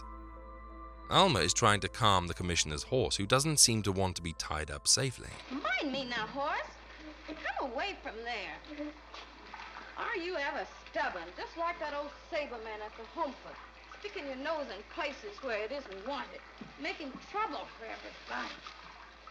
Alma 1.10 1.40
is 1.40 1.52
trying 1.52 1.80
to 1.80 1.88
calm 1.88 2.28
the 2.28 2.34
commissioner's 2.34 2.84
horse, 2.84 3.16
who 3.16 3.26
doesn't 3.26 3.58
seem 3.58 3.82
to 3.82 3.90
want 3.90 4.14
to 4.14 4.22
be 4.22 4.34
tied 4.34 4.70
up 4.70 4.86
safely. 4.86 5.30
Mind 5.50 5.92
me 5.92 6.04
now, 6.04 6.28
horse. 6.28 6.60
Come 7.26 7.72
away 7.72 7.96
from 8.00 8.14
there. 8.22 8.86
Are 9.98 10.16
you 10.16 10.36
ever 10.36 10.64
stubborn? 10.88 11.24
Just 11.36 11.58
like 11.58 11.80
that 11.80 11.94
old 11.94 12.10
saber 12.30 12.62
man 12.62 12.78
at 12.86 12.96
the 12.96 13.20
Houmfort. 13.20 13.58
Sticking 14.02 14.26
your 14.26 14.34
nose 14.34 14.66
in 14.66 14.82
places 14.92 15.38
where 15.42 15.62
it 15.62 15.70
isn't 15.70 16.08
wanted. 16.08 16.40
Making 16.82 17.12
trouble 17.30 17.68
for 17.78 17.84
everybody. 17.84 18.52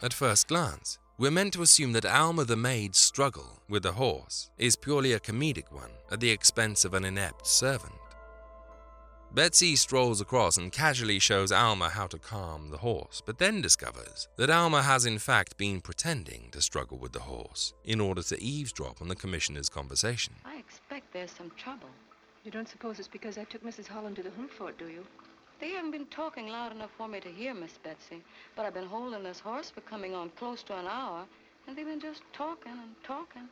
At 0.01 0.13
first 0.13 0.47
glance, 0.47 0.97
we're 1.17 1.29
meant 1.29 1.51
to 1.53 1.61
assume 1.61 1.91
that 1.91 2.05
Alma 2.05 2.45
the 2.45 2.55
maid's 2.55 2.97
struggle 2.97 3.59
with 3.67 3.83
the 3.83 3.91
horse 3.91 4.49
is 4.57 4.77
purely 4.77 5.11
a 5.11 5.19
comedic 5.19 5.73
one 5.73 5.91
at 6.09 6.21
the 6.21 6.31
expense 6.31 6.85
of 6.85 6.93
an 6.93 7.03
inept 7.03 7.45
servant. 7.45 7.95
Betsy 9.33 9.75
strolls 9.75 10.21
across 10.21 10.55
and 10.55 10.71
casually 10.71 11.19
shows 11.19 11.51
Alma 11.51 11.89
how 11.89 12.07
to 12.07 12.17
calm 12.17 12.69
the 12.69 12.77
horse, 12.77 13.21
but 13.25 13.39
then 13.39 13.61
discovers 13.61 14.29
that 14.37 14.49
Alma 14.49 14.83
has 14.83 15.05
in 15.05 15.19
fact 15.19 15.57
been 15.57 15.81
pretending 15.81 16.47
to 16.51 16.61
struggle 16.61 16.97
with 16.97 17.11
the 17.11 17.19
horse 17.19 17.73
in 17.83 17.99
order 17.99 18.23
to 18.23 18.41
eavesdrop 18.41 19.01
on 19.01 19.09
the 19.09 19.15
commissioner's 19.17 19.67
conversation. 19.67 20.35
I 20.45 20.59
expect 20.59 21.11
there's 21.11 21.31
some 21.31 21.51
trouble. 21.57 21.89
You 22.43 22.51
don't 22.51 22.67
suppose 22.67 22.97
it's 22.97 23.07
because 23.07 23.37
I 23.37 23.43
took 23.43 23.63
Mrs. 23.63 23.87
Holland 23.87 24.15
to 24.15 24.23
the 24.23 24.31
Houmfort, 24.31 24.77
do 24.77 24.87
you? 24.87 25.05
They 25.59 25.69
haven't 25.69 25.91
been 25.91 26.07
talking 26.07 26.47
loud 26.47 26.71
enough 26.71 26.89
for 26.97 27.07
me 27.07 27.19
to 27.19 27.29
hear, 27.29 27.53
Miss 27.53 27.77
Betsy. 27.83 28.23
But 28.55 28.65
I've 28.65 28.73
been 28.73 28.87
holding 28.87 29.21
this 29.21 29.39
horse 29.39 29.69
for 29.69 29.81
coming 29.81 30.15
on 30.15 30.31
close 30.31 30.63
to 30.63 30.77
an 30.77 30.87
hour, 30.87 31.25
and 31.67 31.77
they've 31.77 31.85
been 31.85 31.99
just 31.99 32.23
talking 32.33 32.71
and 32.71 32.95
talking. 33.03 33.47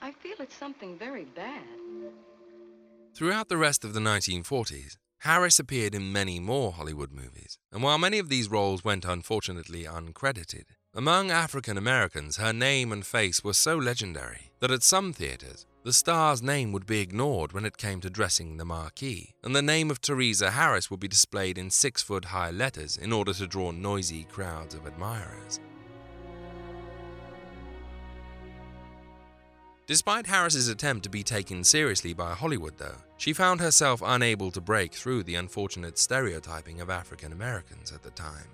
I 0.00 0.12
feel 0.12 0.36
it's 0.38 0.56
something 0.56 0.96
very 0.98 1.24
bad. 1.24 1.62
Throughout 3.14 3.48
the 3.48 3.58
rest 3.58 3.84
of 3.84 3.92
the 3.92 4.00
1940s, 4.00 4.96
Harris 5.18 5.58
appeared 5.58 5.94
in 5.94 6.12
many 6.12 6.40
more 6.40 6.72
Hollywood 6.72 7.12
movies, 7.12 7.58
and 7.72 7.82
while 7.82 7.98
many 7.98 8.18
of 8.18 8.28
these 8.28 8.50
roles 8.50 8.84
went 8.84 9.04
unfortunately 9.04 9.84
uncredited, 9.84 10.64
among 10.94 11.30
African 11.30 11.78
Americans 11.78 12.38
her 12.38 12.52
name 12.52 12.90
and 12.90 13.06
face 13.06 13.44
were 13.44 13.54
so 13.54 13.76
legendary 13.76 14.50
that 14.60 14.70
at 14.70 14.82
some 14.82 15.12
theaters, 15.12 15.66
the 15.84 15.92
star's 15.92 16.42
name 16.42 16.72
would 16.72 16.86
be 16.86 17.00
ignored 17.00 17.52
when 17.52 17.66
it 17.66 17.76
came 17.76 18.00
to 18.00 18.08
dressing 18.08 18.56
the 18.56 18.64
marquee, 18.64 19.34
and 19.42 19.54
the 19.54 19.60
name 19.60 19.90
of 19.90 20.00
Theresa 20.00 20.52
Harris 20.52 20.90
would 20.90 20.98
be 20.98 21.08
displayed 21.08 21.58
in 21.58 21.68
six 21.68 22.02
foot 22.02 22.24
high 22.24 22.50
letters 22.50 22.96
in 22.96 23.12
order 23.12 23.34
to 23.34 23.46
draw 23.46 23.70
noisy 23.70 24.24
crowds 24.24 24.74
of 24.74 24.86
admirers. 24.86 25.60
Despite 29.86 30.26
Harris's 30.26 30.68
attempt 30.68 31.02
to 31.02 31.10
be 31.10 31.22
taken 31.22 31.62
seriously 31.62 32.14
by 32.14 32.32
Hollywood, 32.32 32.78
though, 32.78 32.96
she 33.18 33.34
found 33.34 33.60
herself 33.60 34.00
unable 34.02 34.50
to 34.52 34.62
break 34.62 34.94
through 34.94 35.24
the 35.24 35.34
unfortunate 35.34 35.98
stereotyping 35.98 36.80
of 36.80 36.88
African 36.88 37.30
Americans 37.30 37.92
at 37.92 38.02
the 38.02 38.10
time, 38.12 38.48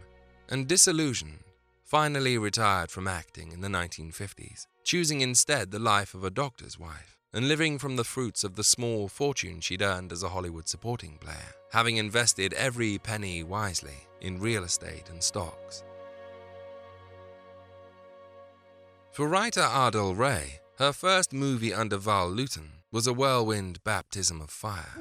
and 0.48 0.66
disillusioned, 0.66 1.44
finally 1.84 2.36
retired 2.38 2.90
from 2.90 3.06
acting 3.06 3.52
in 3.52 3.60
the 3.60 3.68
1950s, 3.68 4.66
choosing 4.82 5.20
instead 5.20 5.70
the 5.70 5.78
life 5.78 6.12
of 6.12 6.24
a 6.24 6.30
doctor's 6.30 6.76
wife 6.76 7.19
and 7.32 7.46
living 7.46 7.78
from 7.78 7.96
the 7.96 8.04
fruits 8.04 8.42
of 8.42 8.56
the 8.56 8.64
small 8.64 9.08
fortune 9.08 9.60
she'd 9.60 9.82
earned 9.82 10.12
as 10.12 10.22
a 10.22 10.28
Hollywood 10.28 10.68
supporting 10.68 11.16
player, 11.18 11.54
having 11.72 11.96
invested 11.96 12.52
every 12.54 12.98
penny 12.98 13.42
wisely 13.42 14.08
in 14.20 14.40
real 14.40 14.64
estate 14.64 15.08
and 15.10 15.22
stocks. 15.22 15.84
For 19.12 19.28
writer 19.28 19.60
Ardel 19.60 20.16
Wray, 20.16 20.60
her 20.78 20.92
first 20.92 21.32
movie 21.32 21.74
under 21.74 21.96
Val 21.96 22.28
Lewton 22.28 22.70
was 22.90 23.06
a 23.06 23.12
whirlwind 23.12 23.82
baptism 23.84 24.40
of 24.40 24.50
fire. 24.50 24.96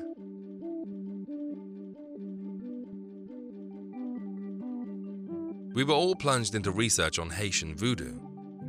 We 5.74 5.84
were 5.84 5.94
all 5.94 6.16
plunged 6.16 6.56
into 6.56 6.72
research 6.72 7.20
on 7.20 7.30
Haitian 7.30 7.76
voodoo. 7.76 8.20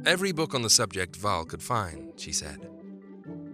Every 0.06 0.32
book 0.32 0.54
on 0.54 0.62
the 0.62 0.70
subject 0.70 1.16
Val 1.16 1.44
could 1.44 1.62
find, 1.62 2.12
she 2.16 2.32
said. 2.32 2.68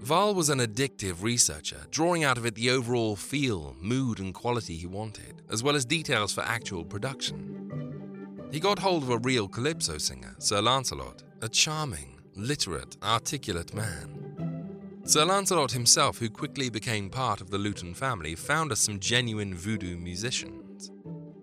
Val 0.07 0.37
was 0.37 0.51
an 0.51 0.61
addictive 0.61 1.21
researcher, 1.21 1.85
drawing 1.91 2.23
out 2.23 2.39
of 2.39 2.47
it 2.47 2.55
the 2.55 2.71
overall 2.71 3.17
feel, 3.17 3.75
mood, 3.81 4.21
and 4.21 4.33
quality 4.33 4.77
he 4.77 4.87
wanted, 4.87 5.43
as 5.51 5.65
well 5.65 5.75
as 5.75 5.85
details 5.85 6.33
for 6.33 6.43
actual 6.43 6.85
production. 6.85 8.47
He 8.53 8.61
got 8.61 8.79
hold 8.79 9.03
of 9.03 9.11
a 9.11 9.19
real 9.19 9.49
calypso 9.49 9.99
singer, 9.99 10.37
Sir 10.39 10.63
Lancelot, 10.63 11.25
a 11.43 11.49
charming, 11.49 12.21
literate, 12.37 12.97
articulate 13.03 13.75
man. 13.75 15.03
Sir 15.03 15.25
Lancelot 15.25 15.73
himself, 15.73 16.19
who 16.19 16.31
quickly 16.31 16.71
became 16.71 17.11
part 17.11 17.41
of 17.41 17.51
the 17.51 17.59
Lewton 17.59 17.93
family, 17.93 18.37
found 18.37 18.71
us 18.71 18.79
some 18.79 19.01
genuine 19.01 19.55
voodoo 19.55 19.97
musicians. 19.97 20.93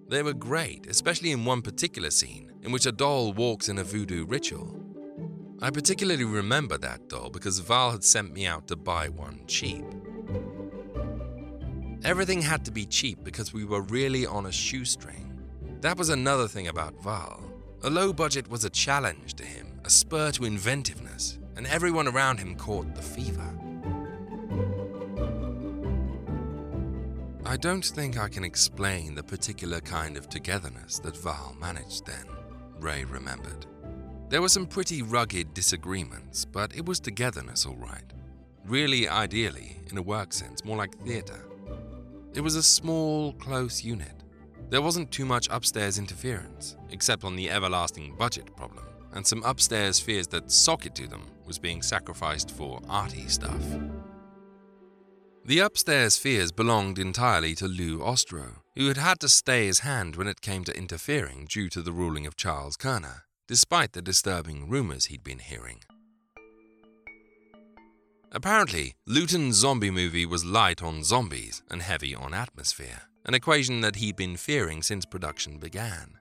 They 0.08 0.24
were 0.24 0.32
great, 0.32 0.88
especially 0.88 1.34
in 1.34 1.44
one 1.44 1.62
particular 1.64 2.12
scene, 2.12 2.54
in 2.62 2.72
which 2.72 2.86
a 2.86 2.94
doll 2.94 3.34
walks 3.34 3.68
in 3.68 3.78
a 3.78 3.84
voodoo 3.84 4.26
ritual. 4.26 4.83
I 5.64 5.70
particularly 5.70 6.26
remember 6.26 6.78
that 6.80 7.08
doll 7.08 7.30
because 7.30 7.60
Val 7.60 7.92
had 7.92 8.04
sent 8.04 8.34
me 8.34 8.46
out 8.46 8.68
to 8.68 8.76
buy 8.76 9.08
one 9.08 9.40
cheap. 9.48 9.86
Everything 12.04 12.42
had 12.42 12.66
to 12.66 12.72
be 12.72 12.86
cheap 12.86 13.24
because 13.24 13.54
we 13.54 13.64
were 13.64 13.84
really 13.84 14.26
on 14.26 14.48
a 14.48 14.52
shoestring. 14.52 15.42
That 15.80 15.98
was 15.98 16.10
another 16.10 16.50
thing 16.50 16.68
about 16.68 17.02
Val. 17.02 17.42
A 17.84 17.90
low 17.90 18.12
budget 18.12 18.50
was 18.50 18.66
a 18.66 18.70
challenge 18.70 19.36
to 19.36 19.46
him, 19.46 19.80
a 19.86 19.90
spur 19.90 20.32
to 20.32 20.44
inventiveness, 20.44 21.40
and 21.56 21.66
everyone 21.68 22.10
around 22.10 22.40
him 22.40 22.56
caught 22.56 22.94
the 22.94 23.02
fever. 23.02 23.58
I 27.46 27.56
don't 27.56 27.86
think 27.86 28.18
I 28.18 28.28
can 28.28 28.44
explain 28.44 29.16
the 29.16 29.24
particular 29.24 29.80
kind 29.80 30.18
of 30.18 30.28
togetherness 30.28 31.00
that 31.00 31.16
Val 31.16 31.56
managed 31.58 32.06
then, 32.06 32.26
Wray 32.82 33.06
remembered. 33.06 33.66
There 34.34 34.42
were 34.42 34.50
some 34.50 34.66
pretty 34.66 35.04
rugged 35.04 35.54
disagreements, 35.54 36.44
but 36.44 36.76
it 36.76 36.88
was 36.88 37.00
togetherness 37.00 37.68
all 37.68 37.76
right. 37.76 38.12
Really, 38.66 39.08
ideally, 39.08 39.80
in 39.92 39.98
a 40.00 40.02
work 40.02 40.34
sense, 40.34 40.66
more 40.66 40.76
like 40.76 40.98
theatre. 41.06 41.46
It 42.34 42.42
was 42.42 42.56
a 42.56 42.64
small, 42.64 43.34
close 43.34 43.84
unit. 43.84 44.24
There 44.72 44.82
wasn't 44.82 45.12
too 45.12 45.26
much 45.26 45.48
upstairs 45.52 46.00
interference, 46.00 46.78
except 46.90 47.24
on 47.24 47.36
the 47.36 47.52
everlasting 47.52 48.16
budget 48.18 48.56
problem, 48.56 48.84
and 49.12 49.24
some 49.24 49.44
upstairs 49.44 50.00
fears 50.00 50.26
that 50.30 50.52
socket 50.52 50.96
to 50.96 51.08
them 51.08 51.28
was 51.46 51.60
being 51.60 51.84
sacrificed 51.84 52.50
for 52.50 52.82
arty 52.90 53.28
stuff. 53.28 53.64
The 55.46 55.60
upstairs 55.60 56.18
fears 56.18 56.52
belonged 56.52 56.98
entirely 56.98 57.54
to 57.54 57.68
Lew 57.68 58.00
Ostrow, 58.00 58.62
who 58.76 58.88
had 58.88 58.98
had 58.98 59.20
to 59.20 59.30
stay 59.30 59.68
his 59.68 59.82
hand 59.82 60.16
when 60.16 60.28
it 60.28 60.42
came 60.42 60.64
to 60.64 60.76
interfering 60.76 61.46
due 61.48 61.70
to 61.70 61.84
the 61.84 61.94
ruling 61.94 62.26
of 62.26 62.36
Charles 62.36 62.78
Koerner, 62.78 63.26
despite 63.48 63.94
the 63.94 64.02
disturbing 64.02 64.70
rumors 64.70 65.06
he'd 65.06 65.24
been 65.24 65.40
hearing. 65.40 65.80
Apparently, 68.32 68.96
Lewton's 69.06 69.58
zombie 69.58 69.92
movie 69.92 70.26
was 70.26 70.44
light 70.44 70.82
on 70.82 71.04
zombies 71.04 71.62
and 71.70 71.82
heavy 71.82 72.16
on 72.16 72.34
atmosphere, 72.34 73.04
an 73.26 73.36
equation 73.36 73.82
that 73.82 73.98
he'd 73.98 74.16
been 74.16 74.38
fearing 74.38 74.82
since 74.82 75.06
production 75.06 75.60
began. 75.60 76.18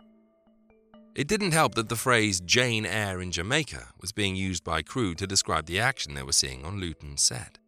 It 1.15 1.27
didn't 1.27 1.53
help 1.53 1.75
that 1.75 1.89
the 1.89 1.97
phrase 1.97 2.41
Jane 2.41 2.87
Eyre 2.87 3.21
in 3.21 3.33
Jamaica 3.33 3.89
was 4.01 4.13
being 4.13 4.37
used 4.37 4.65
by 4.65 4.83
crew 4.83 5.15
to 5.15 5.27
describe 5.27 5.67
the 5.67 5.81
action 5.81 6.15
they 6.15 6.23
were 6.23 6.33
seeing 6.33 6.65
on 6.65 6.81
Lewton's 6.81 7.23
set. 7.23 7.59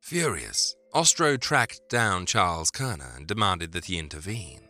Furious, 0.00 0.76
Ostrow 0.94 1.38
tracked 1.38 1.80
down 1.88 2.26
Charles 2.26 2.70
Koerner 2.70 3.16
and 3.16 3.26
demanded 3.26 3.72
that 3.72 3.86
he 3.86 3.98
intervene. 3.98 4.68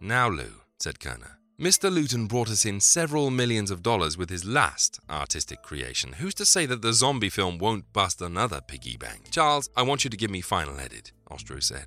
Now, 0.00 0.28
Lew, 0.28 0.62
said 0.78 0.98
Koerner, 0.98 1.35
Mr. 1.58 1.90
Lewton 1.90 2.26
brought 2.26 2.50
us 2.50 2.66
in 2.66 2.78
several 2.78 3.30
millions 3.30 3.70
of 3.70 3.82
dollars 3.82 4.18
with 4.18 4.28
his 4.28 4.44
last 4.44 5.00
artistic 5.08 5.62
creation. 5.62 6.12
Who's 6.12 6.34
to 6.34 6.44
say 6.44 6.66
that 6.66 6.82
the 6.82 6.92
zombie 6.92 7.30
film 7.30 7.56
won't 7.56 7.90
bust 7.94 8.20
another 8.20 8.60
piggy 8.60 8.98
bank? 8.98 9.30
Charles, 9.30 9.70
I 9.74 9.80
want 9.80 10.04
you 10.04 10.10
to 10.10 10.18
give 10.18 10.30
me 10.30 10.42
final 10.42 10.78
edit, 10.78 11.12
Ostrow 11.30 11.62
said. 11.62 11.86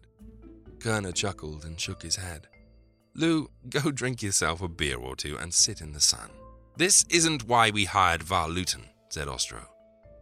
Koerner 0.80 1.14
chuckled 1.14 1.66
and 1.66 1.80
shook 1.80 2.02
his 2.02 2.16
head. 2.16 2.48
Lew, 3.14 3.52
go 3.70 3.92
drink 3.92 4.24
yourself 4.24 4.64
a 4.64 4.68
beer 4.68 4.98
or 4.98 5.16
two 5.16 5.38
and 5.38 5.54
sit 5.54 5.82
in 5.82 5.92
the 5.92 6.02
sun. 6.02 6.32
This 6.76 7.06
isn't 7.12 7.48
why 7.48 7.70
we 7.70 7.86
hired 7.86 8.24
Val 8.24 8.50
Lewton, 8.50 8.86
said 9.10 9.28
Ostrow. 9.28 9.68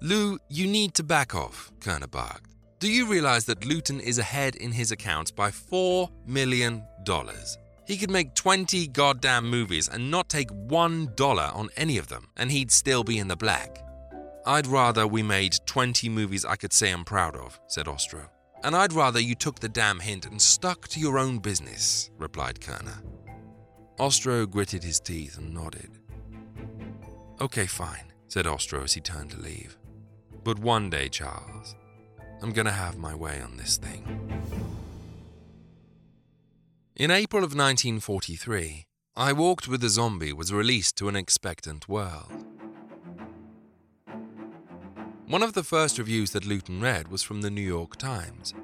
Lew, 0.01 0.39
you 0.49 0.67
need 0.67 0.93
to 0.95 1.03
back 1.03 1.33
off, 1.33 1.71
Koerner 1.79 2.11
barked. 2.11 2.51
Do 2.79 2.91
you 2.91 3.07
realize 3.07 3.45
that 3.45 3.65
Lewton 3.65 4.01
is 4.01 4.19
ahead 4.19 4.57
in 4.57 4.73
his 4.73 4.91
accounts 4.91 5.31
by 5.31 5.51
$4 5.51 6.11
million? 6.25 6.83
He 7.88 7.95
could 7.95 8.11
make 8.11 8.35
20 8.35 8.88
goddamn 8.88 9.49
movies 9.49 9.88
and 9.88 10.11
not 10.11 10.27
take 10.27 10.49
$1 10.49 11.55
on 11.55 11.69
any 11.77 11.97
of 11.97 12.09
them, 12.09 12.27
and 12.35 12.51
he'd 12.51 12.69
still 12.69 13.05
be 13.05 13.18
in 13.18 13.30
the 13.30 13.38
black. 13.38 13.81
I'd 14.45 14.68
rather 14.68 15.07
we 15.07 15.23
made 15.23 15.55
20 15.65 16.09
movies 16.09 16.43
I 16.43 16.57
could 16.57 16.73
say 16.73 16.91
I'm 16.91 17.05
proud 17.05 17.38
of, 17.38 17.57
said 17.68 17.85
Ostrow. 17.85 18.27
And 18.61 18.76
I'd 18.76 18.91
rather 18.91 19.22
you 19.22 19.35
took 19.35 19.59
the 19.59 19.69
damn 19.69 20.01
hint 20.01 20.26
and 20.26 20.41
stuck 20.41 20.89
to 20.89 20.99
your 20.99 21.18
own 21.18 21.39
business, 21.39 22.11
replied 22.18 22.59
Koerner. 22.59 23.01
Ostrow 23.99 24.49
gritted 24.49 24.84
his 24.84 24.99
teeth 24.99 25.38
and 25.38 25.53
nodded. 25.53 25.97
Okay, 27.39 27.68
fine, 27.68 28.11
said 28.27 28.45
Ostrow 28.45 28.84
as 28.84 28.93
he 28.93 28.99
turned 28.99 29.31
to 29.31 29.39
leave. 29.39 29.77
But 30.43 30.59
one 30.59 30.89
day, 30.89 31.07
Charles, 31.07 31.76
I'm 32.41 32.51
gonna 32.51 32.72
have 32.72 32.97
my 32.97 33.15
way 33.15 33.41
on 33.41 33.55
this 33.55 33.77
thing. 33.77 34.27
In 36.99 37.11
April 37.11 37.43
of 37.43 37.51
1943, 37.51 38.87
I 39.15 39.31
Walked 39.31 39.67
with 39.67 39.83
a 39.83 39.89
Zombie 39.89 40.33
was 40.33 40.51
released 40.51 40.95
to 40.95 41.07
an 41.07 41.15
expectant 41.15 41.87
world. 41.87 42.43
One 45.27 45.43
of 45.43 45.53
the 45.53 45.63
first 45.63 45.99
reviews 45.99 46.31
that 46.31 46.47
Lewton 46.47 46.81
read 46.81 47.09
was 47.09 47.21
from 47.21 47.41
the 47.41 47.51
New 47.51 47.61
York 47.61 47.97
Times. 47.97 48.55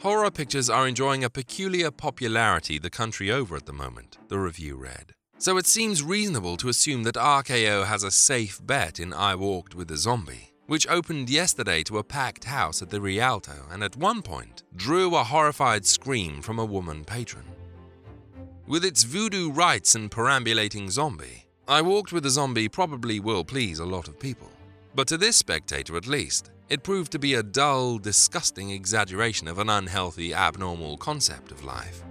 Horror 0.00 0.30
pictures 0.30 0.68
are 0.68 0.86
enjoying 0.86 1.24
a 1.24 1.30
peculiar 1.30 1.90
popularity 1.90 2.78
the 2.78 2.90
country 2.90 3.30
over 3.30 3.56
at 3.56 3.64
the 3.64 3.72
moment, 3.72 4.18
the 4.28 4.38
review 4.38 4.76
read. 4.76 5.14
So 5.38 5.56
it 5.56 5.66
seems 5.66 6.02
reasonable 6.02 6.58
to 6.58 6.68
assume 6.68 7.04
that 7.04 7.14
RKO 7.14 7.86
has 7.86 8.02
a 8.02 8.10
safe 8.10 8.60
bet 8.62 9.00
in 9.00 9.14
I 9.14 9.34
Walked 9.34 9.74
with 9.74 9.90
a 9.90 9.96
Zombie 9.96 10.53
which 10.66 10.88
opened 10.88 11.28
yesterday 11.28 11.82
to 11.84 11.98
a 11.98 12.04
packed 12.04 12.44
house 12.44 12.82
at 12.82 12.90
the 12.90 13.00
Rialto 13.00 13.66
and 13.70 13.82
at 13.82 13.96
one 13.96 14.22
point 14.22 14.62
drew 14.76 15.14
a 15.14 15.24
horrified 15.24 15.84
scream 15.84 16.40
from 16.42 16.58
a 16.58 16.64
woman 16.64 17.04
patron. 17.04 17.44
With 18.66 18.84
its 18.84 19.02
voodoo 19.02 19.50
rites 19.50 19.94
and 19.94 20.10
perambulating 20.10 20.90
zombie, 20.90 21.46
I 21.68 21.82
Walked 21.82 22.12
with 22.12 22.26
a 22.26 22.30
Zombie 22.30 22.68
probably 22.68 23.20
will 23.20 23.44
please 23.44 23.78
a 23.78 23.84
lot 23.84 24.08
of 24.08 24.18
people. 24.18 24.50
But 24.94 25.08
to 25.08 25.16
this 25.16 25.36
spectator 25.36 25.96
at 25.96 26.06
least, 26.06 26.50
it 26.68 26.82
proved 26.82 27.12
to 27.12 27.18
be 27.18 27.34
a 27.34 27.42
dull, 27.42 27.98
disgusting 27.98 28.70
exaggeration 28.70 29.48
of 29.48 29.58
an 29.58 29.68
unhealthy, 29.68 30.32
abnormal 30.32 30.96
concept 30.96 31.52
of 31.52 31.64
life. 31.64 32.02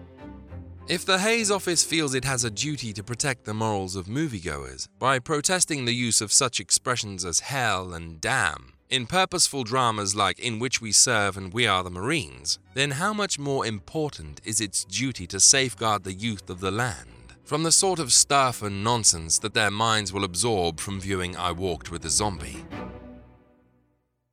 If 0.89 1.05
the 1.05 1.19
Hays 1.19 1.49
office 1.49 1.81
feels 1.81 2.13
it 2.13 2.25
has 2.25 2.43
a 2.43 2.51
duty 2.51 2.91
to 2.91 3.03
protect 3.03 3.45
the 3.45 3.53
morals 3.53 3.95
of 3.95 4.07
moviegoers 4.07 4.89
by 4.99 5.17
protesting 5.17 5.85
the 5.85 5.95
use 5.95 6.19
of 6.19 6.33
such 6.33 6.59
expressions 6.59 7.23
as 7.23 7.39
hell 7.39 7.93
and 7.93 8.19
damn 8.19 8.73
in 8.89 9.07
purposeful 9.07 9.63
dramas 9.63 10.13
like 10.13 10.39
In 10.39 10.59
Which 10.59 10.81
We 10.81 10.91
Serve 10.91 11.37
and 11.37 11.53
We 11.53 11.65
Are 11.65 11.83
the 11.83 11.89
Marines, 11.89 12.59
then 12.73 12.91
how 12.91 13.13
much 13.13 13.39
more 13.39 13.65
important 13.65 14.41
is 14.43 14.59
its 14.59 14.83
duty 14.83 15.25
to 15.27 15.39
safeguard 15.39 16.03
the 16.03 16.13
youth 16.13 16.49
of 16.49 16.59
the 16.59 16.69
land 16.69 17.33
from 17.45 17.63
the 17.63 17.71
sort 17.71 17.97
of 17.97 18.11
stuff 18.11 18.61
and 18.61 18.83
nonsense 18.83 19.39
that 19.39 19.53
their 19.53 19.71
minds 19.71 20.11
will 20.11 20.25
absorb 20.25 20.81
from 20.81 20.99
viewing 20.99 21.35
I 21.37 21.53
Walked 21.53 21.91
with 21.91 22.03
a 22.03 22.09
Zombie? 22.09 22.65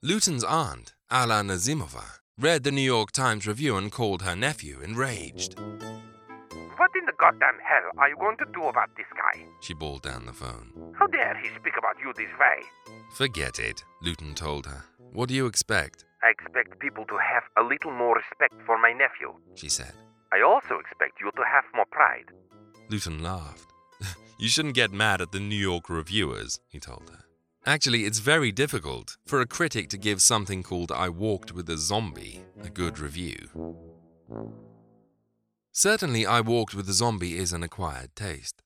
Lewton's 0.02 0.44
aunt, 0.44 0.94
Alla 1.10 1.42
Nazimova, 1.42 2.18
read 2.36 2.64
the 2.64 2.72
New 2.72 2.82
York 2.82 3.12
Times 3.12 3.46
review 3.46 3.76
and 3.76 3.92
called 3.92 4.22
her 4.22 4.34
nephew 4.34 4.80
enraged. 4.82 5.54
What 6.80 6.96
in 6.96 7.04
the 7.04 7.12
goddamn 7.18 7.58
hell 7.62 7.90
are 7.98 8.08
you 8.08 8.16
going 8.16 8.38
to 8.38 8.46
do 8.54 8.62
about 8.64 8.88
this 8.96 9.04
guy? 9.14 9.44
She 9.60 9.74
bawled 9.74 10.00
down 10.00 10.24
the 10.24 10.32
phone. 10.32 10.94
How 10.98 11.06
dare 11.08 11.36
he 11.36 11.50
speak 11.50 11.74
about 11.76 11.96
you 12.02 12.10
this 12.16 12.32
way? 12.40 12.94
Forget 13.12 13.58
it, 13.58 13.84
Lewton 14.00 14.34
told 14.34 14.64
her. 14.64 14.82
What 15.12 15.28
do 15.28 15.34
you 15.34 15.44
expect? 15.44 16.06
I 16.22 16.30
expect 16.30 16.78
people 16.78 17.04
to 17.04 17.18
have 17.18 17.42
a 17.58 17.68
little 17.68 17.90
more 17.90 18.14
respect 18.16 18.54
for 18.64 18.78
my 18.78 18.94
nephew, 18.94 19.34
she 19.56 19.68
said. 19.68 19.92
I 20.32 20.40
also 20.40 20.78
expect 20.78 21.20
you 21.20 21.30
to 21.36 21.42
have 21.52 21.64
more 21.74 21.84
pride. 21.90 22.30
Lewton 22.88 23.22
laughed. 23.22 23.74
you 24.38 24.48
shouldn't 24.48 24.74
get 24.74 24.90
mad 24.90 25.20
at 25.20 25.32
the 25.32 25.40
New 25.40 25.60
York 25.60 25.90
reviewers, 25.90 26.60
he 26.66 26.80
told 26.80 27.10
her. 27.10 27.24
Actually, 27.66 28.06
it's 28.06 28.20
very 28.20 28.50
difficult 28.50 29.18
for 29.26 29.42
a 29.42 29.46
critic 29.46 29.90
to 29.90 29.98
give 29.98 30.22
something 30.22 30.62
called 30.62 30.90
I 30.90 31.10
Walked 31.10 31.52
with 31.52 31.68
a 31.68 31.76
Zombie 31.76 32.40
a 32.62 32.70
good 32.70 32.98
review. 32.98 33.50
Certainly, 35.72 36.26
I 36.26 36.40
Walked 36.40 36.74
with 36.74 36.88
a 36.88 36.92
Zombie 36.92 37.36
is 37.36 37.52
an 37.52 37.62
acquired 37.62 38.14
taste. 38.16 38.62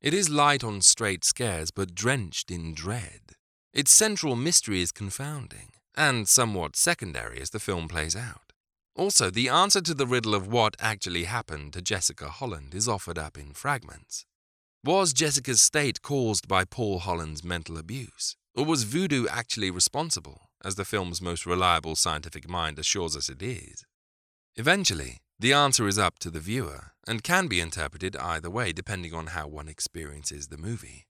It 0.00 0.14
is 0.14 0.28
light 0.28 0.62
on 0.62 0.80
straight 0.80 1.24
scares, 1.24 1.70
but 1.70 1.94
drenched 1.94 2.50
in 2.50 2.74
dread. 2.74 3.32
Its 3.72 3.90
central 3.90 4.36
mystery 4.36 4.80
is 4.80 4.92
confounding, 4.92 5.72
and 5.96 6.28
somewhat 6.28 6.76
secondary 6.76 7.40
as 7.40 7.50
the 7.50 7.60
film 7.60 7.88
plays 7.88 8.16
out. 8.16 8.52
Also, 8.94 9.30
the 9.30 9.48
answer 9.48 9.80
to 9.80 9.94
the 9.94 10.06
riddle 10.06 10.34
of 10.34 10.48
what 10.48 10.76
actually 10.80 11.24
happened 11.24 11.72
to 11.72 11.82
Jessica 11.82 12.28
Holland 12.28 12.74
is 12.74 12.88
offered 12.88 13.18
up 13.18 13.38
in 13.38 13.52
fragments. 13.52 14.26
Was 14.84 15.12
Jessica's 15.12 15.62
state 15.62 16.02
caused 16.02 16.48
by 16.48 16.64
Paul 16.64 17.00
Holland's 17.00 17.44
mental 17.44 17.78
abuse? 17.78 18.36
Or 18.56 18.64
was 18.64 18.82
voodoo 18.82 19.28
actually 19.28 19.70
responsible, 19.70 20.50
as 20.64 20.74
the 20.74 20.84
film's 20.84 21.22
most 21.22 21.46
reliable 21.46 21.94
scientific 21.94 22.48
mind 22.48 22.78
assures 22.78 23.16
us 23.16 23.28
it 23.28 23.42
is? 23.42 23.84
Eventually, 24.56 25.18
the 25.38 25.52
answer 25.52 25.86
is 25.86 25.98
up 25.98 26.18
to 26.18 26.30
the 26.30 26.40
viewer 26.40 26.92
and 27.06 27.22
can 27.22 27.46
be 27.46 27.60
interpreted 27.60 28.16
either 28.16 28.50
way 28.50 28.72
depending 28.72 29.14
on 29.14 29.28
how 29.28 29.46
one 29.46 29.68
experiences 29.68 30.48
the 30.48 30.58
movie. 30.58 31.06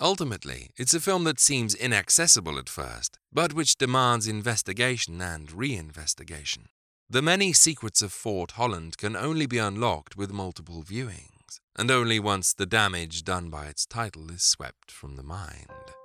Ultimately, 0.00 0.70
it's 0.76 0.94
a 0.94 1.00
film 1.00 1.24
that 1.24 1.40
seems 1.40 1.74
inaccessible 1.74 2.58
at 2.58 2.68
first, 2.68 3.18
but 3.32 3.52
which 3.52 3.76
demands 3.76 4.28
investigation 4.28 5.20
and 5.20 5.48
reinvestigation. 5.48 6.66
The 7.10 7.22
many 7.22 7.52
secrets 7.52 8.00
of 8.02 8.12
Fort 8.12 8.52
Holland 8.52 8.96
can 8.96 9.16
only 9.16 9.46
be 9.46 9.58
unlocked 9.58 10.16
with 10.16 10.30
multiple 10.30 10.82
viewings, 10.82 11.60
and 11.76 11.90
only 11.90 12.20
once 12.20 12.52
the 12.52 12.66
damage 12.66 13.24
done 13.24 13.48
by 13.48 13.66
its 13.66 13.86
title 13.86 14.30
is 14.30 14.42
swept 14.42 14.90
from 14.90 15.16
the 15.16 15.22
mind. 15.22 15.97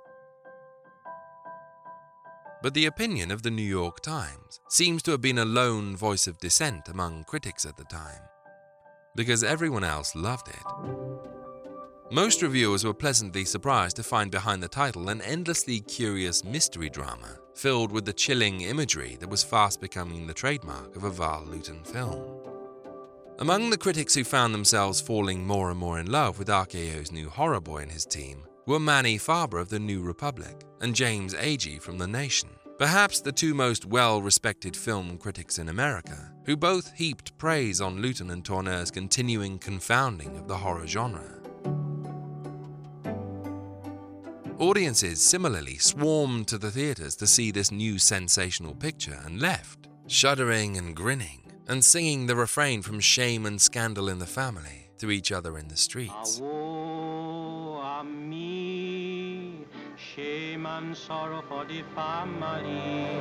But 2.64 2.72
the 2.72 2.86
opinion 2.86 3.30
of 3.30 3.42
the 3.42 3.50
New 3.50 3.60
York 3.60 4.00
Times 4.00 4.58
seems 4.70 5.02
to 5.02 5.10
have 5.10 5.20
been 5.20 5.36
a 5.36 5.44
lone 5.44 5.94
voice 5.94 6.26
of 6.26 6.38
dissent 6.38 6.88
among 6.88 7.24
critics 7.24 7.66
at 7.66 7.76
the 7.76 7.84
time, 7.84 8.22
because 9.14 9.44
everyone 9.44 9.84
else 9.84 10.16
loved 10.16 10.48
it. 10.48 10.64
Most 12.10 12.40
reviewers 12.40 12.82
were 12.82 12.94
pleasantly 12.94 13.44
surprised 13.44 13.96
to 13.96 14.02
find 14.02 14.30
behind 14.30 14.62
the 14.62 14.68
title 14.68 15.10
an 15.10 15.20
endlessly 15.20 15.80
curious 15.80 16.42
mystery 16.42 16.88
drama 16.88 17.36
filled 17.54 17.92
with 17.92 18.06
the 18.06 18.14
chilling 18.14 18.62
imagery 18.62 19.18
that 19.20 19.28
was 19.28 19.44
fast 19.44 19.82
becoming 19.82 20.26
the 20.26 20.32
trademark 20.32 20.96
of 20.96 21.04
a 21.04 21.10
Val 21.10 21.44
Lewton 21.44 21.84
film. 21.84 22.24
Among 23.40 23.68
the 23.68 23.76
critics 23.76 24.14
who 24.14 24.24
found 24.24 24.54
themselves 24.54 25.02
falling 25.02 25.46
more 25.46 25.68
and 25.68 25.78
more 25.78 25.98
in 25.98 26.10
love 26.10 26.38
with 26.38 26.48
RKO's 26.48 27.12
new 27.12 27.28
horror 27.28 27.60
boy 27.60 27.82
and 27.82 27.92
his 27.92 28.06
team 28.06 28.46
were 28.66 28.80
Manny 28.80 29.18
Farber 29.18 29.60
of 29.60 29.68
the 29.68 29.78
New 29.78 30.02
Republic 30.02 30.64
and 30.80 30.94
James 30.94 31.34
Agee 31.34 31.80
from 31.80 31.98
The 31.98 32.06
Nation, 32.06 32.48
perhaps 32.78 33.20
the 33.20 33.32
two 33.32 33.52
most 33.52 33.84
well 33.84 34.22
respected 34.22 34.76
film 34.76 35.18
critics 35.18 35.58
in 35.58 35.68
America, 35.68 36.32
who 36.46 36.56
both 36.56 36.92
heaped 36.94 37.36
praise 37.36 37.80
on 37.80 38.00
Lewton 38.00 38.30
and 38.30 38.44
Tourneur's 38.44 38.90
continuing 38.90 39.58
confounding 39.58 40.36
of 40.38 40.48
the 40.48 40.56
horror 40.56 40.86
genre. 40.86 41.40
Audiences 44.58 45.20
similarly 45.20 45.76
swarmed 45.78 46.48
to 46.48 46.58
the 46.58 46.70
theatres 46.70 47.16
to 47.16 47.26
see 47.26 47.50
this 47.50 47.70
new 47.70 47.98
sensational 47.98 48.74
picture 48.74 49.20
and 49.26 49.40
left, 49.40 49.88
shuddering 50.06 50.78
and 50.78 50.96
grinning, 50.96 51.50
and 51.68 51.84
singing 51.84 52.26
the 52.26 52.36
refrain 52.36 52.80
from 52.80 53.00
Shame 53.00 53.46
and 53.46 53.60
Scandal 53.60 54.08
in 54.08 54.20
the 54.20 54.26
Family 54.26 54.90
to 54.98 55.10
each 55.10 55.32
other 55.32 55.58
in 55.58 55.68
the 55.68 55.76
streets. 55.76 56.40
And 60.66 60.96
sorrow 60.96 61.42
for 61.48 61.64
the 61.66 61.82
family. 61.94 63.18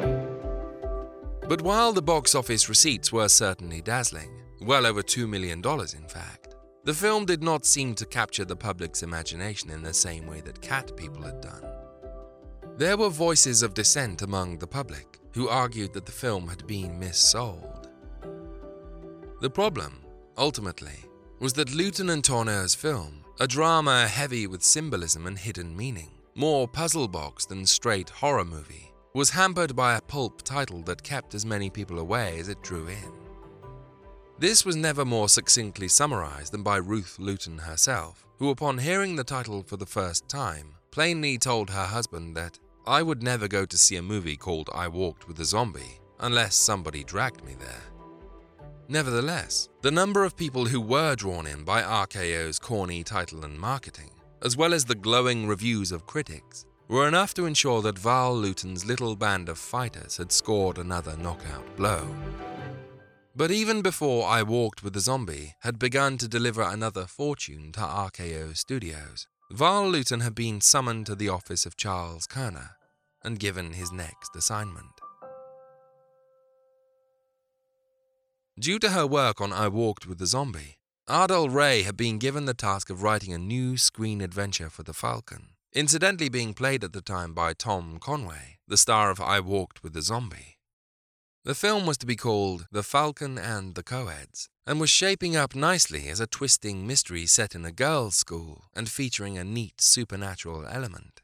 But 1.48 1.61
while 1.61 1.91
the 1.91 2.02
box 2.02 2.36
office 2.36 2.70
receipts 2.70 3.11
were 3.11 3.28
certainly 3.28 3.82
dazzling, 3.82 4.41
well 4.61 4.86
over 4.86 5.02
$2 5.02 5.28
million 5.28 5.60
in 5.60 6.07
fact, 6.07 6.56
the 6.86 6.94
film 6.94 7.26
did 7.26 7.44
not 7.44 7.65
seem 7.65 7.95
to 7.95 8.06
capture 8.06 8.45
the 8.45 8.56
public's 8.56 9.03
imagination 9.03 9.70
in 9.70 9.84
the 9.84 9.94
same 9.94 10.26
way 10.26 10.41
that 10.41 10.61
Cat 10.61 10.95
People 10.95 11.24
had 11.24 11.41
done. 11.41 11.64
There 12.78 12.98
were 12.98 13.10
voices 13.10 13.61
of 13.61 13.74
dissent 13.74 14.22
among 14.22 14.57
the 14.57 14.68
public 14.68 15.20
who 15.34 15.49
argued 15.49 15.94
that 15.94 16.06
the 16.06 16.11
film 16.11 16.48
had 16.48 16.65
been 16.65 16.99
missold. 16.99 17.88
The 19.41 19.49
problem, 19.49 20.02
ultimately, 20.38 21.06
was 21.40 21.53
that 21.53 21.76
Lewton 21.76 22.10
and 22.10 22.24
Tourneur's 22.24 22.74
film, 22.74 23.26
a 23.40 23.48
drama 23.48 24.07
heavy 24.07 24.48
with 24.48 24.64
symbolism 24.64 25.28
and 25.28 25.38
hidden 25.38 25.76
meaning, 25.76 26.11
more 26.35 26.68
puzzle 26.68 27.07
box 27.07 27.45
than 27.45 27.65
straight 27.65 28.10
horror 28.10 28.45
movie, 28.45 28.93
was 29.14 29.30
hampered 29.30 29.76
by 29.76 29.95
a 29.95 30.01
pulp 30.01 30.41
title 30.41 30.81
that 30.84 31.03
kept 31.03 31.35
as 31.35 31.45
many 31.45 31.69
people 31.69 31.99
away 31.99 32.39
as 32.39 32.49
it 32.49 32.61
drew 32.64 32.88
in. 32.88 33.11
This 34.39 34.65
was 34.65 34.76
never 34.76 35.05
more 35.05 35.30
succinctly 35.30 35.88
summarized 35.88 36.51
than 36.51 36.64
by 36.64 36.77
Ruth 36.77 37.18
Lewton 37.19 37.60
herself, 37.60 38.26
who, 38.39 38.49
upon 38.49 38.80
hearing 38.80 39.15
the 39.15 39.23
title 39.23 39.64
for 39.64 39.77
the 39.77 39.85
first 39.85 40.27
time, 40.27 40.76
plainly 40.91 41.38
told 41.38 41.69
her 41.69 41.85
husband 41.85 42.35
that 42.35 42.60
I 42.85 43.03
would 43.03 43.23
never 43.23 43.47
go 43.47 43.65
to 43.65 43.77
see 43.77 43.95
a 43.95 44.01
movie 44.01 44.35
called 44.35 44.69
I 44.73 44.88
Walked 44.88 45.27
with 45.27 45.39
a 45.39 45.45
Zombie 45.45 45.99
unless 46.19 46.55
somebody 46.55 47.03
dragged 47.03 47.43
me 47.45 47.55
there. 47.60 47.84
Nevertheless, 48.89 49.69
the 49.81 49.91
number 49.91 50.23
of 50.26 50.35
people 50.35 50.65
who 50.65 50.81
were 50.81 51.15
drawn 51.15 51.47
in 51.47 51.64
by 51.64 51.81
RKO's 51.81 52.60
corny 52.60 53.03
title 53.03 53.45
and 53.45 53.57
marketing, 53.57 54.11
as 54.44 54.57
well 54.57 54.74
as 54.74 54.86
the 54.86 54.95
glowing 54.95 55.48
reviews 55.48 55.91
of 55.91 56.06
critics, 56.06 56.65
were 56.90 57.07
enough 57.07 57.34
to 57.34 57.45
ensure 57.45 57.82
that 57.82 57.98
Val 57.98 58.36
Lewton's 58.36 58.86
little 58.86 59.15
band 59.15 59.48
of 59.48 59.57
fighters 59.57 60.18
had 60.18 60.32
scored 60.32 60.78
another 60.78 61.15
knockout 61.18 61.76
blow. 61.78 62.07
But 63.36 63.52
even 63.52 63.82
before 63.82 64.28
I 64.28 64.44
Walked 64.44 64.84
with 64.84 64.94
the 64.94 64.99
Zombie 64.99 65.56
had 65.61 65.80
begun 65.80 66.18
to 66.20 66.28
deliver 66.28 66.61
another 66.61 67.07
fortune 67.07 67.72
to 67.72 67.80
RKO 67.80 68.56
Studios, 68.56 69.28
Val 69.49 69.90
Lewton 69.90 70.20
had 70.20 70.36
been 70.36 70.61
summoned 70.61 71.06
to 71.07 71.15
the 71.15 71.30
office 71.30 71.65
of 71.65 71.78
Charles 71.78 72.28
Koerner 72.28 72.72
and 73.24 73.40
given 73.40 73.74
his 73.74 73.91
next 73.91 74.36
assignment. 74.36 74.99
Due 78.60 78.78
to 78.78 78.91
her 78.91 79.07
work 79.07 79.41
on 79.41 79.52
I 79.52 79.68
Walked 79.68 80.06
with 80.06 80.20
the 80.20 80.28
Zombie, 80.28 80.78
Ardel 81.09 81.53
Wray 81.53 81.84
had 81.84 81.97
been 81.97 82.17
given 82.17 82.45
the 82.45 82.53
task 82.53 82.89
of 82.89 83.03
writing 83.03 83.34
a 83.34 83.38
new 83.38 83.75
screen 83.75 84.21
adventure 84.21 84.69
for 84.69 84.84
the 84.84 84.93
Falcon, 84.93 85.49
incidentally 85.73 86.30
being 86.30 86.53
played 86.53 86.81
at 86.81 86.93
the 86.93 87.01
time 87.01 87.34
by 87.34 87.51
Tom 87.51 87.99
Conway, 87.99 88.59
the 88.69 88.77
star 88.77 89.11
of 89.11 89.19
I 89.19 89.41
Walked 89.41 89.84
with 89.84 89.91
the 89.91 90.01
Zombie. 90.01 90.59
The 91.43 91.55
film 91.55 91.85
was 91.85 91.97
to 91.97 92.05
be 92.05 92.15
called 92.15 92.67
The 92.71 92.84
Falcon 92.84 93.38
and 93.38 93.75
the 93.75 93.84
Coeds, 93.84 94.47
and 94.65 94.80
was 94.80 94.89
shaping 94.89 95.35
up 95.35 95.53
nicely 95.53 96.07
as 96.07 96.21
a 96.21 96.27
twisting 96.27 96.88
mystery 96.88 97.25
set 97.25 97.53
in 97.53 97.65
a 97.65 97.73
girls' 97.73 98.15
school 98.15 98.63
and 98.73 98.88
featuring 98.88 99.38
a 99.38 99.43
neat 99.43 99.81
supernatural 99.81 100.65
element. 100.65 101.21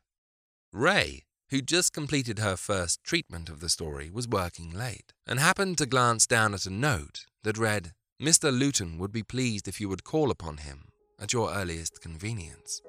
Wray, 0.74 1.24
who 1.52 1.62
just 1.62 1.94
completed 1.94 2.38
her 2.40 2.58
first 2.58 3.02
treatment 3.06 3.48
of 3.48 3.62
the 3.62 3.70
story, 3.70 4.10
was 4.12 4.28
working 4.28 4.72
late 4.72 5.14
and 5.26 5.40
happened 5.40 5.78
to 5.78 5.86
glance 5.86 6.28
down 6.28 6.54
at 6.54 6.66
a 6.66 6.70
note 6.70 7.28
that 7.44 7.58
read, 7.58 7.94
Mr. 8.22 8.58
Lewton 8.58 8.98
would 8.98 9.12
be 9.12 9.24
pleased 9.24 9.68
if 9.68 9.80
you 9.80 9.88
would 9.88 10.04
call 10.04 10.32
upon 10.32 10.58
him 10.58 10.90
at 11.20 11.34
your 11.34 11.54
earliest 11.54 12.02
convenience. 12.02 12.82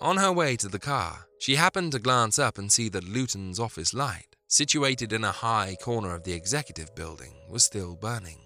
On 0.00 0.16
her 0.16 0.32
way 0.32 0.56
to 0.56 0.68
the 0.68 0.78
car, 0.78 1.26
she 1.38 1.56
happened 1.56 1.92
to 1.92 1.98
glance 1.98 2.38
up 2.38 2.58
and 2.58 2.70
see 2.70 2.88
that 2.88 3.08
Lewton's 3.08 3.60
office 3.60 3.94
light 3.94 4.32
situated 4.52 5.14
in 5.14 5.24
a 5.24 5.32
high 5.32 5.74
corner 5.80 6.14
of 6.14 6.24
the 6.24 6.32
executive 6.34 6.94
building, 6.94 7.32
was 7.48 7.64
still 7.64 7.96
burning. 7.96 8.38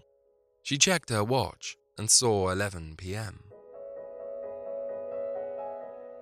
She 0.63 0.79
checked 0.79 1.11
her 1.11 1.25
watch 1.25 1.77
and 1.99 2.09
saw 2.09 2.51
11 2.51 2.95
p.m. 2.97 3.41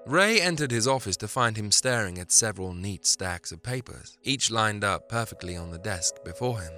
Wray 0.07 0.41
entered 0.41 0.71
his 0.71 0.89
office 0.89 1.19
to 1.19 1.29
find 1.29 1.59
him 1.59 1.71
staring 1.71 2.19
at 2.19 2.33
several 2.33 2.73
neat 2.73 3.05
stacks 3.05 3.53
of 3.53 3.63
papers, 3.63 4.17
each 4.23 4.51
lined 4.51 4.85
up 4.85 5.07
perfectly 5.11 5.55
on 5.55 5.71
the 5.71 5.79
desk 5.79 6.15
before 6.25 6.61
him. 6.61 6.73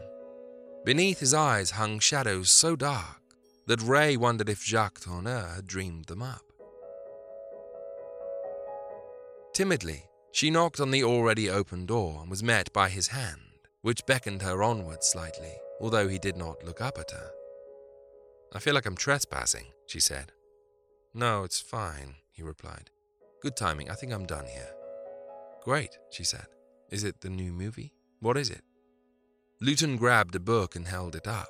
Beneath 0.87 1.19
his 1.19 1.35
eyes 1.35 1.73
hung 1.73 1.99
shadows 1.99 2.49
so 2.49 2.77
dark 2.77 3.21
that 3.67 3.83
Wray 3.83 4.17
wondered 4.17 4.49
if 4.49 4.63
Jacques 4.63 5.01
Tourneur 5.01 5.57
had 5.57 5.67
dreamed 5.67 6.05
them 6.05 6.23
up. 6.23 6.45
Timidly, 9.53 10.05
she 10.31 10.49
knocked 10.49 10.79
on 10.79 10.93
the 10.93 11.03
already 11.03 11.51
open 11.51 11.87
door 11.87 12.21
and 12.21 12.31
was 12.31 12.45
met 12.45 12.73
by 12.73 12.89
his 12.89 13.09
hand, 13.09 13.67
which 13.83 14.07
beckoned 14.07 14.43
her 14.43 14.63
onward 14.63 15.03
slightly, 15.03 15.55
although 15.81 16.07
he 16.07 16.21
did 16.21 16.37
not 16.37 16.63
look 16.63 16.81
up 16.81 16.99
at 16.99 17.11
her. 17.11 17.31
I 18.55 18.61
feel 18.61 18.75
like 18.75 18.87
I'm 18.87 18.97
trespassing, 18.97 19.67
she 19.87 19.99
said. 19.99 20.31
No, 21.13 21.43
it's 21.43 21.61
fine, 21.61 22.15
he 22.31 22.45
replied. 22.45 22.91
Good 23.43 23.57
timing, 23.57 23.91
I 23.91 23.95
think 23.95 24.13
I'm 24.13 24.25
done 24.25 24.47
here. 24.47 24.71
Great, 25.65 25.99
she 26.13 26.23
said. 26.23 26.47
Is 26.93 27.03
it 27.03 27.23
the 27.23 27.29
new 27.29 27.53
movie? 27.53 27.93
What 28.21 28.37
is 28.37 28.51
it? 28.51 28.63
Lewton 29.61 29.97
grabbed 29.97 30.35
a 30.35 30.41
book 30.41 30.77
and 30.77 30.87
held 30.87 31.17
it 31.17 31.27
up. 31.27 31.49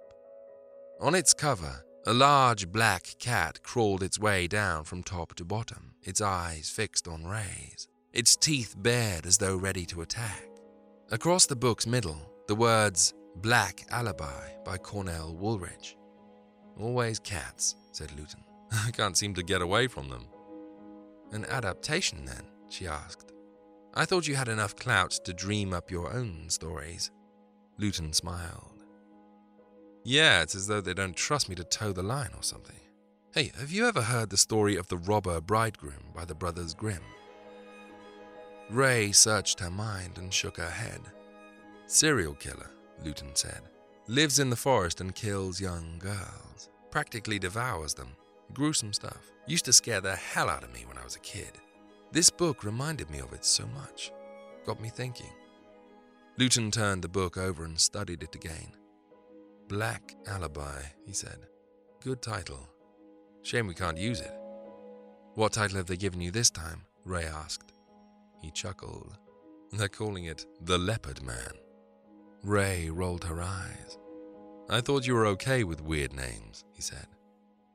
On 1.00 1.14
its 1.14 1.34
cover, 1.34 1.84
a 2.06 2.14
large 2.14 2.70
black 2.70 3.16
cat 3.18 3.62
crawled 3.62 4.02
its 4.02 4.18
way 4.18 4.46
down 4.46 4.84
from 4.84 5.02
top 5.02 5.34
to 5.34 5.44
bottom, 5.44 5.94
its 6.02 6.20
eyes 6.20 6.70
fixed 6.70 7.08
on 7.08 7.26
Wray's 7.26 7.88
its 8.16 8.34
teeth 8.34 8.74
bared 8.78 9.26
as 9.26 9.36
though 9.36 9.56
ready 9.56 9.84
to 9.84 10.00
attack. 10.00 10.48
Across 11.10 11.46
the 11.46 11.54
book's 11.54 11.86
middle, 11.86 12.18
the 12.48 12.54
words 12.54 13.12
Black 13.36 13.84
Alibi 13.90 14.48
by 14.64 14.78
Cornell 14.78 15.36
Woolrich. 15.38 15.96
Always 16.80 17.18
cats, 17.18 17.76
said 17.92 18.10
Lewton. 18.18 18.42
I 18.72 18.90
can't 18.90 19.18
seem 19.18 19.34
to 19.34 19.42
get 19.42 19.60
away 19.60 19.86
from 19.86 20.08
them. 20.08 20.28
An 21.32 21.44
adaptation, 21.44 22.24
then? 22.24 22.46
she 22.70 22.86
asked. 22.86 23.34
I 23.92 24.06
thought 24.06 24.26
you 24.26 24.34
had 24.34 24.48
enough 24.48 24.76
clout 24.76 25.10
to 25.24 25.34
dream 25.34 25.74
up 25.74 25.90
your 25.90 26.10
own 26.10 26.48
stories. 26.48 27.10
Lewton 27.78 28.12
smiled. 28.12 28.84
Yeah, 30.04 30.42
it's 30.42 30.54
as 30.54 30.66
though 30.66 30.80
they 30.80 30.94
don't 30.94 31.16
trust 31.16 31.48
me 31.48 31.54
to 31.56 31.64
toe 31.64 31.92
the 31.92 32.02
line 32.02 32.30
or 32.36 32.42
something. 32.42 32.76
Hey, 33.34 33.52
have 33.58 33.70
you 33.70 33.86
ever 33.86 34.02
heard 34.02 34.30
the 34.30 34.36
story 34.36 34.76
of 34.76 34.88
the 34.88 34.96
robber 34.96 35.40
bridegroom 35.40 36.12
by 36.14 36.24
the 36.24 36.34
Brothers 36.34 36.74
Grimm? 36.74 37.02
Wray 38.70 39.12
searched 39.12 39.60
her 39.60 39.70
mind 39.70 40.18
and 40.18 40.32
shook 40.32 40.56
her 40.56 40.70
head. 40.70 41.00
Serial 41.86 42.34
killer, 42.34 42.70
Lewton 43.04 43.30
said. 43.34 43.60
Lives 44.08 44.38
in 44.38 44.50
the 44.50 44.56
forest 44.56 45.00
and 45.00 45.14
kills 45.14 45.60
young 45.60 45.98
girls. 45.98 46.70
Practically 46.90 47.38
devours 47.38 47.94
them. 47.94 48.16
Gruesome 48.54 48.92
stuff. 48.92 49.32
Used 49.46 49.64
to 49.66 49.72
scare 49.72 50.00
the 50.00 50.16
hell 50.16 50.48
out 50.48 50.64
of 50.64 50.72
me 50.72 50.84
when 50.86 50.98
I 50.98 51.04
was 51.04 51.16
a 51.16 51.20
kid. 51.20 51.50
This 52.12 52.30
book 52.30 52.64
reminded 52.64 53.10
me 53.10 53.18
of 53.18 53.32
it 53.32 53.44
so 53.44 53.66
much. 53.66 54.12
Got 54.64 54.80
me 54.80 54.88
thinking. 54.88 55.32
Lewton 56.38 56.70
turned 56.70 57.02
the 57.02 57.08
book 57.08 57.38
over 57.38 57.64
and 57.64 57.80
studied 57.80 58.22
it 58.22 58.34
again. 58.34 58.72
Black 59.68 60.14
Alibi, 60.26 60.82
he 61.06 61.12
said. 61.12 61.46
Good 62.02 62.20
title. 62.20 62.68
Shame 63.42 63.66
we 63.66 63.74
can't 63.74 63.96
use 63.96 64.20
it. 64.20 64.34
What 65.34 65.54
title 65.54 65.78
have 65.78 65.86
they 65.86 65.96
given 65.96 66.20
you 66.20 66.30
this 66.30 66.50
time? 66.50 66.82
Wray 67.04 67.24
asked. 67.24 67.72
He 68.42 68.50
chuckled. 68.50 69.16
They're 69.72 69.88
calling 69.88 70.26
it 70.26 70.44
The 70.60 70.76
Leopard 70.76 71.22
Man. 71.22 71.52
Wray 72.42 72.90
rolled 72.90 73.24
her 73.24 73.40
eyes. 73.40 73.98
I 74.68 74.80
thought 74.82 75.06
you 75.06 75.14
were 75.14 75.26
okay 75.28 75.64
with 75.64 75.80
weird 75.82 76.12
names, 76.12 76.64
he 76.72 76.82
said. 76.82 77.06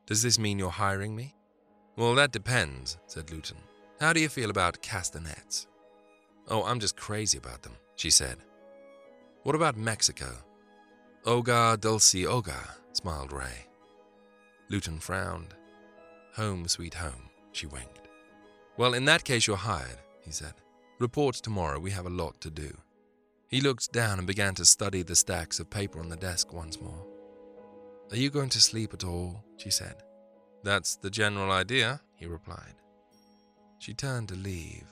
Does 0.06 0.22
this 0.22 0.38
mean 0.38 0.60
you're 0.60 0.70
hiring 0.70 1.16
me? 1.16 1.36
Well, 1.96 2.16
that 2.16 2.32
depends, 2.32 2.98
said 3.08 3.32
Lewton. 3.32 3.58
How 4.00 4.14
do 4.14 4.20
you 4.20 4.30
feel 4.30 4.50
about 4.50 4.82
castanets? 4.82 5.68
Oh, 6.48 6.64
I'm 6.64 6.80
just 6.80 6.96
crazy 6.96 7.38
about 7.38 7.64
them, 7.64 7.74
she 7.96 8.10
said. 8.10 8.38
What 9.44 9.56
about 9.56 9.76
Mexico? 9.76 10.30
Oga 11.26 11.80
dulce 11.80 12.14
oga, 12.26 12.60
smiled 12.94 13.34
Wray. 13.34 13.66
Lewton 14.70 15.00
frowned. 15.00 15.56
Home, 16.36 16.68
sweet 16.68 16.94
home, 16.94 17.30
she 17.52 17.66
winked. 17.66 18.08
Well, 18.78 18.94
in 18.94 19.06
that 19.06 19.24
case, 19.24 19.48
you're 19.48 19.58
hired, 19.58 19.98
he 20.22 20.32
said. 20.32 20.54
Report 21.00 21.36
tomorrow, 21.36 21.80
we 21.80 21.92
have 21.92 22.06
a 22.06 22.10
lot 22.10 22.40
to 22.42 22.52
do. 22.52 22.72
He 23.48 23.62
looked 23.62 23.92
down 23.92 24.20
and 24.20 24.28
began 24.28 24.54
to 24.56 24.66
study 24.66 25.02
the 25.02 25.16
stacks 25.16 25.60
of 25.60 25.70
paper 25.70 26.00
on 26.00 26.10
the 26.10 26.16
desk 26.16 26.54
once 26.54 26.80
more. 26.80 27.06
Are 28.12 28.18
you 28.18 28.30
going 28.30 28.50
to 28.50 28.62
sleep 28.62 28.94
at 28.94 29.04
all? 29.04 29.44
she 29.58 29.72
said. 29.72 30.04
That's 30.64 30.96
the 30.98 31.10
general 31.10 31.52
idea, 31.52 32.02
he 32.16 32.28
replied. 32.28 32.76
She 33.80 33.96
turned 33.96 34.30
to 34.30 34.36
leave. 34.36 34.86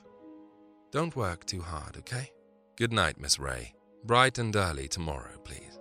Don't 0.90 1.14
work 1.14 1.46
too 1.46 1.62
hard, 1.62 1.96
okay? 1.98 2.30
Good 2.76 2.92
night, 2.92 3.20
Miss 3.20 3.38
Wray. 3.38 3.74
Bright 4.04 4.38
and 4.38 4.54
early 4.56 4.88
tomorrow, 4.88 5.36
please. 5.44 5.78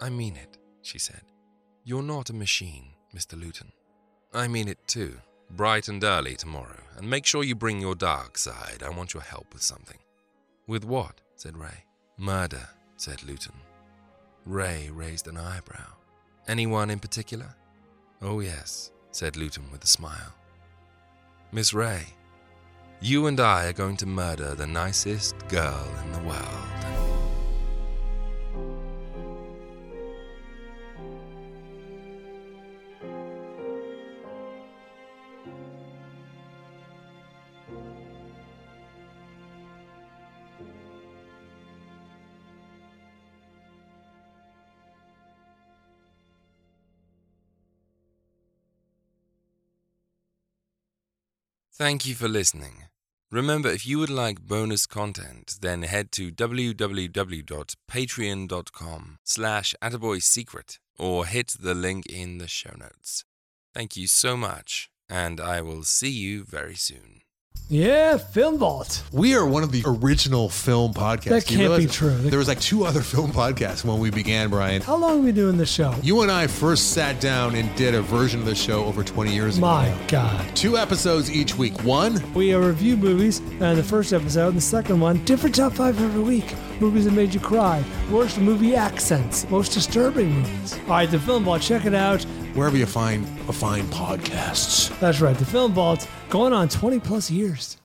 I 0.00 0.08
mean 0.08 0.36
it, 0.36 0.58
she 0.82 0.98
said. 0.98 1.22
You're 1.84 2.02
not 2.02 2.30
a 2.30 2.34
machine, 2.34 2.92
Mr. 3.14 3.38
Lewton. 3.40 3.72
I 4.32 4.46
mean 4.46 4.68
it 4.68 4.78
too. 4.86 5.16
Bright 5.50 5.88
and 5.88 6.02
early 6.02 6.36
tomorrow, 6.36 6.80
and 6.96 7.08
make 7.08 7.26
sure 7.26 7.44
you 7.44 7.54
bring 7.54 7.80
your 7.80 7.94
dark 7.94 8.38
side. 8.38 8.82
I 8.84 8.90
want 8.90 9.14
your 9.14 9.22
help 9.22 9.52
with 9.52 9.62
something. 9.62 9.98
With 10.66 10.84
what? 10.84 11.20
said 11.36 11.56
Wray. 11.56 11.84
Murder, 12.16 12.68
said 12.96 13.22
Lewton. 13.24 13.54
Wray 14.44 14.90
raised 14.92 15.28
an 15.28 15.36
eyebrow. 15.36 15.92
Anyone 16.48 16.90
in 16.90 16.98
particular? 16.98 17.54
Oh, 18.22 18.40
yes, 18.40 18.92
said 19.10 19.36
Lewton 19.36 19.64
with 19.70 19.82
a 19.84 19.88
smile. 19.88 20.34
Miss 21.52 21.74
Wray, 21.74 22.06
you 23.00 23.26
and 23.26 23.40
I 23.40 23.66
are 23.66 23.72
going 23.72 23.96
to 23.98 24.06
murder 24.06 24.54
the 24.54 24.66
nicest 24.66 25.36
girl 25.48 25.86
in 26.04 26.12
the 26.12 26.28
world. 26.28 27.05
Thank 51.78 52.06
you 52.06 52.14
for 52.14 52.26
listening. 52.26 52.84
Remember, 53.30 53.68
if 53.68 53.86
you 53.86 53.98
would 53.98 54.08
like 54.08 54.40
bonus 54.40 54.86
content, 54.86 55.58
then 55.60 55.82
head 55.82 56.10
to 56.12 56.32
www.patreon.com 56.32 59.18
slash 59.22 59.74
attaboysecret 59.82 60.78
or 60.98 61.26
hit 61.26 61.54
the 61.60 61.74
link 61.74 62.06
in 62.06 62.38
the 62.38 62.48
show 62.48 62.72
notes. 62.78 63.26
Thank 63.74 63.94
you 63.94 64.06
so 64.06 64.38
much, 64.38 64.88
and 65.10 65.38
I 65.38 65.60
will 65.60 65.82
see 65.82 66.08
you 66.08 66.44
very 66.44 66.76
soon. 66.76 67.20
Yeah, 67.68 68.16
Film 68.18 68.58
Vault. 68.58 69.02
We 69.10 69.34
are 69.34 69.44
one 69.44 69.64
of 69.64 69.72
the 69.72 69.82
original 69.84 70.48
film 70.48 70.94
podcasts. 70.94 71.24
That 71.30 71.46
can't 71.46 71.76
be 71.76 71.86
true. 71.86 72.16
There 72.16 72.38
was 72.38 72.46
like 72.46 72.60
two 72.60 72.84
other 72.84 73.00
film 73.00 73.32
podcasts 73.32 73.84
when 73.84 73.98
we 73.98 74.10
began, 74.10 74.50
Brian. 74.50 74.82
How 74.82 74.94
long 74.94 75.16
have 75.16 75.24
we 75.24 75.32
doing 75.32 75.56
this 75.56 75.68
show? 75.70 75.92
You 76.00 76.22
and 76.22 76.30
I 76.30 76.46
first 76.46 76.92
sat 76.92 77.20
down 77.20 77.56
and 77.56 77.74
did 77.74 77.96
a 77.96 78.02
version 78.02 78.38
of 78.38 78.46
the 78.46 78.54
show 78.54 78.84
over 78.84 79.02
20 79.02 79.34
years 79.34 79.58
ago. 79.58 79.66
My 79.66 79.92
God. 80.06 80.44
Two 80.54 80.78
episodes 80.78 81.28
each 81.28 81.56
week. 81.56 81.82
One, 81.82 82.22
We 82.34 82.54
uh, 82.54 82.58
review 82.60 82.96
movies, 82.96 83.40
and 83.60 83.76
the 83.76 83.82
first 83.82 84.12
episode, 84.12 84.48
and 84.48 84.56
the 84.58 84.60
second 84.60 85.00
one, 85.00 85.24
different 85.24 85.56
top 85.56 85.72
five 85.72 86.00
every 86.00 86.22
week. 86.22 86.54
Movies 86.80 87.06
that 87.06 87.12
made 87.14 87.34
you 87.34 87.40
cry, 87.40 87.82
worst 88.12 88.38
movie 88.38 88.76
accents, 88.76 89.48
most 89.50 89.72
disturbing 89.72 90.30
movies. 90.30 90.78
All 90.84 90.90
right, 90.90 91.10
the 91.10 91.18
Film 91.18 91.42
Vault, 91.42 91.62
check 91.62 91.84
it 91.84 91.94
out. 91.94 92.24
Wherever 92.56 92.76
you 92.76 92.86
find 92.86 93.24
a 93.48 93.52
fine 93.52 93.84
podcasts. 93.84 94.98
That's 94.98 95.20
right, 95.20 95.36
the 95.36 95.44
Film 95.44 95.72
Vault, 95.72 96.08
going 96.30 96.52
on 96.54 96.68
20 96.68 96.98
plus 97.00 97.30
years. 97.30 97.74